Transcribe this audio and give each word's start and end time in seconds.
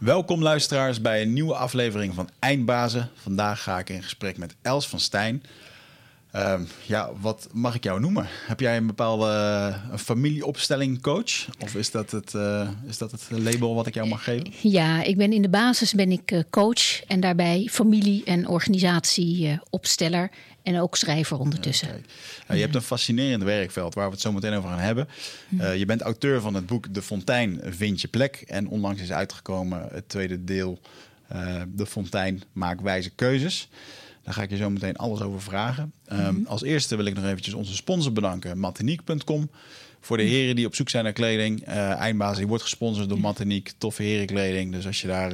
Welkom 0.00 0.42
luisteraars 0.42 1.00
bij 1.00 1.22
een 1.22 1.32
nieuwe 1.32 1.54
aflevering 1.54 2.14
van 2.14 2.28
Eindbazen. 2.38 3.10
Vandaag 3.14 3.62
ga 3.62 3.78
ik 3.78 3.88
in 3.88 4.02
gesprek 4.02 4.38
met 4.38 4.54
Els 4.62 4.88
van 4.88 5.00
Stijn. 5.00 5.42
Ehm, 6.30 6.62
ja, 6.86 7.10
wat 7.20 7.48
mag 7.52 7.74
ik 7.74 7.84
jou 7.84 8.00
noemen? 8.00 8.26
Heb 8.46 8.60
jij 8.60 8.76
een 8.76 8.86
bepaalde 8.86 9.26
uh, 9.26 9.96
familieopstelling 9.96 11.00
coach? 11.00 11.48
Of 11.58 11.74
is 11.74 11.90
dat, 11.90 12.10
het, 12.10 12.34
uh, 12.34 12.68
is 12.86 12.98
dat 12.98 13.10
het 13.10 13.26
label 13.30 13.74
wat 13.74 13.86
ik 13.86 13.94
jou 13.94 14.08
mag 14.08 14.24
geven? 14.24 14.52
Ja, 14.62 15.02
ik 15.02 15.16
ben 15.16 15.32
in 15.32 15.42
de 15.42 15.48
basis 15.48 15.94
ben 15.94 16.12
ik 16.12 16.30
uh, 16.30 16.40
coach 16.50 17.04
en 17.06 17.20
daarbij 17.20 17.68
familie- 17.70 18.24
en 18.24 18.48
organisatieopsteller 18.48 20.30
en 20.62 20.80
ook 20.80 20.96
schrijver 20.96 21.38
ondertussen. 21.38 21.88
Okay. 21.88 22.02
Nou, 22.46 22.58
je 22.58 22.64
hebt 22.64 22.74
een 22.74 22.82
fascinerend 22.82 23.42
werkveld 23.42 23.94
waar 23.94 24.06
we 24.06 24.12
het 24.12 24.20
zo 24.20 24.32
meteen 24.32 24.54
over 24.54 24.68
gaan 24.68 24.78
hebben. 24.78 25.08
Uh, 25.48 25.76
je 25.76 25.86
bent 25.86 26.00
auteur 26.00 26.40
van 26.40 26.54
het 26.54 26.66
boek 26.66 26.94
De 26.94 27.02
Fontein 27.02 27.60
Vind 27.64 28.00
je 28.00 28.08
plek. 28.08 28.44
En 28.46 28.68
onlangs 28.68 29.02
is 29.02 29.12
uitgekomen 29.12 29.88
het 29.92 30.08
tweede 30.08 30.44
deel 30.44 30.80
uh, 31.32 31.62
De 31.68 31.86
Fontein 31.86 32.42
Maak 32.52 32.80
wijze 32.80 33.10
keuzes. 33.10 33.68
Daar 34.22 34.34
ga 34.34 34.42
ik 34.42 34.50
je 34.50 34.56
zo 34.56 34.70
meteen 34.70 34.96
alles 34.96 35.20
over 35.20 35.42
vragen. 35.42 35.92
Um, 36.12 36.36
mm. 36.36 36.46
Als 36.46 36.62
eerste 36.62 36.96
wil 36.96 37.04
ik 37.04 37.14
nog 37.14 37.24
eventjes 37.24 37.54
onze 37.54 37.74
sponsor 37.74 38.12
bedanken, 38.12 38.58
Matiniek.com. 38.58 39.50
Voor 40.00 40.16
de 40.16 40.22
heren 40.22 40.56
die 40.56 40.66
op 40.66 40.74
zoek 40.74 40.88
zijn 40.88 41.04
naar 41.04 41.12
kleding. 41.12 41.68
Uh, 41.68 41.90
Eindbaas 41.90 42.36
die 42.36 42.46
wordt 42.46 42.62
gesponsord 42.62 43.08
door 43.08 43.20
Matiniek. 43.20 43.72
Toffe 43.78 44.02
herenkleding. 44.02 44.72
Dus 44.72 44.86
als 44.86 45.00
je 45.00 45.06
daar... 45.06 45.32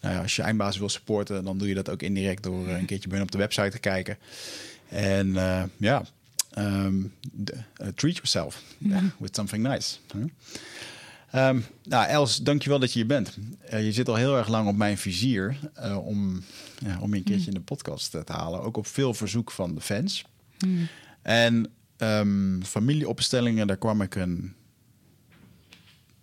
Nou 0.00 0.14
ja, 0.14 0.20
als 0.20 0.36
je 0.36 0.42
eindbaas 0.42 0.78
wil 0.78 0.88
supporten, 0.88 1.44
dan 1.44 1.58
doe 1.58 1.68
je 1.68 1.74
dat 1.74 1.88
ook 1.88 2.02
indirect 2.02 2.42
door 2.42 2.68
een 2.68 2.84
keertje 2.84 3.08
bij 3.08 3.20
op 3.20 3.30
de 3.30 3.38
website 3.38 3.70
te 3.70 3.78
kijken. 3.78 4.18
En 4.88 5.26
uh, 5.26 5.62
ja, 5.76 6.02
um, 6.58 7.14
uh, 7.50 7.88
treat 7.94 8.14
yourself 8.14 8.62
yeah, 8.78 9.02
with 9.18 9.34
something 9.34 9.62
nice. 9.62 9.96
Huh? 10.12 10.24
Um, 11.48 11.64
nou, 11.84 12.08
Els, 12.08 12.36
dankjewel 12.36 12.78
dat 12.78 12.92
je 12.92 12.98
hier 12.98 13.08
bent. 13.08 13.36
Uh, 13.72 13.84
je 13.84 13.92
zit 13.92 14.08
al 14.08 14.14
heel 14.14 14.36
erg 14.36 14.48
lang 14.48 14.68
op 14.68 14.76
mijn 14.76 14.98
vizier 14.98 15.56
om, 16.04 16.42
ja, 16.78 16.98
om 17.00 17.10
je 17.10 17.16
een 17.16 17.24
keertje 17.24 17.46
in 17.46 17.54
de 17.54 17.60
podcast 17.60 18.10
te 18.10 18.22
halen. 18.26 18.62
Ook 18.62 18.76
op 18.76 18.86
veel 18.86 19.14
verzoek 19.14 19.50
van 19.50 19.74
de 19.74 19.80
fans. 19.80 20.24
Mm. 20.66 20.88
En 21.22 21.70
um, 21.96 22.64
familieopstellingen, 22.64 23.66
daar 23.66 23.76
kwam 23.76 24.02
ik 24.02 24.14
een... 24.14 24.54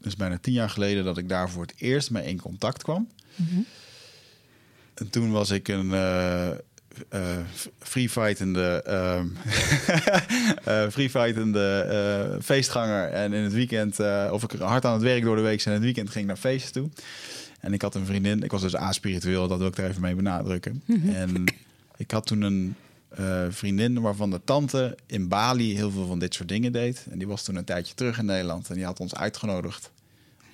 Is 0.01 0.15
bijna 0.15 0.37
tien 0.37 0.53
jaar 0.53 0.69
geleden 0.69 1.03
dat 1.03 1.17
ik 1.17 1.29
daar 1.29 1.49
voor 1.49 1.61
het 1.61 1.73
eerst 1.77 2.11
mee 2.11 2.27
in 2.27 2.41
contact 2.41 2.83
kwam. 2.83 3.07
Mm-hmm. 3.37 3.65
En 4.93 5.09
toen 5.09 5.31
was 5.31 5.49
ik 5.49 5.67
een 5.67 5.85
uh, 5.85 6.49
uh, 7.13 7.21
freefightende, 7.79 8.83
uh, 10.67 10.89
freefightende 10.95 12.37
feestganger. 12.41 13.09
En 13.09 13.33
in 13.33 13.43
het 13.43 13.53
weekend, 13.53 13.99
of 14.31 14.43
ik 14.43 14.51
hard 14.59 14.85
aan 14.85 14.93
het 14.93 15.01
werk 15.01 15.23
door 15.23 15.35
de 15.35 15.41
week 15.41 15.59
en 15.59 15.65
in 15.65 15.71
het 15.71 15.83
weekend 15.83 16.09
ging 16.09 16.21
ik 16.21 16.27
naar 16.27 16.37
feesten 16.37 16.73
toe. 16.73 16.89
En 17.59 17.73
ik 17.73 17.81
had 17.81 17.95
een 17.95 18.05
vriendin, 18.05 18.43
ik 18.43 18.51
was 18.51 18.61
dus 18.61 18.75
aspiritueel, 18.75 19.47
dat 19.47 19.57
wil 19.57 19.67
ik 19.67 19.75
daar 19.75 19.89
even 19.89 20.01
mee 20.01 20.15
benadrukken. 20.15 20.83
Mm-hmm. 20.85 21.09
En 21.09 21.43
ik 21.97 22.11
had 22.11 22.25
toen 22.25 22.41
een 22.41 22.75
vriendin 23.49 24.01
waarvan 24.01 24.29
de 24.29 24.41
tante 24.43 24.97
in 25.05 25.27
Bali 25.27 25.75
heel 25.75 25.91
veel 25.91 26.07
van 26.07 26.19
dit 26.19 26.33
soort 26.33 26.49
dingen 26.49 26.71
deed. 26.71 27.05
En 27.09 27.17
die 27.17 27.27
was 27.27 27.43
toen 27.43 27.55
een 27.55 27.65
tijdje 27.65 27.93
terug 27.93 28.17
in 28.17 28.25
Nederland 28.25 28.69
en 28.69 28.75
die 28.75 28.85
had 28.85 28.99
ons 28.99 29.15
uitgenodigd 29.15 29.91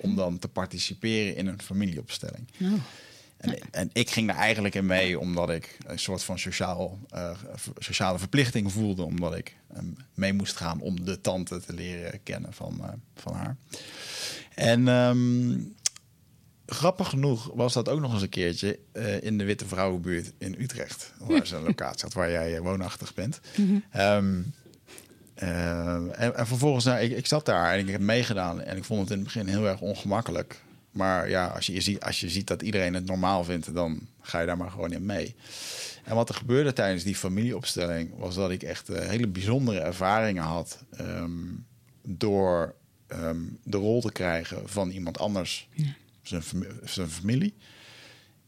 om 0.04 0.16
dan 0.16 0.38
te 0.38 0.48
participeren 0.48 1.36
in 1.36 1.46
een 1.46 1.62
familieopstelling. 1.62 2.48
Oh. 2.62 2.72
En, 3.36 3.58
en, 3.70 3.90
ik 3.92 4.10
ging 4.10 4.30
er 4.30 4.36
eigenlijk 4.36 4.74
in 4.74 4.86
mee 4.86 5.18
omdat 5.18 5.50
ik 5.50 5.78
een 5.86 5.98
soort 5.98 6.22
van 6.22 6.38
sociaal, 6.38 6.98
uh, 7.14 7.30
sociale 7.78 8.18
verplichting 8.18 8.72
voelde. 8.72 9.02
Omdat 9.02 9.34
ik 9.34 9.56
um, 9.76 9.96
mee 10.14 10.32
moest 10.32 10.56
gaan 10.56 10.80
om 10.80 11.04
de 11.04 11.20
tante 11.20 11.60
te 11.60 11.72
leren 11.72 12.22
kennen 12.22 12.52
van, 12.52 12.78
uh, 12.80 12.88
van 13.14 13.34
haar. 13.34 13.56
En 14.54 14.88
um, 14.88 15.74
grappig 16.66 17.08
genoeg 17.08 17.50
was 17.54 17.72
dat 17.72 17.88
ook 17.88 18.00
nog 18.00 18.12
eens 18.12 18.22
een 18.22 18.28
keertje 18.28 18.78
uh, 18.92 19.22
in 19.22 19.38
de 19.38 19.44
Witte 19.44 19.66
Vrouwenbuurt 19.66 20.32
in 20.38 20.56
Utrecht. 20.58 21.12
Waar 21.18 21.46
ze 21.46 21.56
een 21.56 21.62
locatie 21.72 22.02
had 22.02 22.12
waar 22.12 22.30
jij 22.30 22.60
woonachtig 22.60 23.14
bent. 23.14 23.40
Mm 23.56 23.66
-hmm. 23.66 24.00
um, 24.00 24.54
en, 25.34 26.36
en, 26.36 26.46
vervolgens, 26.46 26.84
nou, 26.84 27.00
ik, 27.00 27.16
ik 27.16 27.26
zat 27.26 27.46
daar 27.46 27.72
en 27.72 27.78
ik 27.78 27.88
heb 27.88 28.00
meegedaan. 28.00 28.60
En 28.60 28.76
ik 28.76 28.84
vond 28.84 29.00
het 29.00 29.10
in 29.10 29.16
het 29.16 29.24
begin 29.24 29.46
heel 29.46 29.66
erg 29.66 29.80
ongemakkelijk. 29.80 30.62
Maar 30.90 31.28
ja, 31.28 31.46
als 31.46 31.66
je, 31.66 31.80
ziet, 31.80 32.00
als 32.00 32.20
je 32.20 32.28
ziet 32.28 32.46
dat 32.46 32.62
iedereen 32.62 32.94
het 32.94 33.06
normaal 33.06 33.44
vindt, 33.44 33.74
dan 33.74 34.00
ga 34.20 34.40
je 34.40 34.46
daar 34.46 34.56
maar 34.56 34.70
gewoon 34.70 34.92
in 34.92 35.06
mee. 35.06 35.34
En 36.04 36.14
wat 36.14 36.28
er 36.28 36.34
gebeurde 36.34 36.72
tijdens 36.72 37.04
die 37.04 37.16
familieopstelling 37.16 38.10
was 38.16 38.34
dat 38.34 38.50
ik 38.50 38.62
echt 38.62 38.90
uh, 38.90 38.98
hele 38.98 39.26
bijzondere 39.26 39.80
ervaringen 39.80 40.42
had 40.42 40.84
um, 41.00 41.66
door 42.02 42.74
um, 43.08 43.58
de 43.62 43.76
rol 43.76 44.00
te 44.00 44.12
krijgen 44.12 44.68
van 44.68 44.90
iemand 44.90 45.18
anders, 45.18 45.68
ja. 45.72 45.94
zijn, 46.22 46.42
zijn 46.84 47.08
familie. 47.08 47.54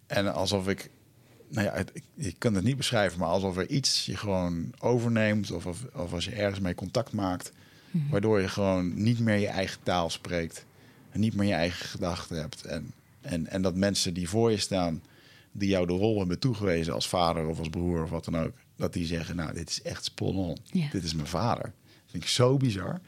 En 0.06 0.34
alsof 0.34 0.68
ik, 0.68 0.90
nou 1.48 1.66
ja, 1.66 1.74
het, 1.74 1.92
ik 2.14 2.34
kan 2.38 2.54
het 2.54 2.64
niet 2.64 2.76
beschrijven, 2.76 3.18
maar 3.18 3.28
alsof 3.28 3.56
er 3.56 3.68
iets 3.68 4.06
je 4.06 4.16
gewoon 4.16 4.72
overneemt 4.78 5.50
of, 5.50 5.66
of, 5.66 5.84
of 5.94 6.12
als 6.12 6.24
je 6.24 6.30
ergens 6.30 6.60
mee 6.60 6.74
contact 6.74 7.12
maakt, 7.12 7.52
mm-hmm. 7.90 8.10
waardoor 8.10 8.40
je 8.40 8.48
gewoon 8.48 9.02
niet 9.02 9.18
meer 9.18 9.38
je 9.38 9.46
eigen 9.46 9.78
taal 9.82 10.10
spreekt 10.10 10.64
en 11.10 11.20
niet 11.20 11.34
meer 11.34 11.48
je 11.48 11.54
eigen 11.54 11.86
gedachten 11.86 12.40
hebt. 12.40 12.64
En, 12.64 12.92
en, 13.20 13.46
en 13.46 13.62
dat 13.62 13.74
mensen 13.74 14.14
die 14.14 14.28
voor 14.28 14.50
je 14.50 14.58
staan, 14.58 15.02
die 15.52 15.68
jou 15.68 15.86
de 15.86 15.92
rol 15.92 16.18
hebben 16.18 16.38
toegewezen 16.38 16.94
als 16.94 17.08
vader 17.08 17.46
of 17.46 17.58
als 17.58 17.68
broer 17.68 18.02
of 18.02 18.10
wat 18.10 18.24
dan 18.24 18.38
ook, 18.38 18.52
dat 18.76 18.92
die 18.92 19.06
zeggen, 19.06 19.36
nou, 19.36 19.54
dit 19.54 19.70
is 19.70 19.82
echt 19.82 20.04
spot. 20.04 20.60
Dit 20.92 21.04
is 21.04 21.14
mijn 21.14 21.26
vader. 21.26 21.62
Dat 21.62 22.10
vind 22.10 22.22
ik 22.22 22.28
zo 22.28 22.56
bizar. 22.56 23.00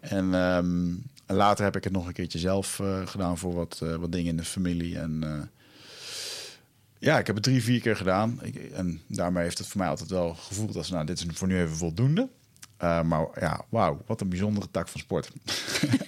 En 0.00 0.34
um, 0.34 1.02
later 1.26 1.64
heb 1.64 1.76
ik 1.76 1.84
het 1.84 1.92
nog 1.92 2.06
een 2.06 2.12
keertje 2.12 2.38
zelf 2.38 2.78
uh, 2.78 3.06
gedaan 3.06 3.38
voor 3.38 3.54
wat, 3.54 3.80
uh, 3.82 3.94
wat 3.94 4.12
dingen 4.12 4.30
in 4.30 4.36
de 4.36 4.44
familie. 4.44 4.98
En 4.98 5.20
uh, 5.24 5.40
ja, 7.04 7.18
ik 7.18 7.26
heb 7.26 7.34
het 7.34 7.44
drie, 7.44 7.62
vier 7.62 7.80
keer 7.80 7.96
gedaan. 7.96 8.38
Ik, 8.42 8.54
en 8.56 9.00
daarmee 9.06 9.42
heeft 9.42 9.58
het 9.58 9.66
voor 9.66 9.80
mij 9.80 9.88
altijd 9.88 10.10
wel 10.10 10.34
gevoeld 10.34 10.76
als, 10.76 10.90
nou, 10.90 11.06
dit 11.06 11.18
is 11.18 11.26
voor 11.32 11.48
nu 11.48 11.60
even 11.60 11.76
voldoende. 11.76 12.28
Uh, 12.82 13.02
maar 13.02 13.26
ja, 13.40 13.64
wauw, 13.68 14.02
wat 14.06 14.20
een 14.20 14.28
bijzondere 14.28 14.70
tak 14.70 14.88
van 14.88 15.00
sport. 15.00 15.30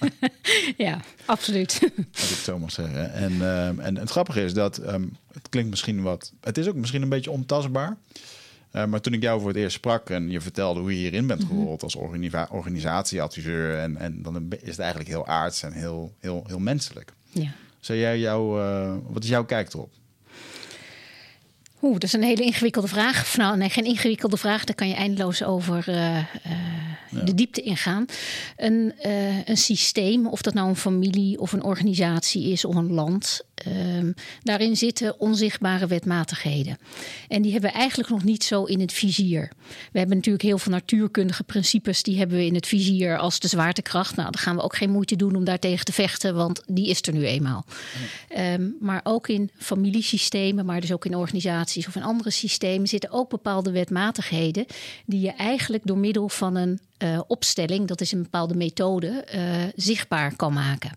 ja, 0.87 0.99
absoluut. 1.25 1.79
Dat 1.79 1.89
ik 2.23 2.29
het 2.29 2.37
zo 2.37 2.59
mag 2.59 2.71
zeggen. 2.71 3.13
En, 3.13 3.31
uh, 3.31 3.85
en 3.85 3.97
het 3.97 4.09
grappige 4.09 4.43
is 4.43 4.53
dat 4.53 4.87
um, 4.87 5.17
het 5.33 5.49
klinkt 5.49 5.69
misschien 5.69 6.01
wat. 6.01 6.33
Het 6.41 6.57
is 6.57 6.67
ook 6.67 6.75
misschien 6.75 7.01
een 7.01 7.09
beetje 7.09 7.31
ontastbaar. 7.31 7.97
Uh, 8.71 8.85
maar 8.85 9.01
toen 9.01 9.13
ik 9.13 9.21
jou 9.21 9.39
voor 9.39 9.49
het 9.49 9.57
eerst 9.57 9.75
sprak 9.75 10.09
en 10.09 10.29
je 10.29 10.41
vertelde 10.41 10.79
hoe 10.79 10.91
je 10.91 10.97
hierin 10.97 11.27
bent 11.27 11.43
gerold 11.43 11.83
als 11.83 11.95
organisa 11.95 12.47
organisatieadviseur, 12.51 13.79
en, 13.79 13.97
en 13.97 14.21
dan 14.21 14.47
is 14.49 14.69
het 14.69 14.79
eigenlijk 14.79 15.09
heel 15.09 15.27
aards 15.27 15.63
en 15.63 15.71
heel, 15.71 16.15
heel, 16.19 16.43
heel 16.47 16.59
menselijk. 16.59 17.13
Ja. 17.29 17.51
Zou 17.79 17.99
jij 17.99 18.19
jou, 18.19 18.59
wat 19.09 19.23
is 19.23 19.29
jouw 19.29 19.45
kijk 19.45 19.73
erop? 19.73 19.93
Oeh, 21.87 21.99
dat 21.99 22.03
is 22.03 22.13
een 22.13 22.23
hele 22.23 22.43
ingewikkelde 22.43 22.87
vraag. 22.87 23.37
Nou, 23.37 23.57
nee, 23.57 23.69
geen 23.69 23.85
ingewikkelde 23.85 24.37
vraag. 24.37 24.63
Daar 24.63 24.75
kan 24.75 24.87
je 24.87 24.95
eindeloos 24.95 25.43
over 25.43 25.85
uh, 25.89 25.95
uh, 25.95 26.23
ja. 27.09 27.23
de 27.23 27.33
diepte 27.33 27.61
ingaan. 27.61 28.05
Een, 28.55 28.93
uh, 29.05 29.47
een 29.47 29.57
systeem, 29.57 30.27
of 30.27 30.41
dat 30.41 30.53
nou 30.53 30.69
een 30.69 30.75
familie 30.75 31.39
of 31.39 31.53
een 31.53 31.63
organisatie 31.63 32.51
is 32.51 32.65
of 32.65 32.75
een 32.75 32.93
land, 32.93 33.41
um, 33.67 34.13
daarin 34.43 34.77
zitten 34.77 35.19
onzichtbare 35.19 35.87
wetmatigheden. 35.87 36.77
En 37.27 37.41
die 37.41 37.51
hebben 37.51 37.71
we 37.71 37.77
eigenlijk 37.77 38.09
nog 38.09 38.23
niet 38.23 38.43
zo 38.43 38.63
in 38.63 38.79
het 38.79 38.93
vizier. 38.93 39.51
We 39.91 39.99
hebben 39.99 40.15
natuurlijk 40.15 40.43
heel 40.43 40.57
veel 40.57 40.71
natuurkundige 40.71 41.43
principes, 41.43 42.03
die 42.03 42.17
hebben 42.17 42.37
we 42.37 42.45
in 42.45 42.55
het 42.55 42.67
vizier 42.67 43.17
als 43.17 43.39
de 43.39 43.47
zwaartekracht. 43.47 44.15
Nou, 44.15 44.31
dan 44.31 44.41
gaan 44.41 44.55
we 44.55 44.61
ook 44.61 44.75
geen 44.75 44.91
moeite 44.91 45.15
doen 45.15 45.35
om 45.35 45.43
daartegen 45.43 45.85
te 45.85 45.93
vechten, 45.93 46.35
want 46.35 46.61
die 46.67 46.87
is 46.87 47.01
er 47.01 47.13
nu 47.13 47.25
eenmaal. 47.25 47.65
Ja. 48.29 48.53
Um, 48.53 48.75
maar 48.79 49.01
ook 49.03 49.27
in 49.27 49.51
familiesystemen, 49.57 50.65
maar 50.65 50.81
dus 50.81 50.91
ook 50.91 51.05
in 51.05 51.15
organisaties 51.15 51.76
of 51.85 51.95
in 51.95 52.03
andere 52.03 52.29
systemen 52.29 52.87
zitten 52.87 53.11
ook 53.11 53.29
bepaalde 53.29 53.71
wetmatigheden 53.71 54.65
die 55.05 55.21
je 55.21 55.31
eigenlijk 55.31 55.85
door 55.85 55.97
middel 55.97 56.29
van 56.29 56.55
een 56.55 56.79
uh, 57.03 57.19
opstelling, 57.27 57.87
dat 57.87 58.01
is 58.01 58.11
een 58.11 58.21
bepaalde 58.21 58.55
methode, 58.55 59.25
uh, 59.35 59.63
zichtbaar 59.75 60.35
kan 60.35 60.53
maken. 60.53 60.91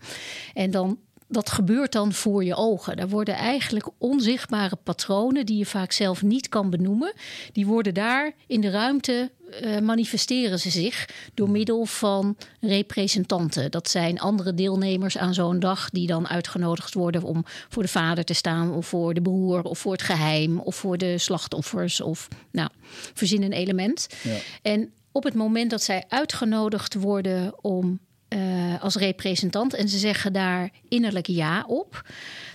En 0.55 0.71
dan 0.71 0.99
dat 1.31 1.51
gebeurt 1.51 1.93
dan 1.93 2.13
voor 2.13 2.45
je 2.45 2.55
ogen. 2.55 2.97
Daar 2.97 3.09
worden 3.09 3.35
eigenlijk 3.35 3.89
onzichtbare 3.99 4.77
patronen 4.77 5.47
die 5.47 5.59
je 5.59 5.67
vaak 5.67 5.93
zelf 5.93 6.23
niet 6.23 6.49
kan 6.49 6.71
benoemen, 6.71 7.13
die 7.53 7.67
worden 7.67 7.95
daar 7.95 8.33
in 8.47 8.61
de 8.61 8.71
ruimte 8.71 9.31
uh, 9.63 9.79
manifesteren 9.79 10.59
ze 10.59 10.71
zich 10.71 11.09
door 11.35 11.51
middel 11.51 11.85
van 11.85 12.37
representanten. 12.61 13.71
Dat 13.71 13.89
zijn 13.89 14.21
andere 14.21 14.55
deelnemers 14.55 15.19
aan 15.19 15.35
zo'n 15.35 15.61
dag 15.61 15.91
die 15.91 16.07
dan 16.07 16.29
uitgenodigd 16.29 16.95
worden 16.95 17.23
om 17.23 17.45
voor 17.69 17.83
de 17.83 17.89
vader 17.89 18.25
te 18.25 18.35
staan, 18.35 18.73
of 18.73 18.87
voor 18.87 19.15
de 19.15 19.23
broer, 19.23 19.63
of 19.63 19.79
voor 19.79 19.93
het 19.93 20.03
geheim, 20.03 20.59
of 20.59 20.77
voor 20.77 20.99
de 20.99 21.19
slachtoffers, 21.19 22.01
of 22.01 22.29
nou, 22.51 22.69
verzin 23.15 23.43
een 23.43 23.53
element. 23.53 24.09
Ja. 24.23 24.37
En 24.63 24.93
op 25.13 25.25
het 25.25 25.35
moment 25.35 25.71
dat 25.71 25.83
zij 25.83 26.05
uitgenodigd 26.09 26.95
worden 26.95 27.65
om 27.65 28.01
uh, 28.35 28.83
als 28.83 28.95
representant 28.95 29.75
en 29.75 29.89
ze 29.89 29.99
zeggen 29.99 30.33
daar 30.33 30.71
innerlijk 30.89 31.27
ja 31.27 31.65
op, 31.67 32.03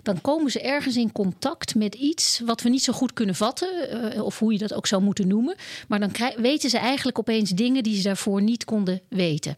dan 0.04 0.22
komen 0.22 0.52
ze 0.52 0.62
ergens 0.62 0.96
in 0.96 1.12
contact 1.12 1.76
met 1.76 1.96
iets 1.96 2.42
wat 2.46 2.62
we 2.62 2.70
niet 2.70 2.84
zo 2.84 2.94
goed 2.94 3.14
kunnen 3.14 3.36
vatten, 3.36 3.70
uh, 4.16 4.24
of 4.24 4.40
hoe 4.40 4.52
je 4.52 4.58
dat 4.58 4.74
ook 4.74 4.88
zou 4.88 5.02
moeten 5.02 5.28
noemen. 5.28 5.56
Maar 5.88 6.00
dan 6.00 6.12
weten 6.38 6.70
ze 6.70 6.78
eigenlijk 6.78 7.20
opeens 7.20 7.50
dingen 7.50 7.84
die 7.84 7.96
ze 7.96 8.04
daarvoor 8.04 8.42
niet 8.42 8.66
konden 8.66 9.02
weten. 9.10 9.56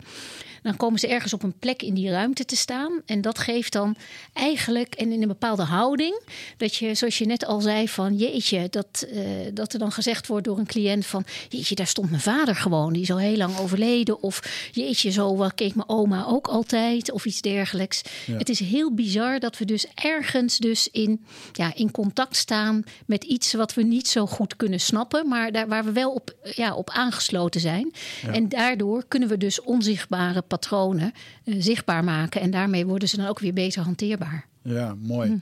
Dan 0.67 0.77
komen 0.77 0.99
ze 0.99 1.07
ergens 1.07 1.33
op 1.33 1.43
een 1.43 1.59
plek 1.59 1.81
in 1.81 1.93
die 1.93 2.09
ruimte 2.09 2.45
te 2.45 2.55
staan. 2.55 3.01
En 3.05 3.21
dat 3.21 3.39
geeft 3.39 3.73
dan 3.73 3.95
eigenlijk, 4.33 4.95
en 4.95 5.11
in 5.11 5.21
een 5.21 5.27
bepaalde 5.27 5.63
houding, 5.63 6.21
dat 6.57 6.75
je, 6.75 6.95
zoals 6.95 7.17
je 7.17 7.25
net 7.25 7.45
al 7.45 7.61
zei, 7.61 7.87
van 7.89 8.15
jeetje, 8.15 8.67
dat, 8.69 9.07
uh, 9.13 9.21
dat 9.53 9.73
er 9.73 9.79
dan 9.79 9.91
gezegd 9.91 10.27
wordt 10.27 10.45
door 10.45 10.57
een 10.57 10.65
cliënt 10.65 11.05
van 11.05 11.25
jeetje, 11.49 11.75
daar 11.75 11.87
stond 11.87 12.09
mijn 12.09 12.21
vader 12.21 12.55
gewoon, 12.55 12.93
die 12.93 13.01
is 13.01 13.11
al 13.11 13.19
heel 13.19 13.37
lang 13.37 13.57
overleden. 13.57 14.21
Of 14.21 14.69
jeetje, 14.71 15.11
zo 15.11 15.49
keek 15.55 15.75
mijn 15.75 15.89
oma 15.89 16.25
ook 16.25 16.47
altijd, 16.47 17.11
of 17.11 17.25
iets 17.25 17.41
dergelijks. 17.41 18.01
Het 18.31 18.49
is 18.49 18.59
heel 18.59 18.93
bizar 18.93 19.39
dat 19.39 19.57
we 19.57 19.65
dus 19.65 19.87
ergens 19.95 20.57
dus 20.57 20.89
in, 20.91 21.25
ja, 21.53 21.75
in 21.75 21.91
contact 21.91 22.35
staan 22.35 22.83
met 23.05 23.23
iets 23.23 23.53
wat 23.53 23.73
we 23.73 23.83
niet 23.83 24.07
zo 24.07 24.25
goed 24.25 24.55
kunnen 24.55 24.79
snappen, 24.79 25.27
maar 25.27 25.51
daar 25.51 25.67
waar 25.67 25.83
we 25.83 25.91
wel 25.91 26.11
op, 26.11 26.35
ja, 26.55 26.75
op 26.75 26.89
aangesloten 26.89 27.61
zijn. 27.61 27.93
En 28.31 28.49
daardoor 28.49 29.05
kunnen 29.07 29.29
we 29.29 29.37
dus 29.37 29.61
onzichtbare 29.61 30.41
patronen 30.41 30.56
uh, 30.71 31.03
zichtbaar 31.43 32.03
maken. 32.03 32.41
En 32.41 32.51
daarmee 32.51 32.85
worden 32.85 33.09
ze 33.09 33.17
dan 33.17 33.27
ook 33.27 33.39
weer 33.39 33.53
beter 33.53 33.81
hanteerbaar. 33.81 34.45
Ja, 34.61 34.95
mooi. 34.99 35.29
Hm. 35.29 35.37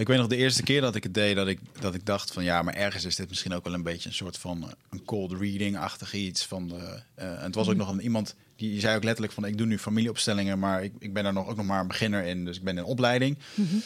Ik 0.00 0.06
weet 0.06 0.18
nog 0.18 0.26
de 0.26 0.36
eerste 0.36 0.62
keer 0.62 0.80
dat 0.80 0.94
ik 0.94 1.02
het 1.02 1.14
deed, 1.14 1.36
dat 1.36 1.48
ik, 1.48 1.58
dat 1.80 1.94
ik 1.94 2.06
dacht 2.06 2.32
van 2.32 2.44
ja, 2.44 2.62
maar 2.62 2.74
ergens 2.74 3.04
is 3.04 3.16
dit 3.16 3.28
misschien 3.28 3.54
ook 3.54 3.64
wel 3.64 3.74
een 3.74 3.82
beetje 3.82 4.08
een 4.08 4.14
soort 4.14 4.38
van 4.38 4.62
eh, 4.62 4.68
een 4.90 5.04
cold 5.04 5.32
reading-achtig 5.32 6.14
iets. 6.14 6.46
Van 6.46 6.68
de, 6.68 6.74
uh, 6.74 7.24
en 7.24 7.42
het 7.42 7.54
was 7.54 7.66
ook 7.66 7.72
hm. 7.72 7.78
nog 7.78 7.88
een, 7.88 8.00
iemand 8.00 8.34
die 8.56 8.80
zei 8.80 8.96
ook 8.96 9.04
letterlijk 9.04 9.34
van 9.34 9.44
ik 9.44 9.58
doe 9.58 9.66
nu 9.66 9.78
familieopstellingen, 9.78 10.58
maar 10.58 10.84
ik, 10.84 10.92
ik 10.98 11.12
ben 11.12 11.24
daar 11.24 11.32
nog 11.32 11.48
ook 11.48 11.56
nog 11.56 11.66
maar 11.66 11.80
een 11.80 11.88
beginner 11.88 12.24
in, 12.24 12.44
dus 12.44 12.56
ik 12.56 12.62
ben 12.62 12.78
in 12.78 12.84
opleiding. 12.84 13.38
Mhm. 13.54 13.76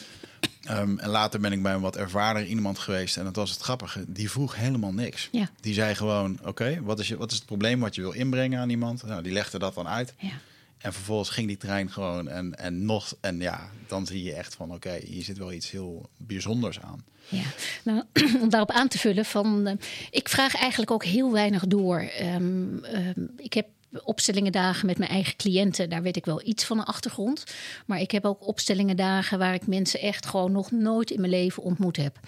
Ehm, 0.63 0.97
en 0.97 1.09
later 1.09 1.39
ben 1.39 1.51
ik 1.51 1.63
bij 1.63 1.73
een 1.73 1.81
wat 1.81 1.97
ervaren 1.97 2.47
iemand 2.47 2.79
geweest. 2.79 3.17
En 3.17 3.23
dat 3.23 3.35
was 3.35 3.51
het 3.51 3.61
grappige. 3.61 4.03
Die 4.07 4.31
vroeg 4.31 4.55
helemaal 4.55 4.93
niks. 4.93 5.29
Ja. 5.31 5.49
Die 5.61 5.73
zei 5.73 5.95
gewoon: 5.95 6.39
Oké, 6.43 6.79
wat, 6.81 6.99
is 6.99 7.07
je, 7.07 7.17
wat 7.17 7.31
is 7.31 7.37
het 7.37 7.45
probleem 7.45 7.79
wat 7.79 7.95
je 7.95 8.01
wil 8.01 8.11
inbrengen 8.11 8.59
aan 8.59 8.69
iemand? 8.69 9.03
Nou, 9.03 9.23
die 9.23 9.31
legde 9.31 9.59
dat 9.59 9.73
dan 9.73 9.87
uit. 9.87 10.13
Ja. 10.17 10.31
En 10.79 10.93
vervolgens 10.93 11.29
ging 11.29 11.47
die 11.47 11.57
trein 11.57 11.91
gewoon 11.91 12.27
en, 12.27 12.55
en 12.55 12.85
nog. 12.85 13.13
En 13.21 13.39
ja, 13.39 13.69
dan 13.87 14.05
zie 14.05 14.23
je 14.23 14.33
echt 14.33 14.55
van: 14.55 14.73
Oké, 14.73 14.99
hier 15.05 15.23
zit 15.23 15.37
wel 15.37 15.51
iets 15.51 15.71
heel 15.71 16.09
bijzonders 16.17 16.81
aan. 16.81 17.03
Ja, 17.27 17.43
nou, 17.83 18.03
om 18.41 18.49
daarop 18.49 18.71
aan 18.71 18.87
te 18.87 18.97
vullen, 18.97 19.25
van, 19.25 19.67
uh, 19.67 19.73
ik 20.11 20.29
vraag 20.29 20.55
eigenlijk 20.55 20.91
ook 20.91 21.03
heel 21.03 21.31
weinig 21.31 21.67
door. 21.67 22.11
Um, 22.21 22.85
um, 22.95 23.33
ik 23.37 23.53
heb 23.53 23.67
opstellingen 24.03 24.51
dagen 24.51 24.85
met 24.85 24.97
mijn 24.97 25.09
eigen 25.09 25.35
cliënten, 25.35 25.89
daar 25.89 26.01
weet 26.01 26.15
ik 26.15 26.25
wel 26.25 26.41
iets 26.45 26.63
van 26.63 26.77
de 26.77 26.83
achtergrond. 26.83 27.43
Maar 27.85 27.99
ik 27.99 28.11
heb 28.11 28.25
ook 28.25 28.47
opstellingen 28.47 28.95
dagen 28.95 29.39
waar 29.39 29.53
ik 29.53 29.67
mensen 29.67 29.99
echt 29.99 30.25
gewoon 30.25 30.51
nog 30.51 30.71
nooit 30.71 31.11
in 31.11 31.19
mijn 31.19 31.31
leven 31.31 31.63
ontmoet 31.63 31.97
heb. 31.97 32.19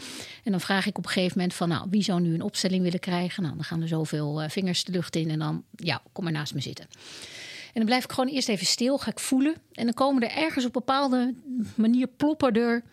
En 0.44 0.52
dan 0.52 0.62
vraag 0.62 0.86
ik 0.86 0.98
op 0.98 1.06
een 1.06 1.12
gegeven 1.12 1.38
moment 1.38 1.56
van, 1.56 1.70
nou, 1.70 1.88
wie 1.90 2.04
zou 2.04 2.22
nu 2.22 2.34
een 2.34 2.42
opstelling 2.42 2.84
willen 2.84 3.00
krijgen? 3.00 3.44
Nou, 3.44 3.56
dan 3.56 3.64
gaan 3.64 3.82
er 3.82 3.88
zoveel 3.88 4.44
uh, 4.44 4.50
vingers 4.50 4.84
de 4.84 4.92
lucht 4.92 5.16
in 5.16 5.30
en 5.30 5.40
dan, 5.40 5.64
ja, 5.76 6.02
kom 6.12 6.24
maar 6.24 6.34
naast 6.34 6.54
me 6.54 6.62
zitten. 6.62 6.88
En 7.74 7.80
dan 7.80 7.86
blijf 7.86 8.04
ik 8.04 8.12
gewoon 8.12 8.30
eerst 8.30 8.50
even 8.50 8.66
stil, 8.66 8.98
ga 8.98 9.12
ik 9.12 9.20
voelen. 9.20 9.56
En 9.72 9.86
dan 9.86 9.94
komen 9.94 10.24
er 10.24 10.38
ergens 10.38 10.66
op 10.66 10.76
een 10.76 10.84
bepaalde 10.86 11.34
manier 11.76 12.08
ploppen 12.08 12.54
er 12.54 12.84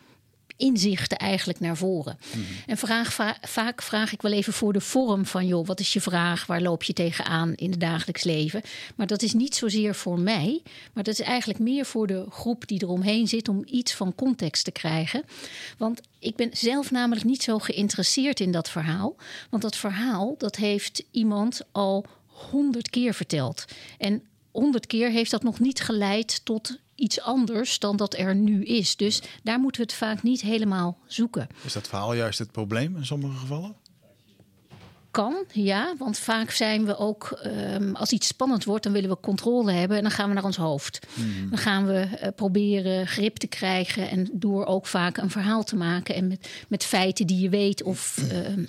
inzichten 0.59 1.19
eigenlijk 1.19 1.61
naar 1.61 1.77
voren. 1.77 2.19
Mhm. 2.31 2.41
En 2.67 2.77
vraag, 2.77 3.37
vaak 3.41 3.83
vraag 3.83 4.13
ik 4.13 4.23
wel 4.23 4.33
even 4.33 4.53
voor 4.53 4.73
de 4.73 4.81
vorm 4.81 5.27
van, 5.27 5.47
joh, 5.47 5.67
wat 5.67 5.81
is 5.81 5.93
je 5.93 6.01
vraag? 6.01 6.47
Waar 6.47 6.61
loop 6.61 6.83
je 6.83 6.93
tegenaan 6.93 7.55
in 7.55 7.71
het 7.71 7.81
dagelijks 7.81 8.25
leven? 8.25 8.63
Maar 8.97 9.07
dat 9.07 9.23
is 9.23 9.33
niet 9.33 9.55
zozeer 9.55 9.95
voor 9.95 10.21
mij, 10.21 10.63
maar 10.93 11.05
dat 11.05 11.19
is 11.19 11.27
eigenlijk 11.27 11.59
meer 11.59 11.85
voor 11.85 12.07
de 12.07 12.27
groep 12.31 12.67
die 12.67 12.83
eromheen 12.83 13.29
zit 13.29 13.49
om 13.49 13.63
iets 13.67 13.95
van 13.95 14.15
context 14.15 14.65
te 14.65 14.71
krijgen. 14.71 15.23
Want 15.77 16.01
ik 16.19 16.37
ben 16.37 16.51
zelf 16.53 16.91
namelijk 16.91 17.27
niet 17.27 17.43
zo 17.43 17.59
geïnteresseerd 17.59 18.41
in 18.41 18.53
dat 18.53 18.71
verhaal. 18.71 19.17
Want 19.51 19.63
dat 19.63 19.77
verhaal, 19.77 20.35
dat 20.39 20.57
heeft 20.57 21.05
iemand 21.11 21.61
al 21.73 22.05
honderd 22.27 22.91
keer 22.91 23.15
verteld. 23.15 23.65
En 23.99 24.23
honderd 24.51 24.87
keer 24.87 25.11
heeft 25.11 25.31
dat 25.31 25.43
nog 25.43 25.61
niet 25.61 25.81
geleid 25.81 26.45
tot 26.45 26.79
iets 26.95 27.21
anders 27.21 27.79
dan 27.79 27.97
dat 27.97 28.15
er 28.17 28.35
nu 28.35 28.65
is. 28.65 28.97
Dus 28.97 29.23
daar 29.43 29.59
moeten 29.59 29.81
we 29.81 29.87
het 29.87 29.97
vaak 29.97 30.23
niet 30.23 30.41
helemaal 30.41 30.99
zoeken. 31.07 31.49
Is 31.65 31.73
dat 31.73 31.89
verhaal 31.89 32.15
juist 32.15 32.39
het 32.39 32.53
probleem 32.53 32.97
in 32.97 33.07
sommige 33.07 33.37
gevallen? 33.37 33.77
Kan, 35.11 35.45
ja. 35.53 35.95
Want 35.99 36.19
vaak 36.19 36.51
zijn 36.51 36.85
we 36.85 36.97
ook, 36.97 37.41
um, 37.47 37.97
als 37.97 38.11
iets 38.11 38.27
spannend 38.27 38.65
wordt, 38.65 38.85
dan 38.85 38.93
willen 38.93 39.11
we 39.11 39.21
controle 39.21 39.73
hebben 39.73 39.97
en 39.97 40.03
dan 40.03 40.13
gaan 40.13 40.29
we 40.29 40.35
naar 40.35 40.45
ons 40.45 40.57
hoofd. 40.57 41.07
Hmm. 41.15 41.49
Dan 41.51 41.59
gaan 41.59 41.87
we 41.87 42.09
uh, 42.23 42.29
proberen 42.37 43.07
grip 43.07 43.37
te 43.37 43.47
krijgen 43.47 44.11
en 44.11 44.29
door 44.33 44.65
ook 44.65 44.87
vaak 44.87 45.17
een 45.17 45.31
verhaal 45.31 45.65
te 45.65 45.77
maken 45.77 46.15
en 46.15 46.29
met, 46.29 46.51
met 46.69 46.85
feiten 46.85 47.27
die 47.27 47.41
je 47.41 47.49
weet 47.49 47.83
of. 47.83 48.19
Uh, 48.33 48.67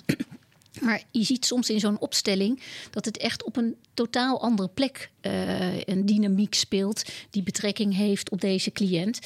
maar 0.80 1.02
je 1.10 1.24
ziet 1.24 1.44
soms 1.44 1.70
in 1.70 1.80
zo'n 1.80 1.98
opstelling 1.98 2.62
dat 2.90 3.04
het 3.04 3.16
echt 3.16 3.44
op 3.44 3.56
een 3.56 3.76
totaal 3.94 4.40
andere 4.40 4.68
plek 4.68 5.10
uh, 5.22 5.78
een 5.78 6.06
dynamiek 6.06 6.54
speelt 6.54 7.02
die 7.30 7.42
betrekking 7.42 7.96
heeft 7.96 8.30
op 8.30 8.40
deze 8.40 8.72
cliënt. 8.72 9.18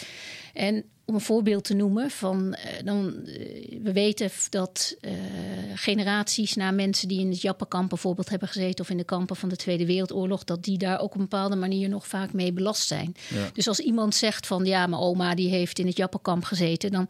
En 0.52 0.84
om 1.04 1.14
een 1.14 1.20
voorbeeld 1.20 1.64
te 1.64 1.74
noemen 1.74 2.10
van 2.10 2.46
uh, 2.46 2.56
dan, 2.84 3.14
uh, 3.26 3.34
we 3.82 3.92
weten 3.92 4.30
dat 4.50 4.96
generaties 5.74 6.54
na 6.54 6.70
mensen 6.70 7.08
die 7.08 7.20
in 7.20 7.30
het 7.30 7.40
Jappenkamp 7.40 7.88
bijvoorbeeld 7.88 8.28
hebben 8.28 8.48
gezeten 8.48 8.84
of 8.84 8.90
in 8.90 8.96
de 8.96 9.04
kampen 9.04 9.36
van 9.36 9.48
de 9.48 9.56
Tweede 9.56 9.86
Wereldoorlog, 9.86 10.44
dat 10.44 10.64
die 10.64 10.78
daar 10.78 11.00
ook 11.00 11.14
op 11.14 11.14
een 11.14 11.20
bepaalde 11.20 11.56
manier 11.56 11.88
nog 11.88 12.06
vaak 12.06 12.32
mee 12.32 12.52
belast 12.52 12.86
zijn. 12.86 13.14
Ja. 13.34 13.50
Dus 13.52 13.68
als 13.68 13.78
iemand 13.78 14.14
zegt 14.14 14.46
van 14.46 14.64
ja, 14.64 14.86
mijn 14.86 15.02
oma 15.02 15.34
die 15.34 15.48
heeft 15.48 15.78
in 15.78 15.86
het 15.86 15.96
Jappenkamp 15.96 16.44
gezeten, 16.44 16.90
dan 16.90 17.08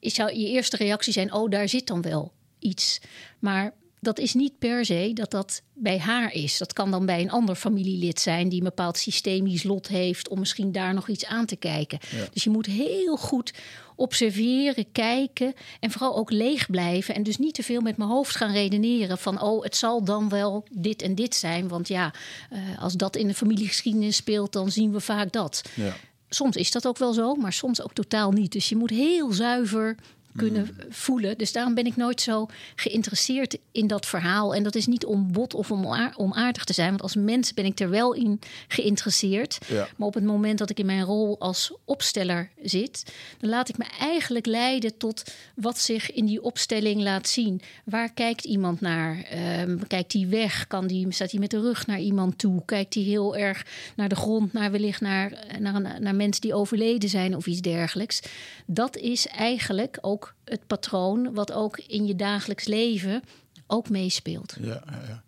zou 0.00 0.34
je 0.34 0.48
eerste 0.48 0.76
reactie 0.76 1.12
zijn: 1.12 1.32
oh, 1.32 1.50
daar 1.50 1.68
zit 1.68 1.86
dan 1.86 2.02
wel 2.02 2.32
iets. 2.66 3.00
Maar 3.38 3.74
dat 4.00 4.18
is 4.18 4.34
niet 4.34 4.58
per 4.58 4.84
se 4.84 5.10
dat 5.14 5.30
dat 5.30 5.62
bij 5.74 5.98
haar 5.98 6.32
is. 6.32 6.58
Dat 6.58 6.72
kan 6.72 6.90
dan 6.90 7.06
bij 7.06 7.20
een 7.20 7.30
ander 7.30 7.54
familielid 7.54 8.20
zijn 8.20 8.48
die 8.48 8.58
een 8.58 8.64
bepaald 8.64 8.96
systemisch 8.96 9.62
lot 9.62 9.88
heeft 9.88 10.28
om 10.28 10.38
misschien 10.38 10.72
daar 10.72 10.94
nog 10.94 11.08
iets 11.08 11.26
aan 11.26 11.46
te 11.46 11.56
kijken. 11.56 11.98
Dus 12.32 12.44
je 12.44 12.50
moet 12.50 12.66
heel 12.66 13.16
goed 13.16 13.52
observeren, 13.96 14.92
kijken 14.92 15.54
en 15.80 15.90
vooral 15.90 16.16
ook 16.16 16.30
leeg 16.30 16.70
blijven. 16.70 17.14
En 17.14 17.22
dus 17.22 17.36
niet 17.36 17.54
te 17.54 17.62
veel 17.62 17.80
met 17.80 17.96
mijn 17.96 18.10
hoofd 18.10 18.36
gaan 18.36 18.52
redeneren 18.52 19.18
van 19.18 19.42
oh, 19.42 19.62
het 19.62 19.76
zal 19.76 20.04
dan 20.04 20.28
wel 20.28 20.64
dit 20.70 21.02
en 21.02 21.14
dit 21.14 21.34
zijn. 21.34 21.68
Want 21.68 21.88
ja, 21.88 22.14
uh, 22.52 22.82
als 22.82 22.94
dat 22.94 23.16
in 23.16 23.26
de 23.26 23.34
familiegeschiedenis 23.34 24.16
speelt, 24.16 24.52
dan 24.52 24.70
zien 24.70 24.92
we 24.92 25.00
vaak 25.00 25.32
dat. 25.32 25.62
Ja. 25.74 25.96
Soms 26.28 26.56
is 26.56 26.70
dat 26.70 26.86
ook 26.86 26.98
wel 26.98 27.12
zo, 27.12 27.34
maar 27.34 27.52
soms 27.52 27.82
ook 27.82 27.92
totaal 27.92 28.32
niet. 28.32 28.52
Dus 28.52 28.68
je 28.68 28.76
moet 28.76 28.90
heel 28.90 29.32
zuiver 29.32 29.96
kunnen 30.36 30.62
mm. 30.62 30.92
voelen. 30.92 31.38
Dus 31.38 31.52
daarom 31.52 31.74
ben 31.74 31.86
ik 31.86 31.96
nooit 31.96 32.20
zo 32.20 32.46
geïnteresseerd 32.74 33.58
in 33.72 33.86
dat 33.86 34.06
verhaal. 34.06 34.54
En 34.54 34.62
dat 34.62 34.74
is 34.74 34.86
niet 34.86 35.04
om 35.04 35.32
bot 35.32 35.54
of 35.54 35.70
om 35.70 35.86
onaardig 36.16 36.64
te 36.64 36.72
zijn. 36.72 36.88
Want 36.88 37.02
als 37.02 37.14
mens 37.14 37.54
ben 37.54 37.64
ik 37.64 37.80
er 37.80 37.90
wel 37.90 38.12
in 38.12 38.40
geïnteresseerd. 38.68 39.58
Ja. 39.68 39.88
Maar 39.96 40.08
op 40.08 40.14
het 40.14 40.24
moment 40.24 40.58
dat 40.58 40.70
ik 40.70 40.78
in 40.78 40.86
mijn 40.86 41.04
rol 41.04 41.38
als 41.38 41.72
opsteller 41.84 42.50
zit, 42.62 43.12
dan 43.38 43.50
laat 43.50 43.68
ik 43.68 43.78
me 43.78 43.84
eigenlijk 44.00 44.46
leiden 44.46 44.96
tot 44.96 45.22
wat 45.54 45.78
zich 45.78 46.12
in 46.12 46.26
die 46.26 46.42
opstelling 46.42 47.02
laat 47.02 47.28
zien. 47.28 47.60
Waar 47.84 48.12
kijkt 48.12 48.44
iemand 48.44 48.80
naar? 48.80 49.26
Um, 49.60 49.86
kijkt 49.86 50.12
hij 50.12 50.26
weg? 50.28 50.66
Kan 50.66 50.86
die, 50.86 51.06
staat 51.12 51.30
hij 51.30 51.40
met 51.40 51.50
de 51.50 51.60
rug 51.60 51.86
naar 51.86 52.00
iemand 52.00 52.38
toe? 52.38 52.62
Kijkt 52.64 52.94
hij 52.94 53.02
heel 53.02 53.36
erg 53.36 53.66
naar 53.96 54.08
de 54.08 54.16
grond, 54.16 54.52
naar 54.52 54.70
wellicht 54.70 55.00
naar, 55.00 55.46
naar, 55.58 56.00
naar 56.00 56.14
mensen 56.14 56.42
die 56.42 56.54
overleden 56.54 57.08
zijn 57.08 57.36
of 57.36 57.46
iets 57.46 57.60
dergelijks? 57.60 58.20
Dat 58.66 58.96
is 58.96 59.26
eigenlijk 59.26 59.98
ook 60.00 60.25
het 60.44 60.66
patroon 60.66 61.34
wat 61.34 61.52
ook 61.52 61.78
in 61.78 62.06
je 62.06 62.16
dagelijks 62.16 62.64
leven 62.64 63.22
ook 63.66 63.88
meespeelt. 63.88 64.56
Ja, 64.60 64.82
ja. 65.08 65.22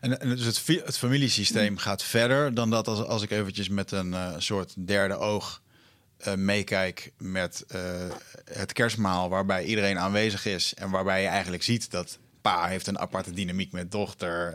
En, 0.00 0.20
en 0.20 0.28
dus 0.28 0.44
het, 0.44 0.66
het 0.84 0.98
familiesysteem 0.98 1.72
mm. 1.72 1.78
gaat 1.78 2.02
verder 2.02 2.54
dan 2.54 2.70
dat 2.70 2.88
als, 2.88 3.04
als 3.04 3.22
ik 3.22 3.30
eventjes 3.30 3.68
met 3.68 3.90
een 3.90 4.10
uh, 4.10 4.34
soort 4.38 4.86
derde 4.86 5.16
oog 5.16 5.62
uh, 6.26 6.34
meekijk 6.34 7.12
met 7.18 7.64
uh, 7.74 7.80
het 8.44 8.72
kerstmaal, 8.72 9.28
waarbij 9.28 9.64
iedereen 9.64 9.98
aanwezig 9.98 10.46
is 10.46 10.74
en 10.74 10.90
waarbij 10.90 11.22
je 11.22 11.28
eigenlijk 11.28 11.62
ziet 11.62 11.90
dat 11.90 12.18
pa 12.42 12.66
heeft 12.66 12.86
een 12.86 12.98
aparte 12.98 13.32
dynamiek 13.32 13.72
met 13.72 13.92
dochter, 13.92 14.54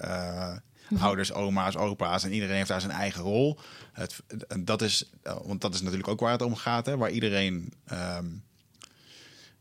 mm. 0.90 0.98
ouders, 0.98 1.34
oma's, 1.34 1.76
opa's 1.76 2.24
en 2.24 2.34
iedereen 2.34 2.56
heeft 2.56 2.68
daar 2.68 2.82
zijn 2.82 2.94
eigen 2.94 3.22
rol. 3.22 3.60
Het, 3.92 4.20
dat 4.60 4.82
is, 4.82 5.10
want 5.24 5.62
dat 5.62 5.74
is 5.74 5.82
natuurlijk 5.82 6.10
ook 6.10 6.20
waar 6.20 6.32
het 6.32 6.42
om 6.42 6.56
gaat, 6.56 6.86
hè, 6.86 6.98
waar 6.98 7.12
iedereen 7.12 7.74
um, 7.92 8.44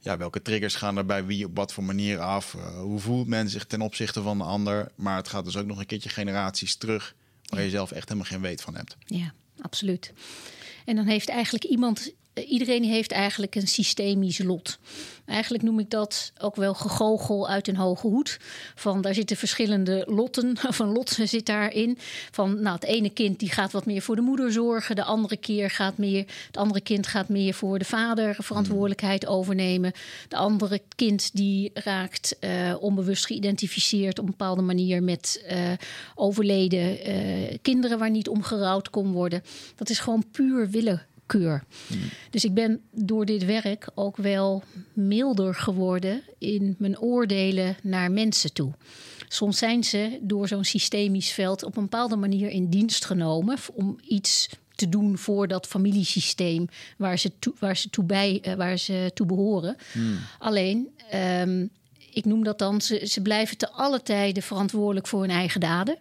ja, 0.03 0.17
welke 0.17 0.43
triggers 0.43 0.75
gaan 0.75 0.97
er 0.97 1.07
bij 1.07 1.27
wie 1.27 1.45
op 1.45 1.57
wat 1.57 1.73
voor 1.73 1.85
manier 1.85 2.19
af? 2.21 2.55
Uh, 2.55 2.81
hoe 2.81 3.01
voelt 3.01 3.27
men 3.27 3.49
zich 3.49 3.65
ten 3.65 3.81
opzichte 3.81 4.23
van 4.23 4.39
de 4.39 4.45
ander? 4.45 4.93
Maar 4.95 5.17
het 5.17 5.29
gaat 5.29 5.45
dus 5.45 5.57
ook 5.57 5.67
nog 5.67 5.79
een 5.79 5.87
keertje 5.87 6.09
generaties 6.09 6.77
terug 6.77 7.15
waar 7.47 7.63
je 7.63 7.71
zelf 7.71 7.91
echt 7.91 8.09
helemaal 8.09 8.31
geen 8.31 8.41
weet 8.41 8.61
van 8.61 8.75
hebt. 8.75 8.97
Ja, 9.07 9.33
absoluut. 9.61 10.13
En 10.85 10.97
dan 10.97 11.07
heeft 11.07 11.29
eigenlijk 11.29 11.65
iemand, 11.65 12.07
eh, 12.09 12.13
iedereen 12.35 12.85
heeft 12.85 13.13
eigenlijk 13.13 13.55
een 13.55 13.69
systemisch 13.69 14.39
lot. 14.39 14.79
Eigenlijk 15.25 15.65
noem 15.65 15.79
ik 15.79 15.91
dat 15.91 16.33
ook 16.39 16.57
wel 16.57 16.75
gegogel 16.75 17.49
uit 17.49 17.69
een 17.69 17.77
hoge 17.77 18.07
hoed. 18.07 18.39
Van 18.75 19.01
daar 19.01 19.15
zitten 19.15 19.37
verschillende 19.37 20.05
lotten, 20.09 20.57
een 20.79 20.93
lot 20.93 21.19
zit 21.25 21.47
daarin. 21.47 21.99
Van 22.31 22.63
nou, 22.63 22.75
het 22.75 22.85
ene 22.85 23.11
kind 23.11 23.39
die 23.39 23.51
gaat 23.51 23.73
wat 23.73 23.87
meer 23.87 24.03
voor 24.03 24.17
de 24.17 24.23
moeder 24.23 24.53
zorgen. 24.53 24.97
De 24.97 25.05
andere 25.05 25.37
keer 25.37 25.71
gaat 25.71 25.99
meer, 25.99 26.25
het 26.47 26.57
andere 26.57 26.81
kind 26.81 27.07
gaat 27.07 27.29
meer 27.29 27.55
voor 27.55 27.79
de 27.79 27.85
vader 27.85 28.37
verantwoordelijkheid 28.39 29.27
overnemen. 29.27 29.93
De 30.29 30.37
andere 30.37 30.83
kind 30.97 31.31
die 31.37 31.71
raakt 31.75 32.37
uh, 32.41 32.75
onbewust 32.81 33.27
geïdentificeerd 33.27 34.19
op 34.19 34.25
een 34.25 34.31
bepaalde 34.31 34.63
manier 34.63 35.03
met 35.03 35.45
uh, 35.51 35.59
overleden 36.15 36.99
kinderen 37.63 37.99
waar 37.99 38.11
niet 38.11 38.29
om 38.29 38.43
gerouwd 38.43 38.91
kon 38.91 39.13
worden. 39.13 39.43
Dat 39.77 39.91
is 39.91 39.99
gewoon 39.99 40.25
puur 40.31 40.71
willen 40.71 41.07
dus 42.31 42.45
ik 42.45 42.55
ben 42.55 42.81
door 42.91 43.27
dit 43.27 43.45
werk 43.45 43.89
ook 43.95 44.17
wel 44.17 44.63
milder 44.93 45.55
geworden 45.55 46.23
in 46.39 46.75
mijn 46.79 46.99
oordelen 46.99 47.77
naar 47.83 48.11
mensen 48.11 48.53
toe. 48.53 48.73
Soms 49.29 49.59
zijn 49.59 49.85
ze 49.85 50.19
door 50.21 50.49
zo'n 50.49 50.65
systemisch 50.65 51.31
veld 51.31 51.63
op 51.63 51.77
een 51.77 51.83
bepaalde 51.83 52.17
manier 52.17 52.49
in 52.49 52.69
dienst 52.69 53.05
genomen 53.05 53.57
om 53.75 53.99
iets 54.09 54.49
te 54.75 54.89
doen 54.89 55.19
voor 55.19 55.49
dat 55.49 55.67
familiesysteem 55.67 56.67
waar 56.97 57.19
ze 57.19 57.33
toe, 57.39 57.55
waar 57.59 57.77
ze 57.77 57.91
toe, 57.91 58.05
bij, 58.05 58.43
uh, 58.47 58.55
waar 58.55 58.79
ze 58.79 59.11
toe 59.15 59.27
behoren. 59.27 59.77
Hmm. 59.93 60.19
Alleen, 60.39 60.89
um, 61.15 61.71
ik 62.11 62.25
noem 62.25 62.45
dat 62.45 62.59
dan, 62.59 62.81
ze, 62.81 63.07
ze 63.07 63.23
blijven 63.23 63.57
te 63.57 63.71
alle 63.71 64.03
tijden 64.03 64.43
verantwoordelijk 64.43 65.07
voor 65.07 65.21
hun 65.21 65.31
eigen 65.31 65.61
daden 65.61 65.99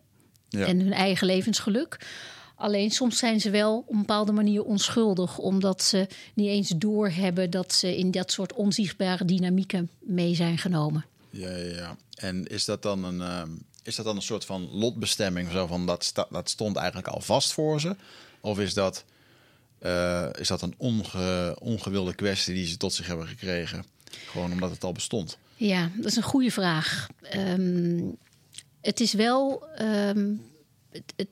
ja. 0.50 0.66
en 0.66 0.80
hun 0.80 0.94
eigen 0.94 1.28
levensgeluk. 1.28 2.00
Alleen 2.62 2.92
soms 2.92 3.18
zijn 3.18 3.40
ze 3.40 3.50
wel 3.50 3.78
op 3.78 3.90
een 3.90 4.00
bepaalde 4.00 4.32
manier 4.32 4.64
onschuldig, 4.64 5.38
omdat 5.38 5.84
ze 5.84 6.08
niet 6.34 6.48
eens 6.48 6.70
doorhebben 6.76 7.50
dat 7.50 7.74
ze 7.74 7.98
in 7.98 8.12
dat 8.12 8.32
soort 8.32 8.54
onzichtbare 8.54 9.26
dynamieken 9.26 9.90
mee 10.00 10.36
zijn 10.36 10.58
genomen. 10.58 11.06
Ja, 11.30 11.50
ja, 11.50 11.76
ja. 11.76 11.96
En 12.16 12.48
is 12.48 12.66
dat 12.66 12.82
dan 12.82 13.04
een, 13.04 13.20
uh, 13.20 13.42
is 13.84 13.96
dat 13.96 14.06
dan 14.06 14.16
een 14.16 14.22
soort 14.22 14.46
van 14.46 14.70
lotbestemming? 14.72 15.52
Zo 15.52 15.68
van 15.68 15.86
dat, 15.86 16.04
sta, 16.04 16.28
dat 16.30 16.50
stond 16.50 16.76
eigenlijk 16.76 17.08
al 17.08 17.22
vast 17.22 17.54
voor 17.54 17.80
ze? 17.80 17.96
Of 18.42 18.60
is 18.60 18.74
dat, 18.74 19.06
uh, 19.82 20.28
is 20.40 20.48
dat 20.48 20.62
een 20.62 20.76
onge, 20.78 21.56
ongewilde 21.60 22.16
kwestie 22.16 22.54
die 22.54 22.68
ze 22.68 22.78
tot 22.78 22.94
zich 22.94 23.08
hebben 23.08 23.28
gekregen? 23.28 23.86
Gewoon 24.32 24.52
omdat 24.52 24.72
het 24.72 24.84
al 24.84 24.92
bestond? 24.92 25.38
Ja, 25.56 25.92
dat 25.96 26.06
is 26.06 26.16
een 26.16 26.24
goede 26.24 26.52
vraag. 26.52 27.08
Um, 27.36 28.18
het 28.82 29.00
is 29.00 29.14
wel. 29.14 29.64
Um, 29.82 30.42
het, 30.92 31.14
het, 31.16 31.28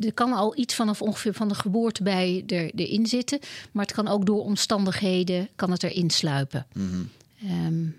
er 0.00 0.12
kan 0.12 0.32
al 0.32 0.58
iets 0.58 0.74
vanaf 0.74 1.02
ongeveer 1.02 1.34
van 1.34 1.48
de 1.48 1.54
geboorte 1.54 2.02
bij 2.02 2.44
er, 2.46 2.74
erin 2.74 3.06
zitten. 3.06 3.38
Maar 3.72 3.84
het 3.84 3.94
kan 3.94 4.08
ook 4.08 4.26
door 4.26 4.44
omstandigheden 4.44 5.48
kan 5.56 5.70
het 5.70 5.82
erin 5.82 6.10
sluipen. 6.10 6.66
Mm 6.72 7.10
um, 7.44 7.96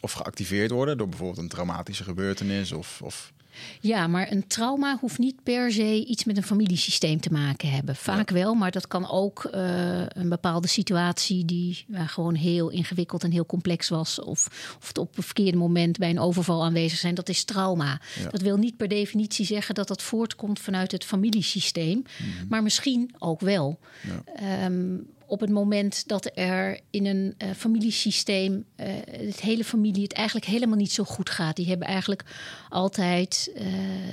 of 0.00 0.12
geactiveerd 0.12 0.70
worden 0.70 0.98
door 0.98 1.08
bijvoorbeeld 1.08 1.38
een 1.38 1.48
traumatische 1.48 2.04
gebeurtenis. 2.04 2.72
Of, 2.72 3.00
of 3.02 3.32
ja, 3.80 4.06
maar 4.06 4.32
een 4.32 4.46
trauma 4.46 4.96
hoeft 5.00 5.18
niet 5.18 5.42
per 5.42 5.72
se 5.72 6.04
iets 6.04 6.24
met 6.24 6.36
een 6.36 6.42
familiesysteem 6.42 7.20
te 7.20 7.32
maken 7.32 7.70
hebben. 7.70 7.96
Vaak 7.96 8.30
wel, 8.30 8.54
maar 8.54 8.70
dat 8.70 8.86
kan 8.86 9.10
ook 9.10 9.50
uh, 9.54 10.02
een 10.08 10.28
bepaalde 10.28 10.68
situatie 10.68 11.44
die 11.44 11.84
uh, 11.88 12.08
gewoon 12.08 12.34
heel 12.34 12.68
ingewikkeld 12.68 13.24
en 13.24 13.30
heel 13.30 13.46
complex 13.46 13.88
was. 13.88 14.20
Of, 14.20 14.74
of 14.78 14.88
het 14.88 14.98
op 14.98 15.16
een 15.16 15.22
verkeerde 15.22 15.58
moment 15.58 15.98
bij 15.98 16.10
een 16.10 16.20
overval 16.20 16.64
aanwezig 16.64 16.98
zijn. 16.98 17.14
Dat 17.14 17.28
is 17.28 17.44
trauma. 17.44 18.00
Ja. 18.22 18.28
Dat 18.30 18.40
wil 18.40 18.56
niet 18.56 18.76
per 18.76 18.88
definitie 18.88 19.46
zeggen 19.46 19.74
dat 19.74 19.88
dat 19.88 20.02
voortkomt 20.02 20.60
vanuit 20.60 20.92
het 20.92 21.04
familiesysteem. 21.04 21.96
Mm 21.96 22.04
-hmm. 22.16 22.46
Maar 22.48 22.62
misschien 22.62 23.14
ook 23.18 23.40
wel. 23.40 23.78
Ja. 24.02 24.64
Um, 24.64 25.06
op 25.30 25.40
het 25.40 25.50
moment 25.50 26.08
dat 26.08 26.30
er 26.34 26.80
in 26.90 27.06
een 27.06 27.34
uh, 27.38 27.50
familiesysteem 27.56 28.64
uh, 28.76 28.86
het 29.10 29.40
hele 29.40 29.64
familie 29.64 30.02
het 30.02 30.12
eigenlijk 30.12 30.46
helemaal 30.46 30.76
niet 30.76 30.92
zo 30.92 31.04
goed 31.04 31.30
gaat. 31.30 31.56
Die 31.56 31.66
hebben 31.66 31.86
eigenlijk 31.86 32.24
altijd 32.68 33.52
uh, 33.56 33.66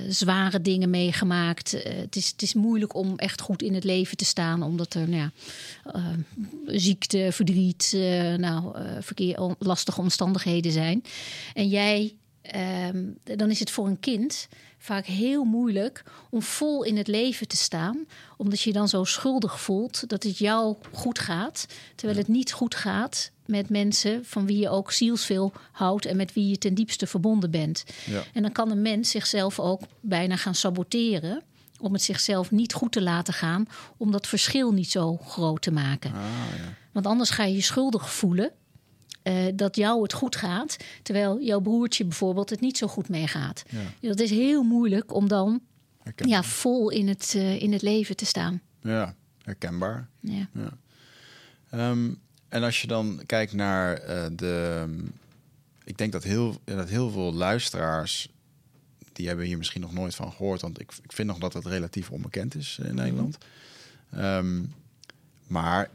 zware 0.08 0.60
dingen 0.60 0.90
meegemaakt. 0.90 1.70
het, 1.70 2.16
is, 2.16 2.30
het 2.30 2.42
is 2.42 2.54
moeilijk 2.54 2.94
om 2.94 3.16
echt 3.16 3.40
goed 3.40 3.62
in 3.62 3.74
het 3.74 3.84
leven 3.84 4.16
te 4.16 4.24
staan, 4.24 4.62
omdat 4.62 4.94
er 4.94 5.08
nou 5.08 5.22
ja, 5.22 5.30
ziekte, 6.66 7.28
verdriet, 7.32 7.96
nou, 8.36 8.76
verkeer, 9.00 9.54
lastige 9.58 10.00
omstandigheden 10.00 10.72
zijn. 10.72 11.02
En 11.54 11.68
jij, 11.68 12.14
ehm, 12.42 13.04
dan 13.22 13.50
is 13.50 13.58
het 13.58 13.70
voor 13.70 13.86
een 13.86 14.00
kind 14.00 14.48
vaak 14.88 15.06
heel 15.06 15.44
moeilijk 15.44 16.02
om 16.30 16.42
vol 16.42 16.84
in 16.84 16.96
het 16.96 17.06
leven 17.06 17.48
te 17.48 17.56
staan. 17.56 18.06
Omdat 18.36 18.60
je 18.60 18.70
je 18.70 18.76
dan 18.76 18.88
zo 18.88 19.04
schuldig 19.04 19.60
voelt 19.60 20.08
dat 20.08 20.22
het 20.22 20.38
jou 20.38 20.76
goed 20.92 21.18
gaat. 21.18 21.66
Terwijl 21.94 22.18
het 22.18 22.28
niet 22.28 22.52
goed 22.52 22.74
gaat 22.74 23.30
met 23.46 23.68
mensen 23.68 24.24
van 24.24 24.46
wie 24.46 24.58
je 24.58 24.68
ook 24.68 24.92
zielsveel 24.92 25.52
houdt 25.72 26.06
en 26.06 26.16
met 26.16 26.32
wie 26.32 26.48
je 26.48 26.58
ten 26.58 26.74
diepste 26.74 27.06
verbonden 27.06 27.50
bent. 27.50 27.84
Ja. 28.06 28.22
En 28.32 28.42
dan 28.42 28.52
kan 28.52 28.70
een 28.70 28.82
mens 28.82 29.10
zichzelf 29.10 29.60
ook 29.60 29.80
bijna 30.00 30.36
gaan 30.36 30.54
saboteren. 30.54 31.42
Om 31.80 31.92
het 31.92 32.02
zichzelf 32.02 32.50
niet 32.50 32.72
goed 32.72 32.92
te 32.92 33.02
laten 33.02 33.34
gaan, 33.34 33.66
om 33.96 34.10
dat 34.10 34.26
verschil 34.26 34.72
niet 34.72 34.90
zo 34.90 35.16
groot 35.16 35.62
te 35.62 35.70
maken. 35.70 36.12
Ah, 36.12 36.20
ja. 36.56 36.74
Want 36.92 37.06
anders 37.06 37.30
ga 37.30 37.44
je 37.44 37.54
je 37.54 37.62
schuldig 37.62 38.12
voelen 38.12 38.52
uh, 39.28 39.52
dat 39.54 39.76
jou 39.76 40.02
het 40.02 40.12
goed 40.12 40.36
gaat, 40.36 40.76
terwijl 41.02 41.40
jouw 41.40 41.60
broertje 41.60 42.04
bijvoorbeeld 42.04 42.50
het 42.50 42.60
niet 42.60 42.78
zo 42.78 42.86
goed 42.86 43.08
meegaat. 43.08 43.62
Ja. 44.00 44.08
Dat 44.08 44.20
is 44.20 44.30
heel 44.30 44.62
moeilijk 44.62 45.14
om 45.14 45.28
dan 45.28 45.60
ja, 46.16 46.42
vol 46.42 46.90
in 46.90 47.08
het, 47.08 47.34
uh, 47.36 47.62
in 47.62 47.72
het 47.72 47.82
leven 47.82 48.16
te 48.16 48.26
staan. 48.26 48.60
Ja, 48.82 49.14
herkenbaar. 49.42 50.08
Ja. 50.20 50.48
ja. 50.52 50.70
Um, 51.90 52.18
en 52.48 52.62
als 52.62 52.80
je 52.80 52.86
dan 52.86 53.22
kijkt 53.26 53.52
naar 53.52 54.08
uh, 54.08 54.26
de. 54.32 54.86
Ik 55.84 55.98
denk 55.98 56.12
dat 56.12 56.24
heel, 56.24 56.60
dat 56.64 56.88
heel 56.88 57.10
veel 57.10 57.34
luisteraars. 57.34 58.28
die 59.12 59.26
hebben 59.26 59.46
hier 59.46 59.58
misschien 59.58 59.80
nog 59.80 59.92
nooit 59.92 60.14
van 60.14 60.32
gehoord. 60.32 60.60
Want 60.60 60.80
ik, 60.80 60.92
ik 61.02 61.12
vind 61.12 61.28
nog 61.28 61.38
dat 61.38 61.52
het 61.52 61.66
relatief 61.66 62.10
onbekend 62.10 62.54
is 62.54 62.78
in 62.82 62.94
Nederland. 62.94 63.38
Um, 64.16 64.72
maar 65.46 65.84
eh, 65.84 65.90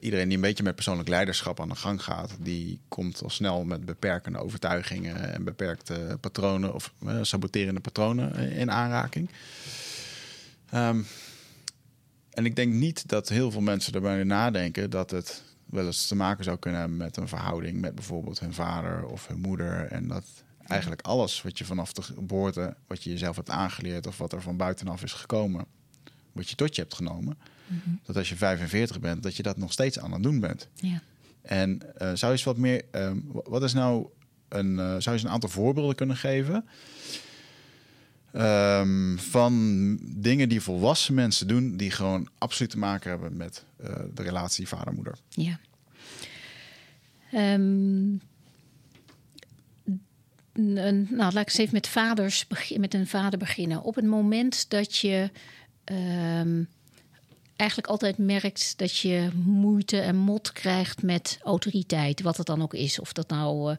iedereen 0.00 0.28
die 0.28 0.36
een 0.36 0.42
beetje 0.42 0.62
met 0.62 0.74
persoonlijk 0.74 1.08
leiderschap 1.08 1.60
aan 1.60 1.68
de 1.68 1.74
gang 1.74 2.02
gaat, 2.02 2.36
die 2.40 2.80
komt 2.88 3.22
al 3.22 3.30
snel 3.30 3.64
met 3.64 3.84
beperkende 3.84 4.38
overtuigingen 4.38 5.32
en 5.32 5.44
beperkte 5.44 6.18
patronen 6.20 6.74
of 6.74 6.92
uh, 7.04 7.18
saboterende 7.22 7.80
patronen 7.80 8.50
in 8.50 8.70
aanraking. 8.70 9.30
Um, 10.74 11.06
en 12.30 12.44
ik 12.44 12.56
denk 12.56 12.72
niet 12.72 13.08
dat 13.08 13.28
heel 13.28 13.50
veel 13.50 13.60
mensen 13.60 13.92
erbij 13.92 14.24
nadenken 14.24 14.90
dat 14.90 15.10
het 15.10 15.42
wel 15.64 15.86
eens 15.86 16.06
te 16.06 16.14
maken 16.14 16.44
zou 16.44 16.58
kunnen 16.58 16.80
hebben 16.80 16.98
met 16.98 17.16
een 17.16 17.28
verhouding 17.28 17.80
met 17.80 17.94
bijvoorbeeld 17.94 18.40
hun 18.40 18.54
vader 18.54 19.06
of 19.06 19.26
hun 19.26 19.40
moeder. 19.40 19.86
En 19.86 20.08
dat 20.08 20.24
eigenlijk 20.66 21.02
alles 21.02 21.42
wat 21.42 21.58
je 21.58 21.64
vanaf 21.64 21.92
de 21.92 22.02
geboorte, 22.02 22.76
wat 22.86 23.02
je 23.02 23.10
jezelf 23.10 23.36
hebt 23.36 23.50
aangeleerd 23.50 24.06
of 24.06 24.18
wat 24.18 24.32
er 24.32 24.42
van 24.42 24.56
buitenaf 24.56 25.02
is 25.02 25.12
gekomen, 25.12 25.64
wat 26.32 26.50
je 26.50 26.56
tot 26.56 26.74
je 26.74 26.82
hebt 26.82 26.94
genomen, 26.94 27.38
Mhm. 27.68 27.90
Dat 28.04 28.16
als 28.16 28.28
je 28.28 28.36
45 28.36 29.00
bent, 29.00 29.22
dat 29.22 29.36
je 29.36 29.42
dat 29.42 29.56
nog 29.56 29.72
steeds 29.72 29.98
aan 29.98 30.12
het 30.12 30.22
doen 30.22 30.40
bent. 30.40 30.68
Ja. 30.74 31.02
En 31.42 31.80
uh, 31.82 31.90
zou 31.98 32.16
je 32.20 32.26
eens 32.26 32.44
wat 32.44 32.56
meer, 32.56 32.84
um, 32.92 33.24
wat 33.44 33.62
is 33.62 33.72
nou 33.72 34.06
een, 34.48 34.70
uh, 34.70 34.76
zou 34.76 35.00
je 35.02 35.10
eens 35.10 35.22
een 35.22 35.28
aantal 35.28 35.48
voorbeelden 35.48 35.94
kunnen 35.94 36.16
geven? 36.16 36.64
Um, 38.32 39.18
van 39.18 39.98
dingen 40.02 40.48
die 40.48 40.60
volwassen 40.60 41.14
mensen 41.14 41.48
doen, 41.48 41.76
die 41.76 41.90
gewoon 41.90 42.28
absoluut 42.38 42.70
te 42.70 42.78
maken 42.78 43.10
hebben 43.10 43.36
met 43.36 43.64
uh, 43.80 43.88
de 44.14 44.22
relatie 44.22 44.68
vader-moeder. 44.68 45.14
Ja. 45.28 45.58
Um, 47.34 48.20
nou, 50.52 51.32
laat 51.32 51.34
ik 51.34 51.46
eens 51.46 51.58
even 51.58 51.74
met 51.74 51.88
vaders 51.88 52.46
met 52.76 52.94
een 52.94 53.06
vader 53.06 53.38
beginnen. 53.38 53.82
Op 53.82 53.94
het 53.94 54.04
moment 54.04 54.70
dat 54.70 54.96
je 54.96 55.30
um, 55.84 56.68
eigenlijk 57.58 57.90
altijd 57.90 58.18
merkt 58.18 58.78
dat 58.78 58.96
je 58.96 59.28
moeite 59.44 60.00
en 60.00 60.16
mot 60.16 60.52
krijgt 60.52 61.02
met 61.02 61.38
autoriteit, 61.42 62.22
wat 62.22 62.36
het 62.36 62.46
dan 62.46 62.62
ook 62.62 62.74
is. 62.74 63.00
Of 63.00 63.12
dat 63.12 63.28
nou 63.28 63.76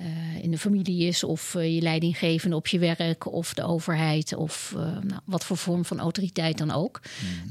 uh, 0.00 0.06
in 0.42 0.50
de 0.50 0.58
familie 0.58 1.06
is, 1.06 1.24
of 1.24 1.54
uh, 1.54 1.74
je 1.74 1.80
leidinggevende 1.80 2.56
op 2.56 2.66
je 2.66 2.78
werk, 2.78 3.32
of 3.32 3.54
de 3.54 3.62
overheid, 3.62 4.34
of 4.34 4.72
uh, 4.76 4.82
nou, 4.82 5.20
wat 5.24 5.44
voor 5.44 5.56
vorm 5.56 5.84
van 5.84 5.98
autoriteit 5.98 6.58
dan 6.58 6.70
ook. 6.70 7.00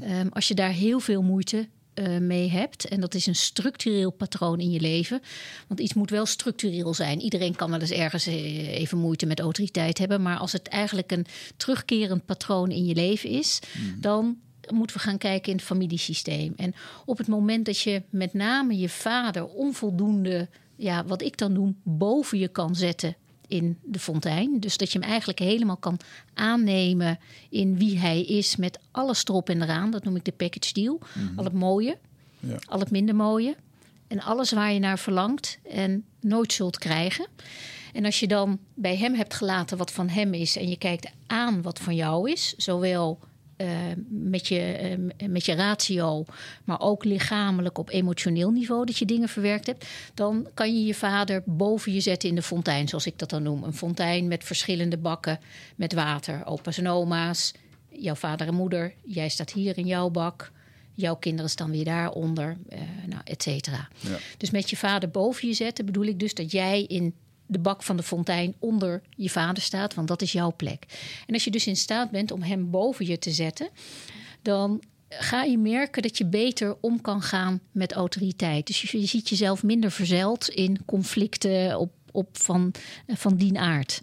Mm. 0.00 0.12
Um, 0.12 0.28
als 0.28 0.48
je 0.48 0.54
daar 0.54 0.72
heel 0.72 1.00
veel 1.00 1.22
moeite 1.22 1.68
mee 2.20 2.50
hebt. 2.50 2.88
En 2.88 3.00
dat 3.00 3.14
is 3.14 3.26
een 3.26 3.34
structureel 3.34 4.10
patroon 4.10 4.60
in 4.60 4.70
je 4.70 4.80
leven. 4.80 5.20
Want 5.68 5.80
iets 5.80 5.94
moet 5.94 6.10
wel 6.10 6.26
structureel 6.26 6.94
zijn. 6.94 7.20
Iedereen 7.20 7.56
kan 7.56 7.70
wel 7.70 7.80
eens 7.80 7.90
ergens 7.90 8.26
even 8.26 8.98
moeite 8.98 9.26
met 9.26 9.40
autoriteit 9.40 9.98
hebben. 9.98 10.22
Maar 10.22 10.38
als 10.38 10.52
het 10.52 10.68
eigenlijk 10.68 11.12
een 11.12 11.26
terugkerend 11.56 12.24
patroon 12.24 12.70
in 12.70 12.84
je 12.84 12.94
leven 12.94 13.30
is, 13.30 13.58
mm. 13.78 14.00
dan 14.00 14.36
moeten 14.72 14.96
we 14.96 15.02
gaan 15.02 15.18
kijken 15.18 15.50
in 15.50 15.56
het 15.56 15.66
familiesysteem. 15.66 16.52
En 16.56 16.74
op 17.04 17.18
het 17.18 17.26
moment 17.26 17.66
dat 17.66 17.80
je 17.80 18.02
met 18.10 18.34
name 18.34 18.78
je 18.78 18.88
vader 18.88 19.46
onvoldoende, 19.46 20.48
ja, 20.76 21.04
wat 21.04 21.22
ik 21.22 21.38
dan 21.38 21.52
noem, 21.52 21.76
boven 21.82 22.38
je 22.38 22.48
kan 22.48 22.74
zetten 22.74 23.16
in 23.46 23.78
de 23.84 23.98
fontein. 23.98 24.60
Dus 24.60 24.76
dat 24.76 24.92
je 24.92 24.98
hem 24.98 25.08
eigenlijk 25.08 25.38
helemaal 25.38 25.76
kan 25.76 25.98
aannemen 26.34 27.18
in 27.48 27.78
wie 27.78 27.98
hij 27.98 28.22
is 28.22 28.56
met 28.56 28.78
alles 28.90 29.24
erop 29.24 29.48
en 29.48 29.62
eraan. 29.62 29.90
Dat 29.90 30.04
noem 30.04 30.16
ik 30.16 30.24
de 30.24 30.32
package 30.32 30.72
deal. 30.72 30.98
Mm 31.14 31.38
Al 31.38 31.44
het 31.44 31.52
mooie. 31.52 31.98
Ja. 32.40 32.56
al 32.66 32.80
het 32.80 32.90
minder 32.90 33.14
mooie 33.14 33.56
en 34.10 34.20
alles 34.20 34.52
waar 34.52 34.72
je 34.72 34.78
naar 34.78 34.98
verlangt 34.98 35.58
en 35.70 36.04
nooit 36.20 36.52
zult 36.52 36.78
krijgen. 36.78 37.26
En 37.92 38.04
als 38.04 38.20
je 38.20 38.26
dan 38.26 38.58
bij 38.74 38.96
hem 38.96 39.14
hebt 39.14 39.34
gelaten 39.34 39.76
wat 39.76 39.92
van 39.92 40.08
hem 40.08 40.34
is 40.34 40.56
en 40.56 40.68
je 40.68 40.76
kijkt 40.76 41.10
aan 41.26 41.62
wat 41.62 41.78
van 41.78 41.94
jou 41.94 42.30
is, 42.30 42.54
zowel 42.56 43.18
eh, 43.60 43.68
met, 44.08 44.48
je, 44.48 44.60
eh, 44.60 45.28
met 45.28 45.44
je 45.44 45.54
ratio, 45.54 46.24
maar 46.64 46.80
ook 46.80 47.04
lichamelijk 47.04 47.78
op 47.78 47.90
emotioneel 47.90 48.50
niveau 48.50 48.86
dat 48.86 48.98
je 48.98 49.04
dingen 49.04 49.28
verwerkt 49.28 49.66
hebt, 49.66 49.86
dan 50.14 50.48
kan 50.54 50.74
je 50.74 50.84
je 50.84 50.94
vader 50.94 51.42
boven 51.46 51.92
je 51.92 52.00
zetten 52.00 52.28
in 52.28 52.34
de 52.34 52.42
fontein, 52.42 52.88
zoals 52.88 53.06
ik 53.06 53.18
dat 53.18 53.30
dan 53.30 53.42
noem. 53.42 53.64
Een 53.64 53.74
fontein 53.74 54.28
met 54.28 54.44
verschillende 54.44 54.98
bakken 54.98 55.38
met 55.76 55.92
water, 55.92 56.46
opa's 56.46 56.78
en 56.78 56.88
oma's, 56.88 57.54
jouw 57.88 58.14
vader 58.14 58.46
en 58.46 58.54
moeder. 58.54 58.94
Jij 59.04 59.28
staat 59.28 59.52
hier 59.52 59.78
in 59.78 59.86
jouw 59.86 60.10
bak. 60.10 60.52
Jouw 60.94 61.16
kinderen 61.16 61.50
staan 61.50 61.70
weer 61.70 61.84
daaronder, 61.84 62.56
uh, 62.72 62.78
nou, 63.06 63.20
et 63.24 63.42
cetera. 63.42 63.88
Ja. 63.98 64.16
Dus 64.36 64.50
met 64.50 64.70
je 64.70 64.76
vader 64.76 65.10
boven 65.10 65.48
je 65.48 65.54
zetten 65.54 65.86
bedoel 65.86 66.04
ik 66.04 66.18
dus 66.18 66.34
dat 66.34 66.52
jij 66.52 66.82
in 66.82 67.14
de 67.50 67.58
bak 67.58 67.82
van 67.82 67.96
de 67.96 68.02
fontein 68.02 68.54
onder 68.58 69.02
je 69.16 69.30
vader 69.30 69.62
staat, 69.62 69.94
want 69.94 70.08
dat 70.08 70.22
is 70.22 70.32
jouw 70.32 70.52
plek. 70.56 70.84
En 71.26 71.34
als 71.34 71.44
je 71.44 71.50
dus 71.50 71.66
in 71.66 71.76
staat 71.76 72.10
bent 72.10 72.30
om 72.30 72.42
hem 72.42 72.70
boven 72.70 73.06
je 73.06 73.18
te 73.18 73.30
zetten, 73.30 73.68
dan 74.42 74.82
ga 75.08 75.42
je 75.42 75.58
merken 75.58 76.02
dat 76.02 76.18
je 76.18 76.26
beter 76.26 76.76
om 76.80 77.00
kan 77.00 77.22
gaan 77.22 77.60
met 77.72 77.92
autoriteit. 77.92 78.66
Dus 78.66 78.82
je, 78.82 79.06
ziet 79.06 79.28
jezelf 79.28 79.62
minder 79.62 79.90
verzeild 79.90 80.48
in 80.48 80.84
conflicten 80.84 81.78
op, 81.78 81.92
op 82.12 82.38
van, 82.38 82.72
van 83.06 83.36
die 83.36 83.58
aard. 83.58 84.00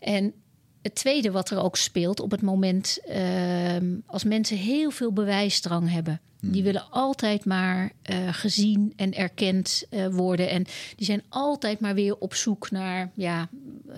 En 0.00 0.32
het 0.86 0.94
tweede 0.94 1.30
wat 1.30 1.50
er 1.50 1.62
ook 1.62 1.76
speelt 1.76 2.20
op 2.20 2.30
het 2.30 2.42
moment 2.42 2.98
uh, 3.08 3.76
als 4.06 4.24
mensen 4.24 4.56
heel 4.56 4.90
veel 4.90 5.12
bewijsdrang 5.12 5.90
hebben. 5.90 6.20
Die 6.40 6.62
willen 6.62 6.90
altijd 6.90 7.44
maar 7.44 7.92
uh, 8.10 8.16
gezien 8.30 8.92
en 8.96 9.14
erkend 9.14 9.84
uh, 9.90 10.06
worden. 10.06 10.50
En 10.50 10.64
die 10.96 11.06
zijn 11.06 11.22
altijd 11.28 11.80
maar 11.80 11.94
weer 11.94 12.16
op 12.16 12.34
zoek 12.34 12.70
naar 12.70 13.10
ja, 13.14 13.48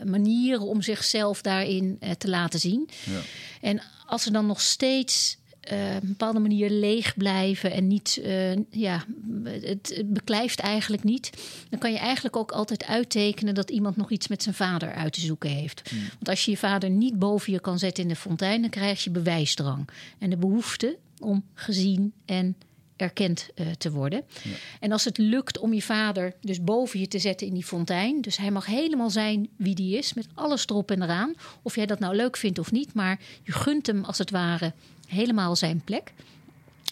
manieren 0.05 0.63
om 0.63 0.83
zichzelf 0.83 1.43
daarin 1.43 1.97
uh, 2.01 2.11
te 2.11 2.29
laten 2.29 2.61
zien. 2.61 2.89
Ja. 3.05 3.21
En 3.61 3.83
als 4.07 4.23
ze 4.23 4.31
dan 4.31 4.47
nog 4.47 4.61
steeds 4.61 5.39
uh, 5.73 5.97
op 5.97 6.03
een 6.03 6.09
bepaalde 6.09 6.39
manier 6.39 6.71
leeg 6.71 7.17
blijven 7.17 7.73
en 7.73 7.87
niet, 7.87 8.21
uh, 8.25 8.55
ja, 8.71 9.05
het, 9.45 9.93
het, 9.97 10.13
beklijft 10.13 10.61
eigenlijk 10.61 11.05
niet, 11.05 11.31
dan 11.71 11.79
kan 11.79 11.93
je 11.93 11.99
eigenlijk 11.99 12.37
ook 12.37 12.51
altijd 12.51 12.85
uittekenen 12.85 13.55
dat 13.55 13.71
iemand 13.71 13.97
nog 13.97 14.11
iets 14.11 14.29
met 14.29 14.43
zijn 14.43 14.55
vader 14.55 14.93
uit 14.93 15.13
te 15.13 15.21
zoeken 15.21 15.51
heeft. 15.51 15.91
Hmm. 15.91 15.99
Want 15.99 16.29
als 16.29 16.45
je 16.45 16.51
je 16.51 16.57
vader 16.57 16.91
niet 16.91 17.19
boven 17.19 17.53
je 17.53 17.61
kan 17.61 17.79
zetten 17.79 18.03
in 18.03 18.09
de 18.09 18.17
fontein, 18.17 18.61
dan 18.61 18.71
krijg 18.71 19.05
je 19.05 19.11
bewijsdrang 19.11 19.89
en 20.19 20.31
de 20.31 20.37
behoefte 20.37 20.97
om 21.19 21.45
gezien 21.55 22.13
en 22.25 22.57
erkend 22.99 23.49
uh, 23.55 23.67
te 23.79 23.91
worden. 23.91 24.23
Ja. 24.43 24.51
En 24.81 24.93
als 24.93 25.05
het 25.05 25.19
lukt 25.19 25.59
om 25.59 25.73
je 25.73 25.83
vader 25.83 26.35
dus 26.41 26.65
boven 26.65 27.01
je 27.01 27.09
te 27.09 27.19
zetten 27.19 27.47
in 27.47 27.55
die 27.55 27.65
fontein, 27.65 28.21
dus 28.21 28.37
hij 28.37 28.51
mag 28.51 28.67
helemaal 28.67 29.11
zijn 29.11 29.49
wie 29.57 29.75
die 29.75 29.99
is, 29.99 30.15
met 30.15 30.27
alles 30.35 30.67
erop 30.67 30.91
en 30.91 31.03
eraan, 31.03 31.35
of 31.63 31.75
jij 31.75 31.87
dat 31.87 31.99
nou 31.99 32.17
leuk 32.17 32.37
vindt 32.37 32.59
of 32.59 32.73
niet, 32.73 32.95
maar 32.95 33.21
je 33.43 33.53
gunt 33.53 33.87
hem 33.87 34.05
als 34.05 34.19
het 34.19 34.31
ware 34.31 34.73
helemaal 35.09 35.57
zijn 35.57 35.81
plek. 35.85 36.13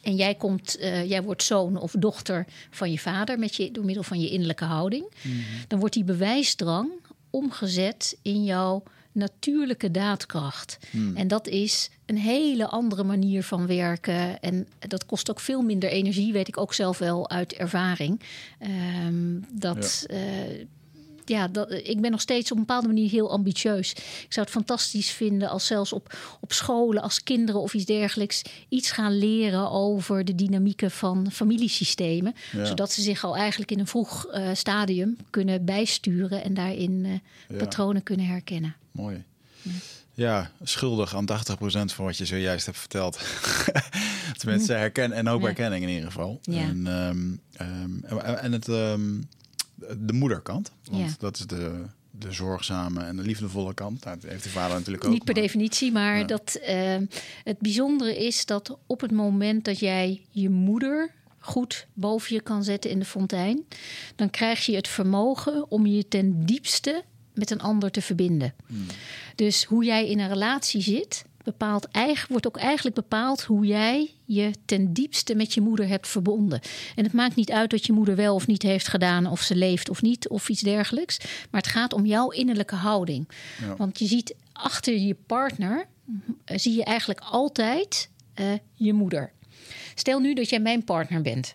En 0.03 0.15
jij, 0.15 0.35
komt, 0.35 0.81
uh, 0.81 1.09
jij 1.09 1.23
wordt 1.23 1.43
zoon 1.43 1.77
of 1.77 1.95
dochter 1.99 2.47
van 2.71 2.91
je 2.91 2.99
vader 2.99 3.39
met 3.39 3.55
je, 3.55 3.71
door 3.71 3.85
middel 3.85 4.03
van 4.03 4.21
je 4.21 4.31
innerlijke 4.31 4.65
houding. 4.65 5.05
Mhm. 5.23 5.29
Mm 5.29 5.43
-hmm. 5.43 5.65
Dan 5.69 5.79
wordt 5.79 5.95
die 5.95 6.05
bewijsdrang 6.05 6.91
omgezet 7.31 8.19
in 8.23 8.45
jouw 8.45 8.83
natuurlijke 9.13 9.91
daadkracht. 9.91 10.79
Hmm. 10.91 11.17
En 11.17 11.29
dat 11.29 11.47
is 11.47 11.91
een 12.07 12.19
hele 12.19 12.67
andere 12.67 13.05
manier 13.05 13.43
van 13.43 13.67
werken. 13.67 14.41
En 14.41 14.69
dat 14.79 15.07
kost 15.07 15.31
ook 15.31 15.41
veel 15.41 15.63
minder 15.63 15.91
energie, 15.91 16.33
weet 16.33 16.49
ik 16.49 16.61
ook 16.61 16.75
zelf 16.75 16.99
wel 16.99 17.31
uit 17.31 17.53
ervaring. 17.53 18.21
Um, 19.07 19.45
dat. 19.53 20.07
Ja. 20.09 20.17
Uh, 20.17 20.67
ja, 21.29 21.49
dat, 21.49 21.71
ik 21.71 22.01
ben 22.01 22.11
nog 22.11 22.21
steeds 22.21 22.51
op 22.51 22.57
een 22.59 22.65
bepaalde 22.67 22.87
manier 22.87 23.11
heel 23.11 23.31
ambitieus. 23.31 23.91
Ik 23.93 24.27
zou 24.29 24.47
het 24.47 24.55
fantastisch 24.55 25.11
vinden 25.11 25.49
als 25.49 25.67
zelfs 25.67 25.93
op, 25.93 26.19
op 26.41 26.53
scholen, 26.53 27.03
als 27.03 27.23
kinderen 27.23 27.61
of 27.61 27.75
iets 27.75 27.85
dergelijks, 27.85 28.43
iets 28.69 28.91
gaan 28.91 29.19
leren 29.19 29.71
over 29.71 30.25
de 30.25 30.35
dynamieken 30.35 30.91
van 30.91 31.31
familiesystemen. 31.33 32.35
Ja. 32.53 32.65
Zodat 32.65 32.93
ze 32.93 33.03
zich 33.03 33.25
al 33.25 33.37
eigenlijk 33.37 33.71
in 33.71 33.79
een 33.79 33.87
vroeg 33.87 34.27
uh, 34.35 34.49
stadium 34.53 35.17
kunnen 35.31 35.65
bijsturen 35.65 36.45
en 36.45 36.55
daarin 36.55 36.93
uh, 37.05 37.13
Ja. 37.49 37.57
patronen 37.57 38.03
kunnen 38.03 38.27
herkennen. 38.27 38.75
Mooi. 38.91 39.25
Ja, 40.15 40.51
schuldig 40.63 41.15
aan 41.15 41.27
80% 41.31 41.55
van 41.95 42.05
wat 42.05 42.17
je 42.17 42.25
zojuist 42.27 42.67
hebt 42.67 42.79
verteld. 42.79 43.19
Tenminste, 44.39 44.73
herken 44.73 45.13
en 45.13 45.29
ook 45.29 45.43
herkenning 45.43 45.83
in 45.83 45.89
ieder 45.89 46.07
geval. 46.07 46.39
Ja. 46.43 46.61
En, 46.61 46.87
ehm, 46.87 47.27
ehm, 47.53 48.19
en- 48.19 48.39
en 48.43 48.53
het, 48.53 48.69
ehm, 48.69 49.21
de 49.99 50.13
moederkant, 50.13 50.73
want 50.91 51.03
Ja. 51.11 51.15
dat 51.19 51.37
is 51.39 51.47
de, 51.47 51.83
de 52.11 52.33
zorgzame 52.33 53.01
en 53.05 53.17
de 53.17 53.23
liefdevolle 53.23 53.75
kant. 53.75 54.03
Dat 54.03 54.23
heeft 54.23 54.43
de 54.43 54.49
vader 54.49 54.77
natuurlijk 54.77 55.05
ook. 55.05 55.11
Niet 55.13 55.25
per 55.25 55.35
maar- 55.35 55.43
definitie, 55.43 55.93
maar 55.93 56.19
Ja. 56.19 56.25
dat, 56.25 56.55
eh, 56.55 56.97
het 57.45 57.59
bijzondere 57.59 58.25
is 58.27 58.47
dat 58.47 58.79
op 58.87 59.01
het 59.01 59.11
moment 59.13 59.65
dat 59.65 59.79
jij 59.79 60.23
je 60.31 60.51
moeder 60.51 61.15
goed 61.39 61.87
boven 61.95 62.35
je 62.35 62.41
kan 62.41 62.65
zetten 62.65 62.91
in 62.91 62.99
de 62.99 63.05
fontein, 63.05 63.65
dan 64.17 64.31
krijg 64.31 64.67
je 64.67 64.77
het 64.77 64.89
vermogen 64.89 65.71
om 65.71 65.87
je 65.87 66.09
ten 66.09 66.47
diepste 66.47 67.03
met 67.35 67.51
een 67.51 67.61
ander 67.61 67.91
te 67.91 68.03
verbinden. 68.03 68.55
Dus 69.35 69.65
hoe 69.65 69.85
jij 69.85 70.09
in 70.09 70.19
een 70.19 70.29
relatie 70.29 70.81
zit, 70.83 71.25
bepaalt 71.47 71.89
wordt 72.29 72.47
ook 72.47 72.57
eigenlijk 72.57 72.97
bepaald 72.97 73.43
hoe 73.43 73.67
jij 73.67 74.15
je 74.25 74.51
ten 74.65 74.93
diepste 74.93 75.35
met 75.35 75.55
je 75.55 75.61
moeder 75.61 75.89
hebt 75.89 76.09
verbonden. 76.09 76.61
En 76.95 77.05
het 77.05 77.13
maakt 77.13 77.37
niet 77.37 77.51
uit 77.51 77.73
wat 77.73 77.87
je 77.87 77.93
moeder 77.93 78.17
wel 78.17 78.35
of 78.35 78.47
niet 78.47 78.63
heeft 78.63 78.89
gedaan, 78.89 79.27
of 79.27 79.41
ze 79.41 79.57
leeft 79.57 79.89
of 79.89 80.03
niet, 80.03 80.29
of 80.29 80.49
iets 80.49 80.61
dergelijks. 80.61 81.19
Maar 81.51 81.61
het 81.61 81.71
gaat 81.71 81.93
om 81.93 82.07
jouw 82.07 82.31
innerlijke 82.31 82.75
houding. 82.75 83.29
Ja. 83.61 83.77
Want 83.77 83.99
je 83.99 84.07
ziet 84.07 84.35
achter 84.53 84.99
je 84.99 85.17
partner, 85.27 85.87
eh, 86.45 86.59
zie 86.59 86.77
je 86.77 86.85
eigenlijk 86.85 87.21
altijd 87.21 88.11
eh, 88.35 88.53
je 88.75 88.93
moeder. 88.93 89.33
Stel 89.95 90.19
nu 90.19 90.35
dat 90.35 90.49
jij 90.49 90.61
mijn 90.61 90.85
partner 90.85 91.23
bent. 91.23 91.55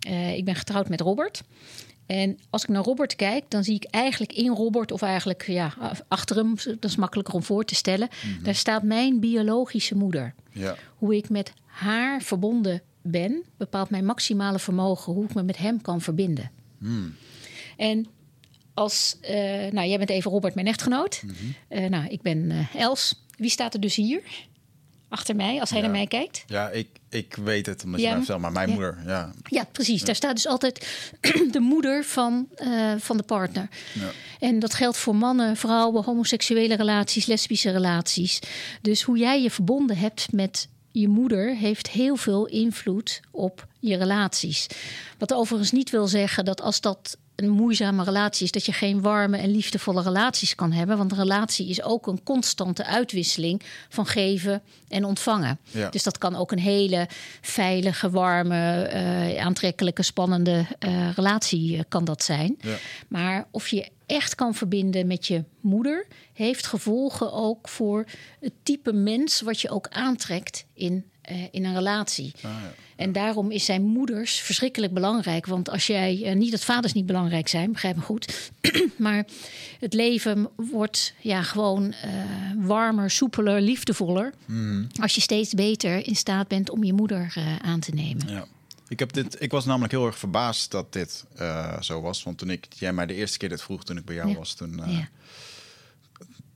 Eh, 0.00 0.36
ik 0.36 0.44
ben 0.44 0.54
getrouwd 0.54 0.88
met 0.88 1.00
Robert. 1.00 1.42
En 2.06 2.38
als 2.50 2.62
ik 2.62 2.68
naar 2.68 2.82
Robert 2.82 3.16
kijk, 3.16 3.44
dan 3.48 3.64
zie 3.64 3.74
ik 3.74 3.84
eigenlijk 3.84 4.32
in 4.32 4.50
Robert, 4.50 4.92
of 4.92 5.02
eigenlijk 5.02 5.46
ja, 5.46 5.74
achter 6.08 6.36
hem, 6.36 6.54
dat 6.64 6.84
is 6.84 6.96
makkelijker 6.96 7.34
om 7.34 7.42
voor 7.42 7.64
te 7.64 7.74
stellen, 7.74 8.08
daar 8.42 8.54
staat 8.54 8.82
mijn 8.82 9.20
biologische 9.20 9.96
moeder. 9.96 10.34
Ja, 10.50 10.76
Hoe 10.96 11.16
ik 11.16 11.28
met 11.28 11.52
haar 11.64 12.22
verbonden 12.22 12.82
ben, 13.02 13.44
bepaalt 13.56 13.90
mijn 13.90 14.04
maximale 14.04 14.58
vermogen 14.58 15.12
hoe 15.12 15.24
ik 15.24 15.34
me 15.34 15.42
met 15.42 15.56
hem 15.56 15.80
kan 15.80 16.00
verbinden. 16.00 16.50
En 17.76 18.06
als, 18.74 19.16
eh, 19.20 19.72
nou, 19.72 19.88
jij 19.88 19.98
bent 19.98 20.10
even 20.10 20.30
Robert, 20.30 20.54
mijn 20.54 20.66
echtgenoot. 20.66 21.22
Eh, 21.68 21.88
nou, 21.88 22.06
ik 22.06 22.22
ben 22.22 22.50
eh, 22.50 22.74
Els. 22.74 23.24
Wie 23.36 23.50
staat 23.50 23.74
er 23.74 23.80
dus 23.80 23.96
hier? 23.96 24.22
Achter 25.12 25.36
mij, 25.36 25.60
als 25.60 25.70
hij 25.70 25.78
Ja. 25.78 25.84
naar 25.84 25.94
mij 25.96 26.06
kijkt. 26.06 26.44
ja 26.46 26.70
ik, 26.70 26.88
ik 27.08 27.34
weet 27.44 27.66
het, 27.66 27.84
omdat 27.84 28.00
je 28.00 28.06
Ja. 28.06 28.12
mij 28.12 28.18
vertelt, 28.22 28.40
maar 28.42 28.52
mijn 28.52 28.68
Ja. 28.68 28.74
moeder, 28.74 28.98
ja. 29.06 29.32
Ja, 29.44 29.64
precies. 29.72 30.02
Daar 30.02 30.14
staat 30.14 30.34
dus 30.34 30.46
altijd 30.46 30.86
de 31.52 31.60
moeder 31.60 32.04
van, 32.04 32.48
eh, 32.54 32.92
van 32.98 33.16
de 33.16 33.22
partner. 33.22 33.68
Ja. 33.94 34.10
En 34.40 34.58
dat 34.58 34.74
geldt 34.74 34.96
voor 34.96 35.16
mannen, 35.16 35.56
vrouwen, 35.56 36.04
homoseksuele 36.04 36.74
relaties, 36.76 37.26
lesbische 37.26 37.70
relaties. 37.70 38.38
Dus 38.82 39.02
hoe 39.02 39.18
jij 39.18 39.42
je 39.42 39.50
verbonden 39.50 39.96
hebt 39.96 40.32
met 40.32 40.68
je 40.90 41.08
moeder 41.08 41.56
heeft 41.56 41.88
heel 41.90 42.16
veel 42.16 42.46
invloed 42.46 43.20
op 43.30 43.66
je 43.80 43.96
relaties. 43.96 44.66
Wat 45.18 45.32
overigens 45.32 45.70
niet 45.72 45.90
wil 45.90 46.06
zeggen 46.08 46.44
dat 46.44 46.60
als 46.60 46.80
dat 46.80 47.16
een 47.42 47.50
moeizame 47.50 48.04
relatie 48.04 48.44
is, 48.44 48.50
dat 48.50 48.66
je 48.66 48.72
geen 48.72 49.00
warme 49.00 49.36
en 49.36 49.50
liefdevolle 49.50 50.02
relaties 50.02 50.54
kan 50.54 50.72
hebben. 50.72 50.96
Want 50.96 51.12
een 51.12 51.18
relatie 51.18 51.68
is 51.68 51.82
ook 51.82 52.06
een 52.06 52.22
constante 52.22 52.84
uitwisseling 52.84 53.62
van 53.88 54.06
geven 54.06 54.62
en 54.88 55.04
ontvangen. 55.04 55.58
Ja. 55.70 55.88
Dus 55.88 56.02
dat 56.02 56.18
kan 56.18 56.36
ook 56.36 56.52
een 56.52 56.58
hele 56.58 57.08
veilige, 57.40 58.10
warme, 58.10 58.82
eh, 58.82 59.44
aantrekkelijke, 59.44 60.02
spannende 60.02 60.66
eh, 60.78 61.12
relatie 61.14 61.76
eh, 61.76 61.82
kan 61.88 62.04
dat 62.04 62.22
zijn. 62.22 62.56
Ja. 62.60 62.76
Maar 63.08 63.46
of 63.50 63.68
je 63.68 63.88
echt 64.06 64.34
kan 64.34 64.54
verbinden 64.54 65.06
met 65.06 65.26
je 65.26 65.44
moeder, 65.60 66.06
heeft 66.32 66.66
gevolgen 66.66 67.32
ook 67.32 67.68
voor 67.68 68.04
het 68.40 68.52
type 68.62 68.92
mens 68.92 69.40
wat 69.40 69.60
je 69.60 69.70
ook 69.70 69.88
aantrekt 69.88 70.64
in, 70.74 71.04
in 71.50 71.64
een 71.64 71.74
relatie. 71.74 72.32
Ah, 72.36 72.42
ja. 72.42 72.72
En 73.02 73.12
daarom 73.12 73.50
is 73.50 73.64
zijn 73.64 73.82
moeders 73.82 74.40
verschrikkelijk 74.40 74.92
belangrijk. 74.92 75.46
Want 75.46 75.68
als 75.70 75.86
jij, 75.86 76.22
eh, 76.24 76.36
niet 76.36 76.50
dat 76.50 76.64
vaders 76.64 76.92
niet 76.92 77.06
belangrijk 77.06 77.48
zijn, 77.48 77.72
begrijp 77.72 77.96
me 77.96 78.02
goed. 78.02 78.50
maar 78.96 79.24
het 79.80 79.94
leven 79.94 80.48
wordt 80.56 81.14
ja, 81.20 81.42
gewoon 81.42 81.92
eh, 81.92 82.10
warmer, 82.56 83.10
soepeler, 83.10 83.60
liefdevoller. 83.60 84.32
Mhm. 84.44 84.84
Als 85.00 85.14
je 85.14 85.20
steeds 85.20 85.54
beter 85.54 86.06
in 86.06 86.16
staat 86.16 86.48
bent 86.48 86.70
om 86.70 86.84
je 86.84 86.92
moeder 86.92 87.32
eh, 87.34 87.56
aan 87.56 87.80
te 87.80 87.90
nemen. 87.90 88.28
Ja. 88.28 88.44
Ik, 88.88 88.98
heb 88.98 89.12
dit, 89.12 89.42
ik 89.42 89.50
was 89.50 89.64
namelijk 89.64 89.92
heel 89.92 90.06
erg 90.06 90.18
verbaasd 90.18 90.70
dat 90.70 90.92
dit 90.92 91.24
zo 91.80 92.00
was. 92.00 92.22
Want 92.22 92.38
toen 92.38 92.50
ik, 92.50 92.66
jij 92.70 92.92
mij 92.92 93.06
de 93.06 93.14
eerste 93.14 93.38
keer 93.38 93.48
dit 93.48 93.62
vroeg, 93.62 93.84
toen 93.84 93.96
ik 93.96 94.04
bij 94.04 94.14
jou 94.14 94.28
Ja. 94.28 94.34
was, 94.36 94.54
toen, 94.54 94.82
Ja. 94.86 95.08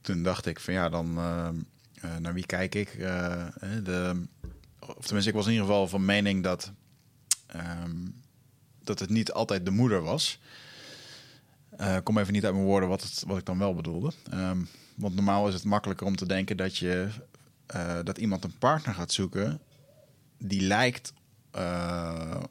toen 0.01 0.23
dacht 0.23 0.47
ik 0.47 0.61
van 0.61 0.75
ja, 0.75 0.89
dan 0.89 1.15
naar 2.21 2.35
wie 2.35 2.47
kijk 2.47 2.75
ik? 2.75 2.99
De, 3.85 4.23
of 4.96 5.05
tenminste, 5.05 5.31
ik 5.31 5.37
was 5.37 5.46
in 5.46 5.53
ieder 5.53 5.66
geval 5.66 5.88
van 5.88 6.05
mening 6.05 6.42
dat, 6.42 6.72
ehm, 7.46 7.96
dat 8.85 8.99
het 8.99 9.11
niet 9.11 9.33
altijd 9.33 9.64
de 9.64 9.70
moeder 9.70 10.03
was. 10.03 10.40
Uh, 11.81 11.96
kom 12.03 12.18
even 12.18 12.33
niet 12.33 12.44
uit 12.44 12.55
mijn 12.55 12.66
woorden 12.66 12.88
wat, 12.88 13.03
het, 13.03 13.22
wat 13.27 13.38
ik 13.38 13.44
dan 13.44 13.59
wel 13.59 13.75
bedoelde. 13.75 14.12
Ehm, 14.31 14.61
want 14.94 15.14
normaal 15.14 15.49
is 15.49 15.55
het 15.55 15.64
makkelijker 15.64 16.07
om 16.07 16.16
te 16.16 16.27
denken 16.27 16.57
dat, 16.57 16.77
je, 16.77 17.09
uh, 17.75 17.99
dat 18.05 18.18
iemand 18.18 18.44
een 18.44 18.59
partner 18.59 18.94
gaat 18.94 19.12
zoeken 19.12 19.61
die 20.38 20.61
lijkt 20.61 21.12
uh, 21.57 22.42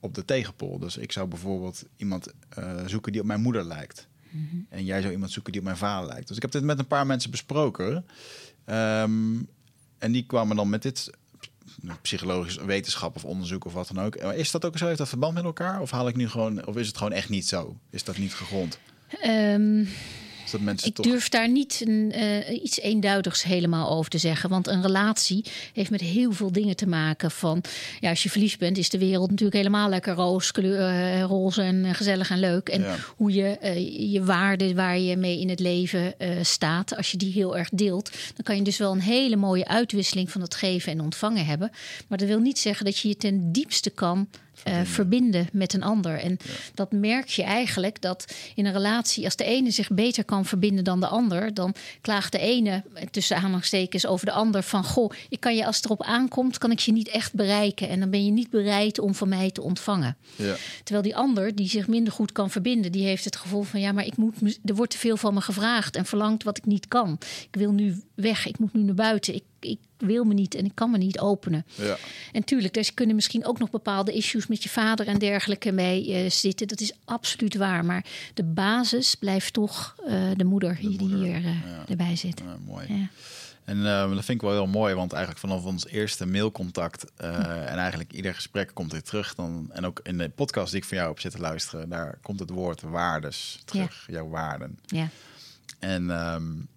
op 0.00 0.14
de 0.14 0.24
tegenpol. 0.24 0.78
Dus 0.78 0.96
ik 0.96 1.12
zou 1.12 1.28
bijvoorbeeld 1.28 1.84
iemand 1.96 2.32
zoeken 2.86 3.12
die 3.12 3.20
op 3.20 3.26
mijn 3.26 3.40
moeder 3.40 3.64
lijkt. 3.64 4.08
Mm 4.30 4.48
-hmm. 4.50 4.66
En 4.68 4.84
jij 4.84 5.00
zou 5.00 5.12
iemand 5.12 5.30
zoeken 5.30 5.52
die 5.52 5.60
op 5.60 5.66
mijn 5.66 5.78
vader 5.78 6.08
lijkt. 6.08 6.28
Dus 6.28 6.36
ik 6.36 6.42
heb 6.42 6.50
dit 6.50 6.62
met 6.62 6.78
een 6.78 6.86
paar 6.86 7.06
mensen 7.06 7.30
besproken. 7.30 8.06
Um, 8.66 9.48
en 9.98 10.12
die 10.12 10.26
kwamen 10.26 10.56
dan 10.56 10.70
met 10.70 10.82
dit 10.82 11.10
psychologisch 12.02 12.56
wetenschap 12.56 13.16
of 13.16 13.24
onderzoek 13.24 13.64
of 13.64 13.72
wat 13.72 13.90
dan 13.94 14.04
ook. 14.04 14.16
Is 14.16 14.50
dat 14.50 14.64
ook 14.64 14.78
zo? 14.78 14.86
Heeft 14.86 14.98
dat 14.98 15.08
verband 15.08 15.34
met 15.34 15.44
elkaar? 15.44 15.80
Of 15.80 15.90
haal 15.90 16.08
ik 16.08 16.16
nu 16.16 16.28
gewoon, 16.28 16.66
of 16.66 16.76
is 16.76 16.86
het 16.86 16.96
gewoon 16.96 17.12
echt 17.12 17.28
niet 17.28 17.48
zo? 17.48 17.76
Is 17.90 18.04
dat 18.04 18.18
niet 18.18 18.34
gegrond? 18.34 18.78
Um, 19.24 19.88
dat 20.52 20.60
mensen 20.60 20.88
ik 20.88 21.02
durf 21.02 21.28
daar 21.28 21.48
niet 21.48 21.82
een, 21.84 22.12
uh, 22.16 22.62
iets 22.62 22.80
eenduidigs 22.80 23.42
helemaal 23.42 23.90
over 23.90 24.10
te 24.10 24.18
zeggen. 24.18 24.50
Want 24.50 24.66
een 24.66 24.82
relatie 24.82 25.44
heeft 25.72 25.90
met 25.90 26.00
heel 26.00 26.32
veel 26.32 26.52
dingen 26.52 26.76
te 26.76 26.86
maken. 26.86 27.30
Van 27.30 27.62
ja, 28.00 28.10
als 28.10 28.22
je 28.22 28.30
verliefd 28.30 28.58
bent, 28.58 28.78
is 28.78 28.88
de 28.88 28.98
wereld 28.98 29.30
natuurlijk 29.30 29.56
helemaal 29.56 29.88
lekker 29.88 30.14
roos, 30.14 30.52
kleur, 30.52 30.80
uh, 30.80 31.22
roze 31.22 31.62
en 31.62 31.94
gezellig 31.94 32.30
en 32.30 32.40
leuk. 32.40 32.68
En 32.68 32.80
ja. 32.80 32.96
hoe 33.16 33.32
je 33.32 33.58
uh, 33.62 34.12
je 34.12 34.24
waarden 34.24 34.74
waar 34.74 34.98
je 34.98 35.16
mee 35.16 35.40
in 35.40 35.48
het 35.48 35.60
leven 35.60 36.14
staat, 36.42 36.96
als 36.96 37.10
je 37.10 37.16
die 37.16 37.32
heel 37.32 37.56
erg 37.56 37.68
deelt, 37.72 38.10
dan 38.10 38.44
kan 38.44 38.56
je 38.56 38.62
dus 38.62 38.78
wel 38.78 38.92
een 38.92 39.00
hele 39.00 39.36
mooie 39.36 39.68
uitwisseling 39.68 40.30
van 40.30 40.40
het 40.40 40.54
geven 40.54 40.92
en 40.92 41.00
ontvangen 41.00 41.46
hebben. 41.46 41.70
Maar 42.08 42.18
dat 42.18 42.28
wil 42.28 42.38
niet 42.38 42.58
zeggen 42.58 42.84
dat 42.84 42.98
je 42.98 43.08
je 43.08 43.16
ten 43.16 43.52
diepste 43.52 43.90
kan 43.90 44.28
verbinden. 44.62 44.88
Uh, 44.88 44.94
verbinden. 44.94 45.48
met 45.52 45.72
een 45.72 45.82
ander. 45.82 46.18
En 46.18 46.38
ja. 46.44 46.50
dat 46.74 46.92
merk 46.92 47.28
je 47.28 47.42
eigenlijk 47.42 48.00
dat 48.00 48.34
in 48.54 48.66
een 48.66 48.72
relatie, 48.72 49.24
als 49.24 49.36
de 49.36 49.44
ene 49.44 49.70
zich 49.70 49.90
beter 49.90 50.24
kan 50.24 50.44
verbinden 50.44 50.84
dan 50.84 51.00
de 51.00 51.06
ander, 51.06 51.54
dan 51.54 51.74
klaagt 52.00 52.32
de 52.32 52.38
ene 52.38 52.82
tussen 53.10 53.36
aanhalingstekens 53.36 54.06
over 54.06 54.26
de 54.26 54.32
ander 54.32 54.62
van 54.62 54.84
goh, 54.84 55.10
ik 55.28 55.40
kan 55.40 55.56
je 55.56 55.66
als 55.66 55.76
het 55.76 55.84
erop 55.84 56.02
aankomt, 56.02 56.58
kan 56.58 56.70
ik 56.70 56.78
je 56.78 56.92
niet 56.92 57.08
echt 57.08 57.34
bereiken. 57.34 57.88
En 57.88 58.00
dan 58.00 58.10
ben 58.10 58.24
je 58.24 58.30
niet 58.30 58.50
bereid 58.50 58.98
om 58.98 59.14
van 59.14 59.28
mij 59.28 59.50
te 59.50 59.62
ontvangen. 59.62 60.16
Ja. 60.36 60.54
Terwijl 60.84 61.04
die 61.04 61.16
ander, 61.16 61.54
die 61.54 61.68
zich 61.68 61.86
minder 61.88 62.12
goed 62.12 62.32
kan 62.32 62.50
verbinden, 62.50 62.92
die 62.92 63.04
heeft 63.04 63.24
het 63.24 63.36
gevoel 63.36 63.62
van 63.62 63.80
ja, 63.80 63.92
maar 63.92 64.06
ik 64.06 64.16
moet, 64.16 64.58
er 64.64 64.74
wordt 64.74 64.92
te 64.92 64.98
veel 64.98 65.16
van 65.16 65.34
me 65.34 65.40
gevraagd 65.40 65.96
en 65.96 66.04
verlangt 66.04 66.42
wat 66.42 66.56
ik 66.56 66.66
niet 66.66 66.88
kan. 66.88 67.18
Ik 67.50 67.56
wil 67.58 67.72
nu 67.72 68.02
weg, 68.14 68.46
ik 68.46 68.58
moet 68.58 68.72
nu 68.72 68.82
naar 68.82 68.94
buiten. 68.94 69.34
Ik, 69.34 69.42
ik 69.64 69.78
wil 69.96 70.24
me 70.24 70.34
niet 70.34 70.54
en 70.54 70.64
ik 70.64 70.74
kan 70.74 70.90
me 70.90 70.98
niet 70.98 71.18
openen. 71.18 71.66
Ja. 71.74 71.96
En 72.32 72.44
tuurlijk, 72.44 72.74
dus 72.74 72.94
kunnen 72.94 73.14
misschien 73.14 73.46
ook 73.46 73.58
nog 73.58 73.70
bepaalde 73.70 74.12
issues 74.12 74.46
met 74.46 74.62
je 74.62 74.68
vader 74.68 75.06
en 75.06 75.18
dergelijke 75.18 75.72
mee 75.72 76.24
uh, 76.24 76.30
zitten. 76.30 76.68
Dat 76.68 76.80
is 76.80 76.92
absoluut 77.04 77.56
waar. 77.56 77.84
Maar 77.84 78.04
de 78.34 78.44
basis 78.44 79.14
blijft 79.14 79.52
toch 79.52 79.94
uh, 80.06 80.30
de 80.36 80.44
moeder 80.44 80.78
de 80.80 80.96
die 80.96 81.14
hier 81.14 81.40
ja. 81.40 81.84
erbij 81.88 82.16
zit. 82.16 82.42
Ja, 82.44 82.56
mooi. 82.66 82.86
Ja. 82.88 83.08
En 83.64 83.82
dat 83.82 84.24
vind 84.24 84.28
ik 84.28 84.40
wel 84.40 84.50
heel 84.52 84.66
mooi, 84.66 84.94
want 84.94 85.12
eigenlijk 85.12 85.46
vanaf 85.46 85.64
ons 85.64 85.86
eerste 85.86 86.26
mailcontact 86.26 87.04
en 87.16 87.66
eigenlijk 87.66 88.12
ieder 88.12 88.34
gesprek 88.34 88.70
komt 88.74 88.90
dit 88.90 89.06
terug. 89.06 89.34
Dan, 89.34 89.70
en 89.72 89.86
ook 89.86 90.00
in 90.02 90.18
de 90.18 90.28
podcast 90.28 90.70
die 90.70 90.80
ik 90.80 90.86
van 90.86 90.96
jou 90.96 91.08
heb 91.08 91.20
zitten 91.20 91.40
luisteren, 91.40 91.88
daar 91.88 92.18
komt 92.22 92.40
het 92.40 92.50
woord 92.50 92.80
waardes 92.80 93.62
terug, 93.64 94.04
jouw 94.06 94.28
waarden. 94.28 94.78
Ja. 94.86 95.08
En 95.78 96.10
um, 96.10 96.68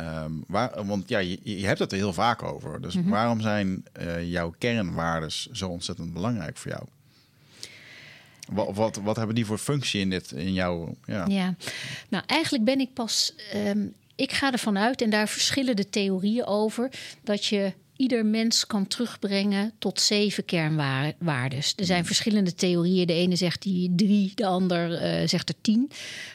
Um, 0.00 0.44
waar, 0.46 0.84
want 0.84 1.08
ja, 1.08 1.18
je, 1.18 1.38
je, 1.42 1.66
hebt 1.66 1.78
het 1.78 1.92
er 1.92 1.98
heel 1.98 2.12
vaak 2.12 2.42
over. 2.42 2.80
Dus 2.80 2.94
mm 2.94 3.02
-hmm. 3.02 3.10
waarom 3.10 3.40
zijn 3.40 3.84
uh, 4.00 4.30
jouw 4.30 4.54
kernwaardes 4.58 5.46
zo 5.46 5.68
ontzettend 5.68 6.12
belangrijk 6.12 6.56
voor 6.56 6.70
jou? 6.70 6.84
Wat, 8.52 8.76
wat, 8.76 8.96
wat, 8.96 9.16
hebben 9.16 9.34
die 9.34 9.46
voor 9.46 9.58
functie 9.58 10.00
in, 10.00 10.10
dit, 10.10 10.30
in 10.30 10.52
jouw... 10.52 10.94
Ja. 11.04 11.26
ja, 11.26 11.54
nou 12.08 12.24
eigenlijk 12.26 12.64
ben 12.64 12.80
ik 12.80 12.92
pas... 12.92 13.34
Um, 13.54 13.94
ik 14.16 14.32
ga 14.32 14.52
ervan 14.52 14.78
uit, 14.78 15.02
en 15.02 15.10
daar 15.10 15.28
verschillen 15.28 15.76
de 15.76 15.88
theorieën 15.88 16.46
over... 16.46 16.90
dat 17.22 17.44
je 17.44 17.72
ieder 17.96 18.26
mens 18.26 18.66
kan 18.66 18.86
terugbrengen 18.86 19.72
tot 19.78 20.00
zeven 20.00 20.44
kernwaardes. 20.44 21.72
Er 21.76 21.84
zijn 21.84 22.04
verschillende 22.04 22.54
theorieën. 22.54 23.06
De 23.06 23.12
ene 23.12 23.36
zegt 23.36 23.62
die 23.62 23.94
drie, 23.94 24.32
de 24.34 24.46
ander 24.46 24.90
uh, 24.90 25.28
zegt 25.28 25.48
er 25.48 25.54
tien. 25.60 25.90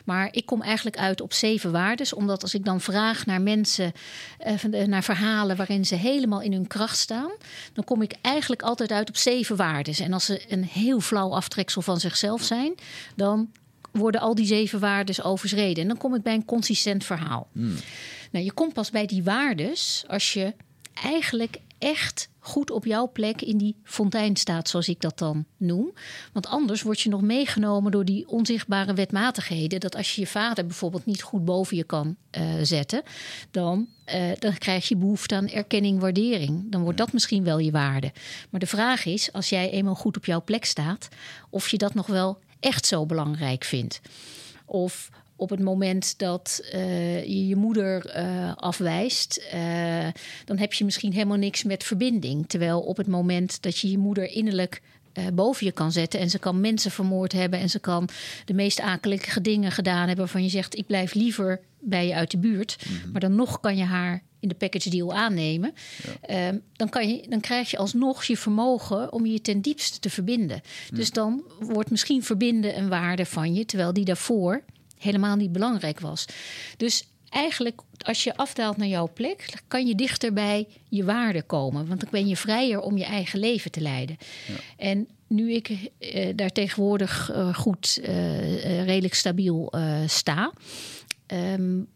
Maar 0.06 0.28
ik 0.32 0.46
kom 0.46 0.62
eigenlijk 0.62 0.98
uit 0.98 1.22
op 1.22 1.34
zeven 1.34 1.72
waardes. 1.72 2.14
Omdat 2.14 2.42
als 2.42 2.54
ik 2.54 2.66
dan 2.66 2.82
vraag 2.82 3.26
naar 3.26 3.42
mensen, 3.42 3.92
uh, 4.72 4.86
naar 4.86 5.04
verhalen 5.04 5.56
waarin 5.56 5.86
ze 5.86 5.96
helemaal 5.96 6.42
in 6.42 6.54
hun 6.54 6.68
kracht 6.68 6.98
staan, 6.98 7.32
dan 7.74 7.84
kom 7.84 8.02
ik 8.02 8.14
eigenlijk 8.22 8.62
altijd 8.62 8.92
uit 8.92 9.10
op 9.10 9.18
zeven 9.18 9.56
waardes. 9.56 10.00
En 10.00 10.14
als 10.14 10.26
ze 10.26 10.42
een 10.48 10.64
heel 10.64 11.00
flauw 11.00 11.34
aftreksel 11.34 11.82
van 11.82 12.00
zichzelf 12.00 12.44
zijn, 12.44 12.76
dan 13.16 13.52
worden 13.92 14.22
al 14.22 14.36
die 14.36 14.46
zeven 14.46 14.80
waardes 14.80 15.24
overschreden. 15.24 15.82
En 15.82 15.88
dan 15.88 15.98
kom 15.98 16.16
ik 16.16 16.22
bij 16.22 16.34
een 16.34 16.46
consistent 16.46 17.06
verhaal. 17.06 17.48
Hmm. 17.52 17.76
Nou, 18.32 18.46
je 18.46 18.52
komt 18.52 18.74
pas 18.74 18.90
bij 18.90 19.06
die 19.06 19.24
waardes 19.24 20.04
als 20.08 20.34
je 20.34 20.54
eigenlijk 21.04 21.58
echt 21.78 22.30
goed 22.40 22.72
op 22.72 22.86
jouw 22.86 23.12
plek 23.12 23.42
in 23.42 23.58
die 23.58 23.76
fontein 23.84 24.36
staat, 24.36 24.70
zoals 24.70 24.88
ik 24.88 25.02
dat 25.02 25.18
dan 25.18 25.46
noem. 25.58 25.94
Want 26.34 26.48
anders 26.48 26.82
word 26.82 27.02
je 27.02 27.10
nog 27.10 27.22
meegenomen 27.22 27.92
door 27.92 28.06
die 28.06 28.28
onzichtbare 28.28 28.94
wetmatigheden. 28.94 29.80
Dat 29.80 29.96
als 29.96 30.16
je 30.16 30.22
je 30.22 30.28
vader 30.28 30.66
bijvoorbeeld 30.66 31.06
niet 31.06 31.22
goed 31.22 31.46
boven 31.46 31.78
je 31.78 31.84
kan 31.84 32.16
uh, 32.38 32.44
zetten, 32.62 33.04
dan, 33.52 33.88
uh, 34.14 34.32
dan 34.40 34.58
krijg 34.58 34.88
je 34.88 34.96
behoefte 34.96 35.36
aan 35.36 35.50
erkenning, 35.50 36.00
waardering. 36.00 36.72
Dan 36.72 36.82
wordt 36.82 36.98
dat 36.98 37.14
misschien 37.14 37.44
wel 37.44 37.60
je 37.60 37.72
waarde. 37.72 38.12
Maar 38.50 38.60
de 38.60 38.68
vraag 38.68 39.06
is, 39.06 39.34
als 39.34 39.50
jij 39.50 39.70
eenmaal 39.70 39.96
goed 39.96 40.18
op 40.18 40.26
jouw 40.26 40.44
plek 40.44 40.66
staat, 40.66 41.08
of 41.50 41.70
je 41.70 41.78
dat 41.78 41.94
nog 41.94 42.08
wel 42.08 42.40
echt 42.60 42.86
zo 42.86 43.06
belangrijk 43.06 43.64
vindt. 43.64 44.02
Of 44.66 45.10
op 45.38 45.50
het 45.50 45.60
moment 45.60 46.20
dat 46.20 46.62
uh, 46.74 47.24
je 47.24 47.48
je 47.48 47.56
moeder 47.56 48.18
uh, 48.18 48.52
afwijst, 48.56 49.48
uh, 49.54 50.08
dan 50.46 50.58
heb 50.58 50.74
je 50.74 50.86
misschien 50.86 51.14
helemaal 51.14 51.38
niks 51.38 51.64
met 51.64 51.84
verbinding. 51.84 52.48
Terwijl 52.48 52.82
op 52.82 52.98
het 52.98 53.08
moment 53.08 53.62
dat 53.62 53.78
je 53.78 53.92
je 53.92 53.98
moeder 53.98 54.32
innerlijk 54.32 54.82
boven 55.34 55.66
je 55.66 55.72
kan 55.72 55.92
zetten 55.92 56.20
en 56.20 56.30
ze 56.30 56.40
kan 56.40 56.62
mensen 56.62 56.92
vermoord 56.92 57.32
hebben 57.32 57.60
en 57.60 57.70
ze 57.70 57.80
kan 57.80 58.10
de 58.46 58.54
meest 58.54 58.82
akelige 58.82 59.42
dingen 59.42 59.72
gedaan 59.72 60.00
hebben 60.00 60.18
waarvan 60.18 60.44
je 60.44 60.50
zegt: 60.50 60.78
Ik 60.78 60.88
blijf 60.88 61.14
liever 61.14 61.60
bij 61.80 62.08
je 62.08 62.16
uit 62.16 62.32
de 62.32 62.38
buurt. 62.38 62.78
Mm-hmm. 62.90 63.12
Maar 63.12 63.22
dan 63.22 63.36
nog 63.36 63.60
kan 63.60 63.78
je 63.78 63.84
haar 63.84 64.24
in 64.40 64.50
de 64.50 64.56
package 64.56 64.90
deal 64.90 65.14
aannemen. 65.14 65.74
Ja. 66.28 66.52
Uh, 66.52 66.60
dan, 66.74 66.90
kan 66.90 67.10
je, 67.10 67.26
dan 67.30 67.40
krijg 67.40 67.72
je 67.72 67.78
alsnog 67.78 68.24
je 68.24 68.38
vermogen 68.38 69.14
om 69.14 69.26
je 69.26 69.42
ten 69.42 69.62
diepste 69.62 70.00
te 70.00 70.10
verbinden. 70.10 70.62
Mm. 70.92 70.98
Dus 70.98 71.12
dan 71.12 71.44
wordt 71.60 71.90
misschien 71.90 72.24
verbinden 72.24 72.78
een 72.78 72.90
waarde 72.90 73.26
van 73.26 73.54
je, 73.54 73.66
terwijl 73.66 73.94
die 73.94 74.06
daarvoor 74.06 74.64
helemaal 74.98 75.36
niet 75.36 75.52
belangrijk 75.52 76.00
was. 76.00 76.26
Dus 76.78 77.08
eigenlijk, 77.30 77.82
als 77.98 78.24
je 78.24 78.38
afdaalt 78.38 78.78
naar 78.78 78.88
jouw 78.88 79.10
plek, 79.14 79.54
kan 79.68 79.88
je 79.88 79.96
dichter 79.96 80.34
bij 80.34 80.68
je 80.90 81.04
waarde 81.04 81.42
komen. 81.42 81.88
Want 81.88 82.00
dan 82.00 82.10
ben 82.12 82.28
je 82.28 82.38
vrijer 82.38 82.80
om 82.80 82.98
je 82.98 83.06
eigen 83.06 83.40
leven 83.40 83.72
te 83.72 83.82
leiden. 83.82 84.18
Ja. 84.48 84.54
En 84.78 85.08
nu 85.28 85.54
ik 85.54 85.70
uh, 86.00 86.28
daar 86.36 86.52
tegenwoordig 86.52 87.32
uh, 87.32 87.54
goed, 87.54 88.00
uh, 88.02 88.86
redelijk 88.86 89.14
stabiel 89.14 89.74
sta. 90.06 90.52
Um, 91.28 91.88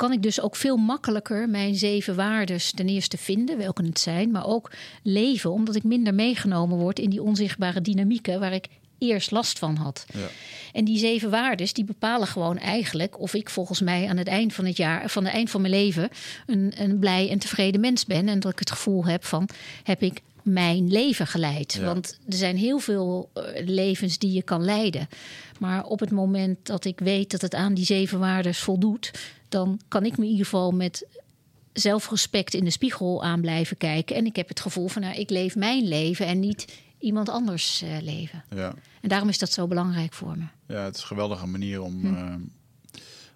kan 0.00 0.12
ik 0.12 0.22
dus 0.22 0.40
ook 0.40 0.56
veel 0.56 0.76
makkelijker 0.76 1.48
mijn 1.48 1.74
zeven 1.74 2.16
waardes 2.16 2.72
ten 2.72 2.88
eerste 2.88 3.16
vinden, 3.16 3.58
welke 3.58 3.84
het 3.84 3.98
zijn, 3.98 4.30
maar 4.30 4.46
ook 4.46 4.70
leven, 5.02 5.50
omdat 5.50 5.74
ik 5.74 5.84
minder 5.84 6.14
meegenomen 6.14 6.78
word 6.78 6.98
in 6.98 7.10
die 7.10 7.22
onzichtbare 7.22 7.80
dynamieken 7.80 8.40
waar 8.40 8.52
ik 8.52 8.66
eerst 9.00 9.30
last 9.30 9.58
van 9.58 9.76
had. 9.76 10.04
Ja. 10.12 10.28
En 10.72 10.84
die 10.84 10.98
zeven 10.98 11.30
waardes 11.30 11.72
die 11.72 11.84
bepalen 11.84 12.26
gewoon 12.26 12.58
eigenlijk 12.58 13.20
of 13.20 13.34
ik 13.34 13.50
volgens 13.50 13.80
mij 13.80 14.08
aan 14.08 14.16
het 14.16 14.28
eind 14.28 14.54
van 14.54 14.64
het 14.64 14.76
jaar, 14.76 15.10
van 15.10 15.24
het 15.24 15.34
eind 15.34 15.50
van 15.50 15.60
mijn 15.60 15.72
leven, 15.72 16.08
een, 16.46 16.72
een 16.76 16.98
blij 16.98 17.30
en 17.30 17.38
tevreden 17.38 17.80
mens 17.80 18.06
ben. 18.06 18.28
En 18.28 18.40
dat 18.40 18.52
ik 18.52 18.58
het 18.58 18.70
gevoel 18.70 19.04
heb 19.04 19.24
van 19.24 19.48
heb 19.82 20.02
ik 20.02 20.20
mijn 20.42 20.88
leven 20.88 21.26
geleid. 21.26 21.72
Ja. 21.72 21.84
Want 21.84 22.18
er 22.28 22.36
zijn 22.36 22.56
heel 22.56 22.78
veel 22.78 23.30
uh, 23.34 23.42
levens 23.64 24.18
die 24.18 24.32
je 24.32 24.42
kan 24.42 24.64
leiden. 24.64 25.08
Maar 25.58 25.84
op 25.84 26.00
het 26.00 26.10
moment 26.10 26.66
dat 26.66 26.84
ik 26.84 26.98
weet 27.00 27.30
dat 27.30 27.40
het 27.40 27.54
aan 27.54 27.74
die 27.74 27.84
zeven 27.84 28.18
waardes 28.18 28.58
voldoet, 28.58 29.10
dan 29.48 29.80
kan 29.88 30.04
ik 30.04 30.16
me 30.16 30.24
in 30.24 30.30
ieder 30.30 30.44
geval 30.44 30.70
met 30.70 31.06
zelfrespect 31.72 32.54
in 32.54 32.64
de 32.64 32.70
spiegel 32.70 33.24
aan 33.24 33.40
blijven 33.40 33.76
kijken. 33.76 34.16
En 34.16 34.26
ik 34.26 34.36
heb 34.36 34.48
het 34.48 34.60
gevoel 34.60 34.88
van, 34.88 35.02
nou, 35.02 35.14
ik 35.14 35.30
leef 35.30 35.56
mijn 35.56 35.88
leven 35.88 36.26
en 36.26 36.40
niet 36.40 36.64
iemand 37.00 37.28
anders 37.28 37.82
uh, 37.82 38.00
leven. 38.00 38.44
Ja. 38.50 38.74
En 39.00 39.08
daarom 39.08 39.28
is 39.28 39.38
dat 39.38 39.52
zo 39.52 39.66
belangrijk 39.66 40.12
voor 40.12 40.38
me. 40.38 40.44
Ja, 40.66 40.84
het 40.84 40.94
is 40.94 41.00
een 41.00 41.06
geweldige 41.06 41.46
manier 41.46 41.82
om 41.82 42.00
hm. 42.00 42.14
uh, 42.14 42.34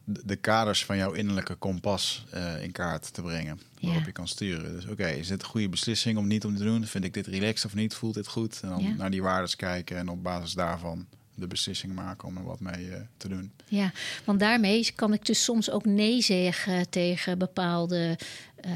de 0.05 0.37
kaders 0.37 0.85
van 0.85 0.96
jouw 0.96 1.12
innerlijke 1.12 1.55
kompas 1.55 2.24
uh, 2.35 2.62
in 2.62 2.72
kaart 2.72 3.14
te 3.14 3.22
brengen. 3.22 3.61
Waarop 3.81 4.00
ja. 4.00 4.07
je 4.07 4.12
kan 4.12 4.29
sturen. 4.29 4.72
Dus 4.72 4.83
oké, 4.83 4.92
okay, 4.92 5.18
is 5.18 5.29
dit 5.29 5.42
een 5.42 5.48
goede 5.48 5.68
beslissing 5.68 6.18
om 6.18 6.27
niet 6.27 6.44
om 6.44 6.57
te 6.57 6.64
doen? 6.64 6.87
Vind 6.87 7.05
ik 7.05 7.14
dit 7.14 7.27
relaxed 7.27 7.64
of 7.64 7.74
niet? 7.74 7.94
Voelt 7.94 8.14
dit 8.14 8.29
goed? 8.29 8.61
En 8.62 8.68
dan 8.68 8.83
ja. 8.83 8.94
naar 8.94 9.11
die 9.11 9.22
waardes 9.22 9.57
kijken 9.57 9.96
en 9.96 10.09
op 10.09 10.22
basis 10.22 10.53
daarvan 10.53 11.07
de 11.35 11.46
beslissing 11.46 11.94
maken 11.94 12.29
om 12.29 12.37
er 12.37 12.44
wat 12.44 12.61
mee 12.61 12.87
uh, 12.87 12.94
te 13.16 13.29
doen. 13.29 13.53
Ja, 13.68 13.92
want 14.24 14.40
daarmee 14.40 14.92
kan 14.94 15.12
ik 15.12 15.27
dus 15.27 15.44
soms 15.44 15.70
ook 15.70 15.85
nee 15.85 16.20
zeggen 16.20 16.90
tegen 16.90 17.38
bepaalde 17.38 18.18
uh, 18.66 18.72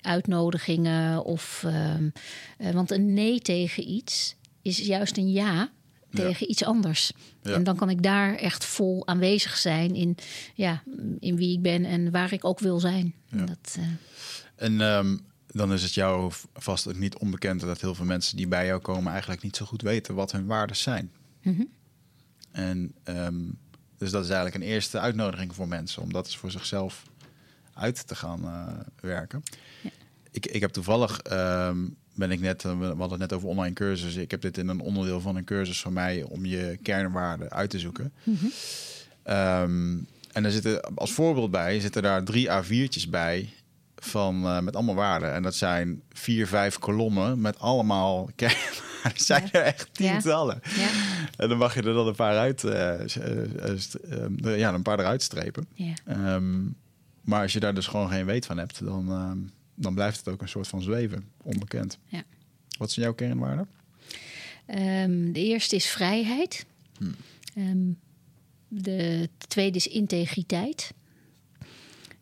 uitnodigingen. 0.00 1.24
Of, 1.24 1.64
uh, 1.66 2.72
want 2.72 2.90
een 2.90 3.14
nee 3.14 3.40
tegen 3.40 3.90
iets 3.90 4.36
is 4.62 4.78
juist 4.78 5.16
een 5.16 5.32
ja 5.32 5.70
tegen 6.16 6.50
iets 6.50 6.64
anders. 6.64 7.12
En 7.42 7.64
dan 7.64 7.76
kan 7.76 7.90
ik 7.90 8.02
daar 8.02 8.34
echt 8.34 8.64
vol 8.64 9.06
aanwezig 9.06 9.56
zijn 9.56 9.94
in, 9.94 10.16
ja, 10.54 10.82
in 11.18 11.36
wie 11.36 11.56
ik 11.56 11.62
ben 11.62 11.84
en 11.84 12.10
waar 12.10 12.32
ik 12.32 12.44
ook 12.44 12.58
wil 12.58 12.80
zijn. 12.80 13.14
En, 13.30 13.46
dat, 13.46 13.78
en 14.56 14.80
ehm, 14.80 15.16
dan 15.46 15.72
is 15.72 15.82
het 15.82 15.94
jou 15.94 16.32
vast 16.54 16.88
ook 16.88 16.98
niet 16.98 17.16
onbekend 17.16 17.60
dat 17.60 17.80
heel 17.80 17.94
veel 17.94 18.04
mensen 18.04 18.36
die 18.36 18.48
bij 18.48 18.66
jou 18.66 18.80
komen 18.80 19.12
eigenlijk 19.12 19.42
niet 19.42 19.56
zo 19.56 19.64
goed 19.64 19.82
weten 19.82 20.14
wat 20.14 20.32
hun 20.32 20.46
waarden 20.46 20.76
zijn. 20.76 21.12
Mhm. 21.42 21.64
En 22.50 22.94
ehm, 23.02 23.42
dus 23.98 24.10
dat 24.10 24.24
is 24.24 24.30
eigenlijk 24.30 24.64
een 24.64 24.70
eerste 24.70 24.98
uitnodiging 24.98 25.54
voor 25.54 25.68
mensen 25.68 26.02
om 26.02 26.12
dat 26.12 26.26
eens 26.26 26.36
voor 26.36 26.50
zichzelf 26.50 27.02
uit 27.76 28.06
te 28.06 28.14
gaan 28.14 28.40
uh, 28.44 28.66
werken. 29.00 29.42
Ja. 29.82 29.90
Ik, 30.30 30.46
ik 30.46 30.60
heb 30.60 30.70
toevallig 30.70 31.20
ehm, 31.20 31.76
ben 32.16 32.30
ik 32.30 32.40
net, 32.40 32.64
eh, 32.64 32.78
we 32.78 32.84
hadden 32.84 33.10
het 33.10 33.18
net 33.18 33.32
over 33.32 33.48
online 33.48 33.74
cursussen. 33.74 34.22
Ik 34.22 34.30
heb 34.30 34.40
dit 34.40 34.58
in 34.58 34.68
een 34.68 34.80
onderdeel 34.80 35.20
van 35.20 35.36
een 35.36 35.44
cursus 35.44 35.80
van 35.80 35.92
mij 35.92 36.22
om 36.22 36.44
je 36.44 36.78
kernwaarden 36.82 37.50
uit 37.50 37.70
te 37.70 37.78
zoeken. 37.78 38.12
Mhm. 38.22 38.46
Ehm, 39.22 39.98
en 40.32 40.44
er 40.44 40.50
zitten 40.50 40.94
als 40.94 41.12
voorbeeld 41.12 41.50
bij, 41.50 41.80
zitten 41.80 42.02
daar 42.02 42.24
drie 42.24 42.48
A4'tjes 42.48 43.10
bij 43.10 43.52
van 43.96 44.44
uh, 44.44 44.60
met 44.60 44.74
allemaal 44.74 44.94
waarden. 44.94 45.32
En 45.32 45.42
dat 45.42 45.54
zijn 45.54 46.02
vier, 46.12 46.46
vijf 46.46 46.78
kolommen 46.78 47.40
met 47.40 47.58
allemaal 47.58 48.28
kernwaarden. 48.36 48.84
Er 49.02 49.12
zijn 49.14 49.48
er 49.52 49.62
echt 49.62 49.88
tientallen. 49.92 50.60
Ja. 50.76 50.88
En 51.36 51.48
dan 51.48 51.58
mag 51.58 51.74
je 51.74 51.82
er 51.82 51.94
dan 51.94 52.06
een 52.06 52.14
paar 52.14 52.38
uit, 52.38 52.62
uh, 52.62 54.58
ja, 54.58 54.74
een 54.74 54.82
paar 54.82 54.98
eruit 54.98 55.22
strepen. 55.22 55.68
Um, 56.08 56.76
maar 57.26 57.42
als 57.42 57.52
je 57.52 57.60
daar 57.60 57.74
dus 57.74 57.86
gewoon 57.86 58.08
geen 58.08 58.26
weet 58.26 58.46
van 58.46 58.58
hebt, 58.58 58.84
dan, 58.84 59.10
ehm, 59.10 59.38
dan 59.74 59.94
blijft 59.94 60.18
het 60.18 60.28
ook 60.28 60.42
een 60.42 60.48
soort 60.48 60.68
van 60.68 60.82
zweven, 60.82 61.28
onbekend. 61.42 61.98
Ja. 62.06 62.22
Wat 62.78 62.90
zijn 62.90 63.06
jouw 63.06 63.14
kernwaarden? 63.14 63.68
Um, 64.66 65.32
de 65.32 65.44
eerste 65.44 65.76
is 65.76 65.86
vrijheid. 65.86 66.66
Hmm. 66.98 67.14
Um, 67.56 67.98
de 68.68 69.28
tweede 69.48 69.76
is 69.76 69.86
integriteit. 69.86 70.92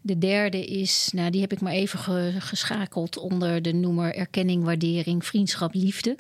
De 0.06 0.18
derde 0.18 0.66
is, 0.66 1.10
nou 1.12 1.30
die 1.30 1.40
heb 1.40 1.52
ik 1.52 1.60
maar 1.60 1.72
even 1.72 2.42
geschakeld 2.42 3.16
onder 3.16 3.62
de 3.62 3.72
noemer 3.72 4.14
erkenning, 4.14 4.64
waardering, 4.64 5.24
vriendschap, 5.24 5.74
liefde. 5.74 6.16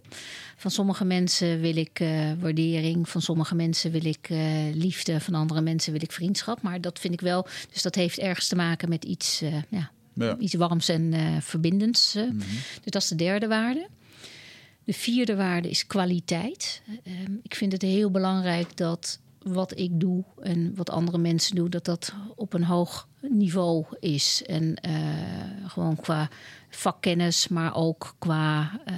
Van 0.56 0.70
sommige 0.70 1.04
mensen 1.04 1.60
wil 1.60 1.76
ik 1.76 2.00
uh, 2.00 2.32
waardering, 2.40 3.08
van 3.08 3.22
sommige 3.22 3.54
mensen 3.54 3.90
wil 3.90 4.04
ik 4.04 4.28
uh, 4.30 4.38
liefde, 4.74 5.20
van 5.20 5.34
andere 5.34 5.60
mensen 5.60 5.92
wil 5.92 6.02
ik 6.02 6.12
vriendschap. 6.12 6.62
Maar 6.62 6.80
dat 6.80 6.98
vind 6.98 7.14
ik 7.14 7.20
wel, 7.20 7.46
dus 7.72 7.82
dat 7.82 7.94
heeft 7.94 8.18
ergens 8.18 8.48
te 8.48 8.56
maken 8.56 8.88
met 8.88 9.04
iets, 9.04 9.42
uh, 9.42 9.54
ja, 9.68 9.90
ja. 10.14 10.36
iets 10.38 10.54
warms 10.54 10.88
en 10.88 11.14
verbindends. 11.42 12.14
Mm 12.14 12.22
-hmm. 12.22 12.38
Dus 12.82 12.92
dat 12.92 13.02
is 13.02 13.08
de 13.08 13.16
derde 13.16 13.46
waarde. 13.46 13.88
De 14.84 14.92
vierde 14.92 15.36
waarde 15.36 15.70
is 15.70 15.86
kwaliteit. 15.86 16.82
Ehm, 17.04 17.32
ik 17.42 17.54
vind 17.54 17.72
het 17.72 17.82
heel 17.82 18.10
belangrijk 18.10 18.76
dat 18.76 19.18
wat 19.44 19.78
ik 19.78 20.00
doe 20.00 20.24
en 20.40 20.74
wat 20.74 20.90
andere 20.90 21.18
mensen 21.18 21.54
doen, 21.54 21.70
dat 21.70 21.84
dat 21.84 22.14
op 22.36 22.52
een 22.52 22.64
hoog 22.64 23.08
niveau 23.20 23.84
is. 24.00 24.42
En 24.46 24.76
uh, 24.88 25.68
gewoon 25.68 25.96
qua 25.96 26.28
vakkennis, 26.70 27.48
maar 27.48 27.74
ook 27.74 28.14
qua 28.18 28.80
uh, 28.88 28.94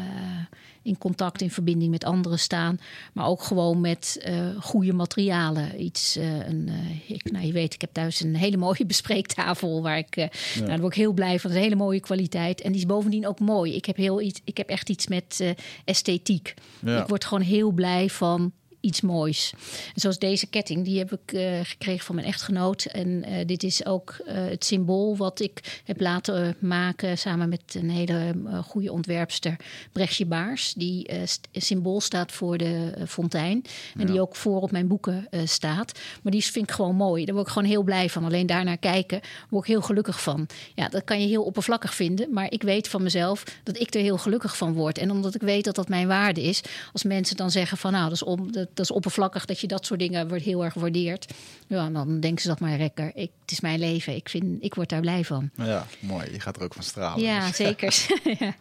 in 0.82 0.98
contact, 0.98 1.40
in 1.40 1.50
verbinding 1.50 1.90
met 1.90 2.04
anderen 2.04 2.38
staan. 2.38 2.78
Maar 3.12 3.26
ook 3.26 3.42
gewoon 3.42 3.80
met 3.80 4.26
uh, 4.28 4.46
goede 4.60 4.92
materialen. 4.92 5.82
Iets, 5.82 6.16
een, 6.16 6.70
ik, 7.06 7.30
nou, 7.32 7.46
je 7.46 7.52
weet, 7.52 7.74
ik 7.74 7.80
heb 7.80 7.92
thuis 7.92 8.20
een 8.20 8.36
hele 8.36 8.56
mooie 8.56 8.86
bespreektafel 8.94 9.82
waar 9.82 9.98
ik, 9.98 10.16
ja. 10.16 10.28
nou, 10.54 10.66
daar 10.66 10.80
word 10.80 10.92
ik 10.92 10.98
heel 10.98 11.12
blij 11.12 11.40
van. 11.40 11.50
een 11.50 11.56
hele 11.56 11.76
mooie 11.76 12.00
kwaliteit. 12.00 12.60
En 12.60 12.72
die 12.72 12.80
is 12.80 12.86
bovendien 12.86 13.26
ook 13.26 13.40
mooi. 13.40 13.74
Ik 13.74 13.84
heb, 13.84 13.96
heel 13.96 14.20
iets, 14.20 14.40
ik 14.44 14.56
heb 14.56 14.68
echt 14.68 14.88
iets 14.88 15.06
met 15.06 15.54
esthetiek. 15.84 16.54
Ja. 16.80 17.00
Ik 17.00 17.08
word 17.08 17.24
gewoon 17.24 17.44
heel 17.44 17.70
blij 17.70 18.10
van 18.10 18.52
iets 18.86 19.00
moois. 19.00 19.52
En 19.94 20.00
zoals 20.00 20.18
deze 20.18 20.46
ketting, 20.46 20.84
die 20.84 20.98
heb 20.98 21.12
ik 21.12 21.32
uh, 21.32 21.60
gekregen 21.62 22.04
van 22.04 22.14
mijn 22.14 22.26
echtgenoot. 22.26 22.84
En 22.84 23.08
uh, 23.08 23.46
dit 23.46 23.62
is 23.62 23.86
ook 23.86 24.16
uh, 24.18 24.34
het 24.34 24.64
symbool 24.64 25.16
wat 25.16 25.40
ik 25.40 25.80
heb 25.84 26.00
laten 26.00 26.56
maken 26.58 27.18
samen 27.18 27.48
met 27.48 27.74
een 27.74 27.90
hele 27.90 28.34
goede 28.64 28.92
ontwerpster, 28.92 29.56
Brechtje 29.92 30.26
Baars. 30.26 30.74
Die 30.74 31.08
symbool 31.52 32.00
staat 32.00 32.32
voor 32.32 32.58
de 32.58 32.92
fontein. 33.08 33.64
En 33.94 34.00
ja. 34.00 34.06
die 34.06 34.20
ook 34.20 34.36
voor 34.36 34.60
op 34.60 34.70
mijn 34.70 34.86
boeken 34.86 35.28
staat. 35.44 35.92
Maar 36.22 36.32
die 36.32 36.44
vind 36.44 36.68
ik 36.68 36.74
gewoon 36.74 36.96
mooi. 36.96 37.24
Daar 37.24 37.34
word 37.34 37.46
ik 37.46 37.52
gewoon 37.52 37.68
heel 37.68 37.82
blij 37.82 38.10
van. 38.10 38.24
Alleen 38.24 38.46
daarnaar 38.46 38.78
kijken 38.78 39.20
word 39.48 39.64
ik 39.64 39.70
heel 39.70 39.82
gelukkig 39.82 40.22
van. 40.22 40.46
Ja, 40.74 40.88
dat 40.88 41.04
kan 41.04 41.20
je 41.20 41.26
heel 41.26 41.42
oppervlakkig 41.42 41.94
vinden. 41.94 42.32
Maar 42.32 42.52
ik 42.52 42.62
weet 42.62 42.88
van 42.88 43.02
mezelf 43.02 43.44
dat 43.62 43.78
ik 43.78 43.94
er 43.94 44.00
heel 44.00 44.18
gelukkig 44.18 44.56
van 44.56 44.72
word. 44.72 44.98
En 44.98 45.10
omdat 45.10 45.34
ik 45.34 45.40
weet 45.42 45.64
dat 45.64 45.74
dat 45.74 45.88
mijn 45.88 46.06
waarde 46.06 46.42
is. 46.42 46.62
Als 46.92 47.02
mensen 47.02 47.36
dan 47.36 47.50
zeggen 47.50 47.78
van 47.78 47.92
nou, 47.92 48.04
dat 48.04 48.12
is 48.12 48.22
om. 48.22 48.52
Dat, 48.52 48.68
dat 48.76 48.84
is 48.84 48.90
oppervlakkig 48.90 49.44
dat 49.44 49.60
je 49.60 49.66
dat 49.66 49.86
soort 49.86 50.00
dingen 50.00 50.28
wordt 50.28 50.44
heel 50.44 50.64
erg 50.64 50.74
waardeert. 50.74 51.32
Ja, 51.66 51.90
dan 51.90 52.20
denken 52.20 52.42
ze 52.42 52.48
dat 52.48 52.60
maar 52.60 52.76
rekker. 52.76 53.10
Ik, 53.14 53.30
het 53.40 53.50
is 53.50 53.60
mijn 53.60 53.78
leven. 53.78 54.14
Ik, 54.14 54.28
vind, 54.28 54.62
ik 54.62 54.74
word 54.74 54.88
daar 54.88 55.00
blij 55.00 55.24
van. 55.24 55.50
Ja, 55.54 55.86
mooi. 56.00 56.32
Je 56.32 56.40
gaat 56.40 56.56
er 56.56 56.62
ook 56.62 56.74
van 56.74 56.82
stralen. 56.82 57.24
Ja, 57.24 57.46
dus. 57.46 57.56
zeker. 57.56 58.06
ja. 58.38 58.54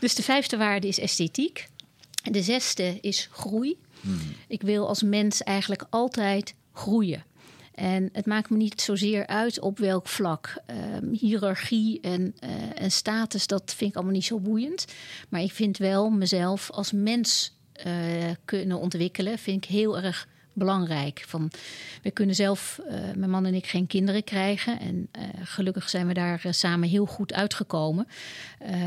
Dus 0.00 0.14
de 0.14 0.22
vijfde 0.22 0.56
waarde 0.56 0.88
is 0.88 0.98
esthetiek. 0.98 1.68
De 2.30 2.42
zesde 2.42 2.98
is 3.00 3.28
groei. 3.32 3.76
Hmm. 4.00 4.20
Ik 4.48 4.62
wil 4.62 4.88
als 4.88 5.02
mens 5.02 5.42
eigenlijk 5.42 5.84
altijd 5.90 6.54
groeien. 6.72 7.24
En 7.74 8.08
het 8.12 8.26
maakt 8.26 8.50
me 8.50 8.56
niet 8.56 8.80
zozeer 8.80 9.26
uit 9.26 9.60
op 9.60 9.78
welk 9.78 10.08
vlak. 10.08 10.56
Um, 10.66 11.12
hiërarchie 11.12 12.00
en, 12.00 12.34
uh, 12.44 12.50
en 12.82 12.90
status, 12.90 13.46
dat 13.46 13.74
vind 13.76 13.90
ik 13.90 13.96
allemaal 13.96 14.14
niet 14.14 14.24
zo 14.24 14.38
boeiend. 14.38 14.84
Maar 15.28 15.40
ik 15.40 15.52
vind 15.52 15.78
wel 15.78 16.10
mezelf 16.10 16.70
als 16.70 16.92
mens 16.92 17.56
kunnen 18.44 18.78
ontwikkelen, 18.78 19.38
vind 19.38 19.64
ik 19.64 19.70
heel 19.70 19.98
erg 19.98 20.28
belangrijk. 20.52 21.24
Van, 21.26 21.50
we 22.02 22.10
kunnen 22.10 22.34
zelf, 22.34 22.80
uh, 22.88 22.94
mijn 23.16 23.30
man 23.30 23.46
en 23.46 23.54
ik, 23.54 23.66
geen 23.66 23.86
kinderen 23.86 24.24
krijgen. 24.24 24.80
En 24.80 25.08
uh, 25.18 25.22
gelukkig 25.42 25.88
zijn 25.88 26.06
we 26.06 26.14
daar 26.14 26.42
samen 26.50 26.88
heel 26.88 27.06
goed 27.06 27.32
uitgekomen. 27.32 28.06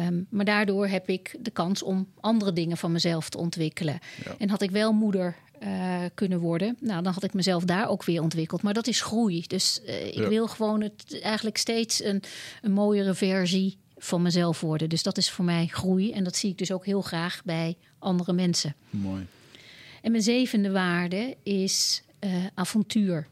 Um, 0.08 0.28
maar 0.30 0.46
daardoor 0.46 0.88
heb 0.88 1.10
ik 1.10 1.36
de 1.40 1.52
kans 1.52 1.84
om 1.84 2.08
andere 2.20 2.54
dingen 2.54 2.78
van 2.78 2.92
mezelf 2.92 3.30
te 3.30 3.38
ontwikkelen. 3.38 4.00
Ja. 4.26 4.36
En 4.38 4.50
had 4.50 4.62
ik 4.62 4.72
wel 4.72 4.94
moeder 4.94 5.36
kunnen 6.14 6.40
worden. 6.40 6.78
Nou, 6.80 7.04
dan 7.04 7.14
had 7.14 7.24
ik 7.24 7.34
mezelf 7.34 7.64
daar 7.64 7.90
ook 7.90 8.04
weer 8.04 8.22
ontwikkeld. 8.22 8.62
Maar 8.62 8.74
dat 8.74 8.88
is 8.88 9.02
groei. 9.02 9.44
Dus 9.48 9.82
ik 9.86 10.14
ja. 10.14 10.28
wil 10.28 10.48
gewoon 10.48 10.82
het 10.82 11.20
eigenlijk 11.22 11.58
steeds 11.58 12.04
een, 12.04 12.24
een 12.62 12.72
mooiere 12.72 13.14
versie 13.14 13.78
van 13.98 14.22
mezelf 14.22 14.62
worden. 14.62 14.90
Dus 14.90 15.04
dat 15.04 15.18
is 15.18 15.32
voor 15.32 15.46
mij 15.46 15.68
groei. 15.68 16.12
En 16.12 16.24
dat 16.24 16.36
zie 16.36 16.50
ik 16.50 16.58
dus 16.58 16.72
ook 16.72 16.86
heel 16.86 17.02
graag 17.02 17.42
bij 17.44 17.78
andere 18.06 18.34
mensen. 18.34 18.76
Mooi. 18.90 19.26
En 20.02 20.12
mijn 20.12 20.24
zevende 20.24 20.72
waarde 20.72 21.38
is 21.44 22.04
uh, 22.20 22.32
avontuur. 22.54 23.28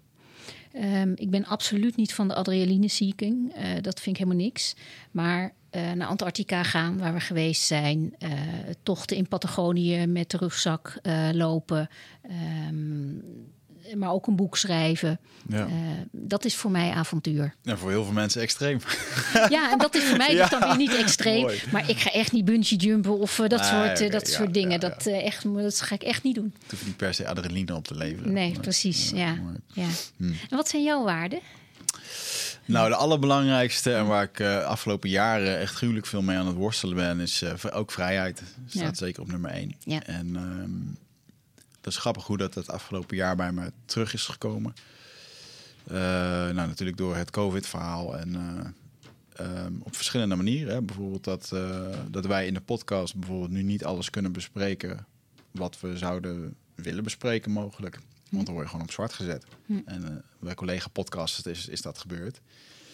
Um, 0.76 1.12
ik 1.16 1.30
ben 1.30 1.46
absoluut 1.46 1.96
niet 1.96 2.14
van 2.14 2.28
de 2.28 2.36
adrenaline-seeking. 2.36 3.56
Uh, 3.58 3.64
dat 3.82 4.00
vind 4.00 4.16
ik 4.16 4.24
helemaal 4.24 4.44
niks. 4.46 4.76
Maar 5.12 5.54
uh, 5.72 5.92
naar 5.92 6.08
Antarctica 6.08 6.64
gaan, 6.64 6.98
waar 6.98 7.14
we 7.14 7.20
geweest 7.20 7.64
zijn. 7.64 8.16
tochten 8.84 9.18
in 9.18 9.28
Patagonië 9.28 10.06
met 10.06 10.32
de 10.32 10.38
rugzak 10.38 11.00
lopen. 11.32 11.90
Um, 12.70 13.24
maar 13.96 14.12
ook 14.12 14.28
een 14.28 14.36
boek 14.36 14.58
schrijven. 14.58 15.20
Ja. 15.48 15.66
Uh, 15.66 15.74
dat 16.12 16.46
is 16.46 16.56
voor 16.56 16.72
mij 16.72 16.92
avontuur. 16.92 17.56
En 17.64 17.78
voor 17.78 17.90
heel 17.90 18.04
veel 18.04 18.14
mensen 18.14 18.42
extreem. 18.42 18.80
Ja, 19.50 19.72
en 19.72 19.78
dat 19.78 19.96
is 19.96 20.04
voor 20.04 20.18
mij 20.18 20.34
ja. 20.36 20.42
dus 20.42 20.60
dan 20.60 20.68
weer 20.70 20.78
niet 20.78 20.96
extreem. 20.96 21.42
Mooi. 21.42 21.62
Maar 21.72 21.90
ik 21.90 21.98
ga 21.98 22.12
echt 22.12 22.32
niet 22.32 22.46
bungee 22.46 22.78
jumpen 22.78 23.20
of 23.20 23.40
uh, 23.40 23.48
dat 23.48 23.66
soort, 23.66 23.98
okay. 23.98 24.10
dat 24.10 24.28
ja, 24.28 24.34
soort 24.34 24.54
dingen. 24.54 24.80
Dat, 24.80 25.06
echt, 25.06 25.54
dat 25.54 25.82
ga 25.82 25.96
ik 25.96 26.04
echt 26.04 26.24
niet 26.24 26.36
doen. 26.36 26.54
Het 26.62 26.72
hoeft 26.72 26.86
niet 26.86 26.98
per 26.98 27.14
se 27.14 27.28
adrenaline 27.28 27.76
op 27.76 27.88
te 27.88 27.96
leveren. 27.96 28.34
Nee, 28.34 28.60
precies. 28.62 29.10
Ja. 29.10 29.38
Ja. 29.74 29.88
Hm. 30.18 30.24
En 30.24 30.58
wat 30.58 30.70
zijn 30.70 30.84
jouw 30.84 31.04
waarden? 31.04 31.40
Nou, 32.66 32.90
de 32.90 32.96
allerbelangrijkste 32.96 33.94
en 33.94 34.08
waar 34.08 34.24
ik 34.24 34.40
uh, 34.40 34.66
afgelopen 34.66 35.10
jaren 35.10 35.60
echt 35.60 35.76
gruwelijk 35.76 36.06
veel 36.06 36.22
mee 36.22 36.38
aan 36.38 36.48
het 36.48 36.56
worstelen 36.56 36.96
ben, 36.96 37.20
is 37.20 37.42
uh, 37.42 37.52
ook 37.72 37.92
vrijheid. 37.92 38.44
Staat 38.68 38.84
ja. 38.84 38.94
zeker 38.94 39.22
op 39.22 39.32
nummer 39.32 39.52
één. 39.52 39.76
Ja. 39.80 40.04
En 40.04 40.36
um, 40.36 40.98
dat 41.84 41.94
is 41.94 42.00
grappig 42.00 42.26
hoe 42.26 42.38
dat 42.38 42.54
het 42.54 42.70
afgelopen 42.70 43.18
jaar 43.18 43.36
bij 43.36 43.52
me 43.52 43.72
terug 43.86 44.14
is 44.14 44.26
gekomen. 44.26 44.74
Uh, 45.88 45.94
nou, 45.98 46.68
natuurlijk 46.68 46.98
door 46.98 47.16
het 47.16 47.30
COVID-verhaal 47.30 48.18
en 48.18 48.36
uh, 49.40 49.66
um, 49.66 49.82
op 49.84 49.96
verschillende 49.96 50.36
manieren. 50.36 50.74
Hè. 50.74 50.82
Bijvoorbeeld 50.82 51.24
dat, 51.24 51.52
uh, 51.54 51.88
dat 52.10 52.26
wij 52.26 52.48
in 52.48 52.54
de 52.54 52.62
podcast 52.62 53.16
bijvoorbeeld 53.16 53.52
nu 53.52 53.64
niet 53.64 53.86
alles 53.86 54.10
kunnen 54.10 54.32
bespreken 54.32 55.06
wat 55.52 55.80
we 55.80 55.98
zouden 55.98 56.56
willen 56.76 57.04
bespreken 57.04 57.52
mogelijk. 57.52 58.00
Want 58.30 58.46
dan 58.46 58.54
word 58.54 58.66
je 58.66 58.72
gewoon 58.72 58.86
op 58.86 58.94
zwart 58.94 59.14
gezet. 59.14 59.46
Hm. 59.66 59.80
En 59.86 60.24
bij 60.40 60.56
collega-podcasts 60.56 61.46
is, 61.46 61.68
is 61.68 61.82
dat 61.82 61.98
gebeurd. 61.98 62.42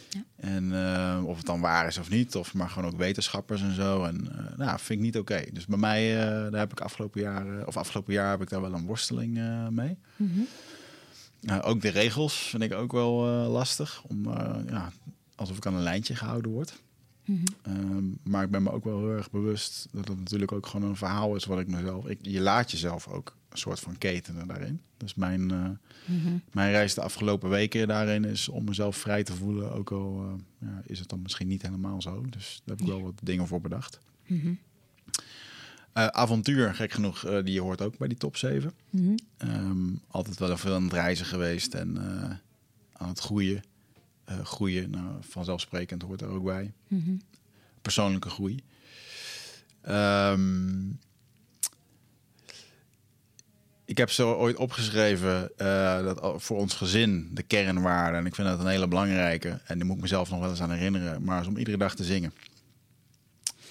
Ja. 0.10 0.24
En 0.36 0.64
uh, 0.64 1.22
of 1.26 1.38
het 1.38 1.46
dan 1.46 1.60
waar 1.60 1.88
is 1.88 1.98
of 1.98 2.10
niet, 2.10 2.36
of 2.36 2.54
maar 2.54 2.70
gewoon 2.70 2.92
ook 2.92 2.98
wetenschappers 2.98 3.62
en 3.62 3.74
zo. 3.74 4.04
En 4.04 4.28
uh, 4.32 4.58
nou, 4.58 4.80
vind 4.80 5.00
ik 5.00 5.06
niet 5.06 5.18
oké. 5.18 5.34
Okay. 5.34 5.50
Dus 5.54 5.66
bij 5.66 5.78
mij, 5.78 6.14
uh, 6.14 6.52
daar 6.52 6.60
heb 6.60 6.72
ik 6.72 6.80
afgelopen 6.80 7.22
jaar, 7.22 7.68
of 7.68 7.78
afgelopen 7.78 8.14
jaar 8.14 8.30
heb 8.30 8.42
ik 8.42 8.50
daar 8.50 8.62
wel 8.62 8.74
een 8.74 8.86
worsteling 8.86 9.34
mee. 9.70 9.98
Mm 10.16 10.32
-hmm. 10.34 10.48
nou, 11.40 11.62
ook 11.62 11.82
de 11.82 11.90
regels 11.90 12.36
vind 12.36 12.64
ik 12.64 12.74
ook 12.74 12.92
wel 12.92 13.16
lastig. 13.50 14.04
Om, 14.08 14.34
ja, 14.68 14.92
alsof 15.36 15.58
ik 15.58 15.66
aan 15.66 15.74
een 15.74 15.82
lijntje 15.82 16.16
gehouden 16.16 16.52
word. 16.52 16.82
Ehm, 17.62 18.04
maar 18.24 18.44
ik 18.44 18.52
ben 18.52 18.64
me 18.64 18.72
ook 18.72 18.84
wel 18.84 19.00
heel 19.00 19.12
erg 19.12 19.32
bewust 19.32 19.88
dat 19.92 20.08
het 20.08 20.18
natuurlijk 20.18 20.52
ook 20.52 20.66
gewoon 20.66 20.90
een 20.90 20.96
verhaal 20.96 21.36
is 21.36 21.46
wat 21.46 21.60
ik 21.60 21.68
mezelf. 21.68 22.08
Ik, 22.08 22.20
je 22.22 22.40
laat 22.40 22.72
jezelf 22.72 23.08
ook 23.08 23.36
een 23.50 23.58
soort 23.58 23.80
van 23.80 23.98
ketenen 23.98 24.48
daarin. 24.48 24.82
Dus 24.98 25.16
mijn, 25.16 25.52
uh, 25.52 25.70
mijn 26.52 26.72
reis 26.72 26.94
de 26.94 27.02
afgelopen 27.02 27.50
weken 27.50 27.88
daarin 27.88 28.26
is 28.26 28.50
om 28.50 28.64
mezelf 28.64 28.98
vrij 28.98 29.24
te 29.24 29.34
voelen. 29.34 29.74
Ook 29.74 29.92
al 29.92 30.26
uh, 30.26 30.70
ja, 30.70 30.82
is 30.86 31.00
het 31.00 31.10
dan 31.10 31.22
misschien 31.22 31.48
niet 31.48 31.62
helemaal 31.62 32.02
zo. 32.02 32.26
Dus 32.30 32.62
daar 32.66 32.78
heb 32.78 32.86
ik 32.86 32.92
wel 32.92 33.02
wat 33.02 33.20
dingen 33.24 33.48
voor 33.48 33.62
bedacht. 33.62 34.00
Uh, 34.28 36.08
avontuur, 36.08 36.76
gek 36.76 36.92
genoeg, 36.92 37.42
die 37.44 37.62
hoort 37.62 37.82
ook 37.82 37.98
bij 37.98 38.08
die 38.08 38.18
top 38.18 38.38
7. 38.38 38.74
Um, 39.38 40.02
altijd 40.08 40.40
wel 40.40 40.58
veel 40.58 40.74
aan 40.74 40.84
het 40.84 40.94
reizen 40.94 41.26
geweest 41.26 41.74
en 41.74 41.98
aan 42.94 43.08
het 43.08 43.20
groeien 43.20 43.64
uh, 44.30 44.46
groeien. 44.46 44.90
Nou, 44.90 45.06
vanzelfsprekend 45.20 46.02
hoort 46.02 46.22
er 46.22 46.30
ook 46.30 46.44
bij. 46.44 46.74
Mm 46.88 47.22
Persoonlijke 47.82 48.30
groei. 48.30 48.64
Um, 49.90 51.00
ik 53.86 53.98
heb 53.98 54.12
zo 54.12 54.34
ooit 54.34 54.56
opgeschreven 54.56 55.52
uh, 55.58 56.04
dat 56.04 56.44
voor 56.44 56.58
ons 56.58 56.74
gezin 56.74 57.30
de 57.34 57.44
kernwaarde. 57.44 58.18
En 58.18 58.26
ik 58.26 58.36
vind 58.36 58.48
dat 58.48 58.60
een 58.60 58.68
hele 58.68 58.88
belangrijke. 58.88 59.62
En 59.66 59.78
die 59.78 59.86
moet 59.86 59.96
ik 59.96 60.02
mezelf 60.02 60.30
nog 60.30 60.40
wel 60.40 60.50
eens 60.50 60.62
aan 60.62 60.72
herinneren. 60.72 61.24
Maar 61.24 61.42
is 61.42 61.48
om 61.48 61.58
iedere 61.58 61.78
dag 61.78 61.96
te 61.96 62.04
zingen. 62.04 62.34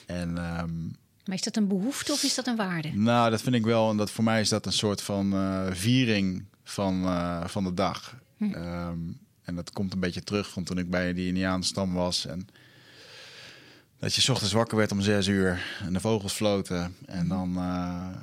En, 0.07 0.29
um, 0.29 0.97
maar 1.25 1.37
is 1.37 1.42
dat 1.42 1.57
een 1.57 1.68
behoefte 1.68 2.12
of 2.12 2.23
is 2.23 2.35
dat 2.35 2.47
een 2.47 2.57
waarde? 2.57 2.90
Nou, 2.94 3.31
dat 3.31 3.42
vind 3.42 3.55
ik 3.55 3.64
wel. 3.64 3.90
En 3.90 3.97
dat 3.97 4.11
voor 4.11 4.25
mij 4.25 4.40
is 4.40 4.49
dat 4.49 4.66
een 4.66 4.73
soort 4.73 5.03
van 5.03 5.35
uh, 5.35 5.66
viering 5.71 6.44
van, 6.64 7.03
uh, 7.03 7.47
van 7.47 7.64
de 7.64 7.75
dag. 7.75 8.16
Hm. 8.37 8.55
Um, 8.55 9.18
en 9.49 9.55
dat 9.55 9.73
komt 9.73 9.93
een 9.93 10.01
beetje 10.01 10.25
terug 10.25 10.51
van 10.51 10.65
toen 10.65 10.79
ik 10.79 10.91
bij 10.91 11.13
die 11.13 11.27
Indiaanstam 11.27 11.93
was. 11.93 12.27
En 12.27 12.49
dat 13.99 14.15
je 14.15 14.33
ochtends 14.33 14.53
wakker 14.53 14.77
werd 14.77 14.93
om 14.93 15.01
zes 15.01 15.27
uur 15.27 15.63
en 15.85 15.93
de 15.93 16.01
vogels 16.01 16.33
floten. 16.33 16.95
En 17.07 17.27
mhm. 17.27 17.29
dan, 17.29 17.51
uh, 17.57 18.17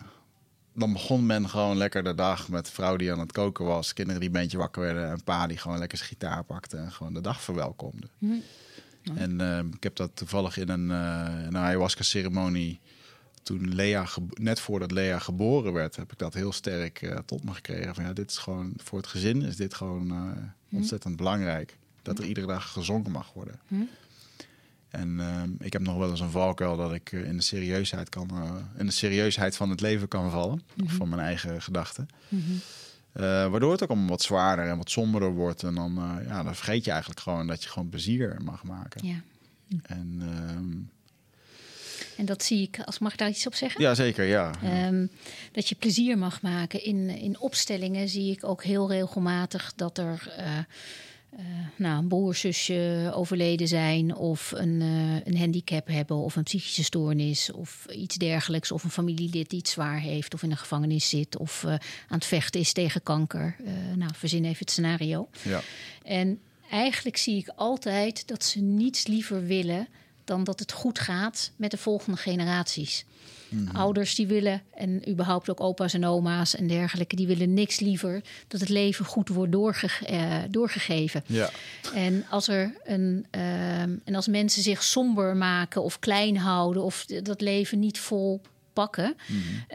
dan 0.74 0.94
begon 0.94 1.26
men 1.26 1.50
gewoon 1.50 1.78
lekker 1.78 2.04
de 2.04 2.16
dag 2.16 2.50
met 2.50 2.70
vrouw 2.70 2.96
die 2.96 3.12
aan 3.12 3.20
het 3.20 3.32
koken 3.32 3.66
was. 3.66 3.94
Kinderen 3.94 4.20
die 4.22 4.30
een 4.30 4.42
beetje 4.42 4.58
wakker 4.58 4.82
werden. 4.82 5.10
En 5.10 5.24
pa 5.24 5.48
die 5.48 5.58
gewoon 5.58 5.78
lekker 5.78 5.98
zijn 5.98 6.10
gitaar 6.10 6.44
pakte 6.44 6.78
en 6.78 6.92
gewoon 6.92 7.14
de 7.14 7.22
dag 7.22 7.42
verwelkomde. 7.42 8.08
Mm. 8.18 8.42
En 9.16 9.42
uh, 9.42 9.58
ik 9.58 9.84
heb 9.84 9.96
dat 9.96 10.12
toevallig 10.14 10.58
in 10.58 10.70
een, 10.70 10.90
uh, 10.90 11.46
een 11.46 11.58
ayahuasca 11.58 12.04
ceremonie 12.04 12.80
toen 13.44 13.74
Lea, 13.74 14.08
net 14.34 14.60
voordat 14.60 14.92
Lea 14.92 15.20
geboren 15.20 15.74
werd, 15.74 15.96
heb 15.96 16.12
ik 16.12 16.18
dat 16.18 16.34
heel 16.34 16.52
sterk 16.52 17.02
uh, 17.02 17.18
tot 17.26 17.44
me 17.44 17.54
gekregen. 17.54 17.96
Van 17.96 18.04
ja, 18.04 18.14
dit 18.14 18.32
is 18.32 18.38
gewoon 18.38 18.74
voor 18.78 18.98
het 18.98 19.08
gezin 19.08 19.42
is 19.42 19.56
dit 19.56 19.74
gewoon 19.74 20.14
ontzettend 20.76 21.16
belangrijk. 21.16 21.78
Dat 22.02 22.20
er 22.20 22.26
iedere 22.26 22.48
dag 22.48 22.72
gezongen 22.72 23.12
mag 23.12 23.34
worden. 23.34 23.60
Hm. 23.68 23.76
En 24.90 25.10
uh, 25.10 25.42
ik 25.60 25.74
heb 25.74 25.82
nog 25.82 25.98
wel 25.98 26.10
eens 26.10 26.20
een 26.20 26.30
valkuil 26.30 26.78
dat 26.78 26.94
ik 26.94 27.12
in 27.12 27.38
de 27.38 27.44
serieusheid 27.44 28.10
kan, 28.10 28.30
in 28.78 28.86
de 28.86 28.92
serieusheid 28.92 29.56
van 29.56 29.70
het 29.70 29.82
leven 29.82 30.08
kan 30.08 30.32
vallen, 30.32 30.62
-hmm. 30.76 30.90
van 30.90 31.10
mijn 31.10 31.22
eigen 31.22 31.62
gedachten. 31.62 32.08
-hmm. 32.30 32.60
waardoor 33.52 33.72
het 33.72 33.84
ook 33.84 33.90
allemaal 33.90 34.10
wat 34.10 34.22
zwaarder 34.22 34.66
en 34.66 34.78
wat 34.78 34.90
somberder 34.90 35.32
wordt. 35.32 35.64
En 35.64 35.76
dan, 35.76 36.22
ja, 36.28 36.44
dan 36.44 36.56
vergeet 36.56 36.86
je 36.86 36.92
eigenlijk 36.92 37.20
gewoon 37.20 37.48
dat 37.48 37.64
je 37.64 37.70
gewoon 37.70 37.90
plezier 37.90 38.38
mag 38.44 38.64
maken. 38.64 39.08
Ja. 39.08 39.22
En 39.82 40.18
ehm, 40.22 40.95
en 42.18 42.26
dat 42.26 42.44
zie 42.44 42.62
ik, 42.62 42.80
als 42.86 43.00
mag 43.00 43.12
ik 43.12 43.18
daar 43.18 43.30
iets 43.30 43.48
op 43.48 43.56
zeggen? 43.56 43.82
Ja, 43.82 43.96
zeker, 43.96 44.26
ja. 44.26 44.52
Um, 44.88 45.10
dat 45.52 45.70
je 45.70 45.76
plezier 45.76 46.18
mag 46.18 46.42
maken. 46.42 46.84
In, 46.84 47.10
in 47.10 47.40
opstellingen 47.40 48.10
zie 48.10 48.32
ik 48.32 48.44
ook 48.44 48.64
heel 48.64 48.90
regelmatig 48.90 49.74
dat 49.76 49.98
er 49.98 50.36
uh, 50.40 50.58
uh, 51.40 51.46
nou, 51.76 52.02
een 52.02 52.08
broer, 52.08 52.36
zusje 52.36 53.12
overleden 53.14 53.68
zijn... 53.68 54.16
of 54.16 54.52
een, 54.56 54.82
uh, 54.82 55.26
een 55.26 55.38
handicap 55.38 55.88
hebben 55.88 56.18
of 56.18 56.36
een 56.36 56.44
psychische 56.44 56.84
stoornis 56.84 57.52
of 57.52 57.86
iets 57.90 58.16
dergelijks... 58.16 58.72
of 58.72 58.84
een 58.84 58.90
familielid 58.90 59.50
die 59.50 59.60
iets 59.60 59.72
zwaar 59.72 60.00
heeft 60.00 60.34
of 60.34 60.44
in 60.44 60.52
een 60.52 60.58
gevangenis 60.58 61.10
zit... 61.10 61.38
of 61.38 61.66
aan 61.66 61.80
het 62.08 62.26
vechten 62.26 62.60
is 62.60 62.74
tegen 62.74 63.04
kanker. 63.04 63.56
nou, 63.96 64.12
verzin 64.14 64.44
even 64.44 64.60
het 64.60 64.72
scenario. 64.72 65.30
Ja. 65.42 65.62
En 66.04 66.40
eigenlijk 66.70 67.18
zie 67.18 67.38
ik 67.38 67.48
altijd 67.56 68.28
dat 68.28 68.44
ze 68.44 68.60
niets 68.60 69.08
liever 69.08 69.46
willen 69.46 69.88
dan 70.26 70.44
dat 70.44 70.60
het 70.60 70.72
goed 70.72 71.00
gaat 71.00 71.52
met 71.56 71.72
de 71.72 71.78
volgende 71.78 72.18
generaties. 72.18 73.06
Mhm. 73.50 73.76
Ouders 73.76 74.16
die 74.16 74.28
willen, 74.28 74.62
en 74.74 75.10
überhaupt 75.10 75.50
ook 75.50 75.62
opa's 75.62 75.94
en 75.94 76.06
oma's 76.06 76.56
en 76.56 76.68
dergelijke, 76.68 77.16
die 77.16 77.28
willen 77.28 77.54
niks 77.54 77.80
liever 77.80 78.22
dat 78.48 78.60
het 78.60 78.70
leven 78.70 79.06
goed 79.06 79.30
wordt 79.30 79.52
doorge 79.52 79.90
uh, 80.12 80.36
doorgegeven. 80.50 81.24
Ja. 81.26 81.50
En 81.94 82.26
als 82.30 82.48
er 82.48 82.74
een 82.84 83.26
uh, 83.32 83.82
en 83.82 84.16
als 84.16 84.28
mensen 84.28 84.62
zich 84.62 84.84
somber 84.84 85.38
maken 85.38 85.84
of 85.84 86.00
klein 86.00 86.38
houden 86.38 86.84
of 86.84 87.06
dat 87.06 87.42
leven 87.42 87.80
niet 87.80 88.00
vol 88.00 88.42
pakken, 88.76 89.16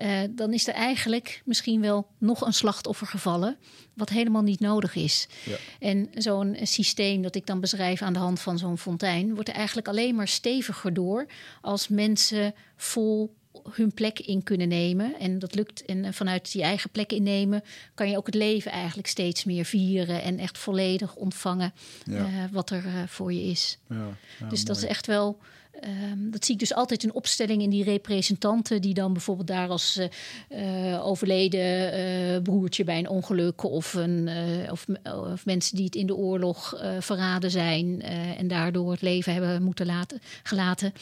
uh, 0.03 0.21
dan 0.31 0.53
is 0.53 0.69
er 0.69 0.75
eigenlijk 0.75 1.43
misschien 1.45 1.81
wel 1.81 2.07
nog 2.19 2.41
een 2.41 2.53
slachtoffer 2.53 3.07
gevallen, 3.07 3.57
wat 3.95 4.09
helemaal 4.09 4.43
niet 4.43 4.61
nodig 4.61 4.95
is. 4.95 5.29
Ja. 5.45 5.57
En 5.79 6.09
zo'n 6.15 6.57
systeem 6.63 7.23
dat 7.23 7.35
ik 7.35 7.47
dan 7.47 7.61
beschrijf 7.61 8.03
aan 8.03 8.13
de 8.13 8.19
hand 8.19 8.41
van 8.41 8.59
zo'n 8.59 8.79
fontein, 8.79 9.35
wordt 9.35 9.49
er 9.49 9.55
eigenlijk 9.55 9.89
alleen 9.89 10.15
maar 10.15 10.29
steviger 10.29 10.95
door 10.95 11.27
als 11.61 11.89
mensen 11.89 12.55
vol 12.77 13.35
hun 13.71 13.95
plek 13.95 14.19
in 14.19 14.43
kunnen 14.43 14.69
nemen. 14.69 15.19
En 15.19 15.39
dat 15.39 15.55
lukt. 15.55 15.85
En 15.85 16.15
vanuit 16.15 16.53
die 16.53 16.63
eigen 16.63 16.91
plek 16.91 17.13
innemen 17.13 17.63
kan 17.95 18.11
je 18.11 18.17
ook 18.17 18.27
het 18.27 18.35
leven 18.35 18.71
eigenlijk 18.71 19.09
steeds 19.09 19.45
meer 19.45 19.65
vieren 19.65 20.23
en 20.23 20.39
echt 20.39 20.59
volledig 20.59 21.15
ontvangen 21.15 21.73
ja. 22.05 22.15
uh, 22.15 22.27
wat 22.51 22.71
er 22.71 22.85
uh, 22.85 22.93
voor 23.07 23.33
je 23.33 23.43
is. 23.43 23.79
Ja, 23.89 23.97
ja, 23.97 24.49
dus 24.49 24.59
mooi. 24.59 24.65
dat 24.65 24.77
is 24.77 24.85
echt 24.85 25.07
wel 25.07 25.39
Um, 25.85 26.31
dat 26.31 26.45
zie 26.45 26.55
ik 26.55 26.61
dus 26.61 26.75
altijd 26.75 27.03
in 27.03 27.13
opstelling 27.13 27.63
in 27.63 27.71
die 27.71 27.85
representanten, 27.85 28.83
die 28.83 28.95
dan 28.95 29.13
bijvoorbeeld 29.13 29.47
daar 29.47 29.69
als 29.69 29.99
uh, 29.99 30.93
uh, 30.93 31.07
overleden 31.07 31.99
uh, 31.99 32.43
broertje 32.43 32.85
bij 32.85 32.99
een 32.99 33.09
ongeluk 33.09 33.63
of, 33.63 33.95
een, 33.95 34.29
of, 34.71 34.87
of, 35.05 35.45
mensen 35.45 35.77
die 35.77 35.85
het 35.85 35.95
in 35.95 36.07
de 36.07 36.15
oorlog 36.15 36.83
verraden 36.99 37.51
zijn 37.51 38.03
en 38.37 38.49
daardoor 38.49 38.91
het 38.91 39.03
leven 39.03 39.33
hebben 39.33 39.63
moeten 39.63 39.87
laten, 39.87 40.21
gelaten, 40.43 40.93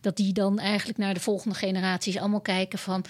dat 0.00 0.16
die 0.16 0.32
dan 0.32 0.58
eigenlijk 0.58 0.98
naar 0.98 1.14
de 1.14 1.20
volgende 1.20 1.56
generaties 1.56 2.18
allemaal 2.18 2.40
kijken 2.40 2.78
van 2.78 3.04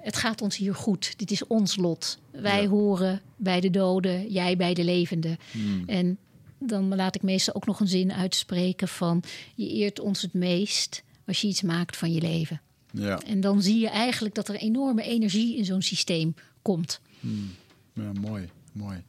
het 0.00 0.16
gaat 0.16 0.42
ons 0.42 0.56
hier 0.56 0.74
goed, 0.74 1.18
dit 1.18 1.30
is 1.30 1.46
ons 1.46 1.76
lot. 1.76 2.18
Wij 2.30 2.62
ja. 2.62 2.68
horen 2.68 3.20
bij 3.36 3.60
de 3.60 3.70
doden, 3.70 4.28
jij 4.28 4.56
bij 4.56 4.74
de 4.74 4.84
levenden. 4.84 5.38
Hmm. 5.50 5.82
En 5.86 6.18
dan 6.58 6.94
laat 6.94 7.14
ik 7.14 7.22
meestal 7.22 7.54
ook 7.54 7.66
nog 7.66 7.80
een 7.80 7.88
zin 7.88 8.12
uitspreken 8.12 8.88
van 8.88 9.22
je 9.54 9.68
eert 9.68 10.00
ons 10.00 10.22
het 10.22 10.32
meest 10.32 11.02
als 11.26 11.40
je 11.40 11.48
iets 11.48 11.62
maakt 11.62 11.96
van 11.96 12.12
je 12.12 12.20
leven. 12.20 12.60
Ja. 12.90 13.20
En 13.26 13.40
dan 13.40 13.62
zie 13.62 13.78
je 13.78 13.88
eigenlijk 13.88 14.34
dat 14.34 14.48
er 14.48 14.54
enorme 14.54 15.02
energie 15.02 15.56
in 15.56 15.64
zo'n 15.64 15.82
systeem 15.82 16.34
komt. 16.62 17.00
Hmm. 17.20 17.54
Ja, 17.92 18.12
mooi, 18.20 18.48
mooi. 18.72 19.02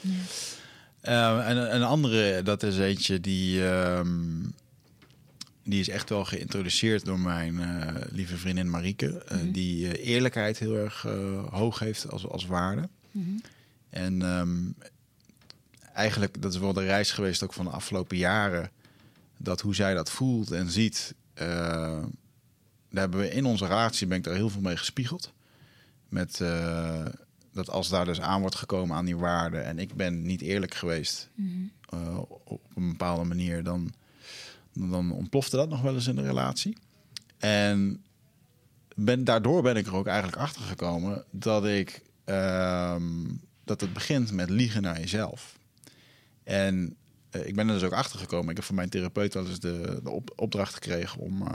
Ja. 0.00 0.10
Uh, 1.02 1.48
en 1.48 1.74
een 1.74 1.82
andere, 1.82 2.42
dat 2.42 2.62
is 2.62 2.78
eentje 2.78 3.20
die, 3.20 3.62
um, 3.62 4.54
die 5.62 5.80
is 5.80 5.88
echt 5.88 6.08
wel 6.08 6.24
geïntroduceerd 6.24 7.04
door 7.04 7.20
mijn 7.20 7.54
uh, 7.54 7.86
lieve 8.10 8.36
vriendin 8.36 8.70
Marieke. 8.70 9.06
Uh, 9.06 9.32
mm 9.32 9.38
-hmm. 9.38 9.52
Die 9.52 10.02
eerlijkheid 10.02 10.58
heel 10.58 10.76
erg 10.76 11.02
hoog 11.50 11.78
heeft 11.78 12.10
als, 12.10 12.26
als 12.26 12.46
waarde. 12.46 12.88
Mm 13.10 13.24
-hmm. 13.24 13.40
En 13.90 14.22
um, 14.22 14.74
eigenlijk, 15.94 16.42
dat 16.42 16.52
is 16.52 16.58
wel 16.58 16.72
de 16.72 16.84
reis 16.84 17.10
geweest 17.10 17.42
ook 17.42 17.52
van 17.52 17.64
de 17.64 17.70
afgelopen 17.70 18.16
jaren. 18.16 18.70
Dat 19.36 19.60
hoe 19.60 19.74
zij 19.74 19.94
dat 19.94 20.10
voelt 20.10 20.50
en 20.50 20.70
ziet. 20.70 21.14
Uh, 21.34 21.46
daar 22.90 23.02
hebben 23.02 23.20
we 23.20 23.30
in 23.30 23.44
onze 23.44 23.66
relatie, 23.66 24.06
ben 24.06 24.18
ik 24.18 24.24
daar 24.24 24.34
heel 24.34 24.50
veel 24.50 24.60
mee 24.60 24.76
gespiegeld. 24.76 25.32
Met 26.08 26.38
uh, 26.40 27.04
dat 27.52 27.70
als 27.70 27.88
daar 27.88 28.04
dus 28.04 28.20
aan 28.20 28.40
wordt 28.40 28.54
gekomen 28.54 28.96
aan 28.96 29.04
die 29.04 29.16
waarden. 29.16 29.64
En 29.64 29.78
ik 29.78 29.94
ben 29.94 30.22
niet 30.22 30.40
eerlijk 30.40 30.74
geweest 30.74 31.28
mm 31.34 31.70
-hmm. 31.90 32.00
uh, 32.00 32.18
op 32.44 32.60
een 32.74 32.88
bepaalde 32.88 33.24
manier. 33.24 33.62
Dan, 33.62 33.92
dan 34.72 35.12
ontplofte 35.12 35.56
dat 35.56 35.68
nog 35.68 35.80
wel 35.80 35.94
eens 35.94 36.06
in 36.06 36.16
de 36.16 36.22
relatie. 36.22 36.76
En 37.38 38.04
ben, 38.94 39.24
daardoor 39.24 39.62
ben 39.62 39.76
ik 39.76 39.86
er 39.86 39.94
ook 39.94 40.06
eigenlijk 40.06 40.38
achter 40.38 40.62
gekomen 40.62 41.24
dat 41.30 41.66
ik. 41.66 42.02
dat 43.64 43.80
het 43.80 43.92
begint 43.92 44.32
met 44.32 44.50
liegen 44.50 44.82
naar 44.82 45.00
jezelf. 45.00 45.58
En 46.44 46.96
uh, 47.30 47.46
ik 47.46 47.54
ben 47.54 47.68
er 47.68 47.74
dus 47.74 47.82
ook 47.82 47.92
achter 47.92 48.18
gekomen. 48.18 48.50
Ik 48.50 48.56
heb 48.56 48.64
van 48.64 48.74
mijn 48.74 48.88
therapeut 48.88 49.34
wel 49.34 49.46
eens 49.46 49.60
de, 49.60 50.00
de 50.02 50.10
op, 50.10 50.32
opdracht 50.36 50.74
gekregen 50.74 51.20
om 51.20 51.42
uh, 51.42 51.48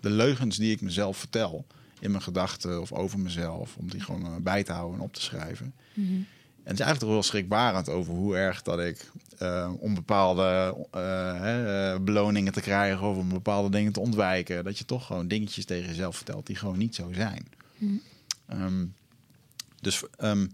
de 0.00 0.10
leugens 0.10 0.56
die 0.56 0.72
ik 0.72 0.80
mezelf 0.80 1.16
vertel 1.16 1.66
in 2.00 2.10
mijn 2.10 2.22
gedachten 2.22 2.80
of 2.80 2.92
over 2.92 3.18
mezelf, 3.18 3.76
om 3.76 3.90
die 3.90 4.00
gewoon 4.00 4.26
uh, 4.26 4.36
bij 4.40 4.62
te 4.62 4.72
houden 4.72 4.98
en 4.98 5.04
op 5.04 5.12
te 5.12 5.22
schrijven. 5.22 5.74
Mm 5.94 6.06
-hmm. 6.06 6.26
En 6.62 6.72
het 6.72 6.80
is 6.80 6.86
eigenlijk 6.86 6.98
toch 6.98 7.10
wel 7.10 7.22
schrikbarend 7.22 7.88
over 7.88 8.14
hoe 8.14 8.36
erg 8.36 8.62
dat 8.62 8.80
ik 8.80 9.10
om 9.78 9.94
bepaalde 9.94 10.76
beloningen 12.00 12.52
te 12.52 12.60
krijgen 12.60 13.06
of 13.06 13.16
om 13.16 13.28
bepaalde 13.28 13.70
dingen 13.70 13.92
te 13.92 14.00
ontwijken, 14.00 14.64
dat 14.64 14.78
je 14.78 14.84
toch 14.84 15.06
gewoon 15.06 15.28
dingetjes 15.28 15.64
tegen 15.64 15.86
jezelf 15.86 16.16
vertelt 16.16 16.46
die 16.46 16.56
gewoon 16.56 16.78
niet 16.78 16.94
zo 16.94 17.12
zijn. 17.12 17.46
Mm 17.78 18.00
um, 18.52 18.94
dus 19.80 20.02
um, 20.18 20.50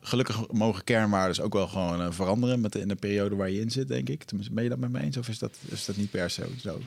gelukkig 0.00 0.50
mogen 0.52 0.84
kernwaarden 0.84 1.44
ook 1.44 1.52
wel 1.52 1.68
gewoon 1.68 2.00
uh, 2.00 2.06
veranderen 2.10 2.60
met 2.60 2.72
de, 2.72 2.80
in 2.80 2.88
de 2.88 2.94
periode 2.94 3.36
waar 3.36 3.50
je 3.50 3.60
in 3.60 3.70
zit, 3.70 3.88
denk 3.88 4.08
ik. 4.08 4.24
Tenminste, 4.24 4.54
ben 4.54 4.64
je 4.64 4.70
dat 4.70 4.78
met 4.78 4.90
me 4.90 5.00
eens 5.00 5.16
of 5.16 5.28
is 5.28 5.38
dat, 5.38 5.56
is 5.68 5.84
dat 5.84 5.96
niet 5.96 6.10
per 6.10 6.30
se 6.30 6.46
zo? 6.60 6.80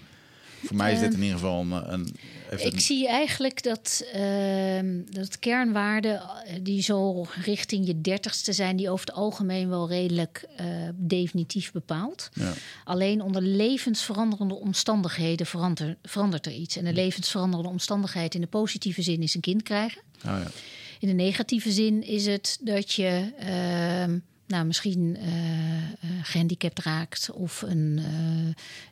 Voor 0.63 0.75
mij 0.75 0.93
is 0.93 0.99
dit 0.99 1.13
in 1.13 1.21
ieder 1.21 1.37
geval 1.37 1.61
een. 1.61 1.91
een 1.93 2.15
ik 2.57 2.79
zie 2.79 3.07
eigenlijk 3.07 3.63
dat, 3.63 4.03
uh, 4.15 4.79
dat 5.09 5.39
kernwaarden 5.39 6.21
eh, 6.21 6.55
die 6.61 6.81
zo 6.81 7.25
richting 7.43 7.87
je 7.87 8.01
dertigste 8.01 8.53
zijn, 8.53 8.75
die 8.75 8.89
over 8.89 9.05
het 9.05 9.15
algemeen 9.15 9.69
wel 9.69 9.87
redelijk 9.87 10.45
uh, 10.61 10.65
definitief 10.95 11.71
bepaald. 11.71 12.29
Ja. 12.33 12.53
Alleen 12.83 13.21
onder 13.21 13.41
levensveranderende 13.41 14.55
omstandigheden 14.55 15.45
verandert, 15.45 15.97
verandert 16.03 16.45
er 16.45 16.53
iets. 16.53 16.77
En 16.77 16.85
een 16.85 16.93
levensveranderende 16.93 17.71
omstandigheid 17.71 18.35
in 18.35 18.41
de 18.41 18.47
positieve 18.47 19.01
zin 19.01 19.21
is 19.21 19.35
een 19.35 19.41
kind 19.41 19.63
krijgen. 19.63 20.01
Oh 20.17 20.23
ja. 20.23 20.47
In 20.99 21.07
de 21.07 21.13
negatieve 21.13 21.71
zin 21.71 22.03
is 22.03 22.25
het 22.25 22.57
dat 22.61 22.91
je 22.91 23.33
ehm, 23.39 24.17
nou, 24.47 24.65
misschien 24.65 25.17
uh, 25.19 26.21
gehandicapt 26.21 26.79
raakt 26.79 27.29
of 27.33 27.61
een, 27.61 27.99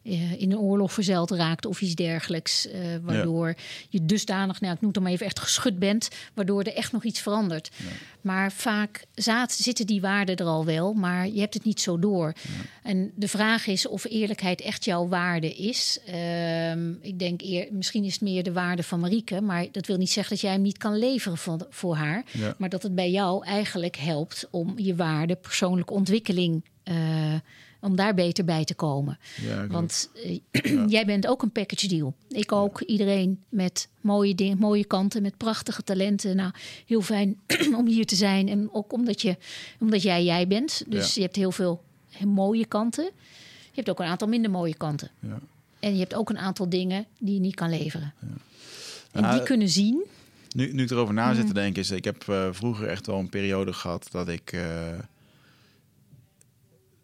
uh, 0.03 0.31
in 0.41 0.51
een 0.51 0.57
oorlog 0.57 0.93
verzeild 0.93 1.31
raakt 1.31 1.65
of 1.65 1.81
iets 1.81 1.95
dergelijks. 1.95 2.67
waardoor 3.01 3.55
je 3.89 4.05
dusdanig, 4.05 4.61
nou, 4.61 4.73
ik 4.73 4.81
noem 4.81 4.91
het 4.93 5.01
maar 5.03 5.11
even, 5.11 5.25
echt 5.25 5.39
geschud 5.39 5.79
bent, 5.79 6.09
waardoor 6.33 6.61
er 6.61 6.75
echt 6.75 6.91
nog 6.91 7.03
iets 7.03 7.19
verandert. 7.19 7.71
Ja. 7.77 7.85
Maar 8.25 8.51
vaak 8.51 9.05
zaad, 9.13 9.51
zitten 9.51 9.87
die 9.87 10.01
waarden 10.01 10.35
er 10.35 10.45
al 10.45 10.65
wel, 10.65 10.93
maar 10.93 11.27
je 11.27 11.39
hebt 11.39 11.53
het 11.53 11.63
niet 11.63 11.81
zo 11.81 11.99
door. 11.99 12.33
En 12.83 13.11
de 13.15 13.27
vraag 13.27 13.67
is 13.67 13.87
of 13.87 14.05
eerlijkheid 14.09 14.61
echt 14.61 14.85
jouw 14.85 15.07
waarde 15.07 15.53
is. 15.53 15.99
Ehm, 16.05 16.91
ik 17.01 17.19
denk 17.19 17.41
eer, 17.41 17.67
misschien 17.71 18.03
is 18.03 18.13
het 18.13 18.21
meer 18.21 18.43
de 18.43 18.53
waarde 18.53 18.83
van 18.83 18.99
Marieke, 18.99 19.41
maar 19.41 19.67
dat 19.71 19.87
wil 19.87 19.97
niet 19.97 20.11
zeggen 20.11 20.33
dat 20.33 20.41
jij 20.41 20.51
hem 20.51 20.61
niet 20.61 20.77
kan 20.77 20.97
leveren 20.97 21.37
voor, 21.37 21.67
voor 21.69 21.95
haar. 21.95 22.23
Maar 22.57 22.69
dat 22.69 22.83
het 22.83 22.95
bij 22.95 23.11
jou 23.11 23.45
eigenlijk 23.45 23.95
helpt 23.95 24.47
om 24.51 24.73
je 24.77 24.95
waarde, 24.95 25.35
persoonlijke 25.35 25.93
ontwikkeling. 25.93 26.63
Uh, 26.83 26.95
om 27.85 27.95
daar 27.95 28.13
beter 28.13 28.45
bij 28.45 28.63
te 28.63 28.73
komen. 28.73 29.17
Ja, 29.41 29.67
Want 29.67 30.09
uh, 30.25 30.87
jij 30.95 31.05
bent 31.05 31.27
ook 31.27 31.41
een 31.41 31.51
package 31.51 31.87
deal. 31.87 32.15
Ik 32.29 32.51
ook. 32.51 32.81
Iedereen 32.81 33.43
met 33.49 33.89
mooie 34.01 34.35
dingen, 34.35 34.57
mooie 34.57 34.85
kanten, 34.85 35.21
met 35.21 35.37
prachtige 35.37 35.83
talenten. 35.83 36.35
Nou, 36.35 36.51
heel 36.85 37.01
fijn 37.01 37.39
om 37.79 37.87
hier 37.87 38.05
te 38.05 38.15
zijn. 38.15 38.49
En 38.49 38.69
ook 38.71 38.93
omdat, 38.93 39.21
je, 39.21 39.37
omdat 39.79 40.01
jij 40.01 40.23
jij 40.23 40.47
bent. 40.47 40.83
Dus 40.87 41.13
je 41.13 41.21
hebt 41.21 41.35
heel 41.35 41.51
veel 41.51 41.83
mooie 42.25 42.65
kanten. 42.65 43.03
Je 43.03 43.81
hebt 43.81 43.89
ook 43.89 43.99
een 43.99 44.05
aantal 44.05 44.27
minder 44.27 44.51
mooie 44.51 44.75
kanten. 44.75 45.11
Ja. 45.19 45.39
En 45.79 45.93
je 45.93 45.99
hebt 45.99 46.15
ook 46.15 46.29
een 46.29 46.37
aantal 46.37 46.69
dingen 46.69 47.05
die 47.19 47.33
je 47.33 47.39
niet 47.39 47.55
kan 47.55 47.69
leveren. 47.69 48.13
En 49.11 49.31
die 49.31 49.43
kunnen 49.43 49.69
zien. 49.69 50.03
Nu, 50.55 50.73
nu 50.73 50.83
ik 50.83 50.89
erover 50.89 51.13
na 51.13 51.33
zit 51.33 51.41
te 51.41 51.47
mm. 51.47 51.53
denken, 51.53 51.81
is 51.81 51.91
ik 51.91 52.03
heb 52.03 52.25
uh, 52.29 52.47
vroeger 52.51 52.87
echt 52.87 53.05
wel 53.05 53.19
een 53.19 53.29
periode 53.29 53.73
gehad 53.73 54.07
dat 54.11 54.27
ik 54.27 54.51
uh, 54.53 54.61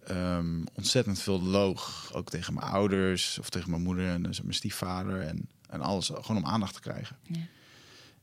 um, 0.09 0.63
ontzettend 0.73 1.19
veel 1.19 1.41
loog. 1.41 2.09
Ook 2.13 2.29
tegen 2.29 2.53
mijn 2.53 2.65
ouders 2.65 3.39
of 3.39 3.49
tegen 3.49 3.69
mijn 3.69 3.81
moeder 3.81 4.09
en 4.09 4.23
dus 4.23 4.41
mijn 4.41 4.53
stiefvader. 4.53 5.21
En, 5.21 5.49
en 5.69 5.81
alles 5.81 6.11
gewoon 6.13 6.37
om 6.37 6.45
aandacht 6.45 6.73
te 6.73 6.81
krijgen. 6.81 7.17
Ja. 7.27 7.39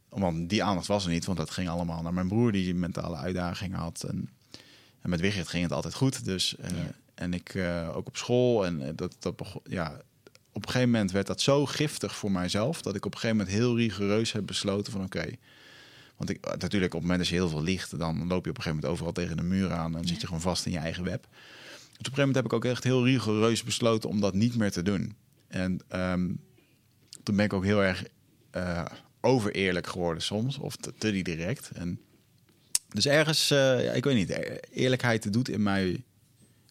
Want 0.08 0.48
die 0.48 0.62
aandacht 0.62 0.86
was 0.86 1.04
er 1.04 1.10
niet, 1.10 1.24
want 1.24 1.38
dat 1.38 1.50
ging 1.50 1.68
allemaal 1.68 2.02
naar 2.02 2.14
mijn 2.14 2.28
broer 2.28 2.52
die 2.52 2.74
mentale 2.74 3.16
uitdagingen 3.16 3.78
had. 3.78 4.02
En, 4.02 4.30
en 5.00 5.10
met 5.10 5.20
Wigert 5.20 5.48
ging 5.48 5.62
het 5.62 5.72
altijd 5.72 5.94
goed. 5.94 6.24
Dus, 6.24 6.56
uh, 6.60 6.66
En 7.14 7.34
ik 7.34 7.54
uh, 7.54 7.96
ook 7.96 8.06
op 8.06 8.16
school. 8.16 8.66
En 8.66 8.80
uh, 8.80 8.88
dat, 8.94 9.16
dat 9.18 9.36
begon, 9.36 9.60
ja, 9.64 10.00
op 10.52 10.66
een 10.66 10.72
gegeven 10.72 10.90
moment 10.90 11.10
werd 11.10 11.26
dat 11.26 11.40
zo 11.40 11.66
giftig 11.66 12.16
voor 12.16 12.30
mijzelf. 12.30 12.82
dat 12.82 12.94
ik 12.94 13.06
op 13.06 13.12
een 13.12 13.20
gegeven 13.20 13.36
moment 13.36 13.56
heel 13.56 13.76
rigoureus 13.76 14.32
heb 14.32 14.46
besloten: 14.46 14.92
van 14.92 15.04
oké. 15.04 15.18
Okay, 15.18 15.38
want 16.16 16.30
ik, 16.30 16.44
natuurlijk, 16.58 16.94
op 16.94 17.00
het 17.00 17.08
moment 17.08 17.18
dat 17.18 17.28
je 17.28 17.34
heel 17.34 17.48
veel 17.48 17.62
liegt, 17.62 17.98
dan 17.98 18.26
loop 18.26 18.44
je 18.44 18.50
op 18.50 18.56
een 18.56 18.62
gegeven 18.62 18.74
moment 18.74 18.92
overal 18.92 19.12
tegen 19.12 19.36
de 19.36 19.42
muur 19.42 19.72
aan 19.72 19.96
en 19.96 20.06
zit 20.06 20.20
je 20.20 20.26
gewoon 20.26 20.42
vast 20.42 20.66
in 20.66 20.72
je 20.72 20.78
eigen 20.78 21.04
web. 21.04 21.26
Op 21.98 22.04
een 22.04 22.10
gegeven 22.10 22.28
moment 22.28 22.36
heb 22.36 22.44
ik 22.44 22.52
ook 22.52 22.72
echt 22.72 22.84
heel 22.84 23.04
rigoureus 23.04 23.62
besloten 23.62 24.08
om 24.08 24.20
dat 24.20 24.34
niet 24.34 24.56
meer 24.56 24.70
te 24.70 24.82
doen. 24.82 25.16
En 25.48 25.80
um, 25.92 26.40
toen 27.22 27.36
ben 27.36 27.44
ik 27.44 27.52
ook 27.52 27.64
heel 27.64 27.82
erg 27.82 28.04
uh, 28.56 28.84
overeerlijk 29.20 29.86
geworden 29.86 30.22
soms, 30.22 30.58
of 30.58 30.76
te, 30.76 30.94
te 30.98 31.22
direct. 31.22 31.70
En 31.70 32.00
dus 32.88 33.06
ergens, 33.06 33.50
uh, 33.50 33.84
ja, 33.84 33.92
ik 33.92 34.04
weet 34.04 34.14
niet, 34.14 34.30
e-, 34.30 34.58
eerlijkheid 34.70 35.32
doet 35.32 35.48
in 35.48 35.62
mij 35.62 36.04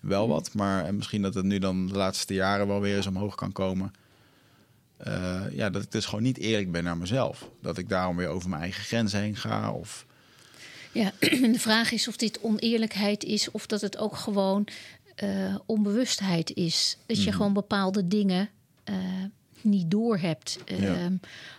wel 0.01 0.27
wat. 0.27 0.53
Maar 0.53 0.85
en 0.85 0.95
misschien 0.95 1.21
dat 1.21 1.33
het 1.33 1.45
nu 1.45 1.59
dan 1.59 1.87
de 1.87 1.93
laatste 1.93 2.33
jaren 2.33 2.67
wel 2.67 2.81
weer 2.81 2.95
eens 2.95 3.07
omhoog 3.07 3.35
kan 3.35 3.51
komen. 3.51 3.93
Uh, 5.07 5.41
ja, 5.51 5.69
dat 5.69 5.83
ik 5.83 5.91
dus 5.91 6.05
gewoon 6.05 6.23
niet 6.23 6.37
eerlijk 6.37 6.71
ben 6.71 6.83
naar 6.83 6.97
mezelf. 6.97 7.49
Dat 7.61 7.77
ik 7.77 7.89
daarom 7.89 8.15
weer 8.15 8.27
over 8.27 8.49
mijn 8.49 8.61
eigen 8.61 8.83
grens 8.83 9.13
heen 9.13 9.35
ga. 9.35 9.71
Of... 9.71 10.05
Ja, 10.91 11.11
de 11.55 11.59
vraag 11.59 11.91
is 11.91 12.07
of 12.07 12.17
dit 12.17 12.41
oneerlijkheid 12.41 13.23
is 13.23 13.51
of 13.51 13.65
dat 13.65 13.81
het 13.81 13.97
ook 13.97 14.15
gewoon 14.15 14.67
uh, 15.23 15.55
onbewustheid 15.65 16.53
is. 16.53 16.97
Dat 17.05 17.17
je 17.17 17.29
mhm. 17.29 17.37
gewoon 17.37 17.53
bepaalde 17.53 18.07
dingen 18.07 18.49
uh, 18.89 18.95
niet 19.61 19.91
door 19.91 20.17
hebt. 20.17 20.59
Ehm, 20.65 21.15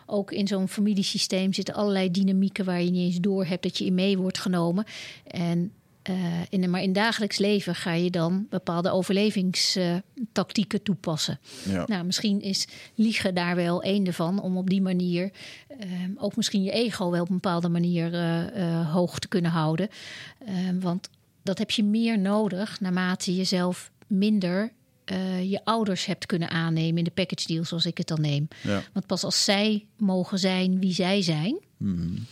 ook 0.07 0.33
in 0.33 0.47
zo'n 0.47 0.69
familiesysteem 0.69 1.53
zitten 1.53 1.75
allerlei 1.75 2.11
dynamieken 2.11 2.65
waar 2.65 2.83
je 2.83 2.91
niet 2.91 3.13
eens 3.13 3.21
door 3.21 3.45
hebt 3.45 3.63
dat 3.63 3.79
je 3.79 3.85
in 3.85 3.95
mee 3.95 4.19
wordt 4.19 4.39
genomen. 4.39 4.85
En 5.27 5.73
uh, 6.11 6.17
in, 6.49 6.71
maar 6.71 6.83
in 6.83 6.93
dagelijks 6.93 7.39
leven 7.39 7.75
ga 7.75 7.93
je 7.93 8.11
dan 8.11 8.47
bepaalde 8.51 8.91
overlevingstactieken 8.91 10.83
toepassen. 10.83 11.39
Ja. 11.69 11.85
Nou, 11.87 12.05
misschien 12.05 12.41
is 12.41 12.69
liegen 12.95 13.35
daar 13.35 13.57
wel 13.57 13.85
een 13.85 14.07
ervan 14.07 14.41
om 14.41 14.57
op 14.57 14.71
die 14.71 14.83
manier 14.83 15.31
ehm, 15.69 16.11
ook 16.17 16.37
misschien 16.37 16.63
je 16.63 16.71
ego 16.71 17.11
wel 17.11 17.23
op 17.23 17.29
een 17.29 17.35
bepaalde 17.35 17.69
manier 17.69 18.17
hoog 18.85 19.19
te 19.19 19.29
kunnen 19.29 19.51
houden. 19.51 19.89
Ehm, 20.47 20.81
want 20.81 21.09
dat 21.49 21.59
heb 21.59 21.71
je 21.71 21.85
meer 21.85 22.19
nodig 22.19 22.81
naarmate 22.81 23.35
je 23.37 23.45
zelf 23.45 23.91
minder 24.07 24.73
uh, 25.13 25.51
je 25.51 25.65
ouders 25.65 26.07
hebt 26.07 26.27
kunnen 26.27 26.51
aannemen 26.51 26.99
in 26.99 27.05
de 27.05 27.11
package 27.11 27.47
deal, 27.47 27.65
zoals 27.65 27.87
ik 27.87 27.99
het 27.99 28.07
dan 28.07 28.21
neem. 28.21 28.49
Ja. 28.63 28.83
Want 28.93 29.07
pas 29.07 29.25
als 29.25 29.45
zij 29.45 29.87
mogen 29.97 30.39
zijn 30.39 30.81
wie 30.81 30.93
zij 30.93 31.23
zijn, 31.23 31.59
mm. 31.77 32.27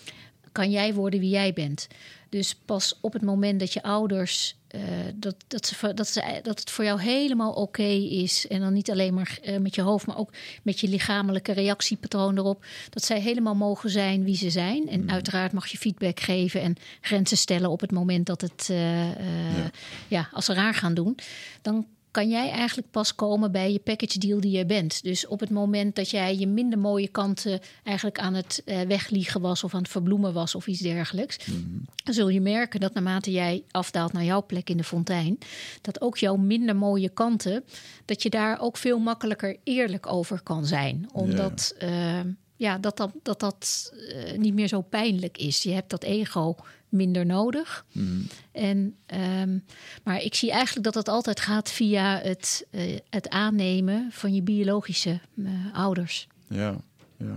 kan 0.53 0.71
jij 0.71 0.95
worden 0.95 1.21
wie 1.21 1.31
jij 1.31 1.53
bent. 1.53 1.87
Dus 2.29 2.55
pas 2.55 2.99
op 3.01 3.13
het 3.13 3.23
moment 3.23 3.61
dat 3.61 3.73
je 3.73 3.83
ouders 3.83 4.57
uh, 4.77 4.83
dat, 5.15 5.35
dat, 5.47 5.67
ze, 5.67 5.95
dat, 5.95 6.09
ze, 6.09 6.41
dat 6.43 6.61
het 6.61 6.71
voor 6.71 6.85
jou 6.85 7.01
helemaal 7.01 7.53
oké 7.53 7.83
is. 7.83 8.47
En 8.47 8.61
dan 8.61 8.73
niet 8.73 8.91
alleen 8.91 9.15
maar 9.15 9.39
uh, 9.45 9.59
met 9.59 9.75
je 9.75 9.83
hoofd, 9.83 10.07
maar 10.07 10.19
ook 10.19 10.33
met 10.63 10.81
je 10.81 10.89
lichamelijke 10.89 11.53
reactiepatroon 11.53 12.39
erop. 12.39 12.65
Dat 12.91 13.05
zij 13.05 13.21
helemaal 13.21 13.55
mogen 13.55 13.91
zijn 13.91 14.25
wie 14.25 14.37
ze 14.37 14.51
zijn. 14.51 14.89
En 14.89 15.03
mm. 15.03 15.11
uiteraard 15.11 15.53
mag 15.53 15.67
je 15.67 15.79
feedback 15.79 16.21
geven 16.21 16.61
en 16.61 16.77
grenzen 17.01 17.37
stellen 17.37 17.71
op 17.71 17.81
het 17.81 17.93
moment 17.93 18.27
dat 18.27 18.41
het, 18.41 18.69
uh, 18.71 19.11
ja. 19.11 19.71
ja. 20.09 20.29
als 20.33 20.45
ze 20.45 20.55
raar 20.55 20.75
gaan 20.75 20.95
doen. 20.95 21.19
Dan 21.63 21.87
kan 22.17 22.29
jij 22.29 22.51
eigenlijk 22.51 22.91
pas 22.91 23.15
komen 23.15 23.53
bij 23.53 23.73
je 23.73 23.79
package 23.79 24.19
deal 24.19 24.41
die 24.41 24.57
je 24.57 24.67
bent. 24.67 25.03
Dus 25.03 25.27
op 25.27 25.41
het 25.41 25.51
moment 25.51 25.95
dat 25.95 26.11
jij 26.11 26.37
je 26.37 26.47
minder 26.47 26.79
mooie 26.79 27.09
kanten 27.09 27.61
eigenlijk 27.83 28.19
aan 28.19 28.35
het 28.35 28.63
uh, 28.65 28.81
wegliegen 28.81 29.41
was 29.41 29.65
of 29.65 29.75
aan 29.75 29.83
het 29.83 29.91
verbloemen 29.91 30.33
was 30.33 30.55
of 30.55 30.67
iets 30.67 30.81
dergelijks, 30.81 31.47
mm 31.47 31.85
dan 32.05 32.15
zul 32.15 32.29
je 32.29 32.41
merken 32.41 32.81
dat 32.81 32.95
naarmate 32.95 33.31
jij 33.31 33.65
afdaalt 33.71 34.13
naar 34.13 34.25
jouw 34.25 34.47
plek 34.47 34.71
in 34.71 34.77
de 34.77 34.85
fontein, 34.85 35.39
dat 35.81 36.01
ook 36.01 36.19
jouw 36.19 36.37
minder 36.37 36.77
mooie 36.77 37.09
kanten, 37.09 37.65
dat 38.05 38.23
je 38.23 38.31
daar 38.31 38.61
ook 38.61 38.77
veel 38.77 38.99
makkelijker 38.99 39.57
eerlijk 39.65 40.13
over 40.13 40.41
kan 40.43 40.67
zijn. 40.67 41.09
Omdat 41.13 41.75
ja, 41.79 42.19
uh, 42.19 42.31
ja 42.57 42.79
dat 42.79 42.97
dat, 42.97 43.13
dat, 43.23 43.41
dat 43.41 43.93
uh, 43.95 44.39
niet 44.39 44.55
meer 44.55 44.69
zo 44.69 44.81
pijnlijk 44.81 45.39
is. 45.39 45.63
Je 45.63 45.73
hebt 45.73 45.91
dat 45.91 46.03
ego 46.03 46.57
minder 46.89 47.27
nodig. 47.27 47.85
Mm. 47.93 48.27
En, 48.53 48.97
um, 49.41 49.65
maar 50.05 50.23
ik 50.23 50.35
zie 50.35 50.51
eigenlijk 50.51 50.85
dat 50.85 50.95
het 50.95 51.09
altijd 51.09 51.41
gaat 51.41 51.71
via 51.71 52.21
het, 52.23 52.67
uh, 52.71 52.99
het 53.11 53.29
aannemen 53.29 54.09
van 54.13 54.35
je 54.35 54.43
biologische 54.43 55.21
uh, 55.35 55.51
ouders. 55.73 56.29
Ja, 56.49 56.77
ja. 57.17 57.37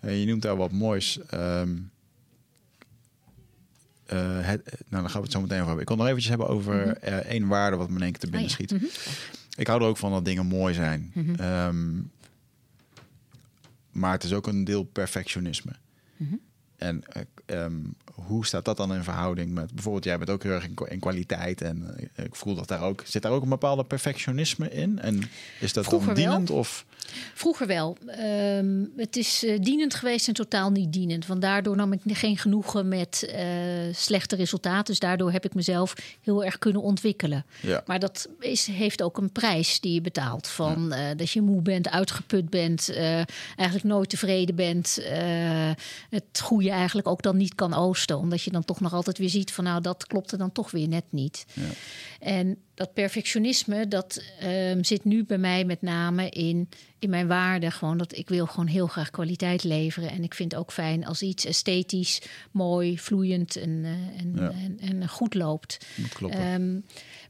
En 0.00 0.14
je 0.14 0.26
noemt 0.26 0.42
daar 0.42 0.56
wat 0.56 0.72
moois. 0.72 1.18
Um, 1.34 1.90
uh, 4.12 4.38
het, 4.40 4.64
nou, 4.64 5.02
dan 5.02 5.10
gaan 5.10 5.20
we 5.20 5.26
het 5.26 5.32
zo 5.32 5.40
meteen 5.40 5.56
over 5.56 5.66
hebben. 5.66 5.80
Ik 5.80 5.86
kon 5.86 5.96
nog 5.96 6.06
eventjes 6.06 6.28
hebben 6.28 6.48
over 6.48 6.74
mm 6.74 6.96
-hmm. 7.00 7.18
één 7.18 7.46
waarde 7.46 7.76
wat 7.76 7.88
me 7.88 7.96
in 7.96 8.02
één 8.02 8.10
keer 8.10 8.20
te 8.20 8.30
binnen 8.30 8.50
oh, 8.50 8.56
ja. 8.56 8.64
schiet. 8.64 8.72
Mm 8.72 8.78
-hmm. 8.78 8.88
Ik 9.56 9.66
hou 9.66 9.80
er 9.80 9.86
ook 9.86 9.96
van 9.96 10.10
dat 10.10 10.24
dingen 10.24 10.46
mooi 10.46 10.74
zijn. 10.74 11.10
-hmm. 11.14 11.40
um, 11.40 12.10
maar 13.92 14.12
het 14.12 14.24
is 14.24 14.32
ook 14.32 14.46
een 14.46 14.64
deel 14.64 14.82
perfectionisme. 14.82 15.72
En 16.76 17.02
um, 17.46 17.94
hoe 18.16 18.46
staat 18.46 18.64
dat 18.64 18.76
dan 18.76 18.94
in 18.94 19.02
verhouding 19.02 19.52
met 19.52 19.72
bijvoorbeeld, 19.74 20.04
jij 20.04 20.18
bent 20.18 20.30
ook 20.30 20.42
heel 20.42 20.52
erg 20.52 20.64
in, 20.64 20.74
in 20.88 21.00
kwaliteit 21.00 21.60
en 21.60 21.96
uh, 22.16 22.24
ik 22.24 22.34
voel 22.34 22.54
dat 22.54 22.68
daar 22.68 22.82
ook 22.82 23.02
zit 23.04 23.22
daar 23.22 23.32
ook 23.32 23.42
een 23.42 23.48
bepaalde 23.48 23.84
perfectionisme 23.84 24.70
in 24.70 24.98
en 24.98 25.22
is 25.60 25.72
dat 25.72 25.84
Vroeger 25.84 26.06
dan 26.06 26.16
dienend 26.16 26.48
wel. 26.48 26.58
of 26.58 26.84
Vroeger 27.34 27.66
wel. 27.66 27.96
Um, 28.58 28.92
het 28.96 29.16
is 29.16 29.44
uh, 29.44 29.58
dienend 29.60 29.94
geweest 29.94 30.28
en 30.28 30.34
totaal 30.34 30.70
niet 30.70 30.92
dienend. 30.92 31.26
Want 31.26 31.40
daardoor 31.40 31.76
nam 31.76 31.92
ik 31.92 32.00
geen 32.04 32.38
genoegen 32.38 32.88
met 32.88 33.32
uh, 33.34 33.40
slechte 33.92 34.36
resultaten. 34.36 34.84
Dus 34.84 34.98
daardoor 34.98 35.32
heb 35.32 35.44
ik 35.44 35.54
mezelf 35.54 35.94
heel 36.22 36.44
erg 36.44 36.58
kunnen 36.58 36.82
ontwikkelen. 36.82 37.44
Ja. 37.60 37.82
Maar 37.86 37.98
dat 37.98 38.28
is, 38.40 38.66
heeft 38.66 39.02
ook 39.02 39.18
een 39.18 39.32
prijs 39.32 39.80
die 39.80 39.94
je 39.94 40.00
betaalt. 40.00 40.48
Van 40.48 40.86
ja. 40.88 41.10
uh, 41.10 41.16
dat 41.16 41.30
je 41.30 41.40
moe 41.40 41.62
bent, 41.62 41.88
uitgeput 41.88 42.50
bent, 42.50 42.92
eigenlijk 43.56 43.84
nooit 43.84 44.08
tevreden 44.08 44.54
bent. 44.54 44.98
het 46.10 46.40
goede 46.42 46.70
eigenlijk 46.70 47.08
ook 47.08 47.22
dan 47.22 47.36
niet 47.36 47.54
kan 47.54 47.74
liefste. 47.86 48.16
Omdat 48.16 48.42
je 48.42 48.50
dan 48.50 48.64
toch 48.64 48.80
nog 48.80 48.92
altijd 48.92 49.18
weer 49.18 49.28
ziet 49.28 49.52
van 49.52 49.64
nou, 49.64 49.80
dat 49.80 50.06
klopte 50.06 50.36
dan 50.36 50.52
toch 50.52 50.70
weer 50.70 50.88
net 50.88 51.04
niet. 51.10 51.46
Ja. 51.52 51.62
En 52.26 52.58
dat 52.74 52.92
perfectionisme, 52.92 53.88
dat 53.88 54.22
ehm, 54.40 54.82
zit 54.82 55.04
nu 55.04 55.24
bij 55.24 55.38
mij 55.38 55.64
met 55.64 55.82
name 55.82 56.28
in, 56.28 56.68
in 56.98 57.10
mijn 57.10 57.26
waarde. 57.26 57.70
Gewoon 57.70 57.98
dat 57.98 58.16
ik 58.16 58.28
wil 58.28 58.46
gewoon 58.46 58.66
heel 58.66 58.86
graag 58.86 59.10
kwaliteit 59.10 59.64
leveren. 59.64 60.10
En 60.10 60.22
ik 60.22 60.34
vind 60.34 60.52
het 60.52 60.60
ook 60.60 60.72
fijn 60.72 61.06
als 61.06 61.22
iets 61.22 61.44
esthetisch, 61.44 62.22
mooi, 62.50 62.98
vloeiend 62.98 63.56
en, 63.56 63.84
eh, 63.84 64.20
en, 64.20 64.32
Ja. 64.36 64.50
en, 64.50 64.78
en 64.80 65.08
goed 65.08 65.34
loopt. 65.34 65.86
Ehm, 66.28 66.80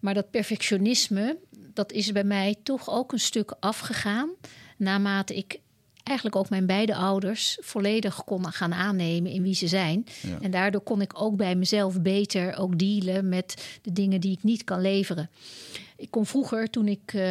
maar 0.01 0.15
dat 0.15 0.31
perfectionisme, 0.31 1.39
dat 1.75 1.93
is 1.93 2.13
bij 2.13 2.25
mij 2.25 2.57
toch 2.63 2.91
ook 2.91 3.13
een 3.13 3.19
stuk 3.19 3.55
afgegaan. 3.61 4.31
Naarmate 4.77 5.37
ik 5.37 5.61
eigenlijk 6.07 6.37
ook 6.37 6.49
mijn 6.49 6.67
beide 6.67 6.95
ouders 6.95 7.59
volledig 7.61 8.25
kon 8.25 8.53
gaan 8.53 8.75
aannemen 8.75 9.31
in 9.31 9.43
wie 9.43 9.55
ze 9.55 9.69
zijn. 9.69 10.07
Ja. 10.23 10.39
En 10.41 10.51
daardoor 10.51 10.81
kon 10.81 11.01
ik 11.01 11.23
ook 11.23 11.37
bij 11.37 11.55
mezelf 11.55 12.01
beter 12.01 12.57
ook 12.59 12.79
dealen 12.79 13.29
met 13.29 13.79
de 13.83 13.93
dingen 13.93 14.21
die 14.21 14.33
ik 14.33 14.43
niet 14.43 14.65
kan 14.65 14.81
leveren. 14.81 15.31
Ik 15.97 16.11
kon 16.11 16.27
vroeger, 16.27 16.71
toen 16.71 16.89
ik 16.89 17.13
eh, 17.13 17.23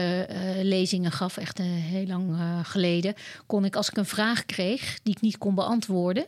lezingen 0.62 1.12
gaf, 1.12 1.38
echt 1.38 1.60
eh, 1.60 1.66
heel 1.68 2.06
lang 2.06 2.38
geleden, 2.64 3.14
kon 3.46 3.66
ik 3.66 3.76
als 3.76 3.90
ik 3.90 3.98
een 3.98 4.06
vraag 4.06 4.46
kreeg 4.46 5.00
die 5.04 5.16
ik 5.16 5.22
niet 5.22 5.38
kon 5.38 5.56
beantwoorden, 5.56 6.26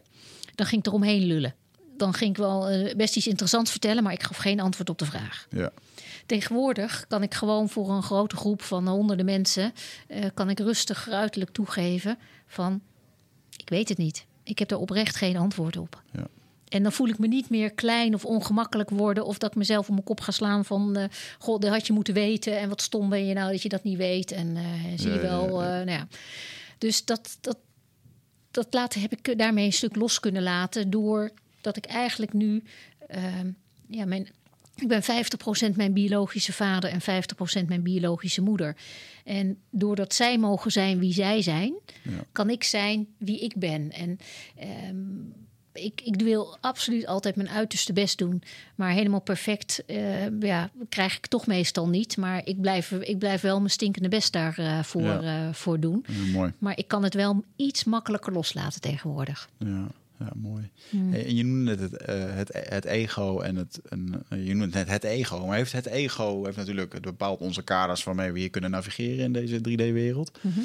dan 0.55 0.65
ging 0.65 0.81
ik 0.81 0.87
eromheen 0.87 1.23
lullen. 1.23 1.55
Dan 1.97 2.13
ging 2.13 2.29
ik 2.31 2.37
wel 2.37 2.69
eh, 2.69 2.95
best 2.95 3.15
iets 3.15 3.27
interessants 3.27 3.71
vertellen, 3.71 4.03
maar 4.03 4.13
ik 4.13 4.23
gaf 4.23 4.37
geen 4.37 4.59
antwoord 4.59 4.89
op 4.89 4.97
de 4.97 5.05
vraag. 5.05 5.47
ja. 5.49 5.71
Tegenwoordig 6.25 7.05
kan 7.07 7.23
ik 7.23 7.33
gewoon 7.33 7.69
voor 7.69 7.89
een 7.89 8.03
grote 8.03 8.35
groep 8.35 8.61
van 8.61 8.87
honderden 8.87 9.25
mensen... 9.25 9.73
eh, 10.07 10.25
kan 10.33 10.49
ik 10.49 10.59
rustig 10.59 11.09
uiterlijk 11.09 11.51
toegeven 11.51 12.17
van... 12.47 12.81
ik 13.57 13.69
weet 13.69 13.89
het 13.89 13.97
niet. 13.97 14.25
Ik 14.43 14.59
heb 14.59 14.71
er 14.71 14.77
oprecht 14.77 15.15
geen 15.15 15.37
antwoord 15.37 15.77
op. 15.77 16.01
Ja. 16.11 16.27
En 16.67 16.83
dan 16.83 16.91
voel 16.91 17.07
ik 17.07 17.19
me 17.19 17.27
niet 17.27 17.49
meer 17.49 17.71
klein 17.71 18.13
of 18.13 18.25
ongemakkelijk 18.25 18.89
worden... 18.89 19.25
of 19.25 19.37
dat 19.37 19.49
ik 19.49 19.55
mezelf 19.55 19.87
op 19.87 19.93
mijn 19.93 20.03
kop 20.03 20.21
ga 20.21 20.31
slaan 20.31 20.65
van... 20.65 20.95
eh 20.95 21.05
goh, 21.39 21.59
dat 21.59 21.71
had 21.71 21.87
je 21.87 21.93
moeten 21.93 22.13
weten 22.13 22.59
en 22.59 22.69
wat 22.69 22.81
stom 22.81 23.09
ben 23.09 23.25
je 23.25 23.33
nou 23.33 23.51
dat 23.51 23.61
je 23.61 23.69
dat 23.69 23.83
niet 23.83 23.97
weet. 23.97 24.31
En 24.31 24.57
zie 24.95 25.11
je 25.11 25.15
Ja, 25.15 25.21
ja, 25.21 25.29
wel, 25.29 25.63
ja. 25.63 25.69
nou 25.69 25.91
ja. 25.91 26.07
Dus 26.77 27.05
dat, 27.05 27.37
dat, 27.41 27.57
dat 28.51 28.67
laten, 28.71 29.01
heb 29.01 29.11
ik 29.11 29.37
daarmee 29.37 29.65
een 29.65 29.73
stuk 29.73 29.95
los 29.95 30.19
kunnen 30.19 30.43
laten... 30.43 30.89
doordat 31.73 31.85
ik 31.85 31.91
eigenlijk 31.97 32.33
nu... 32.33 32.63
ehm, 33.07 33.51
ja, 33.89 34.05
mijn, 34.05 34.27
ik 34.75 34.87
ben 34.87 35.01
50% 35.03 35.75
mijn 35.75 35.93
biologische 35.93 36.53
vader 36.53 36.89
en 36.89 37.01
50% 37.63 37.65
mijn 37.67 37.81
biologische 37.81 38.41
moeder. 38.41 38.75
En 39.23 39.57
doordat 39.69 40.13
zij 40.13 40.37
mogen 40.37 40.71
zijn 40.71 40.99
wie 40.99 41.13
zij 41.13 41.41
zijn, 41.41 41.73
Ja. 42.03 42.23
kan 42.31 42.49
ik 42.49 42.63
zijn 42.63 43.07
wie 43.17 43.39
ik 43.39 43.55
ben. 43.55 43.91
En 43.91 44.19
ehm, 44.55 45.05
ik, 45.73 46.01
ik 46.03 46.21
wil 46.21 46.57
absoluut 46.61 47.05
altijd 47.07 47.35
mijn 47.35 47.49
uiterste 47.49 47.93
best 47.93 48.17
doen. 48.17 48.43
Maar 48.75 48.91
helemaal 48.91 49.21
perfect 49.21 49.83
eh, 49.85 50.39
ja, 50.39 50.69
krijg 50.89 51.17
ik 51.17 51.27
toch 51.27 51.47
meestal 51.47 51.87
niet. 51.87 52.17
Maar 52.17 52.41
ik 52.45 52.61
blijf, 52.61 52.91
ik 52.91 53.17
blijf 53.19 53.41
wel 53.41 53.57
mijn 53.57 53.69
stinkende 53.71 54.09
best 54.09 54.33
daarvoor 54.33 54.83
voor 54.83 55.01
Ja. 55.23 55.47
eh, 55.47 55.53
voor 55.53 55.79
doen. 55.79 56.05
Ja, 56.07 56.31
mooi. 56.31 56.51
Maar 56.57 56.77
ik 56.77 56.87
kan 56.87 57.03
het 57.03 57.13
wel 57.13 57.43
iets 57.55 57.83
makkelijker 57.83 58.33
loslaten 58.33 58.81
tegenwoordig. 58.81 59.49
Ja, 59.57 59.87
ja 60.19 60.31
mooi. 60.35 60.69
En 60.91 61.35
je 61.35 61.43
noemde 61.43 61.75
het, 61.75 61.97
eh, 61.97 62.35
het, 62.35 62.49
het 62.69 62.85
ego 62.85 63.39
en 63.39 63.55
het, 63.55 63.79
een, 63.83 64.23
je 64.29 64.53
noemde 64.53 64.63
het 64.63 64.73
net 64.73 64.89
het 64.89 65.03
ego. 65.03 65.45
Maar 65.45 65.57
heeft 65.57 65.71
het 65.71 65.85
ego 65.85 66.43
heeft 66.43 66.57
natuurlijk, 66.57 66.93
het 66.93 67.01
bepaalt 67.01 67.39
onze 67.39 67.63
kaders 67.63 68.03
waarmee 68.03 68.31
we 68.31 68.39
hier 68.39 68.49
kunnen 68.49 68.71
navigeren 68.71 69.25
in 69.25 69.33
deze 69.33 69.57
3D-wereld. 69.57 70.39
Mhm. 70.41 70.59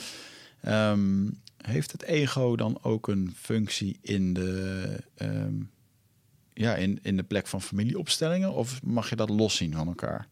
Ehm, 0.60 1.28
heeft 1.56 1.92
het 1.92 2.02
ego 2.02 2.56
dan 2.56 2.78
ook 2.82 3.08
een 3.08 3.34
functie 3.36 3.98
in 4.00 4.32
de, 4.32 4.84
ehm, 5.14 5.54
ja, 6.52 6.74
in, 6.74 6.98
in 7.02 7.16
de 7.16 7.22
plek 7.22 7.46
van 7.46 7.62
familieopstellingen? 7.62 8.52
Of 8.52 8.82
mag 8.82 9.10
je 9.10 9.16
dat 9.16 9.30
loszien 9.30 9.72
van 9.72 9.86
elkaar? 9.86 10.28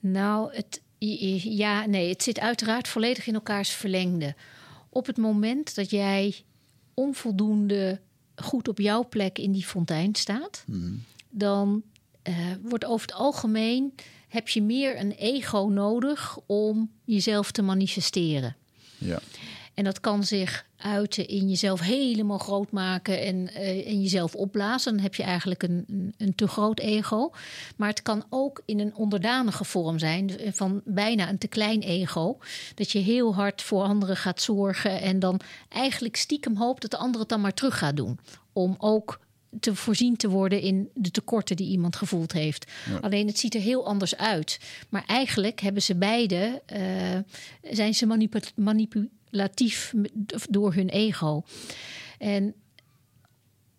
Nou, 0.00 0.54
het, 0.54 0.82
ja, 0.98 1.86
nee, 1.86 2.08
het 2.08 2.22
zit 2.22 2.40
uiteraard 2.40 2.88
volledig 2.88 3.26
in 3.26 3.34
elkaars 3.34 3.70
verlengde. 3.70 4.34
Op 4.88 5.06
het 5.06 5.16
moment 5.16 5.74
dat 5.74 5.90
jij 5.90 6.44
onvoldoende 6.94 8.00
goed 8.36 8.68
op 8.68 8.78
jouw 8.78 9.08
plek 9.08 9.38
in 9.38 9.52
die 9.52 9.64
fontein 9.64 10.14
staat, 10.14 10.64
dan 11.30 11.82
eh, 12.22 12.34
wordt 12.62 12.84
over 12.84 13.06
het 13.06 13.16
algemeen 13.16 13.94
heb 14.28 14.48
je 14.48 14.62
meer 14.62 15.00
een 15.00 15.12
ego 15.12 15.68
nodig 15.68 16.38
om 16.46 16.90
jezelf 17.04 17.50
te 17.50 17.62
manifesteren. 17.62 18.56
Ja, 18.98 19.18
En 19.74 19.84
dat 19.84 20.00
kan 20.00 20.24
zich 20.24 20.66
uiten 20.82 21.28
in 21.28 21.48
jezelf 21.48 21.80
helemaal 21.80 22.38
groot 22.38 22.70
maken 22.70 23.20
en, 23.20 23.54
eh, 23.54 23.86
en 23.86 24.02
jezelf 24.02 24.34
opblazen. 24.34 24.92
Dan 24.94 25.02
heb 25.02 25.14
je 25.14 25.22
eigenlijk 25.22 25.62
een, 25.62 25.84
een, 25.88 26.14
een 26.18 26.34
te 26.34 26.46
groot 26.48 26.80
ego. 26.80 27.30
Maar 27.76 27.88
het 27.88 28.02
kan 28.02 28.24
ook 28.28 28.62
in 28.64 28.80
een 28.80 28.94
onderdanige 28.94 29.64
vorm 29.64 29.98
zijn, 29.98 30.26
dus 30.26 30.36
van 30.50 30.80
bijna 30.84 31.28
een 31.28 31.38
te 31.38 31.48
klein 31.48 31.80
ego. 31.80 32.38
Dat 32.74 32.90
je 32.90 32.98
heel 32.98 33.34
hard 33.34 33.62
voor 33.62 33.82
anderen 33.82 34.16
gaat 34.16 34.42
zorgen 34.42 35.00
en 35.00 35.18
dan 35.18 35.40
eigenlijk 35.68 36.16
stiekem 36.16 36.56
hoopt 36.56 36.82
dat 36.82 36.90
de 36.90 36.96
ander 36.96 37.20
het 37.20 37.28
dan 37.28 37.40
maar 37.40 37.54
terug 37.54 37.78
gaat 37.78 37.96
doen. 37.96 38.18
Om 38.52 38.74
ook 38.78 39.20
te 39.60 39.74
voorzien 39.74 40.16
te 40.16 40.28
worden 40.28 40.60
in 40.60 40.90
de 40.94 41.10
tekorten 41.10 41.56
die 41.56 41.70
iemand 41.70 41.96
gevoeld 41.96 42.32
heeft. 42.32 42.70
Alleen 43.00 43.26
het 43.26 43.38
ziet 43.38 43.54
er 43.54 43.60
heel 43.60 43.86
anders 43.86 44.16
uit. 44.16 44.60
Maar 44.88 45.04
eigenlijk 45.06 45.60
hebben 45.60 45.82
ze 45.82 45.94
beide, 45.96 46.62
eh, 46.66 46.82
zijn 47.70 47.94
ze 47.94 48.06
manipu- 48.54 49.08
manipulatief 49.30 49.92
door 50.50 50.74
hun 50.74 50.88
ego. 50.88 51.42
En 52.18 52.54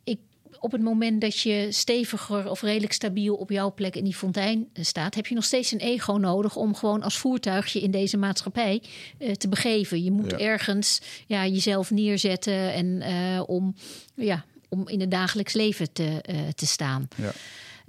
ik, 0.04 0.20
op 0.60 0.72
het 0.72 0.82
moment 0.82 1.22
dat 1.22 1.40
je 1.40 1.68
steviger 1.70 2.50
of 2.50 2.62
redelijk 2.62 2.94
stabiel 2.94 3.36
op 3.36 3.50
jouw 3.50 3.74
plek 3.74 3.96
in 3.96 4.04
die 4.04 4.16
fontein 4.16 4.70
staat, 4.74 5.16
heb 5.16 5.28
je 5.28 5.36
nog 5.36 5.44
steeds 5.44 5.72
een 5.72 5.80
ego 5.80 6.14
nodig 6.14 6.56
om 6.56 6.76
gewoon 6.76 7.04
als 7.04 7.18
voertuigje 7.18 7.82
in 7.82 7.92
deze 7.92 8.18
maatschappij 8.18 8.82
eh, 9.18 9.32
te 9.32 9.48
begeven. 9.50 10.04
Je 10.04 10.12
moet 10.12 10.32
Ja. 10.32 10.38
ergens 10.38 11.02
ja, 11.28 11.48
jezelf 11.48 11.92
neerzetten 11.92 12.74
en 12.74 13.02
eh, 13.02 13.44
om, 13.46 13.76
ja, 14.16 14.46
om 14.70 14.88
in 14.88 15.00
het 15.00 15.12
dagelijks 15.12 15.54
leven 15.54 15.94
te, 15.94 16.22
eh, 16.22 16.40
te 16.56 16.66
staan. 16.68 17.08
ja. 17.18 17.32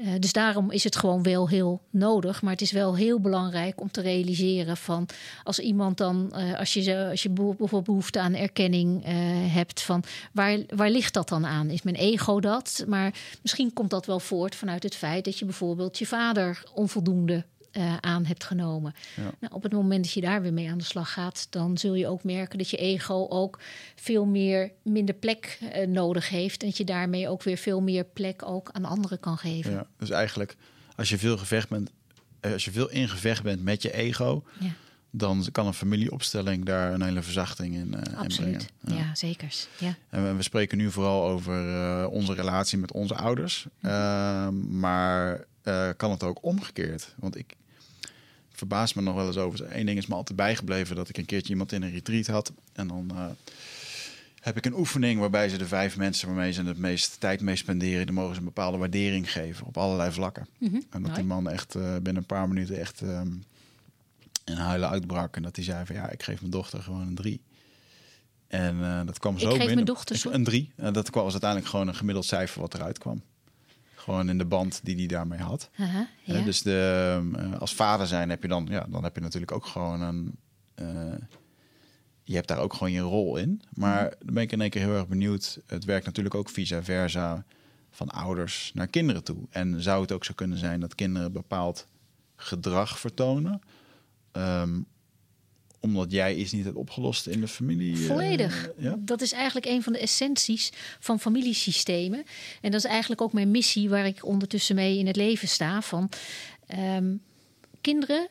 Eh, 0.02 0.08
dus 0.18 0.32
daarom 0.32 0.70
is 0.70 0.84
het 0.84 0.96
gewoon 0.96 1.22
wel 1.22 1.48
heel 1.48 1.80
nodig. 1.90 2.42
Maar 2.42 2.52
het 2.52 2.60
is 2.60 2.72
wel 2.72 2.96
heel 2.96 3.20
belangrijk 3.20 3.80
om 3.80 3.90
te 3.90 4.00
realiseren 4.00 4.76
van 4.76 5.08
als 5.44 5.58
iemand 5.58 5.96
dan, 5.96 6.32
eh, 6.34 6.58
als 6.58 6.72
je, 6.72 7.08
als 7.10 7.22
je 7.22 7.30
bijvoorbeeld 7.30 7.84
behoefte 7.84 8.20
aan 8.20 8.34
erkenning 8.34 9.04
eh, 9.04 9.14
hebt, 9.54 9.82
van 9.82 10.04
waar, 10.32 10.58
waar 10.68 10.90
ligt 10.90 11.14
dat 11.14 11.28
dan 11.28 11.46
aan? 11.46 11.70
Is 11.70 11.82
mijn 11.82 11.96
ego 11.96 12.40
dat? 12.40 12.84
Maar 12.86 13.14
misschien 13.42 13.72
komt 13.72 13.90
dat 13.90 14.06
wel 14.06 14.20
voort 14.20 14.54
vanuit 14.54 14.82
het 14.82 14.94
feit 14.94 15.24
dat 15.24 15.38
je 15.38 15.44
bijvoorbeeld 15.44 15.98
je 15.98 16.06
vader 16.06 16.64
onvoldoende 16.74 17.44
eh, 17.72 17.96
aan 17.96 18.24
hebt 18.24 18.44
genomen. 18.44 18.94
Ja. 19.16 19.32
Nou, 19.40 19.54
op 19.54 19.62
het 19.62 19.72
moment 19.72 20.04
dat 20.04 20.12
je 20.12 20.20
daar 20.20 20.42
weer 20.42 20.52
mee 20.52 20.70
aan 20.70 20.78
de 20.78 20.84
slag 20.84 21.12
gaat, 21.12 21.46
dan 21.50 21.78
zul 21.78 21.94
je 21.94 22.06
ook 22.06 22.24
merken 22.24 22.58
dat 22.58 22.70
je 22.70 22.76
ego 22.76 23.26
ook 23.28 23.58
veel 23.96 24.24
meer 24.24 24.72
minder 24.82 25.14
plek 25.14 25.58
eh, 25.72 25.86
nodig 25.86 26.28
heeft. 26.28 26.62
En 26.62 26.68
dat 26.68 26.76
je 26.76 26.84
daarmee 26.84 27.28
ook 27.28 27.42
weer 27.42 27.56
veel 27.56 27.80
meer 27.80 28.04
plek 28.04 28.42
ook 28.44 28.70
aan 28.72 28.84
anderen 28.84 29.20
kan 29.20 29.38
geven. 29.38 29.70
Ja, 29.72 29.86
dus 29.98 30.10
eigenlijk, 30.10 30.56
als 30.96 31.08
je 31.08 31.18
veel 31.18 31.38
gevecht 31.38 31.68
bent, 31.68 31.90
eh, 32.40 32.52
als 32.52 32.64
je 32.64 32.70
veel 32.70 32.90
in 32.90 33.08
gevecht 33.08 33.42
bent 33.42 33.62
met 33.62 33.82
je 33.82 33.92
ego, 33.92 34.44
Ja, 34.58 34.70
dan 35.10 35.46
kan 35.52 35.66
een 35.66 35.74
familieopstelling 35.74 36.64
daar 36.64 36.92
een 36.92 37.02
hele 37.02 37.22
verzachting 37.22 37.74
in, 37.74 37.94
in 37.94 38.16
absoluut. 38.16 38.70
brengen. 38.80 39.04
Ja, 39.04 39.14
zeker. 39.14 39.54
Ja. 39.78 39.94
En 40.08 40.24
we, 40.24 40.34
we 40.34 40.42
spreken 40.42 40.78
nu 40.78 40.90
vooral 40.90 41.24
over 41.26 42.08
onze 42.08 42.34
relatie 42.34 42.78
met 42.78 42.92
onze 42.92 43.14
ouders. 43.14 43.66
Ehm, 43.82 44.78
maar 44.78 45.44
kan 45.96 46.10
het 46.10 46.22
ook 46.22 46.38
omgekeerd? 46.44 47.14
Want 47.18 47.36
ik 47.36 47.54
verbaas 48.68 48.94
me 48.94 49.02
nog 49.02 49.14
wel 49.14 49.26
eens 49.26 49.36
over. 49.36 49.76
Eén 49.76 49.86
ding 49.86 49.98
is 49.98 50.06
me 50.06 50.14
altijd 50.14 50.36
bijgebleven 50.36 50.96
dat 50.96 51.08
ik 51.08 51.18
een 51.18 51.24
keertje 51.24 51.50
iemand 51.52 51.72
in 51.72 51.82
een 51.82 51.90
retreat 51.90 52.26
had. 52.26 52.52
En 52.72 52.88
dan 52.88 53.10
eh, 53.14 53.24
heb 54.40 54.56
ik 54.56 54.66
een 54.66 54.74
oefening 54.78 55.20
waarbij 55.20 55.48
ze 55.48 55.56
de 55.58 55.66
vijf 55.66 55.96
mensen 55.96 56.26
waarmee 56.28 56.52
ze 56.52 56.62
het 56.62 56.78
meest 56.78 57.20
tijd 57.20 57.40
mee 57.40 57.56
spenderen, 57.56 58.06
die 58.06 58.14
mogen 58.14 58.32
ze 58.34 58.38
een 58.40 58.46
bepaalde 58.46 58.78
waardering 58.78 59.32
geven 59.32 59.66
op 59.66 59.76
allerlei 59.78 60.12
vlakken. 60.12 60.46
Mhm, 60.58 60.80
En 60.90 61.02
dat 61.02 61.14
die 61.14 61.24
man 61.24 61.48
echt 61.50 61.74
eh, 61.74 61.82
binnen 61.92 62.16
een 62.16 62.24
paar 62.26 62.48
minuten 62.48 62.78
echt 62.78 63.00
ehm 63.02 63.28
in 64.44 64.56
huilen 64.56 64.88
uitbrak. 64.88 65.36
En 65.36 65.42
dat 65.42 65.56
hij 65.56 65.64
zei 65.64 65.86
van 65.86 65.94
ja, 65.96 66.10
ik 66.10 66.22
geef 66.22 66.38
mijn 66.40 66.52
dochter 66.52 66.82
gewoon 66.82 67.06
een 67.06 67.14
drie. 67.14 67.40
En 68.48 68.84
eh, 68.84 69.00
dat 69.06 69.18
kwam 69.18 69.38
zo 69.38 69.46
geef 69.48 69.56
binnen. 69.56 69.74
mijn 69.74 69.86
dochter 69.86 70.16
zo- 70.16 70.30
Een 70.30 70.44
drie. 70.44 70.72
En 70.76 70.92
dat 70.92 71.08
was 71.10 71.30
uiteindelijk 71.32 71.70
gewoon 71.70 71.88
een 71.88 71.94
gemiddeld 71.94 72.24
cijfer 72.26 72.60
wat 72.60 72.74
eruit 72.74 72.98
kwam. 72.98 73.22
Gewoon 74.02 74.28
in 74.28 74.38
de 74.38 74.44
band 74.44 74.80
die 74.84 74.96
hij 74.96 75.06
daarmee 75.06 75.38
had. 75.38 75.70
Ja. 76.24 76.40
Dus 76.42 76.62
de, 76.62 77.20
eh, 77.36 77.60
als 77.60 77.74
vader 77.74 78.06
zijn 78.06 78.30
heb 78.30 78.42
je 78.42 78.48
dan, 78.48 78.66
ja, 78.70 78.86
dan 78.88 79.02
heb 79.04 79.14
je 79.14 79.20
natuurlijk 79.20 79.52
ook 79.52 79.66
gewoon 79.66 80.00
een. 80.00 80.36
eh, 80.74 80.86
je 82.22 82.34
hebt 82.34 82.48
daar 82.48 82.58
ook 82.58 82.72
gewoon 82.72 82.92
je 82.92 83.00
rol 83.00 83.36
in. 83.36 83.62
Maar 83.74 84.02
Mhm. 84.04 84.14
dan 84.24 84.34
ben 84.34 84.42
ik 84.42 84.52
in 84.52 84.60
één 84.60 84.70
keer 84.70 84.82
heel 84.82 84.94
erg 84.96 85.08
benieuwd. 85.08 85.60
Het 85.66 85.84
werkt 85.84 86.06
natuurlijk 86.06 86.34
ook 86.34 86.48
vice 86.48 86.82
versa 86.82 87.44
van 87.90 88.08
ouders 88.08 88.70
naar 88.74 88.86
kinderen 88.86 89.24
toe. 89.24 89.46
En 89.50 89.82
zou 89.82 90.00
het 90.02 90.12
ook 90.12 90.24
zo 90.24 90.32
kunnen 90.34 90.58
zijn 90.58 90.80
dat 90.80 90.94
kinderen 90.94 91.32
bepaald 91.32 91.86
gedrag 92.36 92.98
vertonen? 92.98 93.60
ehm, 94.32 94.80
omdat 95.82 96.10
jij 96.10 96.34
iets 96.34 96.52
niet 96.52 96.64
hebt 96.64 96.76
opgelost 96.76 97.26
in 97.26 97.40
de 97.40 97.48
familie? 97.48 97.96
eh, 97.96 98.06
Volledig. 98.06 98.70
ja? 98.78 98.96
Dat 98.98 99.20
is 99.20 99.32
eigenlijk 99.32 99.66
een 99.66 99.82
van 99.82 99.92
de 99.92 99.98
essenties 99.98 100.72
van 101.00 101.20
familiesystemen. 101.20 102.24
En 102.60 102.70
dat 102.70 102.84
is 102.84 102.90
eigenlijk 102.90 103.20
ook 103.20 103.32
mijn 103.32 103.50
missie 103.50 103.88
waar 103.88 104.06
ik 104.06 104.26
ondertussen 104.26 104.74
mee 104.74 104.98
in 104.98 105.06
het 105.06 105.16
leven 105.16 105.48
sta. 105.48 105.82
Van 105.82 106.10
ehm, 106.66 107.14
kinderen 107.80 108.28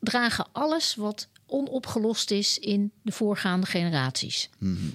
dragen 0.00 0.46
alles 0.52 0.94
wat 0.94 1.28
onopgelost 1.46 2.30
is 2.30 2.58
in 2.58 2.92
de 3.02 3.12
voorgaande 3.12 3.66
generaties. 3.66 4.50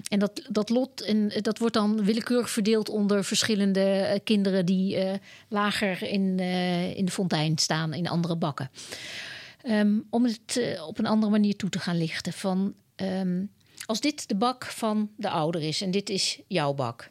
En 0.08 0.18
dat, 0.18 0.42
dat 0.48 0.68
lot 0.68 1.02
en 1.02 1.32
dat 1.40 1.58
wordt 1.58 1.74
dan 1.74 2.04
willekeurig 2.04 2.50
verdeeld 2.50 2.88
onder 2.88 3.24
verschillende 3.24 3.80
eh, 3.80 4.20
kinderen 4.24 4.66
die 4.66 4.96
eh, 4.96 5.18
lager 5.48 6.02
in, 6.02 6.38
in 6.96 7.04
de 7.04 7.12
fontein 7.12 7.58
staan 7.58 7.94
in 7.94 8.08
andere 8.08 8.36
bakken. 8.36 8.70
Ehm, 9.62 9.98
om 10.10 10.24
het 10.24 10.56
eh, 10.56 10.86
op 10.86 10.98
een 10.98 11.06
andere 11.06 11.32
manier 11.32 11.56
toe 11.56 11.70
te 11.70 11.78
gaan 11.78 11.98
lichten. 11.98 12.32
Van, 12.32 12.74
ehm, 12.96 13.44
als 13.86 14.00
dit 14.00 14.28
de 14.28 14.36
bak 14.36 14.64
van 14.64 15.10
de 15.16 15.30
ouder 15.30 15.62
is 15.62 15.80
en 15.80 15.90
dit 15.90 16.10
is 16.10 16.40
jouw 16.46 16.74
bak. 16.74 17.10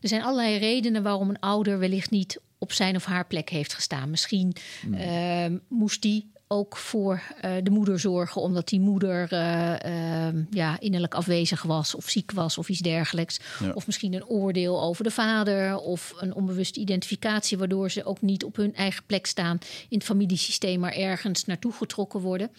Er 0.00 0.08
zijn 0.08 0.22
allerlei 0.22 0.56
redenen 0.56 1.02
waarom 1.02 1.28
een 1.28 1.40
ouder 1.40 1.78
wellicht 1.78 2.10
niet 2.10 2.40
op 2.58 2.72
zijn 2.72 2.96
of 2.96 3.04
haar 3.04 3.26
plek 3.26 3.48
heeft 3.48 3.74
gestaan. 3.74 4.10
Misschien 4.10 4.56
ehm, 4.92 5.58
moest 5.68 6.02
die 6.02 6.30
ook 6.52 6.76
voor 6.76 7.22
eh, 7.40 7.52
de 7.62 7.70
moeder 7.70 8.00
zorgen, 8.00 8.42
omdat 8.42 8.68
die 8.68 8.80
moeder 8.80 9.32
eh, 9.32 10.26
ehm, 10.26 10.44
ja, 10.50 10.80
innerlijk 10.80 11.14
afwezig 11.14 11.62
was 11.62 11.94
of 11.94 12.08
ziek 12.08 12.32
was 12.32 12.58
of 12.58 12.68
iets 12.68 12.80
dergelijks. 12.80 13.40
Ja. 13.60 13.72
Of 13.72 13.86
misschien 13.86 14.14
een 14.14 14.26
oordeel 14.26 14.82
over 14.82 15.04
de 15.04 15.10
vader 15.10 15.76
of 15.76 16.14
een 16.16 16.34
onbewuste 16.34 16.80
identificatie, 16.80 17.58
waardoor 17.58 17.90
ze 17.90 18.04
ook 18.04 18.20
niet 18.20 18.44
op 18.44 18.56
hun 18.56 18.74
eigen 18.74 19.04
plek 19.06 19.26
staan 19.26 19.58
in 19.88 19.98
het 19.98 20.06
familiesysteem, 20.06 20.80
maar 20.80 20.92
ergens 20.92 21.44
naartoe 21.44 21.72
getrokken 21.72 22.20
worden. 22.20 22.50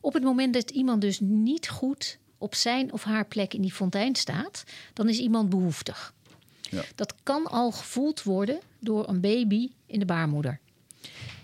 Op 0.00 0.12
het 0.12 0.22
moment 0.22 0.54
dat 0.54 0.70
iemand 0.70 1.00
dus 1.00 1.20
niet 1.20 1.68
goed 1.68 2.18
op 2.38 2.54
zijn 2.54 2.92
of 2.92 3.04
haar 3.04 3.26
plek 3.26 3.54
in 3.54 3.62
die 3.62 3.72
fontein 3.72 4.14
staat, 4.14 4.64
dan 4.92 5.08
is 5.08 5.18
iemand 5.18 5.48
behoeftig. 5.48 6.14
Ja. 6.60 6.82
Dat 6.94 7.14
kan 7.22 7.46
al 7.46 7.72
gevoeld 7.72 8.22
worden 8.22 8.60
door 8.78 9.08
een 9.08 9.20
baby 9.20 9.70
in 9.86 9.98
de 9.98 10.04
baarmoeder. 10.04 10.60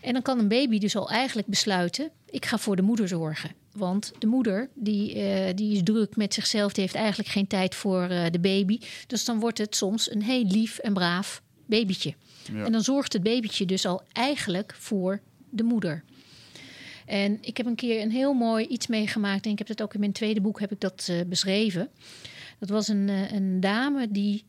En 0.00 0.12
dan 0.12 0.22
kan 0.22 0.38
een 0.38 0.48
baby 0.48 0.78
dus 0.78 0.96
al 0.96 1.10
eigenlijk 1.10 1.48
besluiten: 1.48 2.10
ik 2.30 2.46
ga 2.46 2.58
voor 2.58 2.76
de 2.76 2.82
moeder 2.82 3.08
zorgen. 3.08 3.50
Want 3.72 4.12
de 4.18 4.26
moeder 4.26 4.68
die, 4.74 5.14
eh, 5.14 5.54
die 5.54 5.74
is 5.74 5.82
druk 5.82 6.16
met 6.16 6.34
zichzelf, 6.34 6.72
die 6.72 6.82
heeft 6.82 6.94
eigenlijk 6.94 7.28
geen 7.28 7.46
tijd 7.46 7.74
voor 7.74 8.02
eh, 8.02 8.24
de 8.30 8.38
baby. 8.38 8.80
Dus 9.06 9.24
dan 9.24 9.40
wordt 9.40 9.58
het 9.58 9.76
soms 9.76 10.10
een 10.10 10.22
heel 10.22 10.44
lief 10.44 10.78
en 10.78 10.92
braaf 10.92 11.42
babytje. 11.66 12.14
Ja. 12.52 12.64
En 12.64 12.72
dan 12.72 12.82
zorgt 12.82 13.12
het 13.12 13.22
babytje 13.22 13.64
dus 13.64 13.86
al 13.86 14.02
eigenlijk 14.12 14.74
voor 14.78 15.20
de 15.50 15.62
moeder. 15.62 16.04
En 17.06 17.38
ik 17.40 17.56
heb 17.56 17.66
een 17.66 17.74
keer 17.74 18.02
een 18.02 18.10
heel 18.10 18.32
mooi 18.32 18.66
iets 18.66 18.86
meegemaakt. 18.86 19.44
En 19.44 19.50
ik 19.50 19.58
heb 19.58 19.66
dat 19.66 19.82
ook 19.82 19.94
in 19.94 20.00
mijn 20.00 20.12
tweede 20.12 20.40
boek 20.40 20.60
heb 20.60 20.72
ik 20.72 20.80
dat 20.80 21.06
eh, 21.10 21.20
beschreven. 21.26 21.88
Dat 22.58 22.68
was 22.68 22.88
een, 22.88 23.08
een 23.08 23.60
dame 23.60 24.10
die 24.10 24.44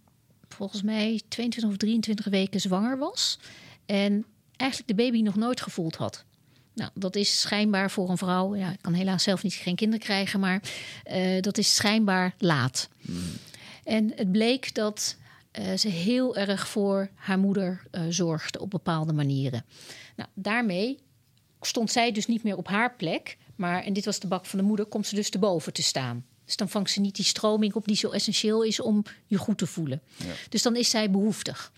volgens 0.49 0.81
mij 0.81 1.21
22 1.27 1.71
of 1.71 1.77
23 1.77 2.25
weken 2.25 2.59
zwanger 2.59 2.97
was. 2.97 3.39
En 3.85 4.25
eigenlijk 4.59 4.89
de 4.89 5.03
baby 5.03 5.21
nog 5.21 5.35
nooit 5.35 5.61
gevoeld 5.61 5.95
had. 5.95 6.25
Nou, 6.73 6.91
dat 6.93 7.15
is 7.15 7.39
schijnbaar 7.39 7.91
voor 7.91 8.09
een 8.09 8.17
vrouw. 8.17 8.55
Ja, 8.55 8.71
ik 8.71 8.81
kan 8.81 8.93
helaas 8.93 9.23
zelf 9.23 9.43
niet 9.43 9.53
geen 9.53 9.75
kinderen 9.75 10.05
krijgen, 10.05 10.39
maar 10.39 10.61
eh, 11.03 11.41
dat 11.41 11.57
is 11.57 11.75
schijnbaar 11.75 12.35
laat. 12.37 12.89
En 13.83 14.11
het 14.15 14.31
bleek 14.31 14.75
dat 14.75 15.15
eh, 15.51 15.73
ze 15.77 15.87
heel 15.87 16.35
erg 16.35 16.67
voor 16.67 17.09
haar 17.15 17.39
moeder 17.39 17.81
eh, 17.91 18.01
zorgde 18.09 18.59
op 18.59 18.69
bepaalde 18.69 19.13
manieren. 19.13 19.65
Nou, 20.15 20.29
daarmee 20.33 20.99
stond 21.61 21.91
zij 21.91 22.11
dus 22.11 22.25
niet 22.25 22.43
meer 22.43 22.57
op 22.57 22.67
haar 22.67 22.95
plek, 22.95 23.37
maar 23.55 23.83
en 23.83 23.93
dit 23.93 24.05
was 24.05 24.19
de 24.19 24.27
bak 24.27 24.45
van 24.45 24.59
de 24.59 24.65
moeder, 24.65 24.85
komt 24.85 25.07
ze 25.07 25.15
dus 25.15 25.29
te 25.29 25.39
boven 25.39 25.73
te 25.73 25.83
staan. 25.83 26.25
Dus 26.45 26.55
dan 26.55 26.69
vangt 26.69 26.89
ze 26.89 26.99
niet 26.99 27.15
die 27.15 27.25
stroming 27.25 27.73
op 27.73 27.87
die 27.87 27.95
zo 27.95 28.09
essentieel 28.09 28.63
is 28.63 28.79
om 28.79 29.03
je 29.25 29.37
goed 29.37 29.57
te 29.57 29.67
voelen. 29.67 30.01
Dus 30.49 30.61
dan 30.61 30.75
is 30.75 30.89
zij 30.89 31.11
behoeftig. 31.11 31.71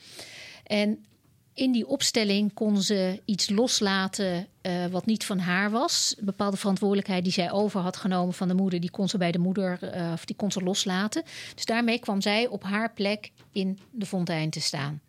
En 0.63 1.05
in 1.53 1.71
die 1.71 1.87
opstelling 1.87 2.53
kon 2.53 2.81
ze 2.81 3.21
iets 3.25 3.49
loslaten 3.49 4.47
eh, 4.61 4.85
wat 4.85 5.05
niet 5.05 5.25
van 5.25 5.39
haar 5.39 5.71
was. 5.71 6.15
Een 6.17 6.25
bepaalde 6.25 6.57
verantwoordelijkheid 6.57 7.23
die 7.23 7.33
zij 7.33 7.51
over 7.51 7.79
had 7.79 7.97
genomen 7.97 8.33
van 8.33 8.47
de 8.47 8.53
moeder, 8.53 8.79
die 8.79 8.91
kon 8.91 9.09
ze 9.09 9.17
bij 9.17 9.31
de 9.31 9.39
moeder 9.39 9.83
eh, 9.83 10.11
of 10.13 10.25
die 10.25 10.35
kon 10.35 10.51
ze 10.51 10.63
loslaten. 10.63 11.23
Dus 11.55 11.65
daarmee 11.65 11.99
kwam 11.99 12.21
zij 12.21 12.47
op 12.47 12.63
haar 12.63 12.93
plek 12.93 13.31
in 13.51 13.79
de 13.91 14.05
fontein 14.05 14.49
te 14.49 14.61
staan. 14.61 15.01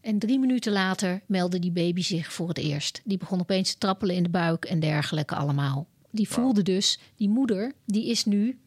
En 0.00 0.18
drie 0.18 0.38
minuten 0.38 0.72
later 0.72 1.20
meldde 1.26 1.58
die 1.58 1.70
baby 1.70 2.02
zich 2.02 2.32
voor 2.32 2.48
het 2.48 2.58
eerst. 2.58 3.00
Die 3.04 3.18
begon 3.18 3.40
opeens 3.40 3.72
te 3.72 3.78
trappelen 3.78 4.14
in 4.14 4.22
de 4.22 4.28
buik 4.28 4.64
en 4.64 4.80
dergelijke 4.80 5.34
allemaal. 5.34 5.86
Die 6.10 6.28
voelde 6.28 6.62
dus, 6.62 6.98
die 7.16 7.28
moeder, 7.28 7.72
die 7.84 8.06
is 8.06 8.24
nu, 8.24 8.58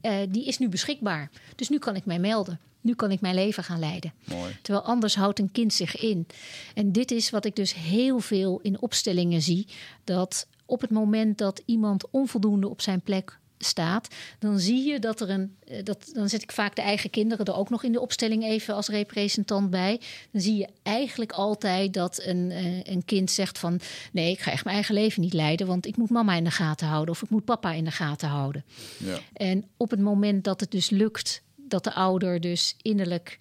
eh, 0.00 0.18
die 0.28 0.44
is 0.44 0.58
nu 0.58 0.68
beschikbaar. 0.68 1.30
Dus 1.54 1.68
nu 1.68 1.78
kan 1.78 1.96
ik 1.96 2.04
mij 2.04 2.18
melden. 2.18 2.60
Nu 2.86 2.94
kan 2.94 3.10
ik 3.10 3.20
mijn 3.20 3.34
leven 3.34 3.64
gaan 3.64 3.78
leiden. 3.78 4.12
Mooi. 4.24 4.56
Terwijl 4.62 4.84
anders 4.84 5.14
houdt 5.16 5.38
een 5.38 5.52
kind 5.52 5.72
zich 5.72 5.96
in. 6.00 6.26
En 6.74 6.92
dit 6.92 7.10
is 7.10 7.30
wat 7.30 7.44
ik 7.44 7.56
dus 7.56 7.74
heel 7.74 8.18
veel 8.18 8.58
in 8.62 8.80
opstellingen 8.80 9.42
zie. 9.42 9.66
Dat 10.04 10.46
op 10.66 10.80
het 10.80 10.90
moment 10.90 11.38
dat 11.38 11.62
iemand 11.64 12.10
onvoldoende 12.10 12.68
op 12.68 12.80
zijn 12.80 13.00
plek 13.00 13.38
staat, 13.58 14.08
dan 14.38 14.58
zie 14.58 14.84
je 14.86 14.98
dat 14.98 15.20
er 15.20 15.30
een. 15.30 15.56
eh, 15.64 15.84
Dat, 15.84 16.10
dan 16.12 16.28
zet 16.28 16.42
ik 16.42 16.52
vaak 16.52 16.76
de 16.76 16.82
eigen 16.82 17.10
kinderen 17.10 17.46
er 17.46 17.54
ook 17.56 17.70
nog 17.70 17.82
in 17.82 17.92
de 17.92 18.00
opstelling 18.00 18.44
even 18.44 18.74
als 18.74 18.88
representant 18.88 19.70
bij. 19.70 20.00
Dan 20.32 20.40
zie 20.40 20.56
je 20.56 20.68
eigenlijk 20.82 21.32
altijd 21.32 21.92
dat 21.94 22.20
een, 22.24 22.50
eh, 22.50 22.82
een 22.82 23.04
kind 23.04 23.30
zegt 23.30 23.58
van 23.58 23.80
nee, 24.12 24.30
ik 24.30 24.40
ga 24.40 24.50
echt 24.50 24.64
mijn 24.64 24.76
eigen 24.76 24.94
leven 24.94 25.22
niet 25.22 25.32
leiden, 25.32 25.66
want 25.66 25.86
ik 25.86 25.96
moet 25.96 26.10
mama 26.10 26.34
in 26.34 26.44
de 26.44 26.50
gaten 26.50 26.86
houden 26.86 27.14
of 27.14 27.22
ik 27.22 27.30
moet 27.30 27.44
papa 27.44 27.72
in 27.72 27.84
de 27.84 27.90
gaten 27.90 28.28
houden. 28.28 28.64
Ja. 28.98 29.18
En 29.32 29.64
op 29.76 29.90
het 29.90 30.00
moment 30.00 30.44
dat 30.44 30.60
het 30.60 30.70
dus 30.70 30.90
lukt 30.90 31.42
dat 31.68 31.84
de 31.84 31.92
ouder 31.92 32.40
dus 32.40 32.74
innerlijk 32.82 33.40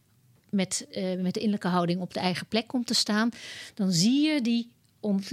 met, 0.50 0.88
eh, 0.92 1.04
met 1.04 1.34
de 1.34 1.40
innerlijke 1.40 1.68
houding 1.68 2.02
op 2.02 2.14
de 2.14 2.20
eigen 2.20 2.48
plek 2.48 2.68
komt 2.68 2.88
te 2.88 2.94
staan, 2.94 3.30
dan 3.74 3.92
zie 3.92 4.22
je 4.22 4.42
die, 4.42 4.74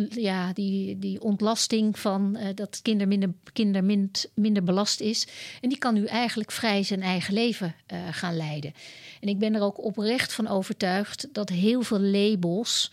ja, 0.09 0.53
die, 0.53 0.99
die 0.99 1.21
ontlasting 1.21 1.99
van 1.99 2.37
eh, 2.37 2.55
dat 2.55 2.81
kinder, 2.83 3.09
minder, 3.09 3.33
kinder 3.53 3.85
mind- 3.85 4.31
minder 4.35 4.65
belast 4.65 5.01
is. 5.01 5.27
En 5.61 5.69
die 5.69 5.79
kan 5.79 5.95
nu 5.95 6.05
eigenlijk 6.05 6.51
vrij 6.51 6.83
zijn 6.83 7.03
eigen 7.03 7.35
leven 7.35 7.75
eh, 7.87 7.99
gaan 8.11 8.37
leiden. 8.37 8.75
En 9.21 9.29
ik 9.29 9.39
ben 9.39 9.55
er 9.55 9.63
ook 9.63 9.85
oprecht 9.85 10.33
van 10.33 10.49
overtuigd 10.49 11.29
dat 11.33 11.49
heel 11.49 11.83
veel 11.83 12.01
labels 12.01 12.93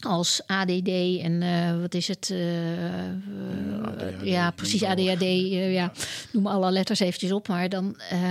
als 0.00 0.40
ADD 0.46 0.88
en 1.22 1.42
eh, 1.42 1.80
wat 1.80 1.94
is 1.94 2.08
het? 2.08 2.30
eh, 2.30 3.08
eh, 3.08 3.14
ADHD, 3.82 4.26
ja, 4.26 4.50
precies. 4.50 4.82
ADHD. 4.82 5.22
eh, 5.22 5.72
ja, 5.72 5.92
noem 6.32 6.46
alle 6.46 6.70
letters 6.70 7.00
eventjes 7.00 7.32
op. 7.32 7.48
Maar 7.48 7.68
dan 7.68 8.00
eh, 8.10 8.30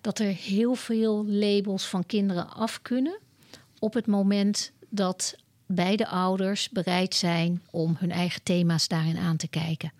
dat 0.00 0.18
er 0.18 0.26
heel 0.26 0.74
veel 0.74 1.26
labels 1.26 1.84
van 1.86 2.06
kinderen 2.06 2.50
af 2.50 2.82
kunnen 2.82 3.18
op 3.78 3.94
het 3.94 4.06
moment 4.06 4.72
dat 4.88 5.36
beide 5.66 6.06
ouders 6.06 6.68
bereid 6.68 7.14
zijn 7.14 7.62
om 7.70 7.96
hun 7.98 8.10
eigen 8.10 8.42
thema's 8.42 8.88
daarin 8.88 9.16
aan 9.16 9.36
te 9.36 9.48
kijken. 9.48 9.92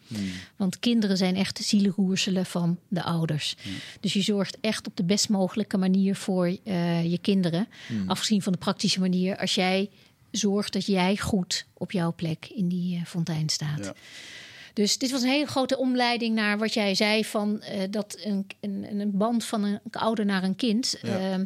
Want 0.57 0.79
kinderen 0.79 1.17
zijn 1.17 1.37
echt 1.37 1.57
de 1.57 1.63
zielenroerselen 1.63 2.47
van 2.47 2.79
de 2.89 3.03
ouders. 3.03 3.57
Dus 4.01 4.13
je 4.13 4.21
zorgt 4.21 4.59
echt 4.61 4.87
op 4.87 4.97
de 4.97 5.05
best 5.05 5.29
mogelijke 5.29 5.77
manier 5.77 6.17
voor 6.17 6.49
je 6.49 7.19
kinderen. 7.21 7.69
Afgezien 8.07 8.43
van 8.43 8.53
de 8.53 8.59
praktische 8.59 9.01
manier. 9.01 9.39
Als 9.39 9.55
jij 9.55 9.91
zorgt 10.37 10.73
dat 10.73 10.87
jij 10.87 11.17
goed 11.17 11.67
op 11.73 11.93
jouw 11.93 12.13
plek 12.15 12.47
in 12.55 12.69
die 12.69 12.97
eh, 12.97 13.05
fontein 13.05 13.49
staat. 13.49 13.85
Ja. 13.85 13.95
Dus 14.73 14.99
dit 14.99 15.11
was 15.11 15.23
een 15.23 15.29
hele 15.29 15.47
grote 15.47 15.79
omleiding 15.79 16.35
naar 16.35 16.59
wat 16.59 16.75
jij 16.75 16.95
zei 16.95 17.25
van 17.25 17.61
eh, 17.61 17.83
dat 17.91 18.17
een, 18.23 18.47
een, 18.61 19.01
een 19.01 19.17
band 19.17 19.45
van 19.45 19.63
een 19.63 19.81
ouder 19.91 20.25
naar 20.25 20.43
een 20.43 20.57
kind. 20.57 20.99
Ja. 21.03 21.19
Ehm, 21.19 21.45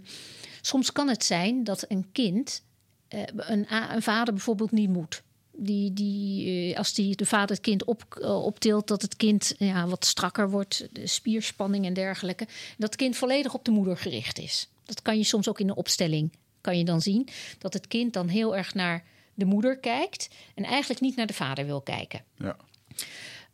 soms 0.60 0.92
kan 0.92 1.08
het 1.08 1.24
zijn 1.24 1.64
dat 1.64 1.84
een 1.88 2.06
kind 2.12 2.62
eh, 3.08 3.20
een, 3.36 3.66
een 3.92 4.02
vader 4.02 4.34
bijvoorbeeld 4.34 4.70
niet 4.70 4.90
moet. 4.90 5.22
Die, 5.52 5.92
die, 5.92 6.78
als 6.78 6.94
die, 6.94 7.16
de 7.16 7.26
vader 7.26 7.56
het 7.56 7.60
kind 7.60 7.84
op, 7.84 8.18
optilt, 8.24 8.86
dat 8.86 9.02
het 9.02 9.16
kind 9.16 9.54
ja, 9.58 9.86
wat 9.86 10.04
strakker 10.04 10.50
wordt, 10.50 10.88
de 10.92 11.06
spierspanning 11.06 11.86
en 11.86 11.94
dergelijke. 11.94 12.44
Dat 12.78 12.90
het 12.90 12.96
kind 12.96 13.16
volledig 13.16 13.54
op 13.54 13.64
de 13.64 13.70
moeder 13.70 13.96
gericht 13.96 14.38
is. 14.38 14.68
Dat 14.84 15.02
kan 15.02 15.18
je 15.18 15.24
soms 15.24 15.48
ook 15.48 15.60
in 15.60 15.66
de 15.66 15.74
opstelling 15.74 16.30
kan 16.60 16.78
je 16.78 16.84
dan 16.84 17.00
zien. 17.00 17.28
Dat 17.58 17.72
het 17.72 17.86
kind 17.86 18.12
dan 18.12 18.28
heel 18.28 18.56
erg 18.56 18.74
naar 18.74 19.04
de 19.34 19.44
moeder 19.44 19.78
kijkt 19.78 20.28
en 20.54 20.64
eigenlijk 20.64 21.00
niet 21.00 21.16
naar 21.16 21.26
de 21.26 21.32
vader 21.32 21.66
wil 21.66 21.80
kijken. 21.80 22.24
Ja. 22.36 22.56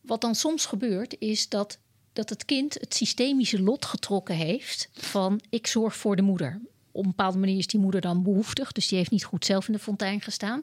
Wat 0.01 0.21
dan 0.21 0.35
soms 0.35 0.67
gebeurt, 0.67 1.17
is 1.19 1.49
dat, 1.49 1.79
dat 2.13 2.29
het 2.29 2.45
kind 2.45 2.75
het 2.75 2.95
systemische 2.95 3.63
lot 3.63 3.85
getrokken 3.85 4.35
heeft 4.35 4.89
van 4.93 5.41
ik 5.51 5.67
zorg 5.67 5.97
voor 5.97 6.17
de 6.17 6.23
moeder. 6.23 6.61
Op 6.93 7.05
een 7.05 7.11
bepaalde 7.11 7.39
manier 7.39 7.59
is 7.59 7.67
die 7.67 7.81
moeder 7.81 8.01
dan 8.01 8.23
behoeftig, 8.23 8.73
dus 8.73 8.89
die 8.89 8.99
heeft 8.99 9.11
niet 9.11 9.25
goed 9.25 9.45
zelf 9.45 9.67
in 9.67 9.73
de 9.73 9.79
fontein 9.79 10.21
gestaan. 10.21 10.63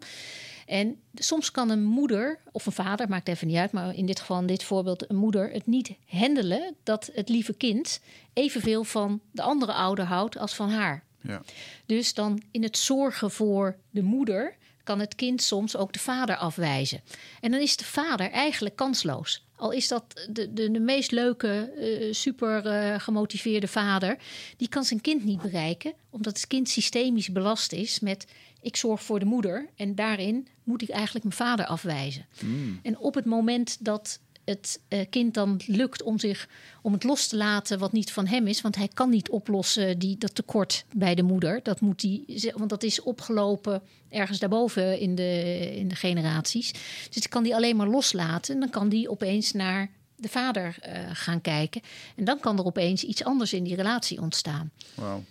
En 0.66 1.00
soms 1.14 1.52
kan 1.52 1.70
een 1.70 1.84
moeder 1.84 2.40
of 2.52 2.66
een 2.66 2.72
vader, 2.72 3.10
maakt 3.10 3.28
even 3.28 3.48
niet 3.48 3.58
uit, 3.58 3.72
maar 3.72 3.96
in 3.96 4.06
dit 4.06 4.20
geval, 4.20 4.40
in 4.40 4.48
dit 4.48 4.64
voorbeeld, 4.64 5.10
een 5.10 5.16
moeder 5.16 5.52
het 5.52 5.68
niet 5.68 5.92
handelen 6.06 6.76
dat 6.84 7.10
het 7.14 7.30
lieve 7.30 7.54
kind 7.54 8.00
evenveel 8.34 8.84
van 8.84 9.22
de 9.32 9.42
andere 9.42 9.74
ouder 9.74 10.06
houdt 10.06 10.38
als 10.38 10.56
van 10.56 10.70
haar. 10.70 11.04
Ja. 11.24 11.42
Dus 11.86 12.14
dan 12.14 12.42
in 12.52 12.64
het 12.64 12.78
zorgen 12.78 13.32
voor 13.32 13.78
de 13.90 14.02
moeder 14.02 14.56
kan 14.84 15.00
het 15.00 15.16
kind 15.16 15.42
soms 15.42 15.76
ook 15.76 15.94
de 15.94 16.00
vader 16.00 16.36
afwijzen. 16.36 17.02
En 17.42 17.52
dan 17.52 17.60
is 17.60 17.78
de 17.78 17.86
vader 17.86 18.32
eigenlijk 18.32 18.76
kansloos. 18.76 19.46
Al 19.56 19.72
is 19.72 19.88
dat 19.88 20.04
de, 20.30 20.54
de, 20.54 20.72
de 20.72 20.80
meest 20.80 21.12
leuke, 21.12 21.74
uh, 21.78 22.14
super 22.14 22.66
uh, 22.66 23.00
gemotiveerde 23.00 23.68
vader, 23.68 24.18
die 24.58 24.68
kan 24.70 24.84
zijn 24.84 25.02
kind 25.02 25.24
niet 25.24 25.42
bereiken, 25.42 25.94
omdat 26.10 26.38
het 26.38 26.48
kind 26.48 26.70
systemisch 26.70 27.32
belast 27.32 27.72
is 27.72 28.00
met 28.00 28.26
ik 28.62 28.76
zorg 28.76 29.04
voor 29.04 29.20
de 29.20 29.26
moeder 29.26 29.70
en 29.76 29.96
daarin 29.96 30.48
moet 30.64 30.82
ik 30.82 30.90
eigenlijk 30.90 31.26
mijn 31.26 31.36
vader 31.36 31.66
afwijzen. 31.66 32.26
Mm. 32.42 32.80
En 32.84 32.98
op 32.98 33.16
het 33.16 33.26
moment 33.26 33.78
dat 33.80 34.20
het 34.46 34.80
uh, 34.90 35.00
kind 35.10 35.34
dan 35.34 35.62
lukt 35.66 36.04
om, 36.04 36.20
zich, 36.20 36.48
om 36.82 36.94
het 36.94 37.04
los 37.04 37.28
te 37.28 37.38
laten 37.38 37.80
wat 37.80 37.92
niet 37.92 38.12
van 38.12 38.28
hem 38.28 38.48
is. 38.48 38.62
Want 38.62 38.76
hij 38.76 38.88
kan 38.88 39.10
niet 39.10 39.30
oplossen 39.30 40.00
die, 40.00 40.18
dat 40.18 40.36
tekort 40.36 40.86
bij 40.96 41.16
de 41.16 41.24
moeder. 41.24 41.60
Dat 41.64 41.82
moet 41.82 42.00
die, 42.00 42.52
want 42.56 42.70
dat 42.70 42.84
is 42.84 43.02
opgelopen 43.02 43.82
ergens 44.10 44.40
daarboven 44.40 45.00
in 45.00 45.16
de, 45.16 45.72
in 45.76 45.88
de 45.88 45.96
generaties. 45.96 46.72
Dus 47.10 47.24
ik 47.24 47.30
kan 47.30 47.44
die 47.44 47.56
alleen 47.56 47.76
maar 47.76 47.88
loslaten. 47.88 48.54
En 48.54 48.60
dan 48.60 48.70
kan 48.70 48.90
die 48.90 49.10
opeens 49.10 49.52
naar 49.52 49.90
de 50.16 50.30
vader 50.30 50.76
uh, 50.88 50.94
gaan 51.14 51.42
kijken. 51.42 51.82
En 52.16 52.26
dan 52.26 52.40
kan 52.40 52.58
er 52.58 52.66
opeens 52.66 53.04
iets 53.04 53.24
anders 53.24 53.54
in 53.54 53.64
die 53.64 53.76
relatie 53.76 54.22
ontstaan. 54.22 54.72
Wauw. 54.96 55.24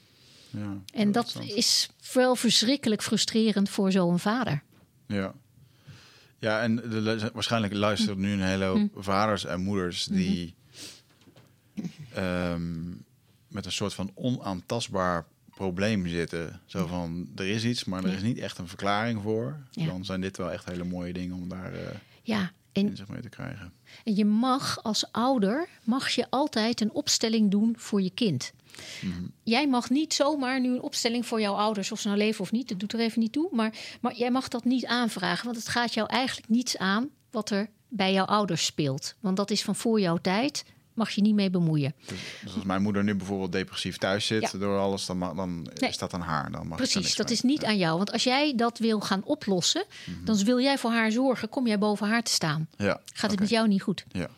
Ja, 0.51 0.77
en 0.95 1.13
dat 1.13 1.39
is 1.47 1.89
wel 2.13 2.37
verschrikkelijk 2.37 3.03
frustrerend 3.03 3.69
voor 3.69 3.93
zo'n 3.93 4.19
vader. 4.19 4.63
Ja. 5.07 5.35
Ja, 6.43 6.63
en 6.63 6.77
de, 6.77 7.31
waarschijnlijk 7.33 7.75
luisteren 7.75 8.21
nu 8.21 8.33
een 8.33 8.43
hele 8.43 8.65
hoop 8.65 8.95
hm. 8.95 9.01
vaders 9.01 9.45
en 9.45 9.61
moeders 9.61 10.09
mhm. 10.09 10.19
die 10.19 10.55
ehm, 12.15 12.91
met 13.49 13.67
een 13.67 13.73
soort 13.73 13.95
van 13.95 14.11
onaantastbaar 14.15 15.27
probleem 15.55 16.07
zitten. 16.07 16.61
Zo 16.67 16.87
van, 16.87 17.29
er 17.37 17.49
is 17.49 17.65
iets, 17.65 17.85
maar 17.85 18.05
er 18.05 18.13
is 18.13 18.23
niet 18.23 18.39
echt 18.39 18.59
een 18.59 18.69
verklaring 18.69 19.23
voor. 19.23 19.57
Dan 19.71 20.05
zijn 20.05 20.21
dit 20.21 20.37
wel 20.37 20.51
echt 20.51 20.65
hele 20.65 20.85
mooie 20.85 21.13
dingen 21.13 21.37
om 21.37 21.49
daar 21.49 21.73
uh, 21.73 21.81
ja, 22.23 22.53
en, 22.73 22.97
mee 23.09 23.21
te 23.21 23.29
krijgen. 23.29 23.73
En 24.05 24.15
je 24.15 24.25
mag 24.25 24.83
als 24.83 25.13
ouder, 25.13 25.69
mag 25.85 26.09
je 26.09 26.27
altijd 26.31 26.81
een 26.81 26.93
opstelling 26.93 27.51
doen 27.51 27.75
voor 27.79 28.03
je 28.03 28.11
kind. 28.11 28.53
Mhm. 29.01 29.23
Jij 29.43 29.69
mag 29.69 29.91
niet 29.91 30.15
zomaar 30.15 30.61
nu 30.61 30.69
een 30.69 30.83
opstelling 30.83 31.27
voor 31.27 31.41
jouw 31.41 31.55
ouders, 31.55 31.93
of 31.93 32.01
ze 32.01 32.07
nou 32.07 32.19
leven 32.19 32.41
of 32.41 32.53
niet, 32.53 32.69
dat 32.69 32.79
doet 32.79 32.93
er 32.93 33.01
even 33.01 33.21
niet 33.21 33.33
toe. 33.33 33.49
Maar, 33.53 33.75
maar 34.01 34.15
jij 34.15 34.31
mag 34.31 34.49
dat 34.49 34.65
niet 34.65 34.87
aanvragen, 34.87 35.45
want 35.45 35.57
het 35.57 35.69
gaat 35.69 35.95
jou 35.95 36.09
eigenlijk 36.09 36.49
niets 36.49 36.79
aan 36.79 37.09
wat 37.31 37.51
er 37.51 37.71
bij 37.89 38.13
jouw 38.13 38.25
ouders 38.25 38.65
speelt. 38.65 39.15
Want 39.21 39.37
dat 39.37 39.51
is 39.51 39.63
van 39.63 39.77
voor 39.77 40.01
jouw 40.01 40.17
tijd 40.17 40.65
mag 40.95 41.11
je 41.11 41.21
niet 41.21 41.35
mee 41.35 41.51
bemoeien. 41.51 41.95
Dus, 42.07 42.19
dus, 42.45 42.55
als 42.55 42.65
mijn 42.65 42.83
moeder 42.83 43.05
nu 43.05 43.15
bijvoorbeeld 43.15 43.53
depressief 43.53 43.97
thuis 43.97 44.27
zit 44.27 44.61
door 44.61 44.79
alles, 44.79 45.07
dan, 45.07 45.19
dan 45.19 45.69
is 45.75 45.99
dat 45.99 46.15
aan 46.15 46.21
haar. 46.21 46.51
Dan 46.51 46.67
mag 46.67 46.79
Precies, 46.79 47.17
dat 47.17 47.31
is 47.31 47.41
niet 47.41 47.65
aan 47.65 47.79
jou. 47.79 47.97
Want 47.97 48.13
als 48.13 48.25
jij 48.25 48.55
dat 48.57 48.79
wil 48.79 49.01
gaan 49.01 49.25
oplossen, 49.25 49.85
mhm. 50.05 50.25
dan 50.25 50.45
wil 50.45 50.61
jij 50.61 50.79
voor 50.79 50.91
haar 50.91 51.13
zorgen. 51.13 51.49
Kom 51.49 51.67
jij 51.67 51.79
boven 51.79 52.09
haar 52.09 52.23
te 52.23 52.33
staan. 52.33 52.69
Ja. 52.77 53.01
Gaat 53.15 53.31
het 53.31 53.41
met 53.41 53.49
jou 53.49 53.69
niet 53.69 53.83
goed? 53.83 54.05
Ja. 54.13 54.29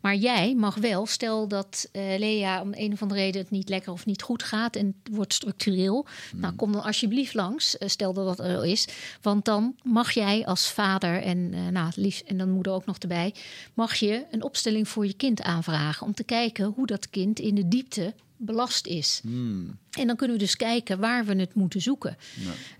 Maar 0.00 0.16
jij 0.16 0.54
mag 0.54 0.74
wel, 0.74 1.06
stel 1.06 1.48
dat 1.48 1.88
uh, 1.92 2.02
Lea 2.18 2.60
om 2.60 2.70
een 2.72 2.92
of 2.92 3.02
andere 3.02 3.20
reden 3.20 3.40
het 3.40 3.50
niet 3.50 3.68
lekker 3.68 3.92
of 3.92 4.06
niet 4.06 4.22
goed 4.22 4.42
gaat 4.42 4.76
en 4.76 4.86
het 5.02 5.14
wordt 5.14 5.34
structureel. 5.34 6.06
Hmm. 6.30 6.40
Nou, 6.40 6.54
kom 6.54 6.72
dan 6.72 6.82
alsjeblieft 6.82 7.34
langs, 7.34 7.76
uh, 7.78 7.88
stel 7.88 8.12
dat 8.12 8.36
dat 8.36 8.46
er 8.46 8.64
is. 8.64 8.88
Want 9.22 9.44
dan 9.44 9.76
mag 9.82 10.10
jij 10.10 10.46
als 10.46 10.70
vader 10.70 11.22
en, 11.22 11.38
uh, 11.38 11.68
nou, 11.68 11.92
lief, 11.94 12.22
en 12.26 12.38
dan 12.38 12.50
moeder 12.50 12.72
ook 12.72 12.86
nog 12.86 12.98
erbij, 12.98 13.34
mag 13.74 13.94
je 13.94 14.24
een 14.30 14.42
opstelling 14.42 14.88
voor 14.88 15.06
je 15.06 15.14
kind 15.14 15.42
aanvragen 15.42 16.06
om 16.06 16.14
te 16.14 16.24
kijken 16.24 16.64
hoe 16.76 16.86
dat 16.86 17.10
kind 17.10 17.38
in 17.38 17.54
de 17.54 17.68
diepte 17.68 18.14
belast 18.44 18.86
is. 18.86 19.20
Hmm. 19.22 19.78
En 19.90 20.06
dan 20.06 20.16
kunnen 20.16 20.36
we 20.36 20.42
dus 20.42 20.56
kijken 20.56 20.98
waar 20.98 21.24
we 21.24 21.34
het 21.34 21.54
moeten 21.54 21.80
zoeken. 21.80 22.16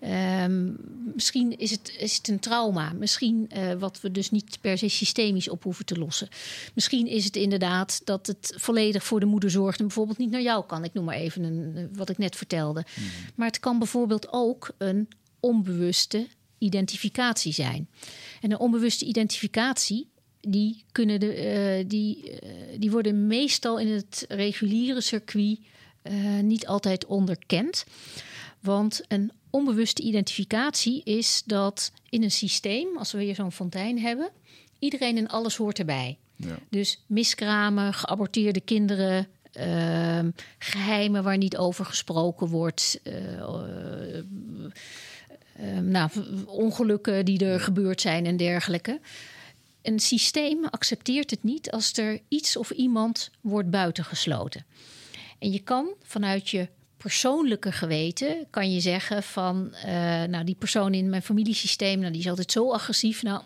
Ehm, 0.01 0.73
misschien 1.15 1.59
is 1.59 1.71
het, 1.71 1.97
is 1.99 2.17
het 2.17 2.29
een 2.29 2.39
trauma. 2.39 2.93
Misschien 2.93 3.51
uh, 3.57 3.73
wat 3.73 4.01
we 4.01 4.11
dus 4.11 4.31
niet 4.31 4.59
per 4.61 4.79
se 4.79 4.89
systemisch 4.89 5.49
op 5.49 5.63
hoeven 5.63 5.85
te 5.85 5.99
lossen. 5.99 6.29
Misschien 6.75 7.07
is 7.07 7.25
het 7.25 7.37
inderdaad 7.37 8.01
dat 8.05 8.27
het 8.27 8.55
volledig 8.57 9.05
voor 9.05 9.21
de 9.21 9.27
moeder 9.27 9.51
zorgt 9.51 9.79
en 9.79 9.87
bijvoorbeeld 9.87 10.19
niet 10.19 10.31
naar 10.31 10.43
jou 10.43 10.65
kan. 10.67 10.85
Ik 10.85 10.93
noem 10.93 11.05
maar 11.05 11.17
even 11.17 11.43
een, 11.43 11.89
wat 11.93 12.09
ik 12.09 12.19
net 12.19 12.37
vertelde. 12.37 12.85
Hmm. 12.95 13.05
Maar 13.35 13.47
het 13.47 13.61
kan 13.61 13.79
bijvoorbeeld 13.79 14.33
ook 14.33 14.75
een 14.79 15.09
onbewuste 15.41 16.27
identificatie 16.59 17.53
zijn. 17.53 17.89
En 18.41 18.51
een 18.51 18.59
onbewuste 18.59 19.05
identificatie 19.05 20.09
die, 20.49 20.85
kunnen 20.93 21.21
de, 21.21 21.79
uh, 21.81 21.89
die, 21.89 22.31
uh, 22.31 22.49
die 22.79 22.91
worden 22.91 23.27
meestal 23.27 23.79
in 23.79 23.89
het 23.89 24.25
reguliere 24.29 25.01
circuit 25.01 25.59
uh, 26.03 26.41
niet 26.41 26.67
altijd 26.67 27.07
onderkend. 27.07 27.85
Want 28.61 29.03
een 29.09 29.33
onbewuste 29.51 30.03
identificatie 30.03 31.03
is 31.05 31.43
dat 31.47 31.93
in 32.09 32.23
een 32.23 32.31
systeem, 32.31 32.99
als 32.99 33.13
we 33.13 33.23
hier 33.23 33.35
zo'n 33.35 33.53
fontein 33.53 33.99
hebben, 33.99 34.31
iedereen 34.79 35.17
en 35.17 35.29
alles 35.29 35.57
hoort 35.57 35.79
erbij. 35.79 36.19
Ja. 36.37 36.59
Dus 36.69 37.03
miskramen, 37.07 37.95
geaborteerde 37.95 38.61
kinderen, 38.61 39.27
uh, 39.59 40.19
geheimen 40.59 41.23
waar 41.23 41.37
niet 41.37 41.57
over 41.57 41.85
gesproken 41.85 42.47
wordt. 42.47 43.01
Uh, 43.05 43.15
nou, 45.81 46.11
ongelukken 46.47 47.25
die 47.25 47.45
er 47.45 47.61
gebeurd 47.61 48.01
zijn 48.01 48.27
en 48.27 48.37
dergelijke. 48.37 49.01
Een 49.85 49.99
systeem 49.99 50.65
accepteert 50.65 51.31
het 51.31 51.43
niet 51.43 51.71
als 51.71 51.93
er 51.93 52.21
iets 52.29 52.57
of 52.57 52.71
iemand 52.71 53.31
wordt 53.41 53.71
buitengesloten. 53.71 54.67
En 55.39 55.53
je 55.53 55.59
kan 55.59 55.95
vanuit 56.03 56.51
je 56.51 56.69
persoonlijke 56.97 57.73
geweten 57.73 58.47
kan 58.51 58.73
je 58.73 58.81
zeggen 58.81 59.23
van, 59.23 59.75
uh, 59.75 59.85
nou 60.25 60.45
die 60.45 60.55
persoon 60.55 60.95
in 60.95 61.11
mijn 61.11 61.23
familiesysteem, 61.23 61.99
nou 61.99 62.13
die 62.13 62.21
is 62.21 62.29
altijd 62.29 62.53
zo 62.53 62.73
agressief, 62.73 63.23
nou 63.23 63.43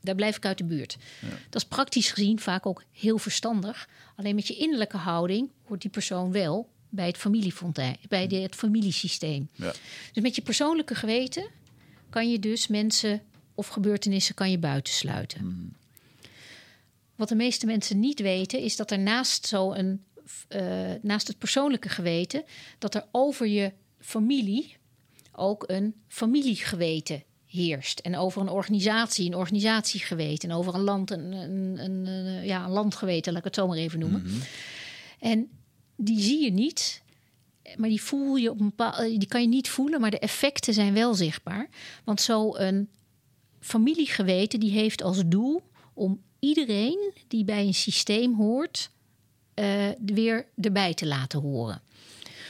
daar 0.00 0.14
blijf 0.14 0.36
ik 0.36 0.44
uit 0.46 0.58
de 0.58 0.64
buurt. 0.64 0.96
Ja. 1.20 1.28
Dat 1.28 1.62
is 1.62 1.68
praktisch 1.68 2.10
gezien 2.10 2.40
vaak 2.40 2.66
ook 2.66 2.84
heel 2.92 3.18
verstandig. 3.18 3.88
Alleen 4.16 4.34
met 4.34 4.46
je 4.46 4.54
innerlijke 4.54 4.96
houding 4.96 5.50
hoort 5.64 5.80
die 5.80 5.90
persoon 5.90 6.32
wel 6.32 6.68
bij 6.88 7.06
het 7.06 7.16
familiefontein, 7.16 7.96
bij 8.08 8.26
de, 8.26 8.36
het 8.36 8.54
familiesysteem. 8.54 9.48
Ja. 9.52 9.72
Dus 10.12 10.22
met 10.22 10.34
je 10.34 10.42
persoonlijke 10.42 10.94
geweten 10.94 11.46
kan 12.10 12.30
je 12.30 12.38
dus 12.38 12.66
mensen 12.66 13.22
of 13.54 13.68
gebeurtenissen 13.68 14.34
kan 14.34 14.50
je 14.50 14.58
buitensluiten. 14.58 15.44
Mm. 15.44 15.72
Wat 17.16 17.28
de 17.28 17.34
meeste 17.34 17.66
mensen 17.66 18.00
niet 18.00 18.20
weten, 18.20 18.60
is 18.60 18.76
dat 18.76 18.90
er 18.90 18.98
naast 18.98 19.46
zo'n 19.46 20.04
uh, 20.48 20.92
naast 21.02 21.26
het 21.26 21.38
persoonlijke 21.38 21.88
geweten, 21.88 22.44
dat 22.78 22.94
er 22.94 23.04
over 23.10 23.46
je 23.46 23.72
familie 23.98 24.76
ook 25.32 25.64
een 25.66 25.94
familiegeweten 26.08 27.22
heerst. 27.46 27.98
En 27.98 28.16
over 28.16 28.40
een 28.40 28.48
organisatie, 28.48 29.26
een 29.26 29.34
organisatiegeweten. 29.34 30.50
En 30.50 30.56
over 30.56 30.74
een 30.74 30.80
land, 30.80 31.10
een, 31.10 31.32
een, 31.32 31.78
een, 31.78 32.44
ja, 32.44 32.64
een 32.64 32.70
landgeweten, 32.70 33.32
laat 33.32 33.40
ik 33.40 33.46
het 33.46 33.54
zo 33.54 33.66
maar 33.66 33.76
even 33.76 33.98
noemen. 33.98 34.20
Mm 34.20 34.26
-hmm. 34.26 34.40
En 35.18 35.50
die 35.96 36.20
zie 36.20 36.44
je 36.44 36.50
niet, 36.50 37.02
maar 37.76 37.88
die 37.88 38.02
voel 38.02 38.36
je 38.36 38.50
op 38.50 38.60
een 38.60 38.68
bepaalde, 38.68 39.18
die 39.18 39.28
kan 39.28 39.40
je 39.40 39.48
niet 39.48 39.68
voelen, 39.68 40.00
maar 40.00 40.10
de 40.10 40.18
effecten 40.18 40.74
zijn 40.74 40.94
wel 40.94 41.14
zichtbaar. 41.14 41.68
Want 42.04 42.20
zo'n 42.20 42.88
familiegeweten 43.62 44.60
die 44.60 44.70
heeft 44.70 45.02
als 45.02 45.22
doel 45.26 45.62
om 45.94 46.20
iedereen 46.38 47.12
die 47.28 47.44
bij 47.44 47.66
een 47.66 47.74
systeem 47.74 48.34
hoort, 48.34 48.90
uh, 49.54 49.88
weer 50.04 50.46
erbij 50.60 50.94
te 50.94 51.06
laten 51.06 51.40
horen. 51.40 51.82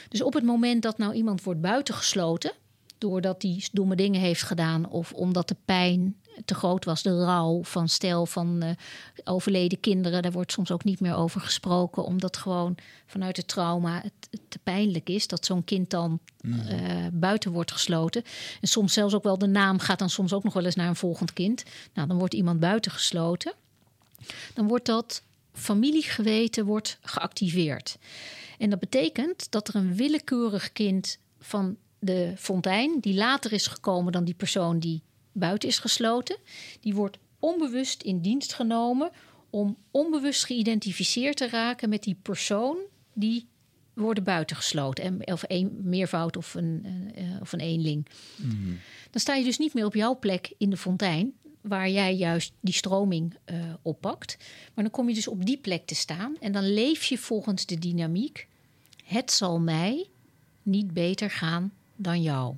Dus 0.09 0.23
op 0.23 0.33
het 0.33 0.45
moment 0.45 0.83
dat 0.83 0.99
nou 0.99 1.15
iemand 1.15 1.43
wordt 1.43 1.61
buitengesloten, 1.61 2.53
doordat 2.99 3.43
hij 3.43 3.65
domme 3.73 3.97
dingen 3.97 4.21
heeft 4.21 4.43
gedaan 4.43 4.89
of 4.89 5.13
omdat 5.13 5.49
de 5.49 5.57
pijn 5.65 6.17
te 6.45 6.55
groot 6.55 6.85
was, 6.85 7.03
de 7.03 7.25
rouw 7.25 7.65
van 7.65 7.89
stel 7.89 8.27
van 8.27 8.65
uh, 8.65 8.71
overleden 9.25 9.81
kinderen, 9.81 10.23
daar 10.23 10.33
wordt 10.33 10.53
soms 10.53 10.71
ook 10.71 10.85
niet 10.85 11.01
meer 11.01 11.15
over 11.15 11.41
gesproken, 11.41 12.05
omdat 12.05 12.37
gewoon 12.37 12.75
vanuit 13.07 13.37
het 13.37 13.49
trauma 13.49 14.01
het, 14.03 14.13
het 14.31 14.41
te 14.49 14.59
pijnlijk 14.59 15.09
is 15.09 15.27
dat 15.27 15.47
zo'n 15.47 15.65
kind 15.65 15.91
dan 15.91 16.19
mm. 16.41 16.53
uh, 16.53 17.07
buiten 17.13 17.53
wordt 17.53 17.73
gesloten. 17.73 18.23
En 18.61 18.69
soms 18.69 18.93
zelfs 18.93 19.15
ook 19.15 19.23
wel 19.23 19.39
de 19.39 19.47
naam 19.47 19.79
gaat 19.79 19.99
dan 19.99 20.11
soms 20.11 20.33
ook 20.33 20.45
nog 20.45 20.53
wel 20.53 20.65
eens 20.65 20.75
naar 20.75 20.89
een 20.89 20.97
volgend 20.97 21.33
kind. 21.33 21.63
Nou, 21.95 22.09
dan 22.09 22.19
wordt 22.19 22.35
iemand 22.35 22.61
buitengesloten. 22.61 23.53
Dan 24.55 24.69
wordt 24.69 24.87
dat 24.87 25.23
familiegeweten 25.53 26.65
wordt 26.65 26.99
geactiveerd. 27.03 27.99
En 28.59 28.71
dat 28.71 28.79
betekent 28.79 29.51
dat 29.51 29.69
er 29.69 29.75
een 29.75 29.97
willekeurig 29.97 30.73
kind 30.73 31.19
van 31.39 31.77
de 31.99 32.33
fontein, 32.37 33.01
die 33.01 33.15
later 33.15 33.53
is 33.53 33.67
gekomen 33.67 34.13
dan 34.13 34.25
die 34.25 34.35
persoon 34.35 34.79
die 34.79 35.03
buiten 35.33 35.69
is 35.69 35.79
gesloten, 35.79 36.37
die 36.81 36.95
wordt 36.95 37.19
onbewust 37.39 38.03
in 38.03 38.21
dienst 38.21 38.53
genomen 38.53 39.11
om 39.51 39.77
onbewust 39.91 40.45
geïdentificeerd 40.45 41.37
te 41.37 41.49
raken 41.49 41.89
met 41.89 42.03
die 42.03 42.17
persoon 42.23 42.77
die 43.13 43.47
worden 43.95 44.25
buitengesloten. 44.25 45.21
Of 45.25 45.45
een 45.47 45.81
meervoud 45.83 46.37
of 46.37 46.55
een, 46.55 46.87
uh, 47.19 47.41
of 47.41 47.53
een 47.53 47.61
eenling. 47.61 48.07
Mm. 48.37 48.79
Dan 49.11 49.21
sta 49.21 49.35
je 49.35 49.45
dus 49.45 49.59
niet 49.59 49.75
meer 49.75 49.85
op 49.85 49.95
jouw 49.95 50.19
plek 50.19 50.55
in 50.59 50.71
de 50.71 50.77
fontein 50.77 51.33
waar 51.61 51.91
jij 51.91 52.17
juist 52.17 52.53
die 52.61 52.75
stroming 52.75 53.35
uh, 53.47 53.57
oppakt. 53.83 54.37
Maar 54.75 54.85
dan 54.85 54.93
kom 54.93 55.09
je 55.09 55.15
dus 55.15 55.29
op 55.29 55.45
die 55.47 55.59
plek 55.59 55.87
te 55.87 55.95
staan 55.95 56.37
en 56.41 56.53
dan 56.53 56.73
leef 56.73 57.05
je 57.05 57.19
volgens 57.19 57.67
de 57.67 57.79
dynamiek. 57.79 58.49
Het 59.05 59.33
zal 59.33 59.61
mij 59.61 60.07
niet 60.63 60.93
beter 60.93 61.31
gaan 61.31 61.73
dan 61.97 62.23
jou. 62.23 62.57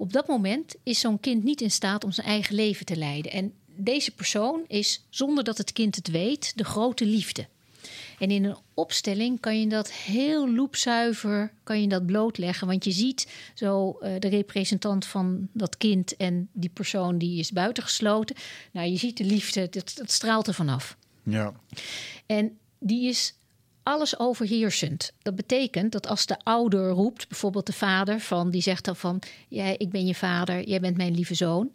Op 0.00 0.12
dat 0.12 0.26
moment 0.26 0.74
is 0.82 1.00
zo'n 1.00 1.20
kind 1.20 1.44
niet 1.44 1.60
in 1.60 1.70
staat 1.70 2.04
om 2.04 2.12
zijn 2.12 2.26
eigen 2.26 2.54
leven 2.54 2.86
te 2.86 2.96
leiden. 2.96 3.32
En 3.32 3.52
deze 3.66 4.10
persoon 4.10 4.64
is, 4.66 5.04
zonder 5.10 5.44
dat 5.44 5.58
het 5.58 5.72
kind 5.72 5.96
het 5.96 6.10
weet, 6.10 6.52
de 6.56 6.64
grote 6.64 7.04
liefde. 7.04 7.46
En 8.18 8.30
in 8.30 8.44
een 8.44 8.56
opstelling 8.74 9.40
kan 9.40 9.60
je 9.60 9.66
dat 9.66 9.92
heel 9.92 10.50
loepzuiver 10.50 11.52
kan 11.62 11.80
je 11.80 11.88
dat 11.88 12.06
blootleggen. 12.06 12.66
Want 12.66 12.84
je 12.84 12.90
ziet 12.90 13.28
zo 13.54 13.98
uh, 14.02 14.12
de 14.18 14.28
representant 14.28 15.06
van 15.06 15.48
dat 15.52 15.76
kind 15.76 16.16
en 16.16 16.48
die 16.52 16.70
persoon 16.70 17.18
die 17.18 17.38
is 17.38 17.52
buitengesloten. 17.52 18.36
Nou, 18.72 18.88
je 18.88 18.96
ziet 18.96 19.16
de 19.16 19.24
liefde, 19.24 19.68
dat, 19.70 19.92
dat 19.96 20.10
straalt 20.10 20.46
er 20.46 20.54
vanaf. 20.54 20.96
Ja. 21.22 21.52
En 22.26 22.58
die 22.78 23.08
is 23.08 23.34
alles 23.82 24.18
overheersend. 24.18 25.12
Dat 25.22 25.36
betekent 25.36 25.92
dat 25.92 26.06
als 26.06 26.26
de 26.26 26.38
ouder 26.42 26.88
roept, 26.88 27.28
bijvoorbeeld 27.28 27.66
de 27.66 27.72
vader, 27.72 28.20
van, 28.20 28.50
die 28.50 28.62
zegt 28.62 28.84
dan 28.84 28.96
van: 28.96 29.22
jij, 29.48 29.76
ik 29.76 29.90
ben 29.90 30.06
je 30.06 30.14
vader, 30.14 30.68
jij 30.68 30.80
bent 30.80 30.96
mijn 30.96 31.14
lieve 31.14 31.34
zoon. 31.34 31.70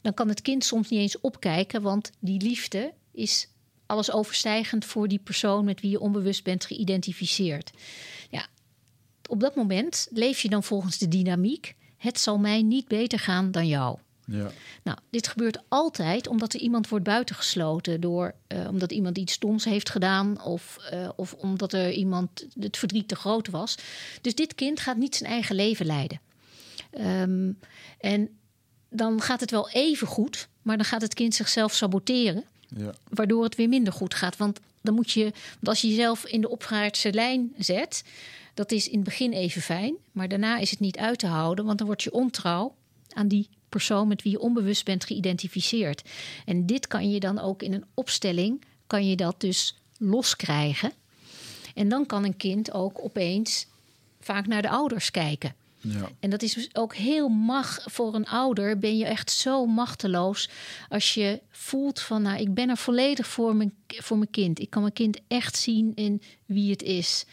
Dan 0.00 0.14
kan 0.14 0.28
het 0.28 0.42
kind 0.42 0.64
soms 0.64 0.88
niet 0.88 1.00
eens 1.00 1.20
opkijken, 1.20 1.82
want 1.82 2.10
die 2.18 2.40
liefde 2.40 2.92
is 3.12 3.48
alles 3.86 4.12
overstijgend 4.12 4.84
voor 4.84 5.08
die 5.08 5.20
persoon 5.24 5.64
met 5.64 5.80
wie 5.80 5.90
je 5.90 6.00
onbewust 6.00 6.44
bent 6.44 6.64
geïdentificeerd. 6.64 7.70
Ja, 8.30 8.46
op 9.28 9.40
dat 9.40 9.54
moment 9.54 10.08
leef 10.10 10.40
je 10.40 10.48
dan 10.48 10.62
volgens 10.62 10.98
de 10.98 11.08
dynamiek: 11.08 11.74
het 11.96 12.18
zal 12.18 12.38
mij 12.38 12.62
niet 12.62 12.88
beter 12.88 13.18
gaan 13.18 13.50
dan 13.50 13.66
jou. 13.66 13.98
Ja. 14.24 14.50
Nou, 14.82 14.98
dit 15.10 15.28
gebeurt 15.28 15.58
altijd 15.68 16.26
omdat 16.26 16.52
er 16.54 16.60
iemand 16.60 16.88
wordt 16.88 17.04
buitengesloten 17.04 18.00
door 18.00 18.34
uh, 18.48 18.68
omdat 18.68 18.92
iemand 18.92 19.18
iets 19.18 19.32
stoms 19.32 19.64
heeft 19.64 19.90
gedaan 19.90 20.42
of, 20.42 20.78
uh, 20.92 21.08
of 21.16 21.32
omdat 21.32 21.72
er 21.72 21.92
iemand 21.92 22.46
het 22.60 22.76
verdriet 22.76 23.08
te 23.08 23.16
groot 23.16 23.48
was. 23.48 23.74
Dus 24.20 24.34
dit 24.34 24.54
kind 24.54 24.80
gaat 24.80 24.96
niet 24.96 25.16
zijn 25.16 25.30
eigen 25.30 25.54
leven 25.54 25.86
leiden. 25.86 26.20
Um, 26.98 27.58
en 28.00 28.28
dan 28.88 29.20
gaat 29.20 29.40
het 29.40 29.50
wel 29.50 29.70
even 29.70 30.06
goed, 30.06 30.48
maar 30.62 30.76
dan 30.76 30.86
gaat 30.86 31.02
het 31.02 31.14
kind 31.14 31.34
zichzelf 31.34 31.74
saboteren. 31.74 32.44
Ja. 32.76 32.94
Waardoor 33.08 33.44
het 33.44 33.54
weer 33.54 33.68
minder 33.68 33.92
goed 33.92 34.14
gaat. 34.14 34.36
Want 34.36 34.60
dan 34.80 34.94
moet 34.94 35.10
je, 35.10 35.22
want 35.22 35.68
als 35.68 35.80
je 35.80 35.88
jezelf 35.88 36.26
in 36.26 36.40
de 36.40 36.48
opwaartse 36.48 37.12
lijn 37.12 37.54
zet, 37.58 38.04
dat 38.54 38.72
is 38.72 38.88
in 38.88 38.94
het 38.94 39.04
begin 39.04 39.32
even 39.32 39.62
fijn, 39.62 39.94
maar 40.12 40.28
daarna 40.28 40.58
is 40.58 40.70
het 40.70 40.80
niet 40.80 40.96
uit 40.96 41.18
te 41.18 41.26
houden, 41.26 41.64
want 41.64 41.78
dan 41.78 41.86
word 41.86 42.02
je 42.02 42.12
ontrouw 42.12 42.74
aan 43.14 43.28
die 43.28 43.48
persoon 43.72 44.08
met 44.08 44.22
wie 44.22 44.32
je 44.32 44.40
onbewust 44.40 44.84
bent 44.84 45.04
geïdentificeerd. 45.04 46.02
En 46.44 46.66
dit 46.66 46.86
kan 46.86 47.10
je 47.10 47.20
dan 47.20 47.38
ook 47.38 47.62
in 47.62 47.72
een 47.72 47.84
opstelling, 47.94 48.64
kan 48.86 49.08
je 49.08 49.16
dat 49.16 49.40
dus 49.40 49.76
loskrijgen. 49.98 50.92
En 51.74 51.88
dan 51.88 52.06
kan 52.06 52.24
een 52.24 52.36
kind 52.36 52.72
ook 52.72 53.04
opeens 53.04 53.66
vaak 54.20 54.46
naar 54.46 54.62
de 54.62 54.68
ouders 54.68 55.10
kijken. 55.10 55.54
Ja. 55.80 56.08
En 56.20 56.30
dat 56.30 56.42
is 56.42 56.54
dus 56.54 56.74
ook 56.74 56.94
heel 56.94 57.28
mag 57.28 57.78
voor 57.84 58.14
een 58.14 58.26
ouder. 58.26 58.78
Ben 58.78 58.96
je 58.96 59.04
echt 59.04 59.30
zo 59.30 59.66
machteloos 59.66 60.50
als 60.88 61.14
je 61.14 61.40
voelt 61.50 62.00
van, 62.00 62.22
nou, 62.22 62.40
ik 62.40 62.54
ben 62.54 62.68
er 62.68 62.76
volledig 62.76 63.26
voor 63.26 63.56
mijn, 63.56 63.74
voor 63.86 64.18
mijn 64.18 64.30
kind. 64.30 64.60
Ik 64.60 64.70
kan 64.70 64.82
mijn 64.82 64.94
kind 64.94 65.20
echt 65.28 65.56
zien 65.56 65.92
in 65.94 66.22
wie 66.46 66.70
het 66.70 66.82
is. 66.82 67.24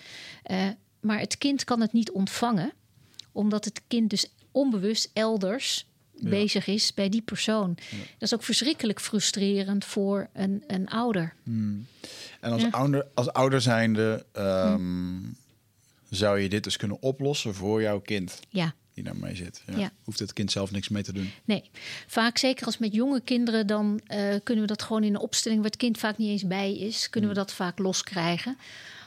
Uh, 0.52 0.68
maar 1.00 1.20
het 1.20 1.38
kind 1.38 1.64
kan 1.64 1.82
het 1.82 1.94
niet 1.94 2.12
ontvangen, 2.12 2.74
omdat 3.32 3.66
het 3.66 3.82
kind 3.88 4.10
dus 4.10 4.32
onbewust 4.52 5.10
elders 5.14 5.86
ja. 6.22 6.30
bezig 6.30 6.68
is 6.68 6.94
bij 6.94 7.10
die 7.10 7.22
persoon. 7.22 7.78
Ja. 7.78 7.98
Dat 7.98 8.22
is 8.22 8.34
ook 8.34 8.44
verschrikkelijk 8.44 9.02
frustrerend 9.02 9.86
voor 9.86 10.30
een, 10.34 10.64
een 10.68 10.88
ouder. 10.88 11.34
Hmm. 11.44 11.86
En 12.40 12.52
als, 12.52 12.62
ja. 12.62 12.70
ouder, 12.70 13.08
als 13.14 13.34
ouder 13.34 13.62
zijnde 13.62 14.26
um, 14.34 14.44
hmm. 14.76 15.36
zou 16.10 16.40
je 16.40 16.50
dit 16.50 16.64
dus 16.64 16.78
kunnen 16.78 17.02
oplossen 17.02 17.56
voor 17.56 17.82
jouw 17.82 18.00
kind? 18.00 18.40
Ja. 18.50 18.74
Die 18.94 19.04
daarmee 19.04 19.36
zit. 19.36 19.64
Ja. 19.76 19.92
Hoeft 20.04 20.20
het 20.20 20.34
kind 20.34 20.52
zelf 20.52 20.72
niks 20.72 20.90
mee 20.90 21.04
te 21.04 21.14
doen? 21.14 21.32
Nee. 21.44 21.70
Vaak, 22.08 22.38
zeker 22.38 22.66
als 22.66 22.78
met 22.78 22.94
jonge 22.94 23.22
kinderen, 23.22 23.68
dan 23.68 24.02
uh, 24.08 24.36
kunnen 24.44 24.64
we 24.64 24.70
dat 24.70 24.82
gewoon 24.82 25.04
in 25.04 25.14
een 25.14 25.22
opstelling 25.22 25.62
waar 25.62 25.70
het 25.70 25.80
kind 25.80 25.98
vaak 25.98 26.18
niet 26.18 26.30
eens 26.30 26.48
bij 26.48 26.78
is, 26.78 27.10
kunnen 27.10 27.30
we 27.30 27.36
dat 27.36 27.54
vaak 27.54 27.80
loskrijgen. 27.80 28.58